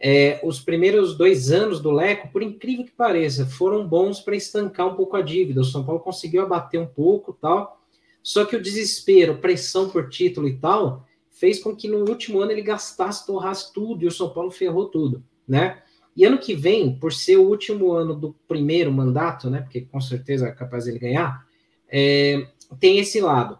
é, 0.00 0.40
os 0.42 0.60
primeiros 0.60 1.16
dois 1.16 1.50
anos 1.50 1.80
do 1.80 1.90
Leco, 1.90 2.28
por 2.28 2.42
incrível 2.42 2.84
que 2.84 2.92
pareça, 2.92 3.46
foram 3.46 3.86
bons 3.86 4.20
para 4.20 4.36
estancar 4.36 4.86
um 4.86 4.94
pouco 4.94 5.16
a 5.16 5.22
dívida. 5.22 5.60
O 5.60 5.64
São 5.64 5.84
Paulo 5.84 6.00
conseguiu 6.00 6.42
abater 6.42 6.80
um 6.80 6.86
pouco 6.86 7.32
tal. 7.32 7.80
Só 8.22 8.44
que 8.44 8.56
o 8.56 8.62
desespero, 8.62 9.38
pressão 9.38 9.88
por 9.88 10.08
título 10.08 10.48
e 10.48 10.56
tal, 10.56 11.06
fez 11.30 11.58
com 11.58 11.74
que 11.74 11.88
no 11.88 12.08
último 12.08 12.40
ano 12.40 12.52
ele 12.52 12.62
gastasse, 12.62 13.26
torrasse 13.26 13.72
tudo 13.72 14.04
e 14.04 14.06
o 14.06 14.10
São 14.10 14.30
Paulo 14.30 14.50
ferrou 14.50 14.86
tudo, 14.86 15.22
né? 15.46 15.82
E 16.16 16.24
ano 16.24 16.38
que 16.38 16.54
vem, 16.54 16.96
por 16.96 17.12
ser 17.12 17.36
o 17.36 17.48
último 17.48 17.92
ano 17.92 18.14
do 18.14 18.34
primeiro 18.46 18.92
mandato, 18.92 19.50
né? 19.50 19.60
Porque 19.60 19.82
com 19.82 20.00
certeza 20.00 20.46
é 20.46 20.52
capaz 20.52 20.86
ele 20.86 20.98
ganhar, 20.98 21.44
é, 21.88 22.46
tem 22.78 22.98
esse 22.98 23.20
lado. 23.20 23.58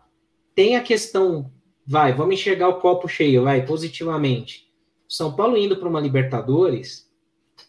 Tem 0.54 0.76
a 0.76 0.82
questão, 0.82 1.50
vai, 1.86 2.12
vamos 2.12 2.34
enxergar 2.34 2.68
o 2.68 2.80
copo 2.80 3.08
cheio, 3.08 3.42
vai, 3.42 3.66
positivamente 3.66 4.64
são 5.08 5.34
Paulo 5.34 5.56
indo 5.56 5.76
para 5.76 5.88
uma 5.88 6.00
Libertadores 6.00 7.10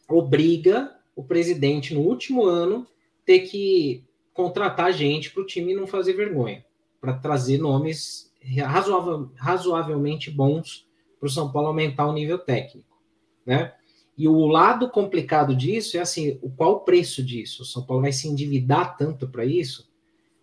obriga 0.08 0.96
o 1.16 1.24
presidente 1.24 1.94
no 1.94 2.02
último 2.02 2.44
ano 2.44 2.88
ter 3.26 3.40
que 3.42 4.04
contratar 4.34 4.92
gente 4.92 5.32
para 5.32 5.42
o 5.42 5.46
time 5.46 5.74
não 5.74 5.88
fazer 5.88 6.14
vergonha, 6.14 6.64
para 7.00 7.14
trazer 7.14 7.58
nomes 7.58 8.32
razoável, 8.64 9.32
razoavelmente 9.36 10.30
bons 10.30 10.88
para 11.20 11.28
o 11.28 11.30
São 11.30 11.52
Paulo 11.52 11.70
aumentar 11.70 12.06
o 12.06 12.14
nível 12.14 12.38
técnico, 12.38 12.98
né? 13.46 13.74
E 14.18 14.28
o 14.28 14.46
lado 14.46 14.90
complicado 14.90 15.56
disso 15.56 15.98
é 15.98 16.00
assim, 16.00 16.38
qual 16.56 16.74
o 16.74 16.80
preço 16.82 17.22
disso? 17.22 17.64
O 17.64 17.66
São 17.66 17.86
Paulo 17.86 18.04
vai 18.04 18.14
se 18.14 18.28
endividar 18.28 18.96
tanto 18.96 19.28
para 19.28 19.44
isso? 19.44 19.90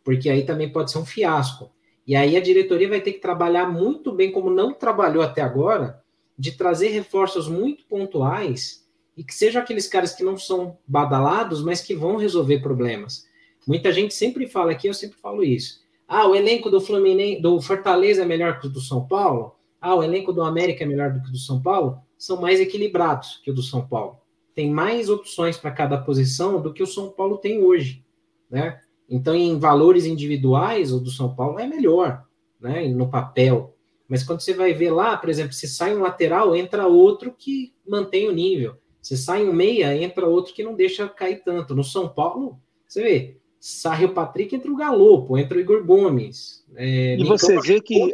Porque 0.04 0.28
aí 0.28 0.44
também 0.44 0.70
pode 0.70 0.90
ser 0.90 0.98
um 0.98 1.06
fiasco. 1.06 1.70
E 2.06 2.14
aí 2.14 2.36
a 2.36 2.40
diretoria 2.40 2.88
vai 2.88 3.00
ter 3.00 3.12
que 3.12 3.20
trabalhar 3.20 3.66
muito 3.70 4.12
bem, 4.12 4.30
como 4.30 4.50
não 4.50 4.74
trabalhou 4.74 5.22
até 5.22 5.40
agora, 5.40 6.01
de 6.42 6.50
trazer 6.50 6.88
reforços 6.88 7.46
muito 7.46 7.84
pontuais 7.86 8.84
e 9.16 9.22
que 9.22 9.32
sejam 9.32 9.62
aqueles 9.62 9.86
caras 9.86 10.12
que 10.12 10.24
não 10.24 10.36
são 10.36 10.76
badalados, 10.84 11.62
mas 11.62 11.80
que 11.80 11.94
vão 11.94 12.16
resolver 12.16 12.58
problemas. 12.58 13.28
Muita 13.64 13.92
gente 13.92 14.12
sempre 14.12 14.48
fala 14.48 14.72
aqui, 14.72 14.88
eu 14.88 14.94
sempre 14.94 15.16
falo 15.20 15.44
isso. 15.44 15.80
Ah, 16.08 16.26
o 16.26 16.34
elenco 16.34 16.68
do 16.68 16.80
Fluminense, 16.80 17.40
do 17.40 17.60
Fortaleza 17.60 18.22
é 18.22 18.26
melhor 18.26 18.58
que 18.58 18.66
o 18.66 18.70
do 18.70 18.80
São 18.80 19.06
Paulo? 19.06 19.54
Ah, 19.80 19.94
o 19.94 20.02
elenco 20.02 20.32
do 20.32 20.42
América 20.42 20.82
é 20.82 20.86
melhor 20.86 21.12
do 21.12 21.22
que 21.22 21.28
o 21.28 21.32
do 21.32 21.38
São 21.38 21.62
Paulo? 21.62 22.00
São 22.18 22.40
mais 22.40 22.58
equilibrados 22.58 23.40
que 23.44 23.52
o 23.52 23.54
do 23.54 23.62
São 23.62 23.86
Paulo. 23.86 24.18
Tem 24.52 24.68
mais 24.68 25.08
opções 25.08 25.56
para 25.56 25.70
cada 25.70 25.96
posição 25.96 26.60
do 26.60 26.72
que 26.72 26.82
o 26.82 26.88
São 26.88 27.08
Paulo 27.08 27.38
tem 27.38 27.62
hoje, 27.62 28.04
né? 28.50 28.80
Então, 29.08 29.32
em 29.32 29.60
valores 29.60 30.06
individuais, 30.06 30.92
o 30.92 30.98
do 30.98 31.08
São 31.08 31.36
Paulo 31.36 31.60
é 31.60 31.68
melhor, 31.68 32.26
né? 32.60 32.88
No 32.88 33.08
papel. 33.08 33.71
Mas 34.12 34.22
quando 34.22 34.42
você 34.42 34.52
vai 34.52 34.74
ver 34.74 34.90
lá, 34.90 35.16
por 35.16 35.30
exemplo, 35.30 35.54
se 35.54 35.66
sai 35.66 35.96
um 35.96 36.02
lateral, 36.02 36.54
entra 36.54 36.86
outro 36.86 37.32
que 37.32 37.72
mantém 37.88 38.28
o 38.28 38.30
nível. 38.30 38.76
Se 39.00 39.16
sai 39.16 39.42
um 39.42 39.54
meia, 39.54 39.96
entra 39.96 40.26
outro 40.26 40.52
que 40.52 40.62
não 40.62 40.74
deixa 40.74 41.08
cair 41.08 41.42
tanto. 41.42 41.74
No 41.74 41.82
São 41.82 42.06
Paulo, 42.06 42.60
você 42.86 43.02
vê, 43.02 43.36
sai 43.58 44.04
o 44.04 44.12
Patrick, 44.12 44.54
entra 44.54 44.70
o 44.70 44.76
Galopo, 44.76 45.38
entra 45.38 45.56
o 45.56 45.60
Igor 45.62 45.82
Gomes. 45.82 46.62
É, 46.76 47.16
e 47.16 47.24
você 47.24 47.58
vê 47.58 47.80
que 47.80 48.12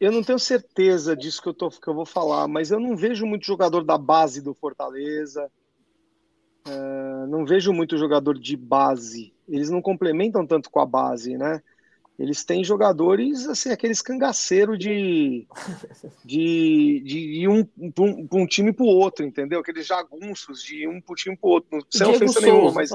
eu 0.00 0.10
não 0.10 0.24
tenho 0.24 0.38
certeza 0.40 1.16
disso 1.16 1.40
que 1.40 1.48
eu, 1.48 1.54
tô, 1.54 1.70
que 1.70 1.86
eu 1.86 1.94
vou 1.94 2.04
falar, 2.04 2.48
mas 2.48 2.72
eu 2.72 2.80
não 2.80 2.96
vejo 2.96 3.24
muito 3.24 3.46
jogador 3.46 3.84
da 3.84 3.96
base 3.96 4.42
do 4.42 4.52
Fortaleza. 4.52 5.48
É, 6.66 7.26
não 7.28 7.46
vejo 7.46 7.72
muito 7.72 7.96
jogador 7.96 8.36
de 8.36 8.56
base. 8.56 9.32
Eles 9.48 9.70
não 9.70 9.80
complementam 9.80 10.44
tanto 10.44 10.68
com 10.68 10.80
a 10.80 10.86
base, 10.86 11.38
né? 11.38 11.62
Eles 12.18 12.44
têm 12.44 12.64
jogadores, 12.64 13.46
assim, 13.46 13.70
aqueles 13.70 14.02
cangaceiros 14.02 14.76
de, 14.76 15.46
de, 16.24 17.00
de 17.04 17.18
ir 17.18 17.48
um, 17.48 17.64
um, 17.78 18.28
um 18.32 18.46
time 18.46 18.72
para 18.72 18.84
o 18.84 18.88
outro, 18.88 19.24
entendeu? 19.24 19.60
Aqueles 19.60 19.86
jagunços 19.86 20.60
de 20.60 20.88
um 20.88 21.00
para 21.00 21.14
time 21.14 21.36
para 21.36 21.48
o 21.48 21.52
outro. 21.52 21.68
Não 21.70 21.80
sem 21.88 22.06
ofensa 22.08 22.40
nenhuma, 22.40 22.72
mas. 22.72 22.90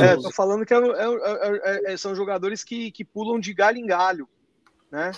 É, 0.00 0.16
tô 0.16 0.30
falando 0.30 0.64
que 0.64 0.72
é, 0.72 0.78
é, 0.78 1.92
é, 1.92 1.96
são 1.96 2.14
jogadores 2.14 2.62
que, 2.62 2.92
que 2.92 3.04
pulam 3.04 3.40
de 3.40 3.52
galho 3.52 3.78
em 3.78 3.86
galho, 3.86 4.28
né? 4.88 5.10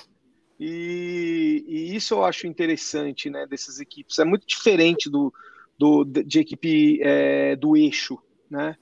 E, 0.59 1.65
e, 1.69 1.95
isso 1.95 2.15
eu 2.15 2.25
acho 2.25 2.47
interessante, 2.47 3.29
né, 3.29 3.47
dessas 3.47 3.79
equipes. 3.79 4.19
É 4.19 4.25
muito 4.25 4.47
diferente 4.47 5.11
do, 5.11 5.35
do 5.79 6.05
de 6.05 6.39
equipe 6.41 6.99
é, 7.03 7.57
do 7.57 7.77
eixo, 7.77 8.19
né? 8.49 8.75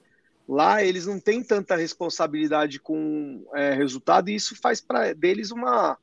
Lá 0.53 0.83
eles 0.83 1.07
não 1.07 1.19
têm 1.19 1.43
tanta 1.43 1.75
responsabilidade 1.75 2.79
com 2.79 3.43
é, 3.55 3.73
resultado 3.73 4.29
e 4.29 4.35
isso 4.35 4.55
faz 4.55 4.79
para 4.79 5.11
deles 5.11 5.49
uma, 5.49 5.97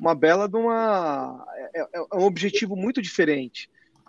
uma 0.00 0.14
bela 0.14 0.48
de 0.48 0.56
uma 0.56 1.44
é, 1.74 1.82
é, 1.82 1.88
é, 1.92 2.16
um 2.16 2.24
objetivo 2.24 2.74
muito 2.74 3.02
diferente. 3.02 3.68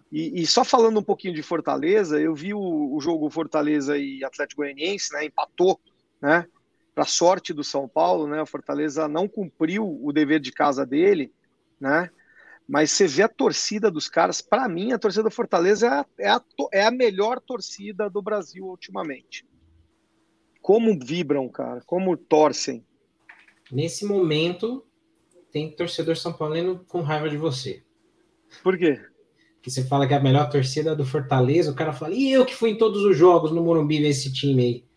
E, 0.09 0.41
e, 0.41 0.47
só 0.47 0.63
falando 0.63 1.01
um 1.01 1.03
pouquinho 1.03 1.33
de 1.33 1.43
Fortaleza, 1.43 2.21
eu 2.21 2.33
vi 2.33 2.53
o, 2.53 2.95
o 2.95 3.01
jogo 3.01 3.29
Fortaleza 3.29 3.97
e 3.97 4.23
Atlético 4.23 4.61
Goianiense, 4.61 5.11
né? 5.11 5.25
Empatou, 5.25 5.77
né? 6.21 6.47
Para 6.95 7.03
sorte 7.03 7.53
do 7.53 7.63
São 7.63 7.85
Paulo, 7.85 8.27
né? 8.27 8.41
O 8.41 8.45
Fortaleza 8.45 9.09
não 9.09 9.27
cumpriu 9.27 9.99
o 10.01 10.13
dever 10.13 10.39
de 10.39 10.53
casa 10.53 10.85
dele, 10.85 11.33
né? 11.77 12.09
Mas 12.65 12.91
você 12.91 13.07
vê 13.07 13.23
a 13.23 13.29
torcida 13.29 13.91
dos 13.91 14.07
caras. 14.07 14.41
Para 14.41 14.69
mim, 14.69 14.93
a 14.93 14.99
torcida 14.99 15.23
do 15.23 15.31
Fortaleza 15.31 15.85
é 15.87 15.89
a, 15.89 16.05
é 16.17 16.29
a, 16.29 16.41
é 16.71 16.85
a 16.85 16.91
melhor 16.91 17.41
torcida 17.41 18.09
do 18.09 18.21
Brasil 18.21 18.65
ultimamente 18.65 19.50
como 20.61 20.97
vibram, 20.97 21.49
cara, 21.49 21.81
como 21.85 22.15
torcem. 22.15 22.85
Nesse 23.71 24.05
momento, 24.05 24.85
tem 25.51 25.71
torcedor 25.71 26.15
São 26.15 26.33
Paulino 26.33 26.83
com 26.87 27.01
raiva 27.01 27.29
de 27.29 27.37
você. 27.37 27.83
Por 28.63 28.77
quê? 28.77 28.99
Que 29.61 29.69
você 29.69 29.83
fala 29.83 30.07
que 30.07 30.13
é 30.13 30.17
a 30.17 30.21
melhor 30.21 30.49
torcida 30.49 30.95
do 30.95 31.05
Fortaleza, 31.05 31.71
o 31.71 31.75
cara 31.75 31.93
fala, 31.93 32.13
e 32.13 32.31
eu 32.31 32.45
que 32.45 32.55
fui 32.55 32.71
em 32.71 32.77
todos 32.77 33.03
os 33.03 33.15
jogos 33.17 33.51
no 33.51 33.63
Morumbi 33.63 34.01
ver 34.01 34.09
esse 34.09 34.31
time 34.31 34.63
aí. 34.63 34.91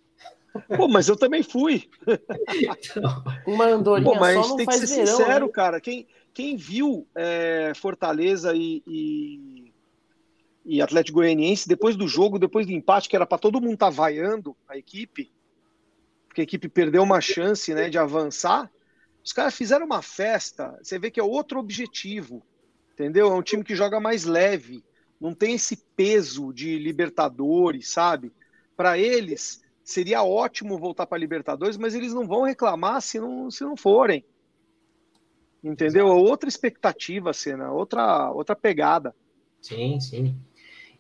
Pô, 0.77 0.87
mas 0.87 1.09
eu 1.09 1.17
também 1.17 1.43
fui. 1.43 1.89
Então, 2.55 3.25
Uma 3.47 3.67
andorinha 3.67 4.13
Pô, 4.13 4.19
mas 4.19 4.35
só 4.35 4.49
não 4.49 4.57
tem 4.57 4.67
que 4.67 4.79
ser 4.79 4.87
verão, 4.87 5.17
sincero, 5.17 5.47
né? 5.47 5.53
cara. 5.53 5.81
Quem, 5.81 6.07
quem 6.33 6.57
viu 6.57 7.07
é, 7.15 7.73
Fortaleza 7.75 8.55
e, 8.55 8.83
e, 8.87 9.73
e, 10.65 10.81
Atlético 10.81 11.19
Goianiense 11.19 11.69
depois 11.69 11.97
do 11.97 12.07
jogo, 12.07 12.39
depois 12.39 12.67
do 12.67 12.73
empate, 12.73 13.09
que 13.09 13.17
era 13.17 13.27
para 13.27 13.39
todo 13.39 13.61
mundo 13.61 13.75
estar 13.75 13.87
tá 13.87 13.93
vaiando 13.93 14.57
a 14.69 14.79
equipe, 14.79 15.31
porque 16.35 16.41
a 16.41 16.45
equipe 16.45 16.69
perdeu 16.69 17.05
uma 17.05 17.21
chance 17.21 17.73
né, 17.73 17.89
de 17.89 17.97
avançar. 17.97 18.69
Os 19.25 19.33
caras 19.33 19.55
fizeram 19.55 19.87
uma 19.87 20.03
festa, 20.03 20.77
você 20.83 20.99
vê 20.99 21.09
que 21.09 21.21
é 21.21 21.23
outro 21.23 21.61
objetivo, 21.61 22.43
entendeu? 22.93 23.29
É 23.31 23.35
um 23.35 23.43
time 23.43 23.63
que 23.63 23.77
joga 23.77 24.01
mais 24.01 24.25
leve, 24.25 24.85
não 25.21 25.33
tem 25.33 25.55
esse 25.55 25.77
peso 25.95 26.53
de 26.53 26.77
Libertadores, 26.77 27.89
sabe? 27.89 28.33
Para 28.77 28.99
eles 28.99 29.63
seria 29.85 30.25
ótimo 30.25 30.77
voltar 30.77 31.07
para 31.07 31.19
Libertadores, 31.19 31.77
mas 31.77 31.95
eles 31.95 32.13
não 32.13 32.27
vão 32.27 32.43
reclamar 32.43 33.01
se 33.01 33.21
não, 33.21 33.49
se 33.49 33.63
não 33.63 33.77
forem. 33.77 34.25
Entendeu? 35.63 36.09
É 36.09 36.13
outra 36.13 36.49
expectativa, 36.49 37.33
cena, 37.33 37.71
outra 37.71 38.31
outra 38.33 38.57
pegada. 38.57 39.15
Sim, 39.63 40.01
sim. 40.01 40.37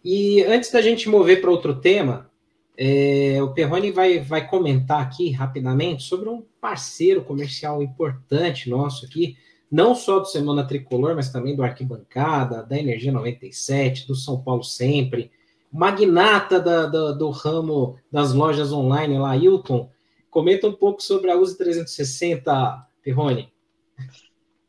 E 0.03 0.45
antes 0.45 0.71
da 0.71 0.81
gente 0.81 1.09
mover 1.09 1.41
para 1.41 1.51
outro 1.51 1.81
tema, 1.81 2.31
é, 2.77 3.41
o 3.43 3.53
Perrone 3.53 3.93
vai, 3.93 4.19
vai 4.19 4.47
comentar 4.49 5.01
aqui 5.01 5.31
rapidamente 5.31 6.03
sobre 6.03 6.29
um 6.29 6.43
parceiro 6.61 7.23
comercial 7.23 7.83
importante 7.83 8.69
nosso 8.69 9.07
aqui, 9.07 9.37
não 9.71 9.95
só 9.95 10.19
do 10.19 10.27
Semana 10.27 10.67
Tricolor, 10.67 11.15
mas 11.15 11.31
também 11.31 11.55
do 11.55 11.63
Arquibancada, 11.63 12.63
da 12.63 12.79
Energia 12.79 13.13
97, 13.13 14.07
do 14.07 14.15
São 14.15 14.41
Paulo 14.41 14.63
Sempre, 14.63 15.31
magnata 15.73 16.61
da, 16.61 16.87
da, 16.87 17.13
do 17.13 17.31
ramo 17.31 17.97
das 18.11 18.33
lojas 18.33 18.73
online 18.73 19.19
lá, 19.19 19.37
Hilton. 19.37 19.91
Comenta 20.31 20.67
um 20.69 20.73
pouco 20.73 21.03
sobre 21.03 21.31
a 21.31 21.37
Use 21.37 21.57
360, 21.57 22.87
Perrone. 23.03 23.53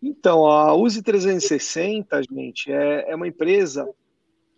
Então, 0.02 0.46
a 0.46 0.74
Use 0.76 1.02
360, 1.02 2.22
gente, 2.24 2.72
é, 2.72 3.12
é 3.12 3.16
uma 3.16 3.28
empresa 3.28 3.88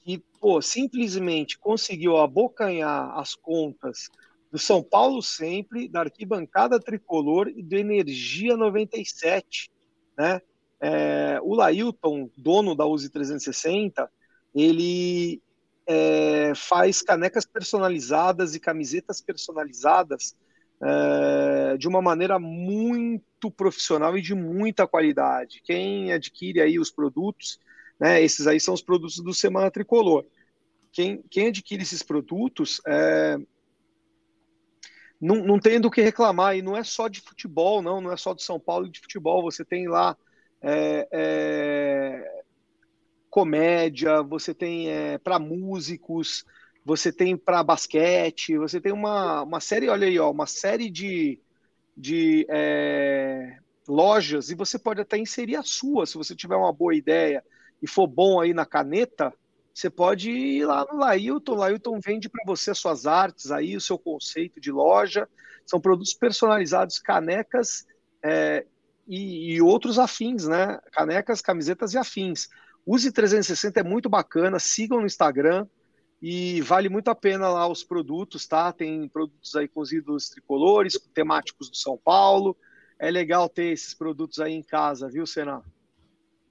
que 0.08 0.24
pô, 0.40 0.62
simplesmente 0.62 1.60
conseguiu 1.60 2.16
abocanhar 2.16 3.20
as 3.20 3.36
contas 3.36 4.10
do 4.50 4.58
São 4.58 4.82
Paulo 4.82 5.22
sempre, 5.22 5.90
da 5.90 6.00
arquibancada 6.00 6.80
tricolor 6.80 7.50
e 7.50 7.62
do 7.62 7.76
Energia 7.76 8.56
97, 8.56 9.70
né? 10.18 10.42
É, 10.80 11.40
o 11.42 11.54
Lailton, 11.54 12.30
dono 12.38 12.74
da 12.74 12.86
Uzi 12.86 13.10
360, 13.10 14.10
ele 14.56 15.42
é, 15.86 16.54
faz 16.56 17.02
canecas 17.02 17.46
personalizadas 17.46 18.56
e 18.56 18.62
camisetas 18.62 19.20
personalizadas 19.20 20.38
é, 20.82 21.76
de 21.78 21.86
uma 21.86 22.02
maneira 22.02 22.40
muito 22.40 23.52
profissional 23.52 24.18
e 24.18 24.22
de 24.22 24.34
muita 24.34 24.88
qualidade. 24.88 25.62
Quem 25.66 26.14
adquire 26.14 26.62
aí 26.62 26.80
os 26.80 26.90
produtos 26.90 27.60
né? 28.00 28.22
Esses 28.22 28.48
aí 28.48 28.60
são 28.60 28.74
os 28.74 28.82
produtos 28.82 29.18
do 29.18 29.34
Semana 29.34 29.72
Tricolor. 29.72 30.26
Quem, 30.92 31.24
quem 31.30 31.48
adquire 31.48 31.82
esses 31.82 32.02
produtos 32.02 32.82
é, 32.88 33.38
não, 35.20 35.38
não 35.44 35.60
tem 35.60 35.80
do 35.80 35.92
que 35.92 36.02
reclamar, 36.02 36.56
e 36.56 36.62
não 36.62 36.76
é 36.76 36.84
só 36.84 37.08
de 37.08 37.22
futebol, 37.22 37.82
não, 37.82 38.00
não 38.00 38.12
é 38.12 38.18
só 38.18 38.34
de 38.34 38.44
São 38.44 38.60
Paulo 38.60 38.88
e 38.88 38.92
de 38.92 39.00
futebol, 39.00 39.42
você 39.42 39.66
tem 39.66 39.88
lá 39.88 40.16
é, 40.62 41.08
é, 41.12 42.44
comédia, 43.30 44.22
você 44.22 44.54
tem 44.54 44.90
é, 44.90 45.18
para 45.18 45.40
músicos, 45.40 46.46
você 46.86 47.12
tem 47.12 47.36
para 47.36 47.64
basquete, 47.64 48.58
você 48.58 48.80
tem 48.80 48.92
uma, 48.92 49.44
uma 49.44 49.60
série, 49.60 49.90
olha 49.90 50.08
aí, 50.08 50.18
ó, 50.18 50.32
uma 50.32 50.48
série 50.48 50.90
de, 50.90 51.40
de 51.96 52.46
é, 52.50 53.58
lojas, 53.88 54.50
e 54.50 54.56
você 54.56 54.80
pode 54.80 55.02
até 55.02 55.18
inserir 55.18 55.56
a 55.56 55.64
sua, 55.64 56.06
se 56.06 56.16
você 56.16 56.36
tiver 56.36 56.56
uma 56.56 56.72
boa 56.72 56.96
ideia 56.96 57.44
e 57.82 57.88
for 57.88 58.08
bom 58.08 58.40
aí 58.40 58.54
na 58.54 58.66
caneta, 58.66 59.34
você 59.74 59.90
pode 59.90 60.32
ir 60.32 60.66
lá 60.66 60.86
no 60.92 60.98
Lailton. 60.98 61.54
Lailton 61.54 62.00
vende 62.04 62.28
para 62.28 62.44
você 62.46 62.72
as 62.72 62.80
suas 62.80 63.06
artes 63.06 63.52
aí, 63.52 63.76
o 63.76 63.82
seu 63.82 63.98
conceito 63.98 64.60
de 64.60 64.72
loja. 64.72 65.30
São 65.68 65.80
produtos 65.80 66.16
personalizados, 66.16 66.98
canecas 66.98 67.86
é, 68.24 68.66
e, 69.08 69.54
e, 69.54 69.62
outros 69.62 70.00
afins, 70.00 70.48
né? 70.48 70.80
Canecas, 70.92 71.42
camisetas 71.42 71.94
e 71.94 71.98
afins. 71.98 72.48
Use 72.86 73.12
360 73.12 73.80
é 73.80 73.84
muito 73.84 74.10
bacana, 74.10 74.58
sigam 74.58 75.00
no 75.00 75.06
Instagram 75.06 75.68
e 76.20 76.60
vale 76.62 76.90
muito 76.90 77.10
a 77.10 77.16
pena 77.16 77.48
lá 77.48 77.68
os 77.68 77.84
produtos, 77.84 78.48
tá? 78.48 78.74
Tem 78.74 79.08
produtos 79.08 79.56
aí 79.56 79.68
com 79.68 79.82
os 79.82 79.92
ídolos 79.92 80.30
tricolores, 80.30 80.98
temáticos 81.14 81.70
do 81.70 81.78
São 81.78 81.98
Paulo. 81.98 82.58
É 82.98 83.12
legal 83.12 83.48
ter 83.48 83.74
esses 83.74 83.94
produtos 83.94 84.40
aí 84.40 84.54
em 84.54 84.64
casa, 84.64 85.08
viu, 85.08 85.28
Senna? 85.28 85.64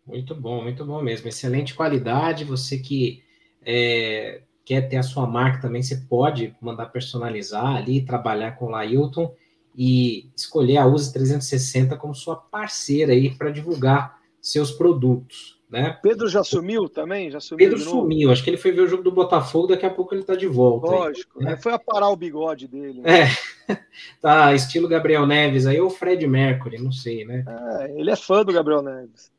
Muito 0.07 0.35
bom, 0.35 0.63
muito 0.63 0.85
bom 0.85 1.03
mesmo. 1.03 1.29
Excelente 1.29 1.75
qualidade. 1.75 2.45
Você 2.45 2.79
que 2.79 3.23
é, 3.65 4.43
quer 4.65 4.89
ter 4.89 4.97
a 4.97 5.03
sua 5.03 5.27
marca 5.27 5.61
também, 5.61 5.83
você 5.83 5.97
pode 5.97 6.55
mandar 6.61 6.87
personalizar 6.87 7.77
ali, 7.77 8.05
trabalhar 8.05 8.53
com 8.53 8.67
o 8.67 8.71
Lailton 8.71 9.35
e 9.77 10.31
escolher 10.37 10.79
a 10.79 10.87
Use 10.87 11.13
360 11.13 11.97
como 11.97 12.15
sua 12.15 12.37
parceira 12.37 13.13
aí 13.13 13.35
para 13.35 13.51
divulgar 13.51 14.19
seus 14.41 14.71
produtos. 14.71 15.57
Né? 15.69 15.99
Pedro 16.01 16.29
já 16.29 16.45
sumiu 16.45 16.89
também? 16.89 17.29
Já 17.29 17.41
sumiu 17.41 17.59
Pedro 17.59 17.83
sumiu, 17.83 18.31
acho 18.31 18.43
que 18.45 18.51
ele 18.51 18.57
foi 18.57 18.71
ver 18.71 18.83
o 18.83 18.87
jogo 18.87 19.03
do 19.03 19.11
Botafogo, 19.11 19.67
daqui 19.67 19.85
a 19.85 19.91
pouco 19.91 20.15
ele 20.15 20.21
está 20.21 20.37
de 20.37 20.47
volta. 20.47 20.87
Lógico, 20.87 21.41
aí, 21.41 21.47
né? 21.47 21.57
foi 21.57 21.73
aparar 21.73 22.09
o 22.09 22.17
bigode 22.17 22.69
dele. 22.69 23.03
Né? 23.03 23.23
É, 23.23 23.77
tá 24.23 24.55
estilo 24.55 24.87
Gabriel 24.87 25.27
Neves 25.27 25.67
aí 25.67 25.81
ou 25.81 25.91
Fred 25.91 26.25
Mercury, 26.25 26.79
não 26.79 26.93
sei, 26.93 27.25
né? 27.25 27.45
É, 27.49 28.01
ele 28.01 28.13
é 28.13 28.17
fã 28.17 28.45
do 28.45 28.53
Gabriel 28.53 28.81
Neves. 28.81 29.33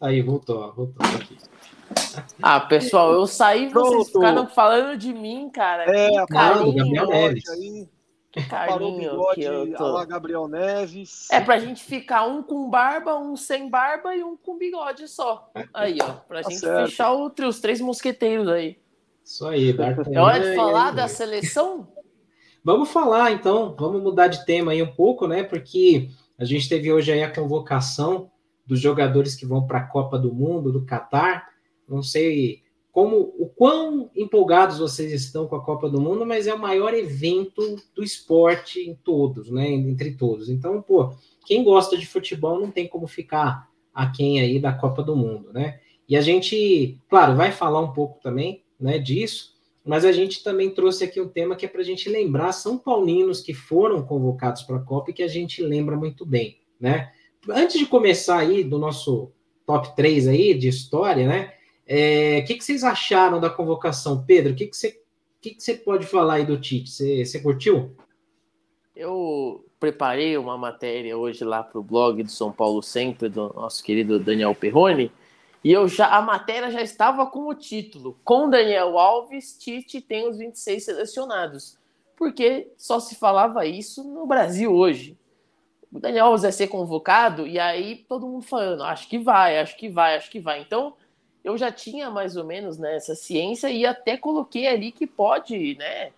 Aí, 0.00 0.22
voltou, 0.22 0.72
voltou 0.72 1.06
aqui. 1.06 1.36
Ah, 2.42 2.60
pessoal, 2.60 3.12
eu 3.12 3.26
saí, 3.26 3.68
vocês 3.68 4.10
ficaram 4.10 4.46
falando 4.48 4.96
de 4.96 5.12
mim, 5.12 5.48
cara. 5.50 5.84
É, 5.84 6.08
que 6.08 6.26
carinho. 6.26 6.74
Gabriel 6.74 7.08
Neves. 7.08 7.48
Aí. 7.48 7.88
Que 8.32 8.42
carinho 8.48 9.10
bigode, 9.10 9.34
que 9.34 9.44
eu 9.46 9.74
tô... 9.74 10.06
Gabriel 10.06 10.46
Neves. 10.46 11.30
É 11.30 11.40
pra 11.40 11.58
gente 11.58 11.82
ficar 11.82 12.26
um 12.26 12.42
com 12.42 12.68
barba, 12.68 13.16
um 13.18 13.34
sem 13.34 13.70
barba 13.70 14.14
e 14.14 14.22
um 14.22 14.36
com 14.36 14.58
bigode 14.58 15.08
só. 15.08 15.50
Aí, 15.72 15.98
ó. 16.02 16.12
Pra 16.28 16.42
tá 16.42 16.50
gente 16.50 16.60
certo. 16.60 16.86
fechar 16.86 17.12
o, 17.12 17.32
os 17.48 17.60
três 17.60 17.80
mosqueteiros 17.80 18.48
aí. 18.48 18.78
Isso 19.24 19.46
aí, 19.46 19.74
É 20.12 20.20
hora 20.20 20.38
de 20.38 20.54
falar 20.54 20.90
da 20.90 21.08
seleção? 21.08 21.88
Vamos 22.62 22.90
falar, 22.90 23.32
então. 23.32 23.74
Vamos 23.78 24.02
mudar 24.02 24.28
de 24.28 24.44
tema 24.44 24.72
aí 24.72 24.82
um 24.82 24.92
pouco, 24.92 25.26
né? 25.26 25.42
Porque 25.42 26.10
a 26.38 26.44
gente 26.44 26.68
teve 26.68 26.92
hoje 26.92 27.12
aí 27.12 27.22
a 27.22 27.32
convocação 27.32 28.30
dos 28.66 28.80
jogadores 28.80 29.34
que 29.34 29.46
vão 29.46 29.66
para 29.66 29.78
a 29.78 29.86
Copa 29.86 30.18
do 30.18 30.32
Mundo, 30.32 30.72
do 30.72 30.84
Catar. 30.84 31.48
Não 31.88 32.02
sei 32.02 32.62
como 32.90 33.34
o 33.38 33.46
quão 33.46 34.10
empolgados 34.16 34.78
vocês 34.78 35.12
estão 35.12 35.46
com 35.46 35.54
a 35.54 35.62
Copa 35.62 35.88
do 35.88 36.00
Mundo, 36.00 36.24
mas 36.24 36.46
é 36.46 36.54
o 36.54 36.58
maior 36.58 36.94
evento 36.94 37.76
do 37.94 38.02
esporte 38.02 38.80
em 38.80 38.94
todos, 38.94 39.50
né? 39.50 39.68
Entre 39.68 40.14
todos. 40.14 40.48
Então, 40.48 40.80
pô, 40.80 41.12
quem 41.44 41.62
gosta 41.62 41.96
de 41.96 42.06
futebol 42.06 42.58
não 42.58 42.70
tem 42.70 42.88
como 42.88 43.06
ficar 43.06 43.70
aquém 43.94 44.40
aí 44.40 44.58
da 44.58 44.72
Copa 44.72 45.02
do 45.02 45.14
Mundo, 45.14 45.52
né? 45.52 45.78
E 46.08 46.16
a 46.16 46.20
gente, 46.20 46.98
claro, 47.08 47.36
vai 47.36 47.52
falar 47.52 47.80
um 47.80 47.92
pouco 47.92 48.20
também, 48.22 48.62
né, 48.78 48.98
disso, 48.98 49.56
mas 49.84 50.04
a 50.04 50.12
gente 50.12 50.42
também 50.42 50.70
trouxe 50.70 51.04
aqui 51.04 51.20
um 51.20 51.28
tema 51.28 51.56
que 51.56 51.64
é 51.64 51.68
para 51.68 51.80
a 51.80 51.84
gente 51.84 52.08
lembrar 52.08 52.52
São 52.52 52.78
Paulinos 52.78 53.40
que 53.40 53.54
foram 53.54 54.02
convocados 54.04 54.62
para 54.62 54.76
a 54.76 54.82
Copa 54.82 55.10
e 55.10 55.14
que 55.14 55.22
a 55.22 55.28
gente 55.28 55.62
lembra 55.62 55.96
muito 55.96 56.24
bem, 56.26 56.58
né? 56.80 57.12
Antes 57.48 57.78
de 57.78 57.86
começar 57.86 58.38
aí 58.38 58.64
do 58.64 58.78
nosso 58.78 59.30
top 59.64 59.94
3 59.94 60.28
aí 60.28 60.54
de 60.54 60.68
história, 60.68 61.26
né? 61.26 61.52
É, 61.86 62.40
o 62.42 62.46
que, 62.46 62.54
que, 62.54 62.64
vocês 62.64 62.82
acharam 62.82 63.40
da 63.40 63.48
convocação? 63.48 64.24
Pedro, 64.24 64.52
o 64.52 64.56
que, 64.56 64.66
que, 64.66 64.76
você, 64.76 65.00
que, 65.40 65.50
que 65.50 65.62
você 65.62 65.74
pode 65.74 66.06
falar 66.06 66.34
aí 66.34 66.44
do 66.44 66.60
Tite? 66.60 66.90
Você, 66.90 67.24
você 67.24 67.40
curtiu? 67.40 67.96
Eu 68.94 69.64
preparei 69.78 70.36
uma 70.36 70.58
matéria 70.58 71.16
hoje 71.16 71.44
lá 71.44 71.62
para 71.62 71.78
o 71.78 71.84
blog 71.84 72.22
do 72.22 72.30
São 72.30 72.50
Paulo 72.50 72.82
Sempre, 72.82 73.28
do 73.28 73.52
nosso 73.54 73.84
querido 73.84 74.18
Daniel 74.18 74.54
Perrone, 74.54 75.12
e 75.62 75.72
eu 75.72 75.88
já 75.88 76.08
a 76.08 76.22
matéria 76.22 76.70
já 76.70 76.80
estava 76.80 77.26
com 77.26 77.48
o 77.48 77.54
título: 77.54 78.16
Com 78.24 78.48
Daniel 78.48 78.98
Alves, 78.98 79.56
Tite 79.58 80.00
tem 80.00 80.28
os 80.28 80.38
26 80.38 80.84
selecionados. 80.84 81.78
Porque 82.16 82.72
só 82.78 82.98
se 82.98 83.14
falava 83.14 83.66
isso 83.66 84.02
no 84.02 84.26
Brasil 84.26 84.72
hoje. 84.72 85.18
O 85.92 85.98
Daniel 85.98 86.26
Alves 86.26 86.42
vai 86.42 86.52
ser 86.52 86.68
convocado, 86.68 87.46
e 87.46 87.58
aí 87.58 88.04
todo 88.08 88.26
mundo 88.26 88.44
falando: 88.44 88.82
acho 88.82 89.08
que 89.08 89.18
vai, 89.18 89.58
acho 89.58 89.76
que 89.76 89.88
vai, 89.88 90.16
acho 90.16 90.30
que 90.30 90.40
vai. 90.40 90.60
Então 90.60 90.94
eu 91.44 91.56
já 91.56 91.70
tinha 91.70 92.10
mais 92.10 92.36
ou 92.36 92.44
menos 92.44 92.76
né, 92.76 92.96
essa 92.96 93.14
ciência 93.14 93.70
e 93.70 93.86
até 93.86 94.16
coloquei 94.16 94.66
ali 94.66 94.90
que 94.90 95.06
pode 95.06 95.76
né, 95.76 96.10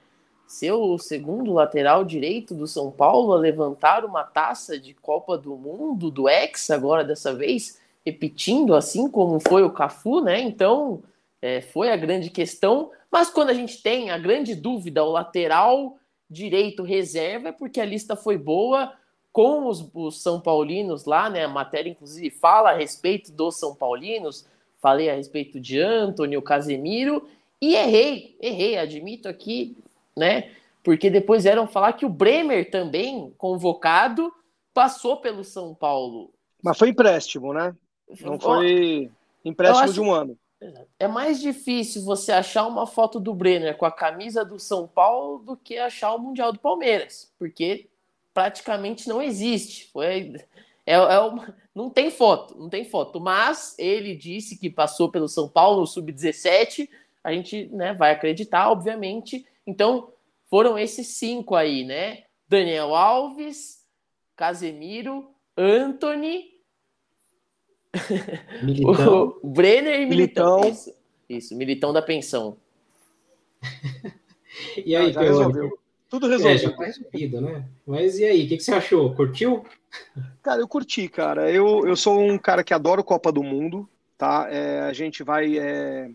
ser 0.47 0.73
o 0.73 0.97
segundo 0.97 1.53
lateral 1.53 2.03
direito 2.03 2.55
do 2.55 2.66
São 2.66 2.90
Paulo 2.90 3.35
a 3.35 3.36
levantar 3.36 4.07
uma 4.07 4.24
taça 4.24 4.78
de 4.78 4.95
Copa 4.95 5.36
do 5.36 5.55
Mundo, 5.55 6.11
do 6.11 6.31
Ex, 6.31 6.70
agora 6.70 7.05
dessa 7.05 7.35
vez, 7.35 7.78
repetindo 8.05 8.74
assim 8.74 9.11
como 9.11 9.39
foi 9.39 9.62
o 9.62 9.70
Cafu, 9.70 10.23
né? 10.23 10.40
Então 10.40 11.03
é, 11.43 11.61
foi 11.61 11.90
a 11.90 11.97
grande 11.97 12.31
questão. 12.31 12.90
Mas 13.12 13.28
quando 13.28 13.51
a 13.51 13.55
gente 13.55 13.82
tem 13.82 14.11
a 14.11 14.16
grande 14.16 14.55
dúvida, 14.55 15.05
o 15.05 15.12
lateral 15.12 15.99
direito 16.31 16.82
reserva, 16.82 17.49
é 17.49 17.53
porque 17.53 17.81
a 17.81 17.85
lista 17.85 18.16
foi 18.16 18.39
boa 18.39 18.93
com 19.33 19.67
os, 19.67 19.89
os 19.95 20.23
São 20.23 20.41
Paulinos 20.41 21.05
lá, 21.05 21.29
né? 21.31 21.45
A 21.45 21.49
matéria, 21.49 21.91
inclusive, 21.91 22.31
fala 22.31 22.71
a 22.71 22.77
respeito 22.77 23.33
dos 23.33 23.59
São 23.59 23.75
Paulinos 23.75 24.47
falei 24.81 25.11
a 25.11 25.15
respeito 25.15 25.61
de 25.61 25.81
Antônio 25.81 26.41
Casemiro 26.43 27.29
e 27.61 27.75
errei, 27.75 28.37
errei, 28.41 28.79
admito 28.79 29.29
aqui, 29.29 29.77
né? 30.17 30.53
Porque 30.83 31.11
depois 31.11 31.45
vieram 31.45 31.67
falar 31.67 31.93
que 31.95 32.07
o 32.07 32.11
Bremer 32.11 32.71
também, 32.71 33.35
convocado, 33.37 34.33
passou 34.73 35.17
pelo 35.19 35.45
São 35.45 35.75
Paulo. 35.75 36.31
Mas 36.63 36.79
foi 36.79 36.91
empréstimo, 36.91 37.53
né? 37.53 37.75
Não 38.21 38.39
foi 38.39 39.11
empréstimo 39.45 39.85
acho... 39.85 39.93
de 39.93 40.01
um 40.01 40.13
ano. 40.13 40.39
É 40.99 41.07
mais 41.07 41.41
difícil 41.41 42.05
você 42.05 42.33
achar 42.33 42.67
uma 42.67 42.87
foto 42.87 43.21
do 43.21 43.33
Brenner 43.33 43.77
com 43.77 43.87
a 43.87 43.93
camisa 43.93 44.45
do 44.45 44.59
São 44.59 44.89
Paulo 44.89 45.39
do 45.39 45.57
que 45.57 45.79
achar 45.79 46.13
o 46.15 46.19
Mundial 46.19 46.53
do 46.53 46.59
Palmeiras, 46.59 47.33
porque 47.39 47.89
praticamente 48.39 49.09
não 49.09 49.20
existe. 49.20 49.90
Foi 49.90 50.32
é, 50.86 50.94
é 50.94 51.19
uma, 51.19 51.56
não 51.74 51.90
tem 51.90 52.09
foto, 52.09 52.56
não 52.56 52.69
tem 52.69 52.85
foto. 52.85 53.20
Mas 53.20 53.74
ele 53.77 54.15
disse 54.15 54.56
que 54.56 54.70
passou 54.70 55.10
pelo 55.10 55.27
São 55.27 55.48
Paulo 55.48 55.81
no 55.81 55.86
sub-17. 55.89 56.89
A 57.24 57.32
gente 57.32 57.66
né, 57.73 57.93
vai 57.94 58.12
acreditar, 58.12 58.70
obviamente. 58.70 59.44
Então, 59.66 60.12
foram 60.48 60.78
esses 60.78 61.09
cinco 61.09 61.56
aí, 61.56 61.82
né? 61.82 62.23
Daniel 62.48 62.94
Alves, 62.94 63.85
Casemiro, 64.36 65.28
Anthony, 65.56 66.52
Militão. 68.62 69.35
o 69.43 69.48
Brenner 69.48 70.01
e 70.01 70.06
Militão. 70.06 70.60
Militão. 70.60 70.94
Isso, 71.28 71.56
Militão 71.56 71.93
da 71.93 72.01
pensão. 72.01 72.56
e 74.86 74.94
aí, 74.94 75.12
já 75.12 75.23
resolveu. 75.23 75.77
Tudo 76.09 76.26
resolvido. 76.26 76.55
É, 76.55 76.59
já 76.59 76.72
tá 76.72 76.85
resolvido, 76.85 77.40
né? 77.40 77.68
Mas 77.86 78.18
e 78.18 78.24
aí, 78.24 78.44
o 78.44 78.48
que, 78.48 78.56
que, 78.56 78.62
você 78.62 78.72
achou? 78.72 79.14
Curtiu? 79.14 79.64
Cara, 80.43 80.60
eu 80.60 80.68
curti, 80.68 81.09
cara. 81.09 81.51
Eu, 81.51 81.86
eu 81.86 81.97
sou 81.97 82.20
um 82.20 82.39
cara 82.39 82.64
que 82.64 82.72
adora 82.72 83.02
Copa 83.02 83.30
do 83.30 83.43
Mundo, 83.43 83.89
tá? 84.16 84.47
É, 84.51 84.80
a 84.80 84.93
gente 84.93 85.22
vai. 85.22 85.59
É, 85.59 86.10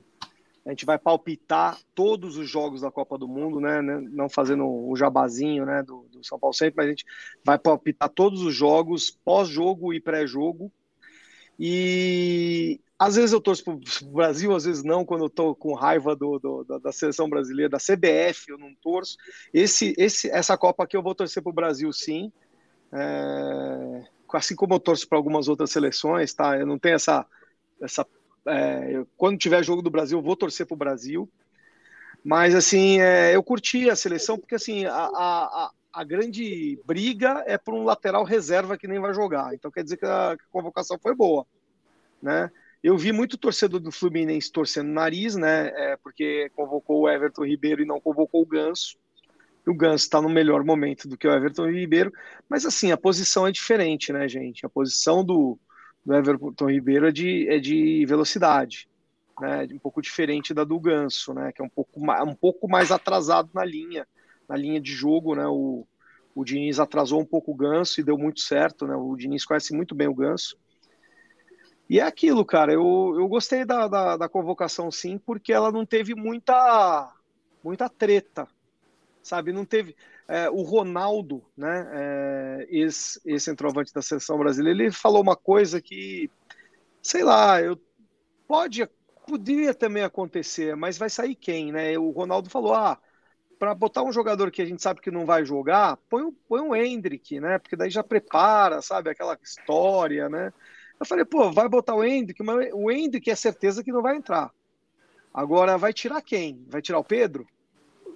a 0.65 0.69
gente 0.69 0.85
vai 0.85 0.97
palpitar 0.97 1.77
todos 1.93 2.37
os 2.37 2.49
jogos 2.49 2.81
da 2.81 2.89
Copa 2.89 3.17
do 3.17 3.27
Mundo, 3.27 3.59
né? 3.59 3.81
Não 3.81 4.29
fazendo 4.29 4.65
o 4.65 4.95
jabazinho 4.95 5.65
né, 5.65 5.83
do, 5.83 6.07
do 6.09 6.23
São 6.23 6.39
Paulo 6.39 6.53
sempre, 6.53 6.75
mas 6.77 6.85
a 6.85 6.89
gente 6.89 7.05
vai 7.45 7.59
palpitar 7.59 8.09
todos 8.09 8.41
os 8.41 8.55
jogos, 8.55 9.11
pós-jogo 9.25 9.93
e 9.93 9.99
pré-jogo. 9.99 10.71
E, 11.59 12.79
às 13.03 13.15
vezes 13.15 13.33
eu 13.33 13.41
torço 13.41 13.63
para 13.63 13.73
o 13.73 14.11
Brasil, 14.13 14.55
às 14.55 14.63
vezes 14.63 14.81
não, 14.81 15.03
quando 15.03 15.25
eu 15.25 15.27
estou 15.27 15.53
com 15.53 15.73
raiva 15.73 16.15
do, 16.15 16.39
do, 16.39 16.63
da, 16.63 16.77
da, 16.77 16.91
seleção 16.91 17.29
brasileira, 17.29 17.69
da 17.69 17.77
CBF, 17.77 18.49
eu 18.49 18.57
não 18.57 18.73
torço. 18.81 19.17
Esse, 19.53 19.93
esse, 19.97 20.29
essa 20.29 20.57
Copa 20.57 20.83
aqui 20.83 20.95
eu 20.95 21.03
vou 21.03 21.13
torcer 21.13 21.43
para 21.43 21.49
o 21.49 21.53
Brasil, 21.53 21.91
sim. 21.91 22.31
É, 22.93 24.03
assim 24.33 24.55
como 24.55 24.73
eu 24.75 24.79
torço 24.79 25.07
para 25.07 25.17
algumas 25.17 25.49
outras 25.49 25.69
seleções, 25.71 26.33
tá? 26.33 26.57
Eu 26.57 26.65
não 26.65 26.79
tenho 26.79 26.95
essa. 26.95 27.25
essa 27.81 28.07
é, 28.45 28.91
eu, 28.93 29.07
quando 29.17 29.37
tiver 29.37 29.63
jogo 29.63 29.81
do 29.81 29.91
Brasil, 29.91 30.17
eu 30.17 30.23
vou 30.23 30.37
torcer 30.37 30.65
para 30.65 30.75
o 30.75 30.77
Brasil. 30.77 31.29
Mas, 32.23 32.55
assim, 32.55 33.01
é, 33.01 33.35
eu 33.35 33.43
curti 33.43 33.89
a 33.89 33.97
seleção, 33.97 34.39
porque, 34.39 34.55
assim, 34.55 34.85
a, 34.85 34.95
a, 34.95 35.71
a 35.91 36.03
grande 36.05 36.79
briga 36.85 37.43
é 37.45 37.57
por 37.57 37.73
um 37.73 37.83
lateral 37.83 38.23
reserva 38.23 38.77
que 38.77 38.87
nem 38.87 38.99
vai 38.99 39.13
jogar. 39.13 39.53
Então, 39.53 39.69
quer 39.69 39.83
dizer 39.83 39.97
que 39.97 40.05
a 40.05 40.37
convocação 40.49 40.97
foi 40.97 41.13
boa, 41.13 41.45
né? 42.21 42.49
Eu 42.83 42.97
vi 42.97 43.13
muito 43.13 43.37
torcedor 43.37 43.79
do 43.79 43.93
Fluminense 43.93 44.51
torcendo 44.51 44.89
o 44.89 44.93
nariz, 44.93 45.35
né? 45.35 45.71
É, 45.73 45.97
porque 45.97 46.51
convocou 46.53 47.03
o 47.03 47.09
Everton 47.09 47.45
Ribeiro 47.45 47.81
e 47.81 47.85
não 47.85 48.01
convocou 48.01 48.41
o 48.41 48.45
Ganso. 48.45 48.97
O 49.65 49.73
Ganso 49.73 50.03
está 50.03 50.21
no 50.21 50.27
melhor 50.27 50.65
momento 50.65 51.07
do 51.07 51.17
que 51.17 51.25
o 51.25 51.31
Everton 51.31 51.71
Ribeiro. 51.71 52.11
Mas 52.49 52.65
assim, 52.65 52.91
a 52.91 52.97
posição 52.97 53.47
é 53.47 53.51
diferente, 53.53 54.11
né, 54.11 54.27
gente? 54.27 54.65
A 54.65 54.69
posição 54.69 55.23
do, 55.23 55.57
do 56.05 56.13
Everton 56.13 56.69
Ribeiro 56.69 57.07
é 57.07 57.11
de, 57.11 57.47
é 57.47 57.57
de 57.57 58.05
velocidade. 58.05 58.89
Né, 59.39 59.67
um 59.73 59.79
pouco 59.79 60.01
diferente 60.01 60.53
da 60.53 60.63
do 60.63 60.79
Ganso, 60.79 61.33
né, 61.33 61.51
que 61.51 61.61
é 61.61 61.65
um 61.65 61.69
pouco, 61.69 61.99
mais, 61.99 62.21
um 62.21 62.35
pouco 62.35 62.69
mais 62.69 62.91
atrasado 62.91 63.49
na 63.51 63.65
linha, 63.65 64.07
na 64.47 64.55
linha 64.55 64.79
de 64.79 64.91
jogo, 64.91 65.33
né, 65.33 65.47
o, 65.47 65.87
o 66.35 66.45
Diniz 66.45 66.79
atrasou 66.79 67.19
um 67.19 67.25
pouco 67.25 67.51
o 67.51 67.55
Ganso 67.55 67.99
e 67.99 68.03
deu 68.03 68.15
muito 68.15 68.41
certo, 68.41 68.85
né, 68.85 68.95
o 68.95 69.15
Diniz 69.15 69.43
conhece 69.43 69.75
muito 69.75 69.95
bem 69.95 70.07
o 70.07 70.13
Ganso, 70.13 70.55
e 71.89 71.99
é 71.99 72.03
aquilo, 72.03 72.45
cara, 72.45 72.73
eu, 72.73 73.15
eu 73.17 73.27
gostei 73.27 73.65
da, 73.65 73.87
da, 73.87 74.17
da, 74.17 74.29
convocação 74.29 74.89
sim, 74.89 75.17
porque 75.17 75.51
ela 75.53 75.71
não 75.71 75.85
teve 75.85 76.15
muita, 76.15 77.13
muita 77.63 77.89
treta, 77.89 78.47
sabe? 79.21 79.51
Não 79.51 79.65
teve. 79.65 79.95
É, 80.27 80.49
o 80.49 80.61
Ronaldo, 80.61 81.43
né, 81.55 81.89
é, 81.93 82.67
esse, 82.69 83.19
esse 83.25 83.45
centroavante 83.45 83.93
da 83.93 84.01
seleção 84.01 84.37
brasileira, 84.37 84.83
ele 84.83 84.91
falou 84.91 85.21
uma 85.21 85.35
coisa 85.35 85.81
que 85.81 86.31
sei 87.01 87.23
lá, 87.23 87.61
eu 87.61 87.77
pode 88.47 88.87
poderia 89.27 89.73
também 89.73 90.03
acontecer, 90.03 90.75
mas 90.75 90.97
vai 90.97 91.09
sair 91.09 91.35
quem, 91.35 91.71
né? 91.71 91.97
O 91.97 92.11
Ronaldo 92.11 92.49
falou: 92.49 92.73
"Ah, 92.73 92.99
para 93.59 93.75
botar 93.75 94.03
um 94.03 94.11
jogador 94.11 94.51
que 94.51 94.61
a 94.61 94.65
gente 94.65 94.81
sabe 94.81 95.01
que 95.01 95.11
não 95.11 95.25
vai 95.25 95.45
jogar, 95.45 95.97
põe 96.09 96.31
põe 96.47 96.61
um 96.61 96.75
Hendrick, 96.75 97.39
né? 97.39 97.59
Porque 97.59 97.75
daí 97.75 97.89
já 97.89 98.03
prepara, 98.03 98.81
sabe, 98.81 99.09
aquela 99.09 99.37
história, 99.41 100.29
né? 100.29 100.53
Eu 101.03 101.07
falei, 101.07 101.25
pô, 101.25 101.51
vai 101.51 101.67
botar 101.67 101.93
o 101.95 102.03
Hendrick, 102.03 102.41
mas 102.41 102.69
o 102.73 102.89
Hendrick 102.89 103.29
é 103.29 103.35
certeza 103.35 103.83
que 103.83 103.91
não 103.91 104.01
vai 104.01 104.15
entrar. 104.15 104.51
Agora, 105.33 105.77
vai 105.77 105.91
tirar 105.91 106.21
quem? 106.21 106.63
Vai 106.69 106.81
tirar 106.81 106.97
o 106.97 107.03
Pedro? 107.03 107.45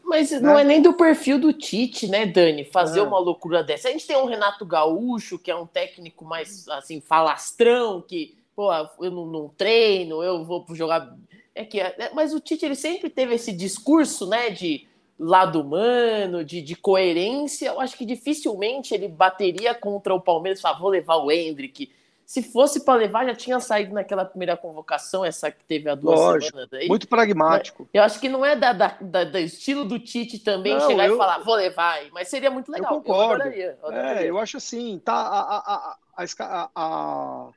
Mas 0.05 0.31
né? 0.31 0.39
não 0.39 0.57
é 0.57 0.64
nem 0.64 0.81
do 0.81 0.93
perfil 0.93 1.38
do 1.38 1.51
Tite, 1.51 2.07
né, 2.07 2.26
Dani? 2.26 2.64
Fazer 2.64 2.99
é. 2.99 3.03
uma 3.03 3.19
loucura 3.19 3.61
dessa. 3.61 3.89
A 3.89 3.91
gente 3.91 4.07
tem 4.07 4.15
um 4.15 4.26
Renato 4.26 4.65
Gaúcho, 4.65 5.38
que 5.38 5.51
é 5.51 5.55
um 5.55 5.68
técnico 5.68 6.23
mais, 6.23 6.65
assim, 6.69 7.01
falastrão, 7.01 8.01
que, 8.01 8.38
pô, 8.55 8.72
eu 9.01 9.11
não, 9.11 9.26
não 9.26 9.49
treino, 9.49 10.23
eu 10.23 10.45
vou 10.45 10.65
jogar. 10.72 11.14
É 11.53 11.65
que, 11.65 11.81
é, 11.81 12.09
mas 12.14 12.34
o 12.34 12.39
Tite, 12.39 12.65
ele 12.65 12.76
sempre 12.76 13.09
teve 13.09 13.35
esse 13.35 13.51
discurso, 13.51 14.26
né, 14.30 14.49
de 14.49 14.88
lado 15.19 15.59
humano, 15.59 16.41
de, 16.41 16.61
de 16.61 16.76
coerência. 16.77 17.68
Eu 17.68 17.81
acho 17.81 17.97
que 17.97 18.05
dificilmente 18.05 18.93
ele 18.93 19.09
bateria 19.09 19.76
contra 19.76 20.15
o 20.15 20.22
Palmeiras 20.22 20.59
e 20.59 20.61
falar, 20.61 20.80
vou 20.80 20.89
levar 20.89 21.18
o 21.18 21.30
Hendrick 21.30 21.91
se 22.27 22.43
fosse 22.43 22.83
para 22.83 22.99
levar, 22.99 23.25
já 23.25 23.33
tinha 23.33 23.57
saído 23.57 23.93
naquela 23.93 24.25
primeira 24.25 24.57
convocação, 24.57 25.23
essa 25.23 25.49
que 25.49 25.63
teve 25.63 25.89
há 25.89 25.95
duas 25.95 26.19
Lógico, 26.19 26.51
semanas 26.51 26.73
aí. 26.73 26.89
Muito 26.89 27.07
pragmático. 27.07 27.87
Eu 27.93 28.03
acho 28.03 28.19
que 28.19 28.27
não 28.27 28.45
é 28.45 28.53
da, 28.53 28.73
da, 28.73 28.97
da 28.99 29.23
do 29.23 29.37
estilo 29.37 29.85
do 29.85 29.97
Tite 29.97 30.39
também 30.39 30.73
não, 30.73 30.87
chegar 30.87 31.07
eu, 31.07 31.15
e 31.15 31.17
falar, 31.17 31.39
vou 31.39 31.55
levar, 31.55 32.01
mas 32.11 32.27
seria 32.27 32.51
muito 32.51 32.69
legal. 32.69 32.95
Eu 32.95 33.01
concordo. 33.01 33.43
Eu, 33.43 33.47
adoraria, 33.47 33.77
eu, 33.81 33.87
adoraria. 33.87 34.21
É, 34.23 34.29
eu 34.29 34.37
acho 34.37 34.57
assim, 34.57 34.99
tá, 34.99 35.13
a, 35.13 35.57
a, 35.57 35.97
a, 36.17 36.69
a, 36.75 37.49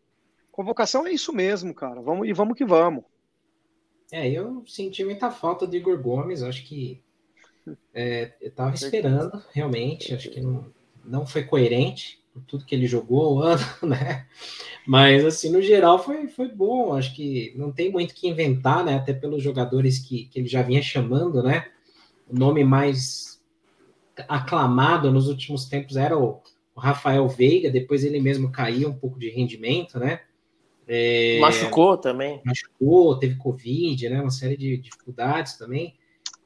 convocação 0.53 1.05
é 1.05 1.11
isso 1.11 1.33
mesmo, 1.33 1.75
cara. 1.75 2.01
Vamos 2.01 2.29
e 2.29 2.33
vamos 2.33 2.57
que 2.57 2.65
vamos. 2.65 3.03
É, 4.13 4.31
eu 4.31 4.63
senti 4.69 5.05
muita 5.05 5.33
falta 5.33 5.67
de 5.67 5.79
Igor 5.79 6.01
Gomes, 6.01 6.45
acho 6.45 6.63
que 6.65 7.03
é, 7.93 8.35
eu 8.41 8.53
tava 8.53 8.77
esperando, 8.77 9.43
realmente, 9.51 10.15
acho 10.15 10.31
que 10.31 10.41
não, 10.41 10.73
não 11.05 11.27
foi 11.27 11.43
coerente 11.43 12.20
por 12.33 12.43
tudo 12.45 12.65
que 12.65 12.75
ele 12.75 12.87
jogou 12.87 13.37
o 13.37 13.43
ano, 13.43 13.63
né? 13.83 14.27
Mas, 14.87 15.25
assim, 15.25 15.51
no 15.51 15.61
geral 15.61 16.03
foi, 16.03 16.29
foi 16.29 16.49
bom. 16.49 16.95
Acho 16.95 17.15
que 17.15 17.53
não 17.57 17.71
tem 17.73 17.91
muito 17.91 18.15
que 18.15 18.29
inventar, 18.29 18.85
né? 18.85 18.95
Até 18.95 19.13
pelos 19.13 19.43
jogadores 19.43 19.99
que, 19.99 20.27
que 20.27 20.39
ele 20.39 20.49
já 20.49 20.63
vinha 20.63 20.83
chamando, 20.83 21.43
né? 21.43 21.67
O 22.29 22.39
nome 22.39 22.65
mais 22.65 23.41
aclamado 24.29 25.11
nos 25.11 25.29
últimos 25.29 25.67
tempos 25.67 25.97
era 25.97 26.19
o, 26.19 26.41
o 26.75 26.81
Rafael 26.81 27.27
Veiga, 27.29 27.71
depois 27.71 28.05
ele 28.05 28.21
mesmo 28.21 28.51
caiu 28.51 28.89
um 28.89 28.99
pouco 28.99 29.19
de 29.19 29.31
rendimento, 29.31 29.99
né? 29.99 30.21
É, 30.87 31.39
machucou 31.41 31.97
também. 31.97 32.41
Machucou, 32.45 33.17
teve 33.19 33.37
Covid, 33.37 34.09
né? 34.09 34.21
Uma 34.21 34.31
série 34.31 34.57
de 34.57 34.77
dificuldades 34.77 35.57
também. 35.57 35.95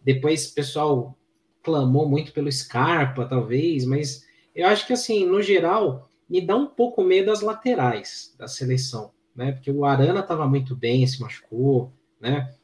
Depois 0.02 0.50
o 0.50 0.54
pessoal 0.54 1.18
clamou 1.62 2.06
muito 2.06 2.30
pelo 2.32 2.52
Scarpa, 2.52 3.24
talvez, 3.24 3.86
mas 3.86 4.26
eu 4.54 4.66
acho 4.68 4.86
que, 4.86 4.92
assim, 4.92 5.26
no 5.26 5.42
geral, 5.42 6.08
me 6.28 6.40
dá 6.40 6.56
um 6.56 6.66
pouco 6.66 7.02
medo 7.02 7.26
das 7.26 7.40
laterais 7.40 8.34
da 8.38 8.46
seleção, 8.46 9.10
né? 9.34 9.52
Porque 9.52 9.70
o 9.70 9.84
Arana 9.84 10.20
estava 10.20 10.46
muito 10.46 10.76
bem, 10.76 11.06
se 11.06 11.20
machucou, 11.20 11.92
né? 12.20 12.54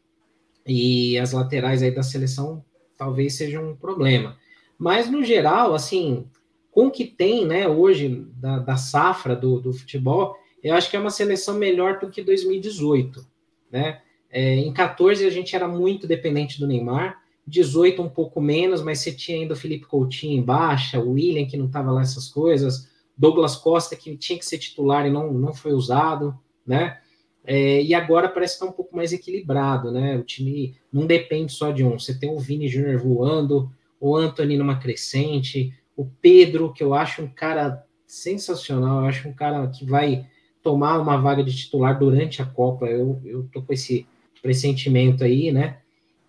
E 0.66 1.18
as 1.18 1.32
laterais 1.32 1.82
aí 1.82 1.90
da 1.90 2.02
seleção 2.02 2.64
talvez 2.96 3.34
sejam 3.34 3.70
um 3.70 3.76
problema. 3.76 4.36
Mas, 4.78 5.10
no 5.10 5.24
geral, 5.24 5.74
assim, 5.74 6.26
com 6.70 6.86
o 6.86 6.90
que 6.90 7.04
tem, 7.04 7.46
né, 7.46 7.66
hoje, 7.66 8.26
da, 8.36 8.58
da 8.58 8.76
safra 8.76 9.34
do, 9.34 9.60
do 9.60 9.72
futebol, 9.72 10.36
eu 10.62 10.74
acho 10.74 10.90
que 10.90 10.96
é 10.96 11.00
uma 11.00 11.10
seleção 11.10 11.54
melhor 11.56 11.98
do 11.98 12.10
que 12.10 12.22
2018, 12.22 13.26
né? 13.70 14.00
É, 14.30 14.54
em 14.54 14.72
14 14.72 15.26
a 15.26 15.30
gente 15.30 15.56
era 15.56 15.66
muito 15.66 16.06
dependente 16.06 16.60
do 16.60 16.66
Neymar, 16.66 17.20
18 17.46 18.02
um 18.02 18.08
pouco 18.08 18.40
menos, 18.40 18.82
mas 18.82 19.00
você 19.00 19.12
tinha 19.12 19.38
ainda 19.38 19.54
o 19.54 19.56
Felipe 19.56 19.86
Coutinho 19.86 20.38
em 20.38 20.42
baixa, 20.42 21.00
o 21.00 21.12
William 21.12 21.46
que 21.46 21.56
não 21.56 21.66
estava 21.66 21.90
lá 21.90 22.02
essas 22.02 22.28
coisas, 22.28 22.88
Douglas 23.16 23.56
Costa 23.56 23.96
que 23.96 24.16
tinha 24.16 24.38
que 24.38 24.46
ser 24.46 24.58
titular 24.58 25.06
e 25.06 25.10
não, 25.10 25.32
não 25.32 25.52
foi 25.52 25.72
usado, 25.72 26.38
né? 26.66 26.98
É, 27.44 27.82
e 27.82 27.94
agora 27.94 28.28
parece 28.28 28.54
estar 28.54 28.66
tá 28.66 28.72
um 28.72 28.74
pouco 28.74 28.94
mais 28.94 29.12
equilibrado, 29.12 29.90
né? 29.90 30.16
O 30.16 30.22
time 30.22 30.76
não 30.92 31.06
depende 31.06 31.52
só 31.52 31.70
de 31.70 31.82
um. 31.82 31.98
Você 31.98 32.18
tem 32.18 32.30
o 32.30 32.38
Vini 32.38 32.68
Júnior 32.68 32.98
voando, 32.98 33.70
o 33.98 34.14
Anthony 34.16 34.56
numa 34.56 34.78
crescente, 34.78 35.74
o 35.96 36.06
Pedro, 36.06 36.72
que 36.72 36.82
eu 36.82 36.94
acho 36.94 37.22
um 37.22 37.28
cara 37.28 37.84
sensacional, 38.06 39.00
eu 39.00 39.06
acho 39.06 39.28
um 39.28 39.32
cara 39.32 39.66
que 39.68 39.84
vai 39.84 40.26
tomar 40.62 40.98
uma 40.98 41.16
vaga 41.16 41.42
de 41.42 41.56
titular 41.56 41.98
durante 41.98 42.40
a 42.40 42.46
Copa. 42.46 42.86
Eu, 42.86 43.20
eu 43.24 43.48
tô 43.52 43.62
com 43.62 43.72
esse 43.72 44.06
pressentimento 44.42 45.24
aí, 45.24 45.52
né? 45.52 45.78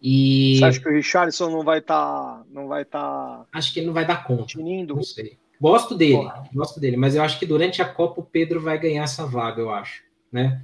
E... 0.01 0.57
Você 0.57 0.65
acha 0.65 0.79
que 0.79 0.89
o 0.89 0.91
Richardson 0.91 1.49
não 1.49 1.63
vai 1.63 1.79
estar. 1.79 1.95
Tá, 1.95 2.43
não 2.49 2.67
vai 2.67 2.81
estar. 2.81 2.99
Tá 2.99 3.47
acho 3.53 3.73
que 3.73 3.79
ele 3.79 3.87
não 3.87 3.93
vai 3.93 4.05
dar 4.05 4.23
conta. 4.23 4.45
Tinindo. 4.45 4.95
Não 4.95 5.03
sei. 5.03 5.37
Gosto 5.61 5.93
dele, 5.93 6.15
Porra. 6.15 6.49
gosto 6.51 6.79
dele, 6.79 6.97
mas 6.97 7.13
eu 7.13 7.21
acho 7.21 7.37
que 7.37 7.45
durante 7.45 7.83
a 7.83 7.85
Copa 7.85 8.19
o 8.19 8.25
Pedro 8.25 8.59
vai 8.59 8.79
ganhar 8.79 9.03
essa 9.03 9.27
vaga, 9.27 9.61
eu 9.61 9.69
acho, 9.69 10.01
né? 10.31 10.59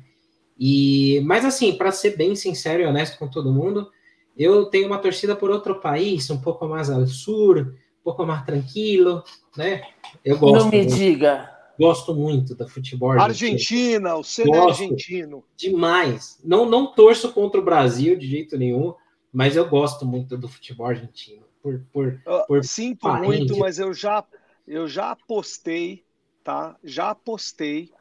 E, 0.58 1.22
mas 1.24 1.46
assim, 1.46 1.74
para 1.74 1.92
ser 1.92 2.18
bem 2.18 2.36
sincero 2.36 2.82
e 2.82 2.86
honesto 2.88 3.20
com 3.20 3.28
todo 3.28 3.54
mundo, 3.54 3.92
eu 4.36 4.66
tenho 4.66 4.88
uma 4.88 4.98
torcida 4.98 5.36
por 5.36 5.52
outro 5.52 5.80
país, 5.80 6.28
um 6.32 6.42
pouco 6.42 6.68
mais 6.68 6.90
ao 6.90 7.06
sul, 7.06 7.60
um 7.60 8.04
pouco 8.04 8.26
mais 8.26 8.44
tranquilo, 8.44 9.24
né? 9.56 9.84
Eu 10.26 10.40
gosto. 10.40 10.64
Não 10.64 10.72
me 10.72 10.78
muito, 10.78 10.96
diga. 10.96 11.48
Gosto 11.80 12.16
muito 12.16 12.56
da 12.56 12.68
futebol 12.68 13.12
argentino. 13.12 13.52
Argentina, 13.54 14.16
o 14.16 14.24
Senna 14.24 14.58
é 14.58 14.60
argentino. 14.62 15.44
Demais. 15.56 16.40
Não, 16.44 16.68
não 16.68 16.88
torço 16.88 17.32
contra 17.32 17.62
o 17.62 17.64
Brasil 17.64 18.18
de 18.18 18.26
jeito 18.26 18.58
nenhum 18.58 18.96
mas 19.38 19.56
eu 19.56 19.70
gosto 19.70 20.04
muito 20.04 20.36
do 20.36 20.48
futebol 20.48 20.88
argentino. 20.88 21.44
Por, 21.62 21.80
por, 21.94 22.20
por 22.48 22.64
Sinto 22.64 23.02
parente. 23.02 23.24
muito, 23.28 23.60
mas 23.60 23.78
eu 23.78 23.94
já, 23.94 24.24
eu 24.68 24.88
já 24.88 25.12
apostei, 25.12 26.04
tá? 26.44 26.76
Já 26.84 27.12
apostei 27.12 27.92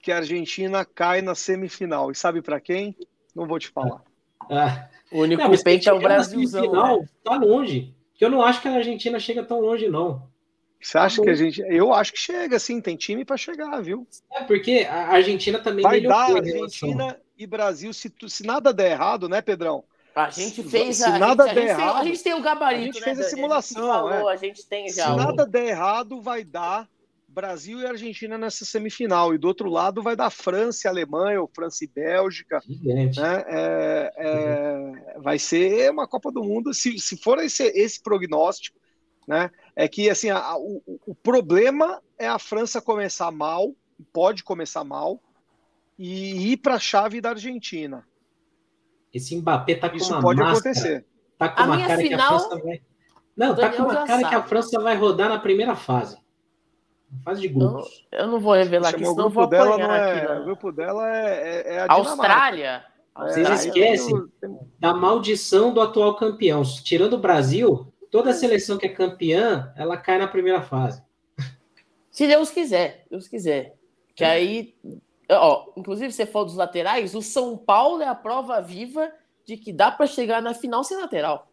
que 0.00 0.12
a 0.12 0.18
Argentina 0.18 0.84
cai 0.84 1.22
na 1.22 1.34
semifinal. 1.34 2.12
E 2.12 2.14
sabe 2.14 2.40
para 2.40 2.60
quem? 2.60 2.96
Não 3.34 3.48
vou 3.48 3.58
te 3.58 3.66
falar. 3.66 4.00
Ah. 4.48 4.88
O 5.10 5.22
único 5.22 5.42
não, 5.42 5.52
é 5.52 5.92
o 5.92 5.98
Brasilzão. 5.98 7.00
Né? 7.00 7.08
Tá 7.24 7.36
longe. 7.36 7.92
Que 8.14 8.24
eu 8.24 8.30
não 8.30 8.40
acho 8.40 8.62
que 8.62 8.68
a 8.68 8.74
Argentina 8.74 9.18
chega 9.18 9.42
tão 9.42 9.60
longe, 9.60 9.88
não. 9.88 10.28
Você 10.80 10.96
acha 10.96 11.16
tá 11.16 11.24
que 11.24 11.30
a 11.30 11.34
gente. 11.34 11.60
Eu 11.62 11.92
acho 11.92 12.12
que 12.12 12.18
chega, 12.20 12.60
sim, 12.60 12.80
tem 12.80 12.96
time 12.96 13.24
para 13.24 13.36
chegar, 13.36 13.80
viu? 13.80 14.06
É, 14.30 14.44
porque 14.44 14.86
a 14.88 15.14
Argentina 15.14 15.58
também. 15.58 15.82
Vai 15.82 16.00
dar 16.00 16.36
Argentina 16.36 17.18
e 17.36 17.44
Brasil, 17.44 17.92
se, 17.92 18.14
se 18.28 18.46
nada 18.46 18.72
der 18.72 18.92
errado, 18.92 19.28
né, 19.28 19.42
Pedrão? 19.42 19.82
A 20.14 20.30
gente 20.30 20.62
fez 20.62 20.98
se 20.98 21.04
a, 21.04 21.18
nada 21.18 21.42
a, 21.42 21.46
gente, 21.48 21.56
der 21.56 21.66
a, 21.66 21.68
errado, 21.70 21.96
a 21.96 22.04
gente 22.04 22.22
tem 22.22 22.34
o 22.34 22.40
gabarito, 22.40 22.82
a 22.82 22.84
gente 22.84 23.00
né, 23.00 23.04
fez 23.04 23.20
a 23.20 23.22
simulação. 23.24 23.90
A 23.90 23.96
gente, 23.96 24.10
falou, 24.10 24.30
é. 24.30 24.32
a 24.32 24.36
gente 24.36 24.66
tem 24.66 24.88
já. 24.88 25.06
Se 25.06 25.10
o... 25.10 25.16
nada 25.16 25.44
der 25.44 25.68
errado, 25.70 26.20
vai 26.20 26.44
dar 26.44 26.88
Brasil 27.34 27.80
e 27.80 27.86
Argentina 27.86 28.38
nessa 28.38 28.64
semifinal. 28.64 29.34
E 29.34 29.38
do 29.38 29.48
outro 29.48 29.68
lado 29.68 30.02
vai 30.02 30.14
dar 30.14 30.30
França 30.30 30.86
e 30.86 30.88
Alemanha, 30.88 31.40
ou 31.40 31.50
França 31.52 31.84
e 31.84 31.88
Bélgica. 31.88 32.62
Né? 32.68 33.44
É, 33.48 34.12
é, 34.16 35.18
vai 35.18 35.36
ser 35.36 35.90
uma 35.90 36.06
Copa 36.06 36.30
do 36.30 36.44
Mundo. 36.44 36.72
Se, 36.72 36.96
se 37.00 37.16
for 37.16 37.40
esse, 37.40 37.64
esse 37.64 38.00
prognóstico, 38.00 38.78
né? 39.26 39.50
É 39.74 39.88
que 39.88 40.08
assim, 40.08 40.30
a, 40.30 40.56
o, 40.56 40.80
o 41.06 41.14
problema 41.14 42.00
é 42.16 42.28
a 42.28 42.38
França 42.38 42.80
começar 42.80 43.32
mal, 43.32 43.74
pode 44.12 44.44
começar 44.44 44.84
mal, 44.84 45.20
e 45.98 46.52
ir 46.52 46.58
para 46.58 46.74
a 46.74 46.80
chave 46.80 47.20
da 47.20 47.30
Argentina. 47.30 48.06
Esse 49.14 49.36
Mbappé 49.36 49.76
tá 49.76 49.88
com 49.88 49.96
Isso 49.96 50.12
uma 50.12 50.20
pode 50.20 50.40
máscara, 50.40 50.70
acontecer. 50.72 51.06
Tá 51.38 51.48
com 51.48 51.62
a 51.62 51.66
uma 51.66 51.78
cara 51.78 51.96
final, 51.96 52.08
que 52.08 52.14
a 52.14 52.28
França 52.28 52.64
vai. 52.64 52.82
Não, 53.36 53.54
tá 53.54 53.70
com 53.70 53.82
uma 53.82 53.94
cara 53.94 54.06
sabe. 54.06 54.28
que 54.28 54.34
a 54.34 54.42
França 54.42 54.80
vai 54.80 54.96
rodar 54.96 55.28
na 55.28 55.38
primeira 55.38 55.76
fase. 55.76 56.18
Fase 57.24 57.40
de 57.40 57.48
grupos. 57.48 58.06
Eu, 58.10 58.20
eu 58.20 58.26
não 58.26 58.40
vou 58.40 58.54
revelar 58.54 58.88
aqui, 58.88 59.04
senão 59.04 59.30
vou 59.30 59.46
dela 59.46 59.78
não 59.78 59.92
é, 59.92 60.22
aqui, 60.22 60.32
O 60.32 60.44
grupo 60.44 60.72
dela 60.72 61.16
é, 61.16 61.32
é, 61.36 61.74
é 61.74 61.80
a 61.80 61.92
Austrália. 61.92 62.84
Vocês 63.16 63.48
esquecem 63.48 64.14
da 64.80 64.92
maldição 64.92 65.72
do 65.72 65.80
atual 65.80 66.16
campeão. 66.16 66.62
Tirando 66.64 67.12
o 67.12 67.18
Brasil, 67.18 67.92
toda 68.10 68.30
a 68.30 68.34
seleção 68.34 68.76
que 68.76 68.86
é 68.86 68.88
campeã, 68.88 69.72
ela 69.76 69.96
cai 69.96 70.18
na 70.18 70.26
primeira 70.26 70.60
fase. 70.60 71.00
Se 72.10 72.26
Deus 72.26 72.50
quiser, 72.50 73.06
Deus 73.08 73.28
quiser. 73.28 73.76
Que 74.16 74.24
aí 74.24 74.74
Ó, 75.30 75.72
inclusive, 75.76 76.12
você 76.12 76.26
falou 76.26 76.46
dos 76.46 76.56
laterais, 76.56 77.14
o 77.14 77.22
São 77.22 77.56
Paulo 77.56 78.02
é 78.02 78.06
a 78.06 78.14
prova 78.14 78.60
viva 78.60 79.10
de 79.46 79.56
que 79.56 79.72
dá 79.72 79.90
para 79.90 80.06
chegar 80.06 80.42
na 80.42 80.54
final 80.54 80.84
sem 80.84 80.96
lateral. 80.96 81.48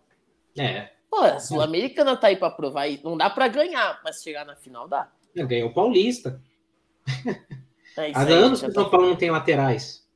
É. 0.57 0.89
Pô, 1.09 1.21
a 1.21 1.39
Sul-Americana 1.39 2.15
tá 2.15 2.27
aí 2.27 2.37
para 2.37 2.49
provar. 2.49 2.85
Não 3.03 3.17
dá 3.17 3.29
para 3.29 3.47
ganhar, 3.47 3.99
mas 4.03 4.23
chegar 4.23 4.45
na 4.45 4.55
final 4.55 4.87
dá. 4.87 5.09
É, 5.35 5.43
ganhou 5.45 5.69
o 5.69 5.73
Paulista. 5.73 6.41
É 7.97 8.11
Há 8.13 8.21
anos 8.21 8.61
que 8.61 8.67
o 8.67 8.71
São 8.71 8.85
tá... 8.85 8.89
Paulo 8.89 9.07
não 9.07 9.15
tem 9.17 9.29
laterais. 9.29 10.07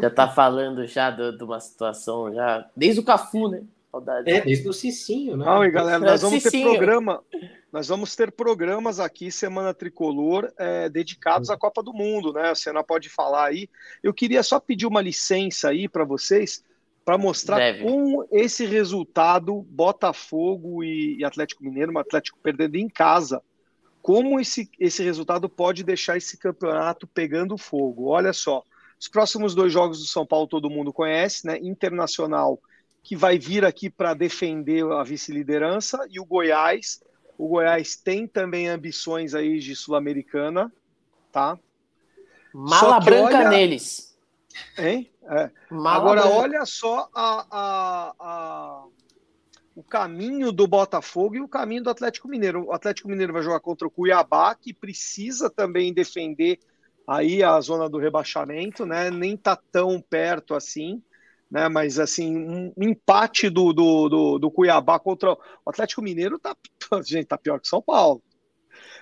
Já 0.00 0.08
tá 0.08 0.28
falando 0.28 0.86
já 0.86 1.10
de, 1.10 1.36
de 1.36 1.42
uma 1.42 1.58
situação 1.58 2.32
já. 2.32 2.70
Desde 2.76 3.00
o 3.00 3.04
Cafu, 3.04 3.48
né? 3.48 3.64
Saudades. 3.92 4.34
É, 4.34 4.40
desde 4.40 4.66
o 4.66 4.72
Cicinho, 4.72 5.36
né? 5.36 5.44
Não, 5.44 5.62
e 5.62 5.70
galera, 5.70 5.98
nós 5.98 6.22
vamos 6.22 6.42
Cicinho. 6.42 6.70
ter 6.70 6.76
programa. 6.78 7.22
Nós 7.70 7.88
vamos 7.88 8.16
ter 8.16 8.32
programas 8.32 8.98
aqui, 8.98 9.30
Semana 9.30 9.74
Tricolor, 9.74 10.50
é, 10.58 10.88
dedicados 10.88 11.50
à 11.50 11.58
Copa 11.58 11.82
do 11.82 11.92
Mundo, 11.92 12.32
né? 12.32 12.50
A 12.50 12.54
Senna 12.54 12.82
pode 12.82 13.10
falar 13.10 13.48
aí. 13.48 13.68
Eu 14.02 14.14
queria 14.14 14.42
só 14.42 14.58
pedir 14.58 14.86
uma 14.86 15.02
licença 15.02 15.68
aí 15.68 15.88
para 15.88 16.04
vocês, 16.04 16.64
para 17.04 17.18
mostrar 17.18 17.58
Deve. 17.58 17.84
com 17.84 18.26
esse 18.32 18.64
resultado, 18.64 19.60
Botafogo 19.68 20.82
e, 20.82 21.18
e 21.18 21.24
Atlético 21.24 21.62
Mineiro, 21.62 21.92
o 21.92 21.98
Atlético 21.98 22.38
perdendo 22.42 22.76
em 22.76 22.88
casa, 22.88 23.42
como 24.00 24.40
esse, 24.40 24.70
esse 24.80 25.02
resultado 25.02 25.48
pode 25.50 25.84
deixar 25.84 26.16
esse 26.16 26.38
campeonato 26.38 27.06
pegando 27.06 27.58
fogo. 27.58 28.06
Olha 28.08 28.32
só, 28.32 28.62
os 28.98 29.08
próximos 29.08 29.54
dois 29.54 29.72
jogos 29.72 29.98
do 29.98 30.06
São 30.06 30.26
Paulo 30.26 30.46
todo 30.46 30.70
mundo 30.70 30.92
conhece, 30.94 31.46
né? 31.46 31.58
Internacional 31.58 32.58
que 33.02 33.16
vai 33.16 33.38
vir 33.38 33.64
aqui 33.64 33.90
para 33.90 34.14
defender 34.14 34.84
a 34.84 35.02
vice-liderança, 35.02 36.06
e 36.08 36.20
o 36.20 36.24
Goiás. 36.24 37.02
O 37.36 37.48
Goiás 37.48 37.96
tem 37.96 38.26
também 38.26 38.68
ambições 38.68 39.34
aí 39.34 39.58
de 39.58 39.74
Sul-Americana, 39.74 40.72
tá? 41.32 41.58
Mala 42.54 43.00
branca 43.00 43.38
olha... 43.38 43.48
neles. 43.48 44.16
Hein? 44.78 45.10
É. 45.24 45.50
Agora, 45.70 46.22
branca. 46.22 46.36
olha 46.36 46.66
só 46.66 47.08
a, 47.14 47.46
a, 47.50 48.14
a, 48.20 48.84
o 49.74 49.82
caminho 49.82 50.52
do 50.52 50.68
Botafogo 50.68 51.36
e 51.36 51.40
o 51.40 51.48
caminho 51.48 51.82
do 51.82 51.90
Atlético 51.90 52.28
Mineiro. 52.28 52.66
O 52.66 52.72
Atlético 52.72 53.08
Mineiro 53.08 53.32
vai 53.32 53.42
jogar 53.42 53.60
contra 53.60 53.88
o 53.88 53.90
Cuiabá, 53.90 54.54
que 54.54 54.72
precisa 54.72 55.50
também 55.50 55.92
defender 55.92 56.60
aí 57.08 57.42
a 57.42 57.58
zona 57.60 57.88
do 57.88 57.98
rebaixamento, 57.98 58.86
né? 58.86 59.10
Nem 59.10 59.36
tá 59.36 59.56
tão 59.56 60.00
perto 60.00 60.54
assim 60.54 61.02
né? 61.52 61.68
Mas 61.68 61.98
assim, 61.98 62.72
um 62.74 62.82
empate 62.82 63.50
do, 63.50 63.74
do, 63.74 64.08
do, 64.08 64.38
do, 64.38 64.50
Cuiabá 64.50 64.98
contra 64.98 65.34
o 65.34 65.38
Atlético 65.70 66.00
Mineiro 66.00 66.38
tá, 66.38 66.56
gente, 67.04 67.26
tá 67.26 67.36
pior 67.36 67.60
que 67.60 67.68
São 67.68 67.82
Paulo. 67.82 68.22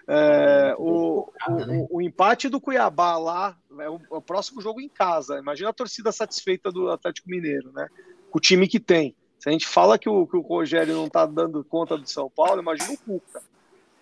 É, 0.09 0.75
o, 0.77 1.31
o, 1.49 1.99
o, 1.99 2.03
empate 2.03 2.49
do 2.49 2.61
Cuiabá 2.61 3.17
lá 3.17 3.57
é 3.79 3.89
o, 3.89 3.97
é 3.97 4.17
o, 4.17 4.21
próximo 4.21 4.61
jogo 4.61 4.81
em 4.81 4.89
casa. 4.89 5.39
Imagina 5.39 5.71
a 5.71 5.73
torcida 5.73 6.11
satisfeita 6.11 6.73
do 6.73 6.91
Atlético 6.91 7.31
Mineiro, 7.31 7.71
né? 7.73 7.87
Com 8.29 8.39
o 8.39 8.41
time 8.41 8.67
que 8.67 8.81
tem. 8.81 9.15
Se 9.39 9.49
a 9.49 9.53
gente 9.53 9.69
fala 9.69 9.97
que 9.97 10.09
o, 10.09 10.27
que 10.27 10.37
o 10.37 10.41
Rogério 10.41 10.97
não 10.97 11.09
tá 11.09 11.25
dando 11.27 11.63
conta 11.63 11.97
do 11.97 12.09
São 12.09 12.29
Paulo, 12.29 12.61
imagina 12.61 12.93
o 12.93 12.99
Cuca, 12.99 13.41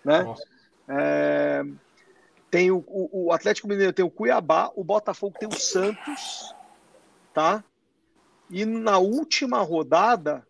né? 0.03 0.35
É, 0.87 1.63
tem 2.49 2.71
o, 2.71 2.83
o, 2.87 3.31
Atlético 3.31 3.67
Mineiro 3.67 3.93
tem 3.93 4.03
o 4.03 4.09
Cuiabá, 4.09 4.71
o 4.75 4.83
Botafogo 4.83 5.37
tem 5.39 5.47
o 5.47 5.59
Santos, 5.59 6.55
tá? 7.31 7.63
E 8.49 8.65
na 8.65 8.97
última 8.97 9.59
rodada, 9.59 10.45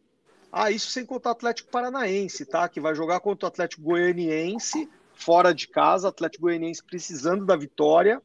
ah, 0.52 0.72
isso 0.72 0.90
sem 0.90 1.06
contar 1.06 1.30
o 1.30 1.34
Atlético 1.34 1.70
Paranaense, 1.70 2.46
tá? 2.46 2.68
Que 2.70 2.80
vai 2.80 2.96
jogar 2.96 3.20
contra 3.20 3.46
o 3.46 3.50
Atlético 3.50 3.84
Goianiense, 3.84 4.90
fora 5.14 5.54
de 5.54 5.68
casa, 5.68 6.08
Atlético 6.08 6.44
Goianiense 6.44 6.84
precisando 6.84 7.46
da 7.46 7.56
vitória. 7.56 8.22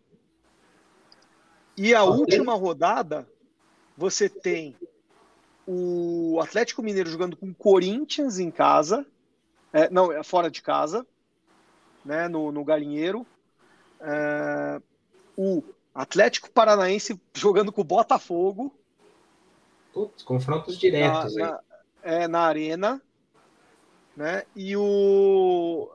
E 1.76 1.92
a 1.92 2.05
última 2.05 2.55
rodada, 2.55 3.28
você 3.96 4.28
tem 4.28 4.76
o 5.66 6.38
Atlético 6.40 6.82
Mineiro 6.82 7.10
jogando 7.10 7.36
com 7.36 7.48
o 7.48 7.55
Corinthians 7.55 8.38
em 8.38 8.51
casa, 8.51 9.05
é, 9.72 9.90
não, 9.90 10.12
é 10.12 10.22
fora 10.22 10.48
de 10.48 10.62
casa, 10.62 11.05
né, 12.05 12.28
no, 12.28 12.52
no 12.52 12.64
Galinheiro. 12.64 13.26
É, 14.01 14.80
o 15.36 15.64
Atlético 15.92 16.51
Paranaense 16.51 17.20
jogando 17.34 17.72
com 17.72 17.80
o 17.80 17.84
Botafogo 17.84 18.72
Putz, 19.94 20.24
confrontos 20.24 20.76
diretos. 20.76 21.36
Na, 21.36 21.52
na, 21.52 21.60
é, 22.02 22.26
na 22.26 22.40
arena. 22.40 23.00
Né? 24.16 24.42
E 24.56 24.76
o. 24.76 25.88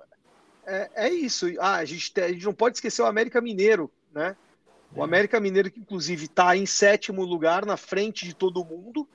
É, 0.66 0.90
é 0.96 1.10
isso. 1.10 1.48
Ah, 1.60 1.76
a, 1.76 1.86
gente, 1.86 2.20
a 2.20 2.30
gente 2.30 2.46
não 2.46 2.54
pode 2.54 2.78
esquecer 2.78 3.02
o 3.02 3.06
América 3.06 3.42
Mineiro, 3.42 3.92
né? 4.14 4.38
O 4.96 5.02
é. 5.02 5.04
América 5.04 5.40
Mineiro, 5.40 5.70
que 5.70 5.82
inclusive 5.82 6.26
está 6.26 6.56
em 6.56 6.66
sétimo 6.66 7.24
lugar, 7.24 7.66
na 7.66 7.76
frente 7.76 8.26
de 8.26 8.34
todo 8.34 8.64
mundo, 8.64 9.08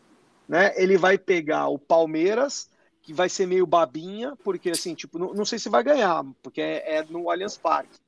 né? 0.46 0.72
Ele 0.76 0.98
vai 0.98 1.16
pegar 1.16 1.68
o 1.68 1.78
Palmeiras, 1.78 2.68
que 3.02 3.12
vai 3.12 3.28
ser 3.28 3.46
meio 3.46 3.66
babinha, 3.66 4.36
porque 4.44 4.70
assim, 4.70 4.94
tipo, 4.94 5.18
não, 5.18 5.32
não 5.32 5.44
sei 5.44 5.58
se 5.58 5.68
vai 5.70 5.82
ganhar, 5.82 6.24
porque 6.42 6.60
é, 6.60 6.96
é 6.96 7.04
no 7.04 7.30
Allianz 7.30 7.56
Parque. 7.56 7.98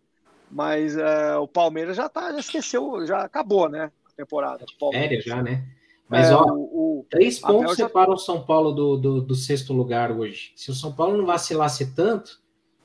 Mas 0.51 0.95
uh, 0.95 1.41
o 1.41 1.49
Palmeiras 1.49 1.97
já 1.97 2.09
tá, 2.09 2.33
já 2.33 2.39
esqueceu, 2.39 3.05
já 3.07 3.23
acabou, 3.23 3.69
né? 3.69 3.91
A 4.07 4.13
temporada. 4.13 4.65
Férias 4.93 5.25
já, 5.25 5.43
né? 5.43 5.65
Mas, 6.09 6.29
é, 6.29 6.35
ó, 6.35 6.45
o, 6.45 7.01
o, 7.01 7.07
três 7.11 7.39
pontos 7.39 7.77
já... 7.77 7.87
separam 7.87 8.15
o 8.15 8.19
São 8.19 8.43
Paulo 8.43 8.73
do, 8.73 8.97
do, 8.97 9.21
do, 9.21 9.35
sexto 9.35 9.73
lugar 9.73 10.13
hoje. 10.13 10.53
Se 10.55 10.71
o 10.71 10.75
São 10.75 10.93
Paulo 10.93 11.17
não 11.17 11.27
vacilasse 11.27 11.95
tanto, 11.95 12.41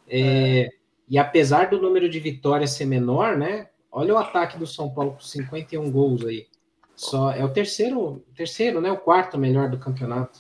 é, 0.08 0.62
é. 0.62 0.70
e 1.08 1.18
apesar 1.18 1.70
do 1.70 1.80
número 1.80 2.10
de 2.10 2.20
vitórias 2.20 2.72
ser 2.72 2.86
menor, 2.86 3.38
né? 3.38 3.70
Olha 3.92 4.14
o 4.14 4.18
ataque 4.18 4.58
do 4.58 4.66
São 4.66 4.90
Paulo 4.90 5.14
com 5.14 5.20
51 5.20 5.92
gols 5.92 6.26
aí. 6.26 6.48
Só 6.96 7.32
é 7.32 7.44
o 7.44 7.50
terceiro, 7.50 8.24
terceiro, 8.36 8.80
né? 8.82 8.92
O 8.92 8.98
quarto 8.98 9.38
melhor 9.38 9.70
do 9.70 9.78
campeonato. 9.78 10.40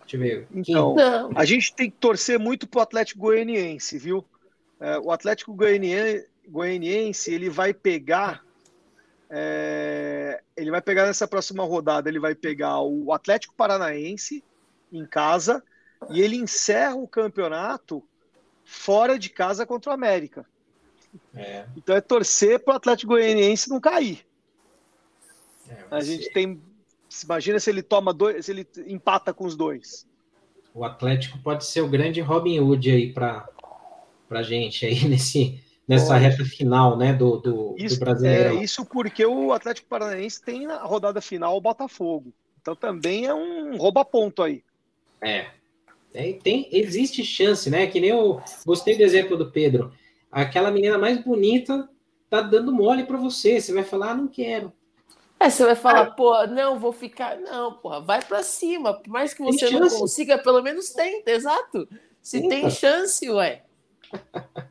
Deixa 0.00 0.16
eu 0.16 0.20
ver. 0.20 0.48
Então, 0.52 0.94
não. 0.94 1.30
a 1.34 1.44
gente 1.44 1.74
tem 1.74 1.90
que 1.90 1.96
torcer 1.96 2.38
muito 2.38 2.66
pro 2.66 2.80
Atlético 2.80 3.20
Goianiense, 3.20 3.98
viu? 3.98 4.24
É, 4.80 4.98
o 4.98 5.10
Atlético 5.10 5.54
Goianiense, 5.54 6.26
Goianiense 6.48 7.32
ele 7.32 7.48
vai 7.48 7.72
pegar 7.72 8.44
é, 9.36 10.40
ele 10.56 10.70
vai 10.70 10.80
pegar 10.80 11.06
nessa 11.06 11.26
próxima 11.26 11.64
rodada, 11.64 12.08
ele 12.08 12.20
vai 12.20 12.36
pegar 12.36 12.80
o 12.80 13.12
Atlético 13.12 13.52
Paranaense 13.56 14.44
em 14.92 15.04
casa 15.04 15.60
e 16.08 16.22
ele 16.22 16.36
encerra 16.36 16.94
o 16.94 17.08
campeonato 17.08 18.00
fora 18.64 19.18
de 19.18 19.28
casa 19.28 19.66
contra 19.66 19.90
o 19.90 19.94
América. 19.94 20.46
É. 21.34 21.66
Então 21.76 21.96
é 21.96 22.00
torcer 22.00 22.60
para 22.60 22.74
o 22.74 22.76
Atlético 22.76 23.12
Goianiense 23.12 23.68
não 23.68 23.80
cair. 23.80 24.24
É, 25.68 25.84
a 25.90 26.00
gente 26.00 26.30
tem. 26.30 26.62
Imagina 27.24 27.58
se 27.58 27.70
ele 27.70 27.82
toma 27.82 28.14
dois, 28.14 28.46
se 28.46 28.52
ele 28.52 28.68
empata 28.86 29.34
com 29.34 29.44
os 29.46 29.56
dois. 29.56 30.06
O 30.72 30.84
Atlético 30.84 31.38
pode 31.38 31.64
ser 31.64 31.80
o 31.80 31.88
grande 31.88 32.20
Robin 32.20 32.60
Hood 32.60 32.88
aí 32.88 33.12
para 33.12 33.48
a 34.30 34.42
gente 34.42 34.86
aí 34.86 35.06
nesse, 35.08 35.60
nessa 35.86 36.16
reta 36.16 36.44
final, 36.44 36.96
né, 36.96 37.12
do, 37.12 37.36
do, 37.38 37.74
isso, 37.78 37.96
do 37.96 38.04
brasileiro. 38.04 38.56
É 38.56 38.62
isso 38.62 38.84
porque 38.86 39.24
o 39.24 39.52
Atlético 39.52 39.88
Paranaense 39.88 40.42
tem 40.42 40.66
na 40.66 40.78
rodada 40.82 41.20
final 41.20 41.56
o 41.56 41.60
Botafogo. 41.60 42.32
Então 42.60 42.74
também 42.74 43.26
é 43.26 43.34
um 43.34 43.76
rouba-ponto 43.76 44.42
aí. 44.42 44.62
É. 45.20 45.46
é. 46.14 46.32
Tem, 46.32 46.68
existe 46.72 47.22
chance, 47.22 47.68
né? 47.68 47.86
Que 47.86 48.00
nem 48.00 48.10
eu 48.10 48.40
gostei 48.64 48.96
do 48.96 49.02
exemplo 49.02 49.36
do 49.36 49.50
Pedro. 49.50 49.92
Aquela 50.32 50.70
menina 50.70 50.96
mais 50.96 51.22
bonita 51.22 51.88
tá 52.30 52.40
dando 52.40 52.72
mole 52.72 53.04
para 53.04 53.18
você. 53.18 53.60
Você 53.60 53.72
vai 53.72 53.84
falar, 53.84 54.12
ah, 54.12 54.14
não 54.14 54.28
quero. 54.28 54.72
É, 55.38 55.50
você 55.50 55.64
vai 55.64 55.76
falar, 55.76 56.00
ah, 56.00 56.10
pô, 56.10 56.46
não, 56.46 56.78
vou 56.78 56.92
ficar. 56.92 57.38
Não, 57.38 57.74
porra, 57.74 58.00
vai 58.00 58.22
para 58.22 58.42
cima. 58.42 58.94
Por 58.94 59.10
mais 59.10 59.34
que 59.34 59.42
você 59.42 59.68
não 59.70 59.88
consiga, 59.90 60.38
pelo 60.38 60.62
menos 60.62 60.90
tenta, 60.90 61.30
exato. 61.30 61.86
Se 62.22 62.40
Tenta. 62.40 62.54
tem 62.54 62.70
chance, 62.70 63.28
ué. 63.28 63.62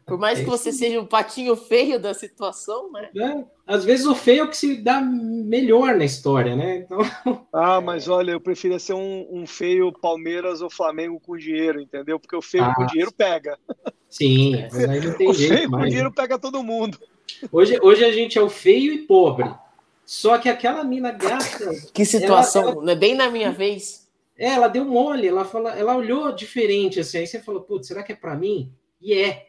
Por 0.06 0.18
mais 0.18 0.40
é 0.40 0.44
que 0.44 0.50
você 0.50 0.72
seja 0.72 1.00
um 1.00 1.06
patinho 1.06 1.56
feio 1.56 2.00
da 2.00 2.14
situação, 2.14 2.92
né? 2.92 3.10
É, 3.18 3.44
às 3.66 3.84
vezes 3.84 4.06
o 4.06 4.14
feio 4.14 4.42
é 4.42 4.44
o 4.44 4.50
que 4.50 4.58
se 4.58 4.76
dá 4.76 5.02
melhor 5.02 5.96
na 5.96 6.06
história, 6.06 6.56
né? 6.56 6.78
Então... 6.78 7.00
Ah, 7.54 7.80
mas 7.80 8.08
olha, 8.08 8.32
eu 8.32 8.42
preferia 8.42 8.80
ser 8.80 8.94
um, 8.94 9.28
um, 9.32 9.48
feio 9.48 9.92
Palmeiras 9.92 10.62
ou 10.62 10.70
Flamengo 10.70 11.20
com 11.20 11.38
dinheiro, 11.38 11.80
entendeu? 11.80 12.20
Porque 12.20 12.36
o 12.36 12.42
feio 12.42 12.64
ah, 12.64 12.74
com 12.76 12.86
dinheiro 12.86 13.12
pega. 13.12 13.58
Sim, 14.10 14.68
mas 14.72 14.90
aí 14.90 15.06
não 15.06 15.14
tem 15.14 15.30
o 15.30 15.34
jeito. 15.34 15.56
Feio 15.56 15.70
mais, 15.70 15.84
com 15.84 15.88
dinheiro 15.88 16.10
né? 16.10 16.16
pega 16.16 16.40
todo 16.40 16.64
mundo. 16.64 17.00
Hoje, 17.52 17.80
hoje 17.82 18.04
a 18.04 18.12
gente 18.12 18.38
é 18.38 18.42
o 18.42 18.50
feio 18.50 18.94
e 18.94 19.00
pobre. 19.00 19.50
Só 20.06 20.38
que 20.38 20.50
aquela 20.50 20.84
mina 20.84 21.12
gata. 21.12 21.72
Que 21.94 22.06
situação, 22.06 22.64
ela, 22.64 22.72
ela... 22.72 22.92
é 22.92 22.96
bem 22.96 23.16
na 23.16 23.30
minha 23.30 23.52
vez. 23.52 24.08
É, 24.38 24.50
ela 24.50 24.68
deu 24.68 24.84
mole, 24.84 25.28
ela, 25.28 25.46
fala, 25.46 25.72
ela 25.78 25.96
olhou 25.96 26.32
diferente 26.32 27.00
assim. 27.00 27.20
Aí 27.20 27.28
você 27.28 27.40
falou, 27.40 27.62
putz, 27.62 27.88
será 27.88 28.04
que 28.04 28.12
é 28.12 28.16
para 28.16 28.36
mim? 28.36 28.74
E 29.04 29.14
é. 29.14 29.48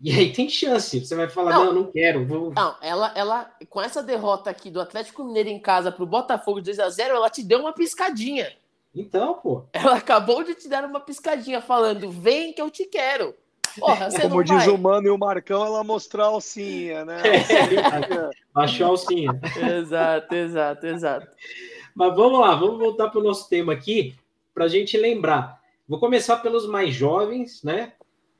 E 0.00 0.10
aí 0.10 0.32
tem 0.32 0.48
chance. 0.48 0.98
Você 0.98 1.14
vai 1.14 1.28
falar, 1.28 1.52
não, 1.52 1.66
não, 1.66 1.72
não 1.74 1.92
quero. 1.92 2.26
Vou... 2.26 2.52
Não, 2.52 2.76
ela, 2.80 3.12
ela, 3.14 3.50
com 3.68 3.80
essa 3.80 4.02
derrota 4.02 4.50
aqui 4.50 4.70
do 4.70 4.80
Atlético 4.80 5.22
Mineiro 5.24 5.50
em 5.50 5.58
casa 5.58 5.92
pro 5.92 6.06
Botafogo 6.06 6.60
2 6.60 6.78
a 6.80 6.88
0 6.88 7.14
ela 7.14 7.30
te 7.30 7.42
deu 7.42 7.60
uma 7.60 7.72
piscadinha. 7.72 8.50
Então, 8.94 9.34
pô. 9.34 9.64
Ela 9.72 9.96
acabou 9.96 10.42
de 10.42 10.54
te 10.54 10.68
dar 10.68 10.84
uma 10.84 11.00
piscadinha 11.00 11.60
falando: 11.60 12.10
vem 12.10 12.52
que 12.52 12.62
eu 12.62 12.70
te 12.70 12.86
quero. 12.86 13.34
Porra, 13.78 14.08
Como 14.20 14.44
diz 14.44 14.66
vai. 14.66 14.68
o 14.68 14.78
Mano 14.78 15.08
e 15.08 15.10
o 15.10 15.18
Marcão, 15.18 15.64
ela 15.64 15.82
mostrou 15.82 16.24
a 16.24 16.28
alcinha, 16.28 17.04
né? 17.04 17.20
É, 17.24 18.30
achou 18.54 18.86
a 18.86 18.90
alcinha. 18.90 19.40
exato, 19.80 20.34
exato, 20.34 20.86
exato. 20.86 21.26
Mas 21.94 22.14
vamos 22.14 22.38
lá, 22.40 22.54
vamos 22.54 22.78
voltar 22.78 23.08
para 23.08 23.20
o 23.20 23.24
nosso 23.24 23.48
tema 23.48 23.72
aqui, 23.72 24.14
para 24.54 24.66
a 24.66 24.68
gente 24.68 24.96
lembrar. 24.96 25.60
Vou 25.88 25.98
começar 25.98 26.36
pelos 26.36 26.68
mais 26.68 26.94
jovens, 26.94 27.62
né? 27.64 27.92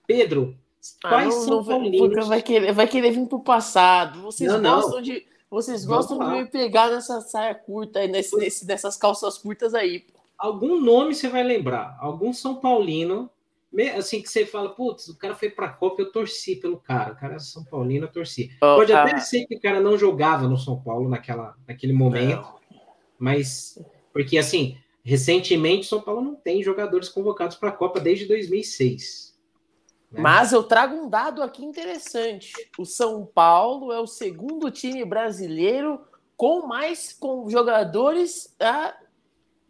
Pedro, 0.07 0.57
ah, 1.03 1.09
quais 1.09 1.35
não, 1.47 1.63
são 1.65 1.81
não, 1.81 2.29
vai 2.29 2.43
querer, 2.43 2.73
vai 2.73 2.87
querer 2.87 3.11
vir 3.11 3.27
pro 3.27 3.41
passado. 3.41 4.21
Vocês 4.23 4.51
não, 4.53 4.61
gostam 4.61 4.97
não. 4.97 5.03
de 5.03 5.27
vocês 5.51 5.85
gostam 5.85 6.19
de 6.19 6.27
me 6.27 6.47
pegar 6.47 6.91
nessa 6.91 7.21
saia 7.21 7.55
curta 7.55 8.01
aí, 8.01 8.09
nesse, 8.09 8.37
nesse, 8.37 8.67
nessas 8.67 8.97
calças 8.97 9.39
curtas 9.39 9.73
aí. 9.73 10.05
algum 10.37 10.81
nome 10.81 11.15
você 11.15 11.29
vai 11.29 11.45
lembrar, 11.45 11.97
algum 12.01 12.33
São 12.33 12.57
Paulino, 12.57 13.31
assim 13.97 14.21
que 14.21 14.29
você 14.29 14.45
fala, 14.45 14.71
putz, 14.71 15.09
o 15.09 15.17
cara 15.17 15.35
foi 15.37 15.49
para 15.49 15.67
a 15.67 15.73
Copa, 15.73 16.03
eu 16.03 16.11
torci 16.11 16.57
pelo 16.57 16.77
cara, 16.79 17.13
o 17.13 17.17
cara 17.17 17.37
é 17.37 17.39
São 17.39 17.65
Paulino, 17.65 18.07
eu 18.07 18.13
torci. 18.13 18.51
Oh, 18.57 18.77
Pode 18.77 18.93
até 18.93 19.19
ser 19.21 19.47
que 19.47 19.55
o 19.55 19.61
cara 19.61 19.81
não 19.81 19.97
jogava 19.97 20.49
no 20.49 20.59
São 20.59 20.81
Paulo 20.81 21.09
naquela, 21.09 21.55
naquele 21.69 21.93
momento, 21.93 22.43
não. 22.43 22.81
mas 23.17 23.79
porque 24.13 24.37
assim, 24.39 24.77
recentemente 25.05 25.87
o 25.87 25.89
São 25.89 26.01
Paulo 26.01 26.21
não 26.21 26.35
tem 26.35 26.65
jogadores 26.65 27.09
convocados 27.09 27.57
para 27.57 27.69
a 27.69 27.73
Copa 27.73 28.01
desde 28.01 28.27
2006. 28.27 29.34
Né? 30.15 30.21
Mas 30.21 30.53
eu 30.53 30.63
trago 30.63 30.95
um 30.95 31.09
dado 31.09 31.43
aqui 31.43 31.65
interessante. 31.65 32.53
O 32.79 32.85
São 32.85 33.27
Paulo 33.27 33.93
é 33.93 33.99
o 33.99 34.07
segundo 34.07 34.71
time 34.71 35.05
brasileiro 35.05 36.01
com 36.37 36.67
mais 36.67 37.13
com 37.13 37.51
jogadores 37.51 38.55
ah, 38.61 38.95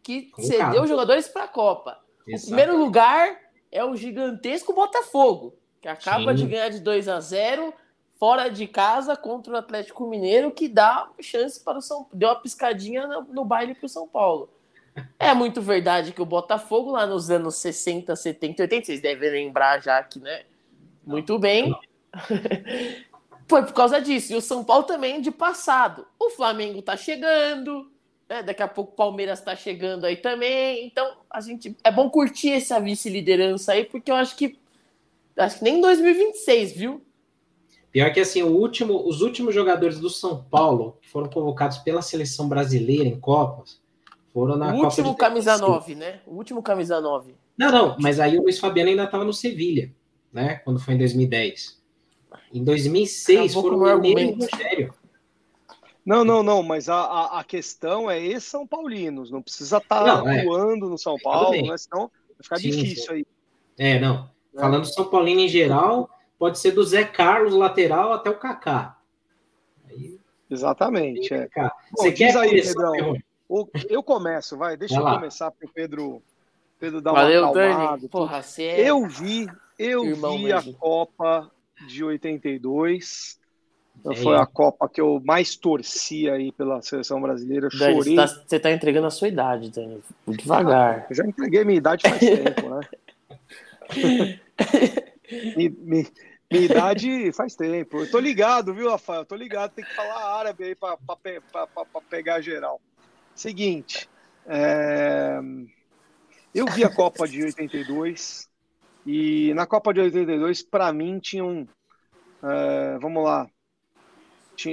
que 0.03 0.31
cedeu 0.39 0.87
jogadores 0.87 1.29
para 1.29 1.45
a 1.45 1.49
Copa. 1.49 1.99
Exato. 2.27 2.45
O 2.45 2.47
primeiro 2.47 2.79
lugar 2.79 3.39
é 3.73 3.83
o 3.83 3.97
gigantesco 3.97 4.75
Botafogo, 4.75 5.55
que 5.81 5.89
acaba 5.89 6.37
Sim. 6.37 6.45
de 6.45 6.51
ganhar 6.51 6.69
de 6.69 6.81
2 6.81 7.09
a 7.09 7.21
0 7.21 7.73
fora 8.19 8.49
de 8.49 8.67
casa 8.67 9.17
contra 9.17 9.55
o 9.55 9.57
Atlético 9.57 10.07
Mineiro, 10.07 10.51
que 10.51 10.69
dá 10.69 11.11
chance 11.21 11.59
para 11.63 11.79
o 11.79 11.83
São 11.83 12.07
deu 12.13 12.29
uma 12.29 12.41
piscadinha 12.41 13.07
no, 13.07 13.23
no 13.23 13.45
baile 13.45 13.75
para 13.75 13.87
o 13.87 13.89
São 13.89 14.07
Paulo. 14.07 14.49
É 15.19 15.35
muito 15.35 15.61
verdade 15.61 16.13
que 16.13 16.23
o 16.23 16.27
Botafogo 16.27 16.93
lá 16.93 17.07
nos 17.07 17.31
anos 17.31 17.57
60, 17.57 18.15
70, 18.15 18.63
80, 18.63 18.87
vocês 18.87 19.01
devem 19.01 19.31
lembrar 19.31 19.83
já 19.83 20.03
que, 20.03 20.21
né? 20.21 20.43
Muito 21.05 21.39
bem. 21.39 21.75
Foi 23.49 23.63
por 23.65 23.73
causa 23.73 24.01
disso. 24.01 24.33
E 24.33 24.37
o 24.37 24.41
São 24.41 24.65
Paulo 24.65 24.85
também 24.85 25.21
de 25.21 25.31
passado. 25.31 26.07
O 26.19 26.31
Flamengo 26.31 26.81
tá 26.81 26.97
chegando, 26.97 27.91
né? 28.29 28.43
Daqui 28.43 28.63
a 28.63 28.69
pouco 28.69 28.93
o 28.93 28.97
Palmeiras 28.97 29.41
tá 29.41 29.57
chegando 29.57 30.05
aí 30.05 30.17
também. 30.17 30.87
Então, 30.87 31.19
a 31.29 31.41
gente 31.41 31.77
é 31.83 31.91
bom 31.91 32.09
curtir 32.09 32.53
essa 32.53 32.79
vice-liderança 32.81 33.73
aí, 33.73 33.85
porque 33.85 34.11
eu 34.11 34.17
acho 34.17 34.37
que 34.37 34.59
acho 35.37 35.59
que 35.59 35.65
nem 35.65 35.79
em 35.79 35.81
2026, 35.81 36.73
viu? 36.73 37.05
Pior 37.91 38.13
que 38.13 38.21
assim, 38.21 38.43
o 38.43 38.53
último, 38.53 39.07
os 39.07 39.21
últimos 39.21 39.55
jogadores 39.55 39.99
do 39.99 40.09
São 40.09 40.45
Paulo 40.45 40.99
que 41.03 41.09
foram 41.09 41.29
convocados 41.29 41.79
pela 41.79 42.03
seleção 42.03 42.49
brasileira 42.49 43.09
em 43.09 43.19
Copas 43.19 43.83
foram 44.35 44.57
na 44.57 44.71
o 44.71 44.73
Copa 44.73 44.87
último 44.89 45.15
camisa 45.15 45.57
9, 45.57 45.95
né? 45.95 46.21
O 46.27 46.35
último 46.35 46.61
camisa 46.61 47.01
9. 47.01 47.37
Não, 47.57 47.71
não, 47.71 47.97
mas 48.01 48.19
aí 48.19 48.37
o 48.37 48.43
Luiz 48.43 48.59
Fabiano 48.59 48.91
ainda 48.91 49.05
estava 49.05 49.25
no 49.25 49.33
Sevilha, 49.33 49.95
né? 50.33 50.57
Quando 50.57 50.81
foi 50.81 50.95
em 50.95 50.99
2010. 50.99 51.81
Em 52.53 52.65
2006 52.65 53.53
Acabou 53.53 53.79
foram 53.79 53.97
o 53.97 54.01
Mineiro 54.01 54.37
e 54.37 54.45
Rogério. 54.45 54.95
Não, 56.05 56.25
não, 56.25 56.43
não, 56.43 56.65
mas 56.65 56.89
a, 56.89 56.97
a, 56.97 57.41
a, 57.41 57.45
questão 57.45 58.11
é 58.11 58.21
esses 58.21 58.51
São 58.51 58.67
Paulinos, 58.67 59.31
não 59.31 59.41
precisa 59.41 59.79
estar 59.79 60.05
tá 60.05 60.19
atuando 60.19 60.87
é. 60.87 60.89
no 60.91 60.99
São 60.99 61.17
Paulo, 61.23 61.53
né? 61.53 61.79
senão 61.79 62.11
vai 62.29 62.43
ficar 62.43 62.57
sim, 62.57 62.71
difícil 62.71 63.07
sim. 63.07 63.13
aí. 63.13 63.27
É, 63.79 64.01
não. 64.01 64.29
É. 64.55 64.61
Falando 64.61 64.85
São 64.85 65.09
Paulino 65.09 65.41
em 65.41 65.49
geral, 65.49 66.11
pode 66.37 66.59
ser 66.59 66.73
do 66.73 66.85
Zé 66.85 67.05
Carlos, 67.05 67.55
lateral, 67.55 68.13
até 68.13 68.29
o 68.29 68.37
Kaká. 68.37 68.99
Aí... 69.89 70.19
Exatamente. 70.51 71.33
É. 71.33 71.49
Bom, 71.57 71.71
Você 71.97 72.13
quer 72.13 72.37
aí, 72.37 72.61
Pedrão? 72.61 73.17
Eu 73.89 74.03
começo, 74.03 74.57
vai, 74.57 74.77
deixa 74.77 75.01
vai 75.01 75.13
eu 75.13 75.17
começar 75.19 75.51
para 75.51 75.67
o 75.67 75.71
Pedro, 75.73 76.23
Pedro 76.79 77.01
dar 77.01 77.13
Valeu, 77.13 77.43
uma 77.43 77.51
acalmada. 77.51 78.09
Porra, 78.09 78.41
é... 78.59 78.91
Eu 78.91 79.07
vi, 79.07 79.49
eu 79.79 80.05
Irmão 80.05 80.37
vi 80.39 80.45
mesmo. 80.45 80.71
a 80.71 80.75
Copa 80.75 81.51
de 81.87 82.03
82 82.05 83.39
é. 84.07 84.15
Foi 84.17 84.37
a 84.37 84.45
Copa 84.45 84.89
que 84.89 85.01
eu 85.01 85.21
mais 85.25 85.57
torci 85.57 86.29
aí 86.29 86.53
pela 86.53 86.83
seleção 86.83 87.21
brasileira. 87.21 87.69
Eu 87.73 87.79
Dani, 87.79 87.95
chorei. 87.95 88.17
Você 88.17 88.57
está 88.57 88.69
tá 88.69 88.71
entregando 88.71 89.07
a 89.07 89.11
sua 89.11 89.29
idade, 89.29 89.71
Dani. 89.71 90.03
Devagar. 90.27 91.07
Eu 91.09 91.17
já 91.17 91.25
entreguei 91.25 91.65
minha 91.65 91.79
idade 91.79 92.03
faz 92.09 92.21
tempo, 92.21 92.69
né? 92.69 92.81
me, 95.57 95.69
me, 95.71 96.07
minha 96.51 96.65
idade 96.65 97.33
faz 97.33 97.55
tempo. 97.55 98.01
Eu 98.01 98.11
tô 98.11 98.19
ligado, 98.19 98.75
viu, 98.75 98.91
Rafael? 98.91 99.21
Eu 99.21 99.27
tô 99.27 99.37
ligado, 99.37 99.73
tem 99.73 99.85
que 99.85 99.95
falar 99.95 100.39
árabe 100.39 100.65
aí 100.65 100.75
para 100.75 100.99
pegar 102.11 102.41
geral. 102.43 102.81
Seguinte, 103.35 104.09
é... 104.47 105.41
eu 106.55 106.67
vi 106.67 106.85
a 106.85 106.95
Copa 106.95 107.27
de 107.27 107.43
82 107.43 108.49
e 109.07 109.53
na 109.55 109.67
Copa 109.67 109.93
de 109.93 110.01
82, 110.01 110.63
para 110.63 110.93
mim, 110.93 111.19
tinha 111.19 111.45
um. 111.45 111.67
É... 112.43 112.99
Vamos 112.99 113.25
lá, 113.25 113.49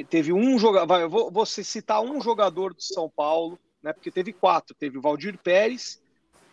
teve 0.09 0.31
um 0.31 0.57
jogador, 0.57 1.09
vou, 1.09 1.31
vou 1.31 1.45
citar 1.45 2.01
um 2.01 2.21
jogador 2.21 2.73
do 2.73 2.81
São 2.81 3.09
Paulo, 3.09 3.59
né? 3.81 3.91
Porque 3.91 4.11
teve 4.11 4.31
quatro, 4.31 4.75
teve 4.75 4.97
o 4.97 5.01
Valdir 5.01 5.37
Pérez, 5.37 6.01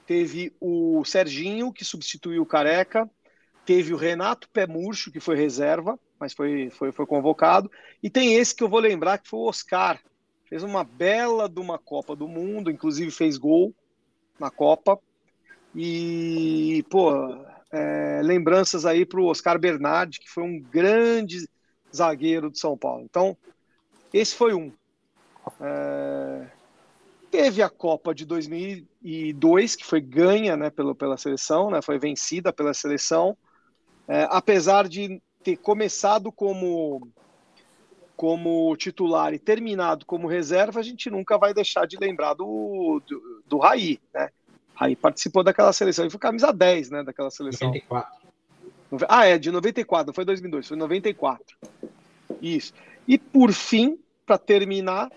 teve 0.06 0.52
o 0.60 1.04
Serginho 1.04 1.72
que 1.72 1.84
substituiu 1.84 2.42
o 2.42 2.46
Careca, 2.46 3.08
teve 3.66 3.92
o 3.92 3.96
Renato 3.96 4.48
Pé 4.48 4.66
Murcho 4.66 5.12
que 5.12 5.20
foi 5.20 5.36
reserva, 5.36 5.98
mas 6.18 6.32
foi, 6.32 6.70
foi, 6.70 6.90
foi 6.90 7.06
convocado, 7.06 7.70
e 8.02 8.10
tem 8.10 8.34
esse 8.34 8.54
que 8.54 8.64
eu 8.64 8.68
vou 8.68 8.80
lembrar 8.80 9.18
que 9.18 9.28
foi 9.28 9.40
o 9.40 9.48
Oscar, 9.48 10.00
fez 10.48 10.62
uma 10.62 10.82
bela 10.82 11.48
de 11.48 11.60
uma 11.60 11.78
Copa 11.78 12.16
do 12.16 12.26
Mundo, 12.26 12.70
inclusive 12.70 13.10
fez 13.10 13.36
gol 13.36 13.74
na 14.38 14.50
Copa, 14.50 14.98
e 15.74 16.84
pô, 16.88 17.12
é, 17.70 18.20
lembranças 18.22 18.86
aí 18.86 19.04
para 19.04 19.20
o 19.20 19.26
Oscar 19.26 19.58
Bernardi, 19.58 20.20
que 20.20 20.30
foi 20.30 20.42
um 20.42 20.60
grande 20.60 21.48
zagueiro 21.94 22.50
de 22.50 22.58
São 22.58 22.76
Paulo. 22.76 23.04
Então, 23.04 23.36
esse 24.12 24.34
foi 24.34 24.54
um. 24.54 24.72
É... 25.60 26.46
Teve 27.30 27.62
a 27.62 27.68
Copa 27.68 28.14
de 28.14 28.24
2002, 28.24 29.76
que 29.76 29.84
foi 29.84 30.00
ganha 30.00 30.56
né, 30.56 30.70
pelo, 30.70 30.94
pela 30.94 31.18
seleção, 31.18 31.70
né, 31.70 31.82
foi 31.82 31.98
vencida 31.98 32.52
pela 32.52 32.72
seleção. 32.72 33.36
É, 34.06 34.26
apesar 34.30 34.88
de 34.88 35.20
ter 35.42 35.58
começado 35.58 36.32
como, 36.32 37.06
como 38.18 38.76
titular 38.76 39.32
e 39.32 39.38
terminado 39.38 40.04
como 40.04 40.26
reserva, 40.26 40.80
a 40.80 40.82
gente 40.82 41.08
nunca 41.08 41.38
vai 41.38 41.54
deixar 41.54 41.86
de 41.86 41.96
lembrar 41.96 42.34
do, 42.34 43.00
do, 43.06 43.42
do 43.46 43.58
Raí. 43.58 44.00
Né? 44.12 44.28
Raí 44.74 44.96
participou 44.96 45.44
daquela 45.44 45.72
seleção 45.72 46.04
e 46.04 46.10
foi 46.10 46.18
camisa 46.18 46.52
10 46.52 46.90
né, 46.90 47.04
daquela 47.04 47.30
seleção. 47.30 47.68
94. 47.68 48.18
Ah, 49.08 49.24
é, 49.24 49.38
de 49.38 49.52
94, 49.52 50.08
não 50.08 50.12
foi 50.12 50.24
2002, 50.24 50.66
foi 50.66 50.76
94. 50.76 51.56
Isso. 52.42 52.74
E 53.06 53.16
por 53.18 53.52
fim, 53.52 53.96
para 54.26 54.36
terminar, 54.36 55.12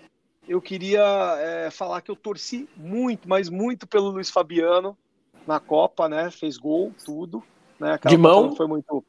eu 0.46 0.62
queria 0.62 1.02
é, 1.40 1.70
falar 1.72 2.02
que 2.02 2.10
eu 2.10 2.14
torci 2.14 2.68
muito, 2.76 3.28
mas 3.28 3.48
muito 3.48 3.84
pelo 3.84 4.10
Luiz 4.10 4.30
Fabiano 4.30 4.96
na 5.44 5.58
Copa, 5.58 6.08
né? 6.08 6.30
Fez 6.30 6.56
gol, 6.56 6.94
tudo. 7.04 7.42
Né? 7.80 7.94
Aquela 7.94 8.14
de 8.14 8.16
mão? 8.16 8.54
Foi 8.54 8.68
muito. 8.68 9.04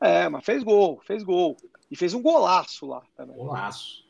É, 0.00 0.28
mas 0.28 0.44
fez 0.44 0.64
gol, 0.64 1.00
fez 1.06 1.22
gol. 1.22 1.56
E 1.90 1.96
fez 1.96 2.14
um 2.14 2.22
golaço 2.22 2.86
lá 2.86 3.02
também. 3.16 3.36
Golaço. 3.36 4.04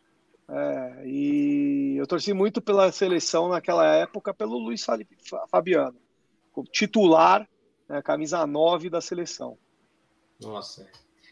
É, 0.49 1.03
e 1.07 1.97
eu 1.97 2.07
torci 2.07 2.33
muito 2.33 2.63
pela 2.63 2.93
seleção 2.93 3.49
naquela 3.49 3.85
época 3.97 4.33
pelo 4.33 4.59
Luiz 4.59 4.87
Fabiano, 5.51 5.99
titular, 6.71 7.49
né, 7.89 8.01
camisa 8.01 8.47
9 8.47 8.89
da 8.89 9.01
seleção. 9.01 9.59
Nossa, 10.41 10.89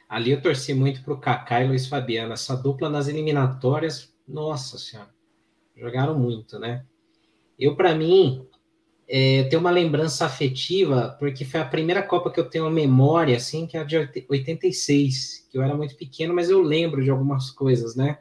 ali 0.08 0.32
eu 0.32 0.42
torci 0.42 0.74
muito 0.74 1.02
para 1.04 1.14
o 1.14 1.20
Kaká 1.20 1.62
e 1.62 1.68
Luiz 1.68 1.86
Fabiano. 1.86 2.32
Essa 2.32 2.56
dupla 2.56 2.90
nas 2.90 3.06
eliminatórias, 3.06 4.12
nossa 4.26 4.78
senhora, 4.78 5.14
jogaram 5.76 6.18
muito, 6.18 6.58
né? 6.58 6.84
Eu, 7.56 7.76
para 7.76 7.94
mim, 7.94 8.48
é, 9.08 9.44
tenho 9.44 9.60
uma 9.60 9.70
lembrança 9.70 10.24
afetiva, 10.24 11.16
porque 11.18 11.44
foi 11.44 11.60
a 11.60 11.64
primeira 11.64 12.02
Copa 12.02 12.30
que 12.30 12.40
eu 12.40 12.48
tenho 12.48 12.70
memória, 12.70 13.36
assim, 13.36 13.66
que 13.66 13.76
é 13.76 13.80
a 13.80 13.84
de 13.84 13.96
86, 14.28 15.46
que 15.50 15.58
eu 15.58 15.62
era 15.62 15.76
muito 15.76 15.96
pequeno, 15.96 16.34
mas 16.34 16.48
eu 16.48 16.62
lembro 16.62 17.02
de 17.02 17.10
algumas 17.10 17.50
coisas, 17.50 17.94
né? 17.94 18.18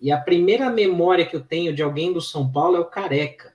E 0.00 0.10
a 0.10 0.18
primeira 0.18 0.70
memória 0.70 1.26
que 1.26 1.36
eu 1.36 1.40
tenho 1.40 1.74
de 1.74 1.82
alguém 1.82 2.12
do 2.12 2.20
São 2.20 2.50
Paulo 2.50 2.76
é 2.76 2.80
o 2.80 2.84
Careca. 2.84 3.54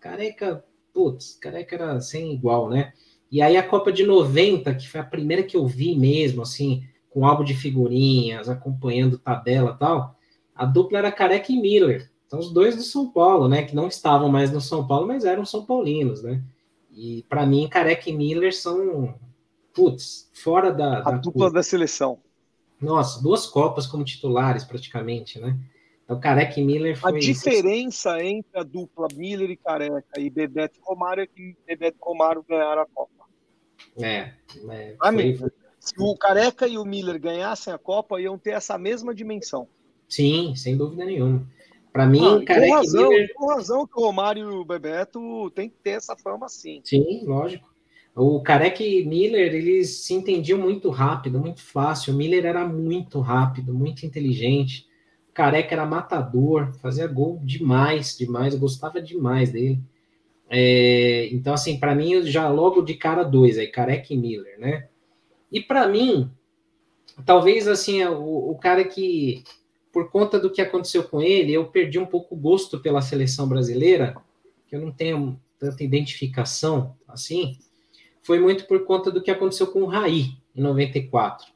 Careca, 0.00 0.64
putz, 0.92 1.38
Careca 1.40 1.76
era 1.76 2.00
sem 2.00 2.32
igual, 2.32 2.68
né? 2.68 2.92
E 3.30 3.40
aí 3.40 3.56
a 3.56 3.66
Copa 3.66 3.92
de 3.92 4.04
90, 4.04 4.74
que 4.74 4.88
foi 4.88 5.00
a 5.00 5.04
primeira 5.04 5.42
que 5.42 5.56
eu 5.56 5.66
vi 5.66 5.96
mesmo, 5.96 6.42
assim, 6.42 6.82
com 7.08 7.26
álbum 7.26 7.44
de 7.44 7.54
figurinhas, 7.54 8.48
acompanhando 8.48 9.18
tabela 9.18 9.72
e 9.74 9.78
tal, 9.78 10.18
a 10.54 10.66
dupla 10.66 10.98
era 10.98 11.12
Careca 11.12 11.52
e 11.52 11.56
Miller. 11.56 12.11
Então, 12.32 12.40
os 12.40 12.50
dois 12.50 12.74
do 12.74 12.82
São 12.82 13.10
Paulo, 13.10 13.46
né? 13.46 13.62
Que 13.62 13.76
não 13.76 13.88
estavam 13.88 14.26
mais 14.30 14.50
no 14.50 14.58
São 14.58 14.86
Paulo, 14.86 15.06
mas 15.06 15.26
eram 15.26 15.44
São 15.44 15.66
Paulinos, 15.66 16.22
né? 16.22 16.42
E 16.90 17.26
para 17.28 17.44
mim, 17.44 17.68
Careca 17.68 18.08
e 18.08 18.16
Miller 18.16 18.56
são, 18.56 19.14
putz, 19.74 20.30
fora 20.32 20.72
da. 20.72 21.00
A 21.00 21.02
da 21.02 21.16
dupla 21.18 21.50
da 21.50 21.62
seleção. 21.62 22.18
Nossa, 22.80 23.22
duas 23.22 23.46
Copas 23.46 23.86
como 23.86 24.02
titulares, 24.02 24.64
praticamente, 24.64 25.38
né? 25.38 25.58
Então, 26.04 26.18
Careca 26.18 26.58
e 26.58 26.64
Miller 26.64 26.98
foi. 26.98 27.14
A 27.14 27.20
diferença 27.20 28.24
entre 28.24 28.58
a 28.58 28.62
dupla 28.62 29.08
Miller 29.14 29.50
e 29.50 29.56
Careca 29.58 30.18
e 30.18 30.30
Bebeto 30.30 30.78
e 30.78 30.82
Romário 30.82 31.24
é 31.24 31.26
que 31.26 31.54
Bebeto 31.66 31.98
e 31.98 32.02
Romário 32.02 32.42
ganharam 32.48 32.80
a 32.80 32.86
Copa. 32.86 33.26
É. 33.98 34.32
é 34.70 34.96
foi... 34.98 35.50
Se 35.78 35.94
o 35.98 36.16
Careca 36.16 36.66
e 36.66 36.78
o 36.78 36.84
Miller 36.86 37.20
ganhassem 37.20 37.74
a 37.74 37.78
Copa, 37.78 38.18
iam 38.18 38.38
ter 38.38 38.52
essa 38.52 38.78
mesma 38.78 39.14
dimensão. 39.14 39.68
Sim, 40.08 40.54
sem 40.56 40.78
dúvida 40.78 41.04
nenhuma. 41.04 41.46
Para 41.92 42.06
mim, 42.06 42.24
ah, 42.24 42.44
Careca 42.44 42.66
com 42.66 42.74
razão, 42.74 43.08
Miller... 43.10 43.34
com 43.34 43.46
razão 43.46 43.86
que 43.86 44.00
o 44.00 44.04
Romário 44.04 44.50
e 44.50 44.56
o 44.56 44.64
Bebeto 44.64 45.50
tem 45.50 45.68
que 45.68 45.76
ter 45.76 45.90
essa 45.90 46.16
fama 46.16 46.48
sim. 46.48 46.80
Sim, 46.84 47.24
lógico. 47.24 47.70
O 48.14 48.42
Careca 48.42 48.82
e 48.82 49.04
Miller, 49.04 49.54
eles 49.54 50.04
se 50.04 50.14
entendiam 50.14 50.58
muito 50.58 50.90
rápido, 50.90 51.38
muito 51.38 51.62
fácil. 51.62 52.12
O 52.12 52.16
Miller 52.16 52.44
era 52.44 52.66
muito 52.66 53.20
rápido, 53.20 53.72
muito 53.74 54.04
inteligente. 54.04 54.86
O 55.30 55.32
Careca 55.32 55.74
era 55.74 55.86
matador, 55.86 56.72
fazia 56.80 57.06
gol 57.06 57.40
demais, 57.42 58.16
demais. 58.16 58.52
Eu 58.54 58.60
gostava 58.60 59.00
demais 59.00 59.52
dele. 59.52 59.80
É, 60.48 61.28
então, 61.32 61.54
assim, 61.54 61.78
para 61.78 61.94
mim, 61.94 62.22
já 62.24 62.48
logo 62.48 62.82
de 62.82 62.94
cara 62.94 63.22
dois, 63.22 63.56
aí, 63.56 63.66
Careca 63.66 64.12
e 64.12 64.18
Miller, 64.18 64.58
né? 64.58 64.88
E 65.50 65.62
para 65.62 65.88
mim, 65.88 66.30
talvez, 67.24 67.66
assim, 67.66 68.04
o, 68.04 68.50
o 68.50 68.58
cara 68.58 68.84
que, 68.84 69.42
por 69.92 70.10
conta 70.10 70.40
do 70.40 70.50
que 70.50 70.62
aconteceu 70.62 71.04
com 71.04 71.20
ele, 71.20 71.52
eu 71.52 71.66
perdi 71.66 71.98
um 71.98 72.06
pouco 72.06 72.34
o 72.34 72.38
gosto 72.38 72.80
pela 72.80 73.02
seleção 73.02 73.46
brasileira, 73.46 74.16
que 74.66 74.74
eu 74.74 74.80
não 74.80 74.90
tenho 74.90 75.38
tanta 75.58 75.84
identificação, 75.84 76.96
assim, 77.06 77.58
foi 78.22 78.40
muito 78.40 78.66
por 78.66 78.84
conta 78.84 79.10
do 79.10 79.20
que 79.20 79.30
aconteceu 79.30 79.66
com 79.66 79.82
o 79.82 79.86
Raí 79.86 80.30
em 80.56 80.62
94. 80.62 81.52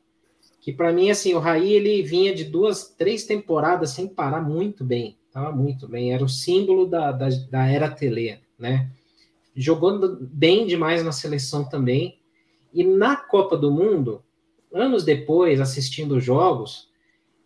Que 0.61 0.73
para 0.73 0.93
mim, 0.93 1.11
assim, 1.11 1.33
o 1.33 1.39
Raí 1.39 1.73
ele 1.73 2.03
vinha 2.03 2.35
de 2.35 2.45
duas, 2.45 2.89
três 2.89 3.25
temporadas 3.25 3.91
sem 3.91 4.07
parar 4.07 4.43
muito 4.43 4.85
bem. 4.85 5.17
Tava 5.33 5.53
muito 5.53 5.89
bem. 5.89 6.13
Era 6.13 6.25
o 6.25 6.29
símbolo 6.29 6.87
da, 6.87 7.13
da, 7.13 7.29
da 7.51 7.67
era 7.67 7.89
Tele, 7.89 8.41
né? 8.59 8.91
Jogando 9.55 10.19
bem 10.21 10.67
demais 10.67 11.05
na 11.05 11.13
seleção 11.13 11.65
também. 11.65 12.19
E 12.75 12.83
na 12.83 13.17
Copa 13.17 13.57
do 13.57 13.71
Mundo, 13.71 14.23
anos 14.73 15.05
depois, 15.05 15.61
assistindo 15.61 16.21
jogos, 16.21 16.89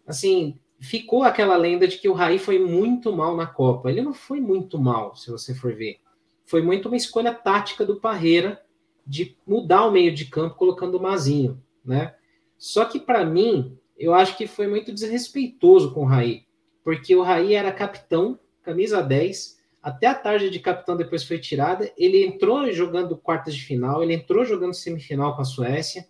assim, 0.07 0.59
ficou 0.81 1.23
aquela 1.23 1.57
lenda 1.57 1.87
de 1.87 1.99
que 1.99 2.09
o 2.09 2.15
Raí 2.15 2.39
foi 2.39 2.59
muito 2.59 3.15
mal 3.15 3.37
na 3.37 3.47
Copa. 3.47 3.91
Ele 3.91 4.01
não 4.01 4.15
foi 4.15 4.41
muito 4.41 4.79
mal, 4.79 5.15
se 5.15 5.31
você 5.31 5.55
for 5.55 5.75
ver. 5.75 5.99
Foi 6.45 6.63
muito 6.63 6.89
uma 6.89 6.97
escolha 6.97 7.33
tática 7.33 7.85
do 7.85 8.01
Parreira 8.01 8.61
de 9.07 9.37
mudar 9.47 9.87
o 9.87 9.91
meio 9.91 10.13
de 10.13 10.25
campo 10.25 10.57
colocando 10.57 10.97
o 10.97 11.03
Mazinho, 11.03 11.63
né? 11.85 12.15
Só 12.59 12.85
que 12.85 12.99
para 12.99 13.25
mim, 13.25 13.79
eu 13.99 14.15
acho 14.15 14.37
que 14.37 14.47
foi 14.47 14.67
muito 14.67 14.93
desrespeitoso 14.93 15.93
com 15.93 16.03
o 16.03 16.07
Raí, 16.07 16.45
porque 16.83 17.15
o 17.15 17.23
Raí 17.23 17.55
era 17.55 17.73
capitão, 17.73 18.39
camisa 18.63 19.03
10, 19.03 19.59
até 19.83 20.07
a 20.07 20.15
tarde 20.15 20.51
de 20.51 20.61
capitão 20.61 20.97
depois 20.97 21.25
foi 21.25 21.39
tirada, 21.39 21.91
ele 21.97 22.25
entrou 22.25 22.71
jogando 22.71 23.17
quartas 23.17 23.55
de 23.55 23.63
final, 23.63 24.03
ele 24.03 24.15
entrou 24.15 24.45
jogando 24.45 24.75
semifinal 24.75 25.35
com 25.35 25.43
a 25.43 25.45
Suécia, 25.45 26.07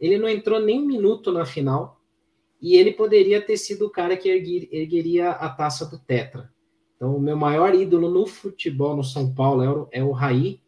ele 0.00 0.18
não 0.18 0.28
entrou 0.28 0.60
nem 0.60 0.80
um 0.80 0.86
minuto 0.86 1.32
na 1.32 1.44
final, 1.44 1.97
e 2.60 2.76
ele 2.76 2.92
poderia 2.92 3.40
ter 3.40 3.56
sido 3.56 3.86
o 3.86 3.90
cara 3.90 4.16
que 4.16 4.28
ergueria 4.28 5.30
a 5.30 5.48
taça 5.48 5.86
do 5.86 5.98
Tetra. 5.98 6.50
Então, 6.96 7.14
o 7.14 7.20
meu 7.20 7.36
maior 7.36 7.74
ídolo 7.74 8.10
no 8.10 8.26
futebol 8.26 8.96
no 8.96 9.04
São 9.04 9.32
Paulo 9.32 9.62
é 9.62 9.70
o, 9.70 9.88
é 9.92 10.02
o 10.02 10.10
Raí, 10.10 10.60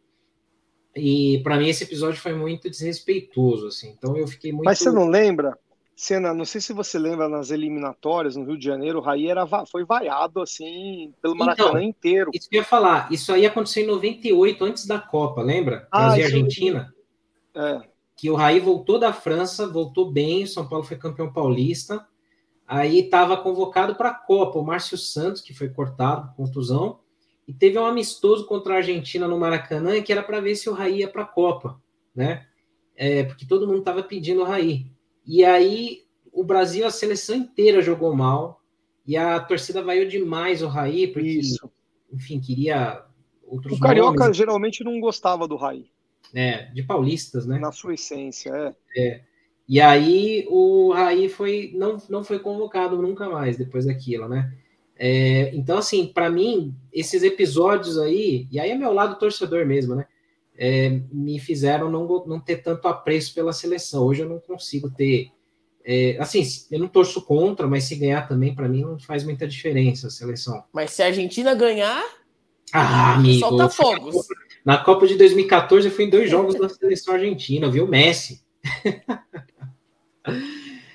e 0.95 1.41
para 1.43 1.57
mim 1.57 1.69
esse 1.69 1.85
episódio 1.85 2.21
foi 2.21 2.35
muito 2.35 2.69
desrespeitoso, 2.69 3.69
assim. 3.69 3.95
Então 3.97 4.17
eu 4.17 4.27
fiquei 4.27 4.53
muito. 4.53 4.65
Mas 4.65 4.79
você 4.79 4.91
não 4.91 5.09
lembra? 5.09 5.57
Cena, 5.95 6.33
não 6.33 6.47
sei 6.47 6.63
se 6.63 6.73
você 6.73 6.99
lembra 6.99 7.29
nas 7.29 7.51
eliminatórias 7.51 8.35
no 8.35 8.47
Rio 8.47 8.59
de 8.59 8.65
Janeiro, 8.65 8.99
o 8.99 9.03
Raí 9.03 9.29
era, 9.29 9.47
foi 9.67 9.85
vaiado 9.85 10.41
assim 10.41 11.13
pelo 11.21 11.37
Maracanã 11.37 11.73
então, 11.73 11.83
inteiro. 11.83 12.31
Isso 12.33 12.49
que 12.49 12.57
eu 12.57 12.61
ia 12.61 12.65
falar, 12.65 13.13
isso 13.13 13.31
aí 13.31 13.45
aconteceu 13.45 13.85
em 13.85 13.87
98, 13.87 14.65
antes 14.65 14.87
da 14.87 14.99
Copa, 14.99 15.43
lembra? 15.43 15.87
Ah, 15.91 16.07
Brasil 16.07 16.23
e 16.23 16.25
Argentina. 16.25 16.95
É. 17.55 17.83
Que 18.21 18.29
o 18.29 18.35
Raí 18.35 18.61
voltou 18.61 18.99
da 18.99 19.15
França, 19.15 19.67
voltou 19.67 20.11
bem, 20.13 20.43
o 20.43 20.47
São 20.47 20.69
Paulo 20.69 20.85
foi 20.85 20.99
campeão 20.99 21.33
paulista. 21.33 22.07
Aí 22.67 22.99
estava 22.99 23.35
convocado 23.35 23.95
para 23.95 24.11
a 24.11 24.15
Copa 24.15 24.59
o 24.59 24.63
Márcio 24.63 24.99
Santos, 24.99 25.41
que 25.41 25.55
foi 25.55 25.71
cortado, 25.71 26.31
contusão, 26.37 27.01
e 27.49 27.55
teve 27.55 27.79
um 27.79 27.87
amistoso 27.87 28.45
contra 28.45 28.75
a 28.75 28.77
Argentina 28.77 29.27
no 29.27 29.39
Maracanã 29.39 30.03
que 30.03 30.13
era 30.13 30.23
para 30.23 30.39
ver 30.39 30.55
se 30.55 30.69
o 30.69 30.75
Raí 30.75 30.99
ia 30.99 31.09
para 31.09 31.23
a 31.23 31.27
Copa, 31.27 31.81
né? 32.15 32.47
É, 32.95 33.23
porque 33.23 33.47
todo 33.47 33.67
mundo 33.67 33.79
estava 33.79 34.03
pedindo 34.03 34.43
o 34.43 34.45
Raí. 34.45 34.93
E 35.27 35.43
aí 35.43 36.03
o 36.31 36.45
Brasil, 36.45 36.87
a 36.87 36.91
seleção 36.91 37.37
inteira 37.37 37.81
jogou 37.81 38.15
mal 38.15 38.61
e 39.07 39.17
a 39.17 39.41
torcida 39.41 39.83
vaiou 39.83 40.07
demais 40.07 40.61
o 40.61 40.69
Raí, 40.69 41.07
porque, 41.07 41.27
Isso. 41.27 41.73
enfim, 42.13 42.39
queria 42.39 43.03
outros 43.43 43.79
O 43.79 43.81
Carioca 43.81 44.25
nomes. 44.25 44.37
geralmente 44.37 44.85
não 44.85 45.01
gostava 45.01 45.49
do 45.49 45.57
Raí. 45.57 45.91
É, 46.35 46.67
de 46.73 46.83
paulistas, 46.83 47.47
né? 47.47 47.59
Na 47.59 47.73
sua 47.73 47.95
essência, 47.95 48.51
é. 48.97 49.01
é. 49.01 49.21
E 49.69 49.81
aí 49.81 50.47
o 50.49 50.93
Raí 50.93 51.29
foi, 51.29 51.73
não, 51.75 51.97
não 52.09 52.25
foi 52.25 52.41
convocado 52.41 53.01
nunca 53.01 53.29
mais 53.29 53.57
depois 53.57 53.87
daquilo, 53.87 54.29
né? 54.29 54.53
É, 55.03 55.55
então, 55.55 55.79
assim, 55.79 56.09
para 56.09 56.29
mim, 56.29 56.75
esses 56.93 57.23
episódios 57.23 57.97
aí, 57.97 58.47
e 58.51 58.61
aí 58.61 58.71
é 58.71 58.75
meu 58.75 58.93
lado 58.93 59.19
torcedor 59.19 59.65
mesmo, 59.65 59.95
né? 59.95 60.07
É, 60.59 60.91
me 61.11 61.39
fizeram 61.39 61.91
não, 61.91 62.07
não 62.27 62.39
ter 62.39 62.57
tanto 62.57 62.87
apreço 62.87 63.33
pela 63.33 63.53
seleção. 63.53 64.05
Hoje 64.05 64.23
eu 64.23 64.29
não 64.29 64.39
consigo 64.39 64.91
ter. 64.91 65.31
É, 65.83 66.19
assim, 66.21 66.43
eu 66.71 66.79
não 66.79 66.89
torço 66.89 67.23
contra, 67.23 67.67
mas 67.67 67.85
se 67.85 67.95
ganhar 67.95 68.29
também, 68.29 68.55
para 68.55 68.69
mim, 68.69 68.83
não 68.83 68.99
faz 68.99 69.25
muita 69.25 69.49
diferença 69.49 70.09
a 70.09 70.11
seleção. 70.11 70.63
Mas 70.71 70.91
se 70.91 71.03
a 71.03 71.07
Argentina 71.07 71.55
ganhar. 71.55 72.05
Ah, 72.73 73.15
amigo. 73.15 73.39
Solta 73.39 73.71
fogos. 73.71 74.27
Na 74.65 74.79
Copa 74.79 75.07
de 75.07 75.17
2014, 75.17 75.89
eu 75.89 75.93
fui 75.93 76.05
em 76.05 76.11
dois 76.11 76.31
jogos 76.31 76.55
da 76.55 76.69
seleção 76.69 77.15
argentina, 77.15 77.71
viu? 77.71 77.87
Messi. 77.87 78.43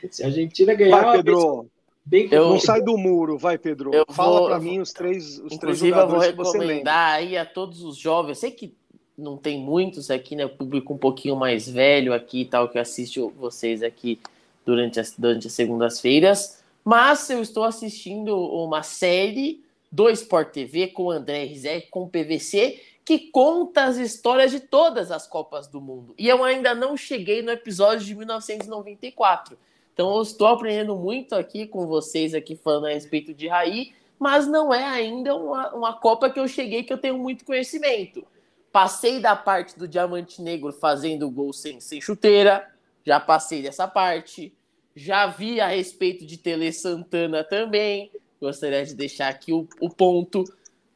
se 0.09 0.23
a 0.23 0.27
Argentina 0.27 0.73
ganhar. 0.73 1.01
Vai, 1.01 1.17
Pedro. 1.17 1.69
Bem, 2.07 2.27
eu, 2.31 2.49
não 2.49 2.59
sai 2.59 2.83
do 2.83 2.95
muro, 2.97 3.35
vai, 3.35 3.57
Pedro. 3.57 3.91
Fala 4.09 4.45
para 4.45 4.59
mim 4.59 4.79
os 4.79 4.93
três, 4.93 5.39
os 5.39 5.57
três 5.57 5.79
jogadores 5.79 6.27
eu 6.27 6.35
vou 6.35 6.45
recomendar 6.45 7.15
aí 7.15 7.35
a 7.35 7.43
todos 7.43 7.83
os 7.83 7.97
jovens. 7.97 8.29
Eu 8.29 8.35
sei 8.35 8.51
que 8.51 8.75
não 9.17 9.37
tem 9.37 9.59
muitos 9.59 10.11
aqui, 10.11 10.35
né? 10.35 10.47
Público 10.47 10.93
um 10.93 10.97
pouquinho 10.97 11.35
mais 11.35 11.67
velho 11.67 12.13
aqui 12.13 12.41
e 12.41 12.45
tal, 12.45 12.69
que 12.69 12.77
assiste 12.77 13.19
vocês 13.19 13.81
aqui 13.81 14.19
durante 14.63 14.99
as, 14.99 15.15
durante 15.17 15.47
as 15.47 15.53
segundas-feiras. 15.53 16.61
Mas 16.83 17.27
eu 17.31 17.41
estou 17.41 17.63
assistindo 17.63 18.37
uma 18.37 18.83
série 18.83 19.63
do 19.91 20.07
Sport 20.09 20.51
TV 20.51 20.87
com 20.87 21.05
o 21.05 21.11
André 21.11 21.45
Rizek, 21.45 21.89
com 21.89 22.03
o 22.03 22.09
PVC, 22.09 22.79
que 23.05 23.19
conta 23.29 23.83
as 23.83 23.97
histórias 23.97 24.49
de 24.49 24.59
todas 24.59 25.11
as 25.11 25.27
Copas 25.27 25.67
do 25.67 25.79
Mundo. 25.79 26.15
E 26.17 26.27
eu 26.27 26.43
ainda 26.43 26.73
não 26.73 26.97
cheguei 26.97 27.43
no 27.43 27.51
episódio 27.51 28.03
de 28.03 28.15
1994. 28.15 29.55
Então 29.93 30.13
eu 30.15 30.21
estou 30.23 30.47
aprendendo 30.47 30.95
muito 30.95 31.35
aqui 31.35 31.67
com 31.67 31.85
vocês 31.85 32.33
aqui 32.33 32.55
falando 32.55 32.87
a 32.87 32.89
respeito 32.89 33.31
de 33.31 33.47
Raí, 33.47 33.93
mas 34.17 34.47
não 34.47 34.73
é 34.73 34.83
ainda 34.83 35.35
uma, 35.35 35.73
uma 35.75 35.93
Copa 35.93 36.31
que 36.31 36.39
eu 36.39 36.47
cheguei 36.47 36.81
que 36.81 36.91
eu 36.91 36.97
tenho 36.97 37.17
muito 37.17 37.45
conhecimento. 37.45 38.25
Passei 38.71 39.19
da 39.19 39.35
parte 39.35 39.77
do 39.77 39.87
Diamante 39.87 40.41
Negro 40.41 40.73
fazendo 40.73 41.29
gol 41.29 41.53
sem, 41.53 41.79
sem 41.79 42.01
chuteira, 42.01 42.67
já 43.05 43.19
passei 43.19 43.61
dessa 43.61 43.87
parte. 43.87 44.51
Já 44.95 45.27
vi 45.27 45.61
a 45.61 45.67
respeito 45.67 46.25
de 46.25 46.37
Tele 46.37 46.71
Santana 46.73 47.43
também. 47.43 48.11
Gostaria 48.41 48.83
de 48.83 48.95
deixar 48.95 49.27
aqui 49.27 49.53
o, 49.53 49.67
o 49.79 49.89
ponto. 49.89 50.43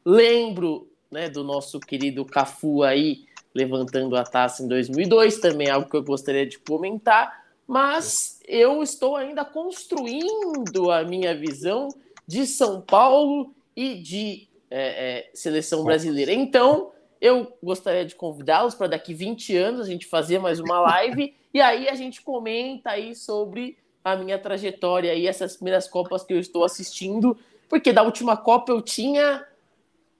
Lembro 0.04 0.89
né, 1.10 1.28
do 1.28 1.42
nosso 1.42 1.80
querido 1.80 2.24
Cafu 2.24 2.82
aí 2.82 3.24
levantando 3.54 4.14
a 4.16 4.22
taça 4.22 4.62
em 4.62 4.68
2002, 4.68 5.38
também 5.38 5.68
é 5.68 5.72
algo 5.72 5.90
que 5.90 5.96
eu 5.96 6.04
gostaria 6.04 6.46
de 6.46 6.58
comentar 6.58 7.40
mas 7.70 8.40
eu 8.48 8.82
estou 8.82 9.14
ainda 9.14 9.44
construindo 9.44 10.90
a 10.90 11.04
minha 11.04 11.32
visão 11.36 11.86
de 12.26 12.44
São 12.44 12.80
Paulo 12.80 13.54
e 13.76 13.94
de 13.94 14.48
é, 14.68 15.28
é, 15.28 15.30
seleção 15.32 15.84
brasileira. 15.84 16.32
Então, 16.32 16.90
eu 17.20 17.56
gostaria 17.62 18.04
de 18.04 18.16
convidá-los 18.16 18.74
para 18.74 18.88
daqui 18.88 19.14
20 19.14 19.56
anos 19.56 19.82
a 19.82 19.88
gente 19.88 20.06
fazer 20.06 20.40
mais 20.40 20.58
uma 20.58 20.80
live 20.80 21.32
e 21.54 21.60
aí 21.60 21.88
a 21.88 21.94
gente 21.94 22.22
comenta 22.22 22.90
aí 22.90 23.14
sobre 23.14 23.78
a 24.02 24.16
minha 24.16 24.36
trajetória 24.36 25.14
e 25.14 25.28
essas 25.28 25.54
primeiras 25.54 25.86
Copas 25.86 26.24
que 26.24 26.32
eu 26.32 26.40
estou 26.40 26.64
assistindo, 26.64 27.38
porque 27.68 27.92
da 27.92 28.02
última 28.02 28.36
Copa 28.36 28.72
eu 28.72 28.82
tinha 28.82 29.46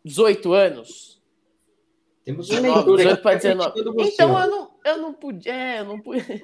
18 0.05 0.53
anos. 0.53 1.21
Temos 2.25 2.51
um 2.51 2.61
leitura 2.61 3.17
para 3.17 3.37
19. 3.37 3.81
Então 4.01 4.39
eu 4.39 4.51
não, 4.51 4.71
eu 4.85 4.99
não 4.99 5.13
podia, 5.13 5.53
é, 5.53 5.81
eu 5.81 5.85
não 5.85 6.01
podia. 6.01 6.43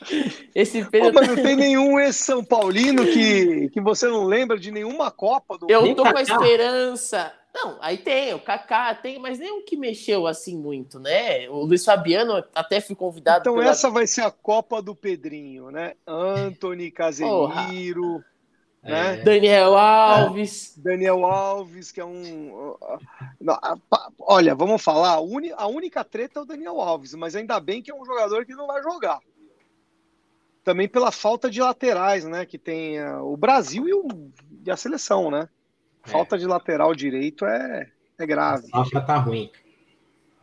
Esse 0.54 0.84
Pedro... 0.84 1.12
mas 1.12 1.28
não 1.28 1.36
tem 1.36 1.56
nenhum 1.56 1.98
ex-São 1.98 2.44
Paulino 2.44 3.04
que, 3.04 3.68
que 3.70 3.80
você 3.80 4.06
não 4.06 4.24
lembra 4.24 4.58
de 4.58 4.70
nenhuma 4.70 5.10
Copa 5.10 5.58
do 5.58 5.66
Eu 5.68 5.94
tô 5.94 6.02
com 6.02 6.16
a 6.16 6.22
esperança. 6.22 7.32
Não, 7.52 7.78
aí 7.80 7.98
tem, 7.98 8.32
o 8.32 8.38
Kaká 8.38 8.94
tem, 8.94 9.18
mas 9.18 9.38
nenhum 9.38 9.64
que 9.64 9.76
mexeu 9.76 10.26
assim 10.26 10.56
muito, 10.56 11.00
né? 11.00 11.48
O 11.48 11.64
Luiz 11.64 11.84
Fabiano 11.84 12.44
até 12.54 12.80
fui 12.80 12.94
convidado. 12.94 13.40
Então 13.40 13.54
pela... 13.54 13.68
essa 13.68 13.90
vai 13.90 14.06
ser 14.06 14.22
a 14.22 14.30
Copa 14.30 14.80
do 14.80 14.94
Pedrinho, 14.94 15.70
né? 15.70 15.94
Anthony 16.06 16.90
Casemiro. 16.90 18.22
Né? 18.82 19.14
É. 19.14 19.22
Daniel 19.22 19.76
Alves. 19.76 20.74
Daniel 20.82 21.24
Alves, 21.24 21.92
que 21.92 22.00
é 22.00 22.04
um. 22.04 22.76
Olha, 24.18 24.54
vamos 24.54 24.82
falar, 24.82 25.18
a 25.56 25.66
única 25.66 26.04
treta 26.04 26.40
é 26.40 26.42
o 26.42 26.46
Daniel 26.46 26.80
Alves, 26.80 27.14
mas 27.14 27.36
ainda 27.36 27.60
bem 27.60 27.82
que 27.82 27.90
é 27.90 27.94
um 27.94 28.04
jogador 28.04 28.44
que 28.46 28.54
não 28.54 28.66
vai 28.66 28.82
jogar 28.82 29.20
também 30.62 30.88
pela 30.88 31.10
falta 31.10 31.50
de 31.50 31.60
laterais, 31.60 32.24
né? 32.24 32.44
Que 32.44 32.58
tem 32.58 33.02
uh, 33.02 33.24
o 33.24 33.36
Brasil 33.36 33.88
e, 33.88 33.94
o, 33.94 34.06
e, 34.64 34.70
a 34.70 34.76
seleção, 34.76 35.30
né? 35.30 35.48
Falta 36.02 36.38
de 36.38 36.46
lateral 36.46 36.94
direito 36.94 37.44
é, 37.44 37.90
é 38.18 38.26
grave. 38.26 38.68
A 38.72 38.84
safra 38.84 39.00
tá 39.00 39.16
ruim. 39.16 39.50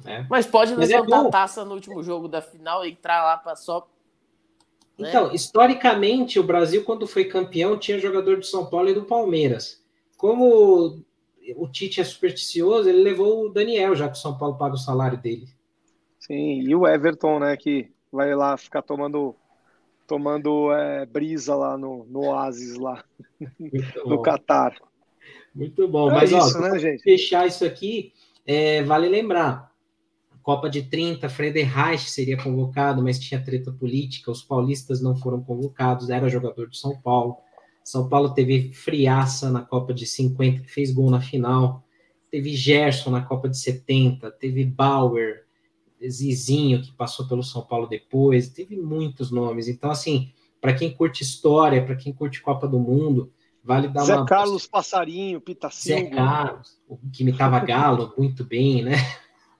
É. 0.05 0.25
Mas 0.29 0.45
pode 0.45 0.73
é 0.73 0.75
levantar 0.75 1.23
é 1.23 1.27
a 1.27 1.29
taça 1.29 1.65
no 1.65 1.73
último 1.73 2.03
jogo 2.03 2.27
da 2.27 2.41
final 2.41 2.85
e 2.85 2.91
entrar 2.91 3.23
lá 3.23 3.37
para 3.37 3.55
só. 3.55 3.87
Né? 4.97 5.09
Então, 5.09 5.33
historicamente, 5.33 6.39
o 6.39 6.43
Brasil, 6.43 6.83
quando 6.83 7.07
foi 7.07 7.25
campeão, 7.25 7.77
tinha 7.77 7.99
jogador 7.99 8.39
de 8.39 8.47
São 8.47 8.65
Paulo 8.65 8.89
e 8.89 8.93
do 8.93 9.03
Palmeiras. 9.03 9.83
Como 10.17 11.03
o 11.55 11.67
Tite 11.67 12.01
é 12.01 12.03
supersticioso, 12.03 12.89
ele 12.89 13.03
levou 13.03 13.45
o 13.45 13.49
Daniel, 13.49 13.95
já 13.95 14.07
que 14.07 14.17
o 14.17 14.21
São 14.21 14.37
Paulo 14.37 14.57
paga 14.57 14.75
o 14.75 14.79
salário 14.79 15.17
dele. 15.17 15.47
Sim, 16.19 16.61
e 16.61 16.75
o 16.75 16.87
Everton, 16.87 17.39
né, 17.39 17.55
que 17.55 17.89
vai 18.11 18.35
lá 18.35 18.57
ficar 18.57 18.81
tomando 18.81 19.35
tomando 20.07 20.71
é, 20.71 21.05
brisa 21.05 21.53
lá 21.53 21.77
no, 21.77 22.05
no 22.05 22.27
Oasis 22.27 22.77
lá 22.77 23.03
no 24.05 24.21
Catar. 24.23 24.73
Muito 25.53 25.87
bom. 25.87 26.09
É 26.09 26.13
Mas 26.13 26.31
isso, 26.31 26.57
ó, 26.57 26.61
né, 26.61 26.79
gente? 26.79 27.03
fechar 27.03 27.45
isso 27.45 27.65
aqui, 27.65 28.13
é, 28.45 28.83
vale 28.83 29.09
lembrar. 29.09 29.71
Copa 30.47 30.69
de 30.69 30.81
30, 30.81 31.27
Frederich 31.27 32.09
seria 32.09 32.41
convocado, 32.41 33.03
mas 33.03 33.19
tinha 33.19 33.43
treta 33.43 33.69
política, 33.69 34.31
os 34.31 34.41
paulistas 34.41 35.01
não 35.01 35.13
foram 35.13 35.43
convocados, 35.43 36.09
era 36.09 36.29
jogador 36.29 36.69
de 36.69 36.77
São 36.77 36.97
Paulo. 37.01 37.35
São 37.83 38.07
Paulo 38.07 38.33
teve 38.33 38.71
Friaça 38.71 39.51
na 39.51 39.61
Copa 39.61 39.93
de 39.93 40.05
50, 40.05 40.61
que 40.61 40.71
fez 40.71 40.93
gol 40.93 41.11
na 41.11 41.19
final. 41.19 41.83
Teve 42.31 42.55
Gerson 42.55 43.09
na 43.09 43.21
Copa 43.21 43.49
de 43.49 43.57
70, 43.57 44.31
teve 44.31 44.63
Bauer, 44.63 45.43
Zizinho, 46.01 46.81
que 46.81 46.93
passou 46.93 47.27
pelo 47.27 47.43
São 47.43 47.63
Paulo 47.63 47.85
depois, 47.85 48.47
teve 48.47 48.77
muitos 48.77 49.29
nomes. 49.29 49.67
Então, 49.67 49.91
assim, 49.91 50.31
para 50.61 50.73
quem 50.73 50.93
curte 50.93 51.23
história, 51.23 51.85
para 51.85 51.97
quem 51.97 52.13
curte 52.13 52.41
Copa 52.41 52.69
do 52.69 52.79
Mundo, 52.79 53.33
vale 53.61 53.89
dar 53.89 54.05
Zé 54.05 54.13
uma. 54.13 54.21
Zé 54.21 54.29
Carlos 54.29 54.65
Passarinho, 54.65 55.41
Pitacilgo. 55.41 56.03
Zé 56.03 56.09
Carlos, 56.09 56.79
que 57.11 57.23
imitava 57.23 57.59
Galo 57.59 58.13
muito 58.17 58.45
bem, 58.45 58.81
né? 58.81 58.95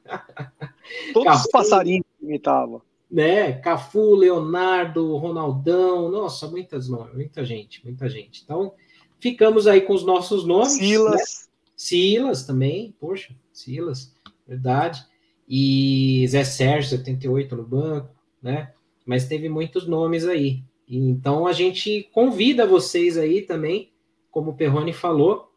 Todos 1.13 1.27
Cafu, 1.27 1.45
os 1.45 1.51
passarinhos 1.51 2.05
que 2.19 2.25
imitavam. 2.25 2.81
Né? 3.09 3.53
Cafu, 3.53 4.15
Leonardo, 4.15 5.15
Ronaldão, 5.17 6.09
nossa, 6.09 6.47
muitas 6.47 6.89
muita 6.89 7.45
gente, 7.45 7.83
muita 7.83 8.09
gente. 8.09 8.41
Então, 8.43 8.73
ficamos 9.19 9.67
aí 9.67 9.81
com 9.81 9.93
os 9.93 10.05
nossos 10.05 10.45
nomes. 10.45 10.73
Silas. 10.73 11.15
Né? 11.15 11.47
Silas 11.75 12.45
também, 12.45 12.93
poxa, 12.99 13.35
Silas, 13.53 14.13
verdade 14.47 15.05
e 15.47 16.27
Zé 16.27 16.43
Sérgio, 16.43 16.89
78 16.89 17.55
no 17.55 17.63
banco, 17.63 18.09
né? 18.41 18.73
Mas 19.05 19.27
teve 19.27 19.47
muitos 19.47 19.87
nomes 19.87 20.25
aí. 20.25 20.61
Então 20.87 21.47
a 21.47 21.53
gente 21.53 22.09
convida 22.11 22.67
vocês 22.67 23.17
aí 23.17 23.41
também, 23.41 23.91
como 24.29 24.51
o 24.51 24.55
Perrone 24.55 24.91
falou, 24.91 25.49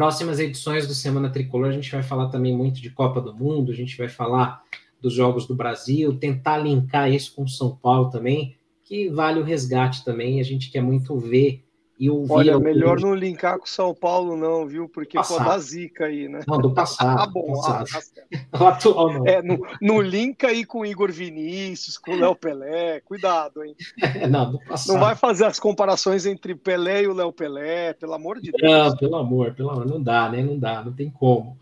próximas 0.00 0.40
edições 0.40 0.86
do 0.86 0.94
Semana 0.94 1.28
Tricolor, 1.28 1.68
a 1.68 1.72
gente 1.72 1.92
vai 1.92 2.02
falar 2.02 2.30
também 2.30 2.56
muito 2.56 2.80
de 2.80 2.88
Copa 2.88 3.20
do 3.20 3.34
Mundo, 3.34 3.70
a 3.70 3.74
gente 3.74 3.98
vai 3.98 4.08
falar 4.08 4.62
dos 4.98 5.12
Jogos 5.12 5.46
do 5.46 5.54
Brasil, 5.54 6.16
tentar 6.16 6.56
linkar 6.56 7.12
isso 7.12 7.34
com 7.34 7.46
São 7.46 7.76
Paulo 7.76 8.08
também, 8.08 8.56
que 8.82 9.10
vale 9.10 9.38
o 9.38 9.44
resgate 9.44 10.02
também, 10.02 10.40
a 10.40 10.42
gente 10.42 10.70
quer 10.70 10.80
muito 10.80 11.18
ver 11.18 11.62
e 12.00 12.08
ouvir. 12.08 12.32
Olha, 12.32 12.58
melhor 12.58 12.98
não 12.98 13.14
linkar 13.14 13.58
com 13.58 13.66
São 13.66 13.94
Paulo, 13.94 14.34
não, 14.34 14.66
viu? 14.66 14.88
Porque 14.88 15.18
passado. 15.18 15.36
pode 15.36 15.50
dar 15.50 15.58
zica 15.58 16.06
aí, 16.06 16.30
né? 16.30 16.40
Não, 16.48 16.58
do 16.58 16.72
passado. 16.74 17.20
ah, 17.20 17.26
bom, 17.26 17.52
passado. 17.52 17.84
Ah, 18.32 18.58
tá 18.58 18.68
atual 18.70 19.12
não. 19.12 19.26
É, 19.26 19.42
no, 19.42 19.60
no 19.82 20.00
link 20.00 20.44
aí 20.46 20.64
com 20.64 20.86
Igor 20.86 21.12
Vinícius, 21.12 21.98
com 21.98 22.14
Léo 22.14 22.34
Pelé, 22.34 23.00
cuidado, 23.00 23.62
hein? 23.62 23.76
não, 24.30 24.52
do 24.52 24.58
passado. 24.60 24.94
Não 24.94 25.00
vai 25.00 25.14
fazer 25.14 25.44
as 25.44 25.60
comparações 25.60 26.24
entre 26.24 26.54
Pelé 26.54 27.02
e 27.02 27.08
o 27.08 27.12
Léo 27.12 27.32
Pelé, 27.32 27.92
pelo 27.92 28.14
amor 28.14 28.40
de 28.40 28.50
Deus. 28.50 28.62
Não, 28.62 28.96
pelo 28.96 29.16
amor, 29.16 29.52
pelo 29.52 29.68
amor, 29.68 29.84
não 29.86 30.02
dá, 30.02 30.30
né? 30.30 30.42
Não 30.42 30.58
dá, 30.58 30.82
não 30.82 30.94
tem 30.94 31.10
como. 31.10 31.58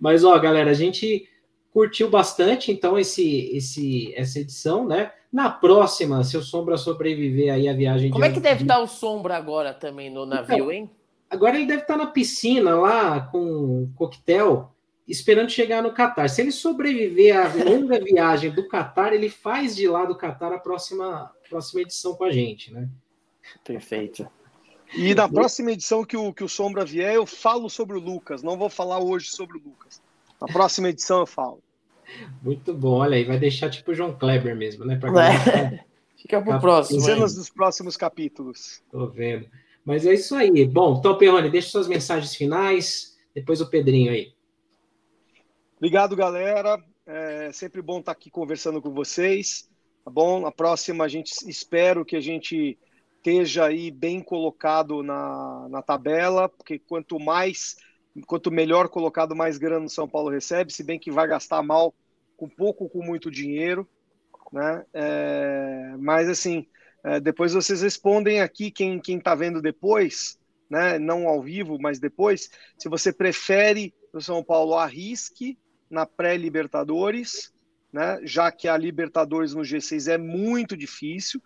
Mas, 0.00 0.22
ó, 0.22 0.38
galera, 0.38 0.70
a 0.70 0.74
gente 0.74 1.28
curtiu 1.72 2.08
bastante, 2.08 2.70
então, 2.70 2.96
esse, 2.96 3.50
esse, 3.52 4.14
essa 4.14 4.38
edição, 4.38 4.86
né? 4.86 5.10
Na 5.34 5.50
próxima, 5.50 6.22
se 6.22 6.36
o 6.36 6.42
Sombra 6.42 6.76
sobreviver 6.76 7.52
aí 7.52 7.68
a 7.68 7.72
viagem 7.72 8.08
Como 8.08 8.22
de... 8.22 8.30
é 8.30 8.32
que 8.32 8.38
deve 8.38 8.62
estar 8.62 8.78
o 8.78 8.86
Sombra 8.86 9.36
agora 9.36 9.74
também 9.74 10.08
no 10.08 10.24
navio, 10.24 10.54
então, 10.54 10.70
hein? 10.70 10.88
Agora 11.28 11.56
ele 11.56 11.66
deve 11.66 11.82
estar 11.82 11.96
na 11.96 12.06
piscina 12.06 12.76
lá 12.76 13.20
com 13.20 13.90
coquetel, 13.96 14.70
esperando 15.08 15.50
chegar 15.50 15.82
no 15.82 15.92
Catar. 15.92 16.28
Se 16.28 16.40
ele 16.40 16.52
sobreviver 16.52 17.36
à 17.36 17.52
longa 17.64 17.98
viagem 17.98 18.52
do 18.52 18.68
Catar, 18.68 19.12
ele 19.12 19.28
faz 19.28 19.74
de 19.74 19.88
lá 19.88 20.04
do 20.04 20.14
Catar 20.14 20.52
a 20.52 20.58
próxima, 20.58 21.32
próxima 21.50 21.80
edição 21.80 22.14
com 22.14 22.22
a 22.22 22.30
gente, 22.30 22.72
né? 22.72 22.88
Perfeito. 23.64 24.24
E 24.94 25.16
na 25.16 25.28
próxima 25.28 25.72
edição 25.72 26.04
que 26.04 26.16
o, 26.16 26.32
que 26.32 26.44
o 26.44 26.48
Sombra 26.48 26.84
vier, 26.84 27.12
eu 27.12 27.26
falo 27.26 27.68
sobre 27.68 27.98
o 27.98 28.00
Lucas. 28.00 28.40
Não 28.40 28.56
vou 28.56 28.68
falar 28.68 29.00
hoje 29.00 29.26
sobre 29.32 29.58
o 29.58 29.60
Lucas. 29.60 30.00
Na 30.40 30.46
próxima 30.46 30.90
edição 30.90 31.18
eu 31.18 31.26
falo. 31.26 31.60
Muito 32.42 32.74
bom, 32.74 32.98
olha 32.98 33.16
aí, 33.16 33.24
vai 33.24 33.38
deixar 33.38 33.70
tipo 33.70 33.90
o 33.90 33.94
João 33.94 34.16
Kleber 34.16 34.56
mesmo, 34.56 34.84
né? 34.84 34.96
Pra 34.96 35.10
é. 35.26 35.84
Fica 36.16 36.40
pro 36.40 36.58
próximo. 36.58 37.00
Cenas 37.00 37.34
dos 37.34 37.50
próximos 37.50 37.96
capítulos. 37.96 38.82
Tô 38.90 39.06
vendo. 39.06 39.46
Mas 39.84 40.06
é 40.06 40.14
isso 40.14 40.34
aí. 40.34 40.64
Bom, 40.64 40.96
então, 40.98 41.18
Perrone, 41.18 41.50
deixa 41.50 41.68
suas 41.68 41.86
mensagens 41.86 42.34
finais, 42.34 43.16
depois 43.34 43.60
o 43.60 43.68
Pedrinho 43.68 44.10
aí. 44.10 44.32
Obrigado, 45.76 46.16
galera. 46.16 46.82
É 47.06 47.52
sempre 47.52 47.82
bom 47.82 47.98
estar 47.98 48.12
aqui 48.12 48.30
conversando 48.30 48.80
com 48.80 48.90
vocês. 48.90 49.68
Tá 50.02 50.10
bom? 50.10 50.40
Na 50.40 50.50
próxima, 50.50 51.04
a 51.04 51.08
gente 51.08 51.32
espero 51.46 52.04
que 52.04 52.16
a 52.16 52.20
gente 52.20 52.78
esteja 53.16 53.66
aí 53.66 53.90
bem 53.90 54.22
colocado 54.22 55.02
na, 55.02 55.66
na 55.68 55.82
tabela, 55.82 56.48
porque 56.48 56.78
quanto 56.78 57.18
mais 57.18 57.76
quanto 58.26 58.50
melhor 58.50 58.88
colocado, 58.88 59.34
mais 59.34 59.58
grana 59.58 59.86
o 59.86 59.90
São 59.90 60.08
Paulo 60.08 60.30
recebe, 60.30 60.72
se 60.72 60.84
bem 60.84 60.98
que 60.98 61.10
vai 61.10 61.26
gastar 61.26 61.62
mal 61.62 61.92
com 62.36 62.48
pouco, 62.48 62.88
com 62.88 63.02
muito 63.02 63.30
dinheiro, 63.30 63.88
né? 64.52 64.84
É, 64.92 65.94
mas 65.98 66.28
assim, 66.28 66.66
é, 67.02 67.20
depois 67.20 67.52
vocês 67.52 67.82
respondem 67.82 68.40
aqui 68.40 68.70
quem 68.70 69.00
quem 69.00 69.18
está 69.18 69.34
vendo 69.34 69.60
depois, 69.60 70.38
né? 70.68 70.98
Não 70.98 71.28
ao 71.28 71.42
vivo, 71.42 71.78
mas 71.80 71.98
depois, 71.98 72.50
se 72.78 72.88
você 72.88 73.12
prefere 73.12 73.94
o 74.12 74.20
São 74.20 74.42
Paulo 74.42 74.74
arrisque 74.74 75.58
na 75.90 76.06
pré-Libertadores, 76.06 77.52
né? 77.92 78.20
Já 78.24 78.50
que 78.50 78.68
a 78.68 78.76
Libertadores 78.76 79.54
no 79.54 79.62
G6 79.62 80.12
é 80.12 80.18
muito 80.18 80.76
difícil, 80.76 81.40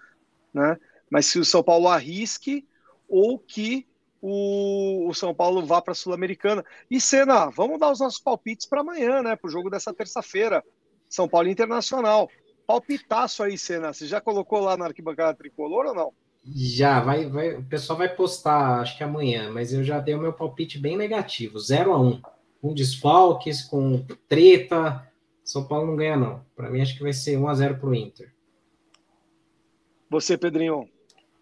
né? 0.52 0.76
Mas 1.10 1.26
se 1.26 1.38
o 1.38 1.44
São 1.44 1.62
Paulo 1.62 1.88
arrisque 1.88 2.66
ou 3.08 3.38
que 3.38 3.86
o, 4.20 5.08
o 5.08 5.14
São 5.14 5.34
Paulo 5.34 5.64
vá 5.64 5.80
para 5.80 5.92
a 5.92 5.94
Sul-Americana. 5.94 6.64
E 6.90 7.00
Senna, 7.00 7.50
vamos 7.50 7.78
dar 7.78 7.90
os 7.90 8.00
nossos 8.00 8.20
palpites 8.20 8.66
para 8.66 8.80
amanhã, 8.80 9.22
né? 9.22 9.36
Para 9.36 9.48
o 9.48 9.50
jogo 9.50 9.70
dessa 9.70 9.92
terça-feira. 9.94 10.64
São 11.08 11.28
Paulo 11.28 11.48
Internacional. 11.48 12.28
Palpitaço 12.66 13.42
aí, 13.42 13.56
Senna. 13.56 13.92
Você 13.92 14.06
já 14.06 14.20
colocou 14.20 14.60
lá 14.60 14.76
na 14.76 14.86
arquibancada 14.86 15.36
tricolor 15.36 15.86
ou 15.86 15.94
não? 15.94 16.12
Já, 16.44 17.00
vai, 17.00 17.26
vai, 17.28 17.54
o 17.56 17.64
pessoal 17.64 17.98
vai 17.98 18.08
postar, 18.08 18.80
acho 18.80 18.96
que 18.96 19.04
amanhã, 19.04 19.50
mas 19.50 19.72
eu 19.72 19.84
já 19.84 19.98
dei 19.98 20.14
o 20.14 20.20
meu 20.20 20.32
palpite 20.32 20.78
bem 20.78 20.96
negativo, 20.96 21.58
0 21.58 21.92
a 21.92 21.98
1 21.98 22.06
um. 22.06 22.22
Com 22.60 22.74
desfalques, 22.74 23.62
com 23.62 24.04
treta. 24.28 25.06
São 25.44 25.66
Paulo 25.66 25.86
não 25.86 25.96
ganha, 25.96 26.16
não. 26.16 26.44
Para 26.56 26.70
mim, 26.70 26.80
acho 26.80 26.96
que 26.96 27.02
vai 27.02 27.12
ser 27.12 27.36
1 27.36 27.48
a 27.48 27.54
0 27.54 27.78
para 27.78 27.88
o 27.88 27.94
Inter. 27.94 28.32
Você, 30.10 30.36
Pedrinho 30.36 30.88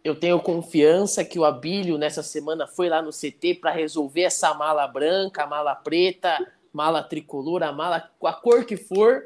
eu 0.07 0.15
tenho 0.15 0.39
confiança 0.41 1.25
que 1.25 1.37
o 1.37 1.45
Abílio 1.45 1.99
nessa 1.99 2.23
semana 2.23 2.65
foi 2.65 2.89
lá 2.89 3.03
no 3.03 3.11
CT 3.11 3.55
para 3.61 3.73
resolver 3.73 4.23
essa 4.23 4.55
mala 4.55 4.87
branca, 4.87 5.45
mala 5.49 5.75
preta, 5.75 6.39
mala 6.73 7.03
tricolor, 7.03 7.65
a 7.65 7.73
mala 7.73 8.09
com 8.17 8.29
a 8.29 8.33
cor 8.33 8.65
que 8.65 8.77
for. 8.77 9.25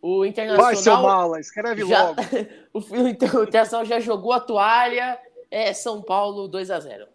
O 0.00 0.24
Internacional. 0.24 0.64
Vai, 0.64 0.76
seu 0.76 0.96
mala, 0.96 1.40
escreve 1.40 1.86
já, 1.86 2.08
logo. 2.08 2.20
o, 2.72 3.08
Internacional 3.08 3.84
já 3.84 4.00
jogou 4.00 4.32
a 4.32 4.40
toalha. 4.40 5.18
É 5.50 5.72
São 5.72 6.02
Paulo 6.02 6.46
2 6.46 6.70
a 6.70 6.78
0 6.78 7.06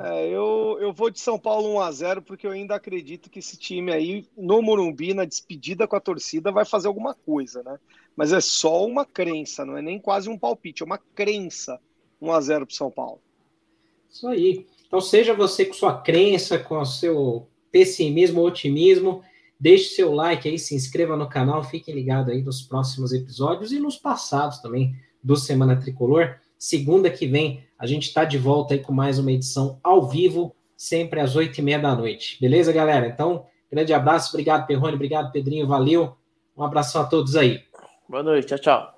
é, 0.00 0.28
eu, 0.28 0.78
eu 0.80 0.92
vou 0.92 1.10
de 1.10 1.18
São 1.18 1.38
Paulo 1.38 1.74
1 1.74 1.80
a 1.80 1.90
0 1.90 2.22
porque 2.22 2.46
eu 2.46 2.52
ainda 2.52 2.76
acredito 2.76 3.28
que 3.28 3.40
esse 3.40 3.56
time 3.56 3.92
aí, 3.92 4.24
no 4.36 4.62
Morumbi, 4.62 5.12
na 5.12 5.24
despedida 5.24 5.88
com 5.88 5.96
a 5.96 6.00
torcida, 6.00 6.52
vai 6.52 6.64
fazer 6.64 6.86
alguma 6.86 7.14
coisa, 7.14 7.64
né? 7.64 7.78
Mas 8.14 8.32
é 8.32 8.40
só 8.40 8.86
uma 8.86 9.04
crença, 9.04 9.64
não 9.64 9.76
é 9.76 9.82
nem 9.82 9.98
quase 9.98 10.28
um 10.28 10.38
palpite, 10.38 10.82
é 10.82 10.86
uma 10.86 10.98
crença 10.98 11.80
1 12.20 12.32
a 12.32 12.40
0 12.40 12.66
para 12.66 12.76
São 12.76 12.90
Paulo. 12.90 13.20
Isso 14.08 14.28
aí. 14.28 14.66
Então, 14.86 15.00
seja 15.00 15.34
você 15.34 15.64
com 15.64 15.74
sua 15.74 16.00
crença, 16.00 16.58
com 16.58 16.78
o 16.78 16.86
seu 16.86 17.48
pessimismo 17.70 18.42
otimismo, 18.42 19.22
deixe 19.58 19.94
seu 19.94 20.14
like 20.14 20.48
aí, 20.48 20.58
se 20.58 20.74
inscreva 20.74 21.16
no 21.16 21.28
canal, 21.28 21.64
fiquem 21.64 21.94
ligados 21.94 22.32
aí 22.32 22.42
nos 22.42 22.62
próximos 22.62 23.12
episódios 23.12 23.72
e 23.72 23.80
nos 23.80 23.96
passados 23.96 24.58
também 24.58 24.94
do 25.22 25.36
Semana 25.36 25.76
Tricolor. 25.76 26.36
Segunda 26.56 27.10
que 27.10 27.26
vem 27.26 27.64
a 27.78 27.86
gente 27.86 28.08
está 28.08 28.24
de 28.24 28.38
volta 28.38 28.74
aí 28.74 28.80
com 28.80 28.92
mais 28.92 29.18
uma 29.18 29.32
edição 29.32 29.78
ao 29.82 30.08
vivo, 30.08 30.54
sempre 30.76 31.20
às 31.20 31.36
oito 31.36 31.58
e 31.58 31.62
meia 31.62 31.78
da 31.78 31.94
noite. 31.94 32.38
Beleza, 32.40 32.72
galera? 32.72 33.06
Então, 33.06 33.46
grande 33.70 33.92
abraço, 33.92 34.30
obrigado, 34.30 34.66
Perrone, 34.66 34.94
obrigado, 34.94 35.32
Pedrinho, 35.32 35.66
valeu. 35.66 36.16
Um 36.56 36.62
abração 36.62 37.02
a 37.02 37.04
todos 37.04 37.36
aí. 37.36 37.62
Boa 38.08 38.22
noite, 38.22 38.48
tchau, 38.48 38.58
tchau. 38.58 38.94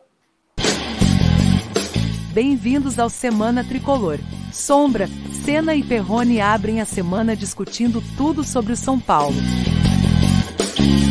Bem-vindos 2.32 2.98
ao 2.98 3.10
Semana 3.10 3.64
Tricolor. 3.64 4.18
Sombra, 4.52 5.08
Senna 5.44 5.74
e 5.74 5.82
Perrone 5.82 6.40
abrem 6.40 6.80
a 6.80 6.84
semana 6.84 7.36
discutindo 7.36 8.02
tudo 8.16 8.44
sobre 8.44 8.72
o 8.72 8.76
São 8.76 8.98
Paulo. 8.98 9.36
Thank 10.80 11.04
you. 11.04 11.09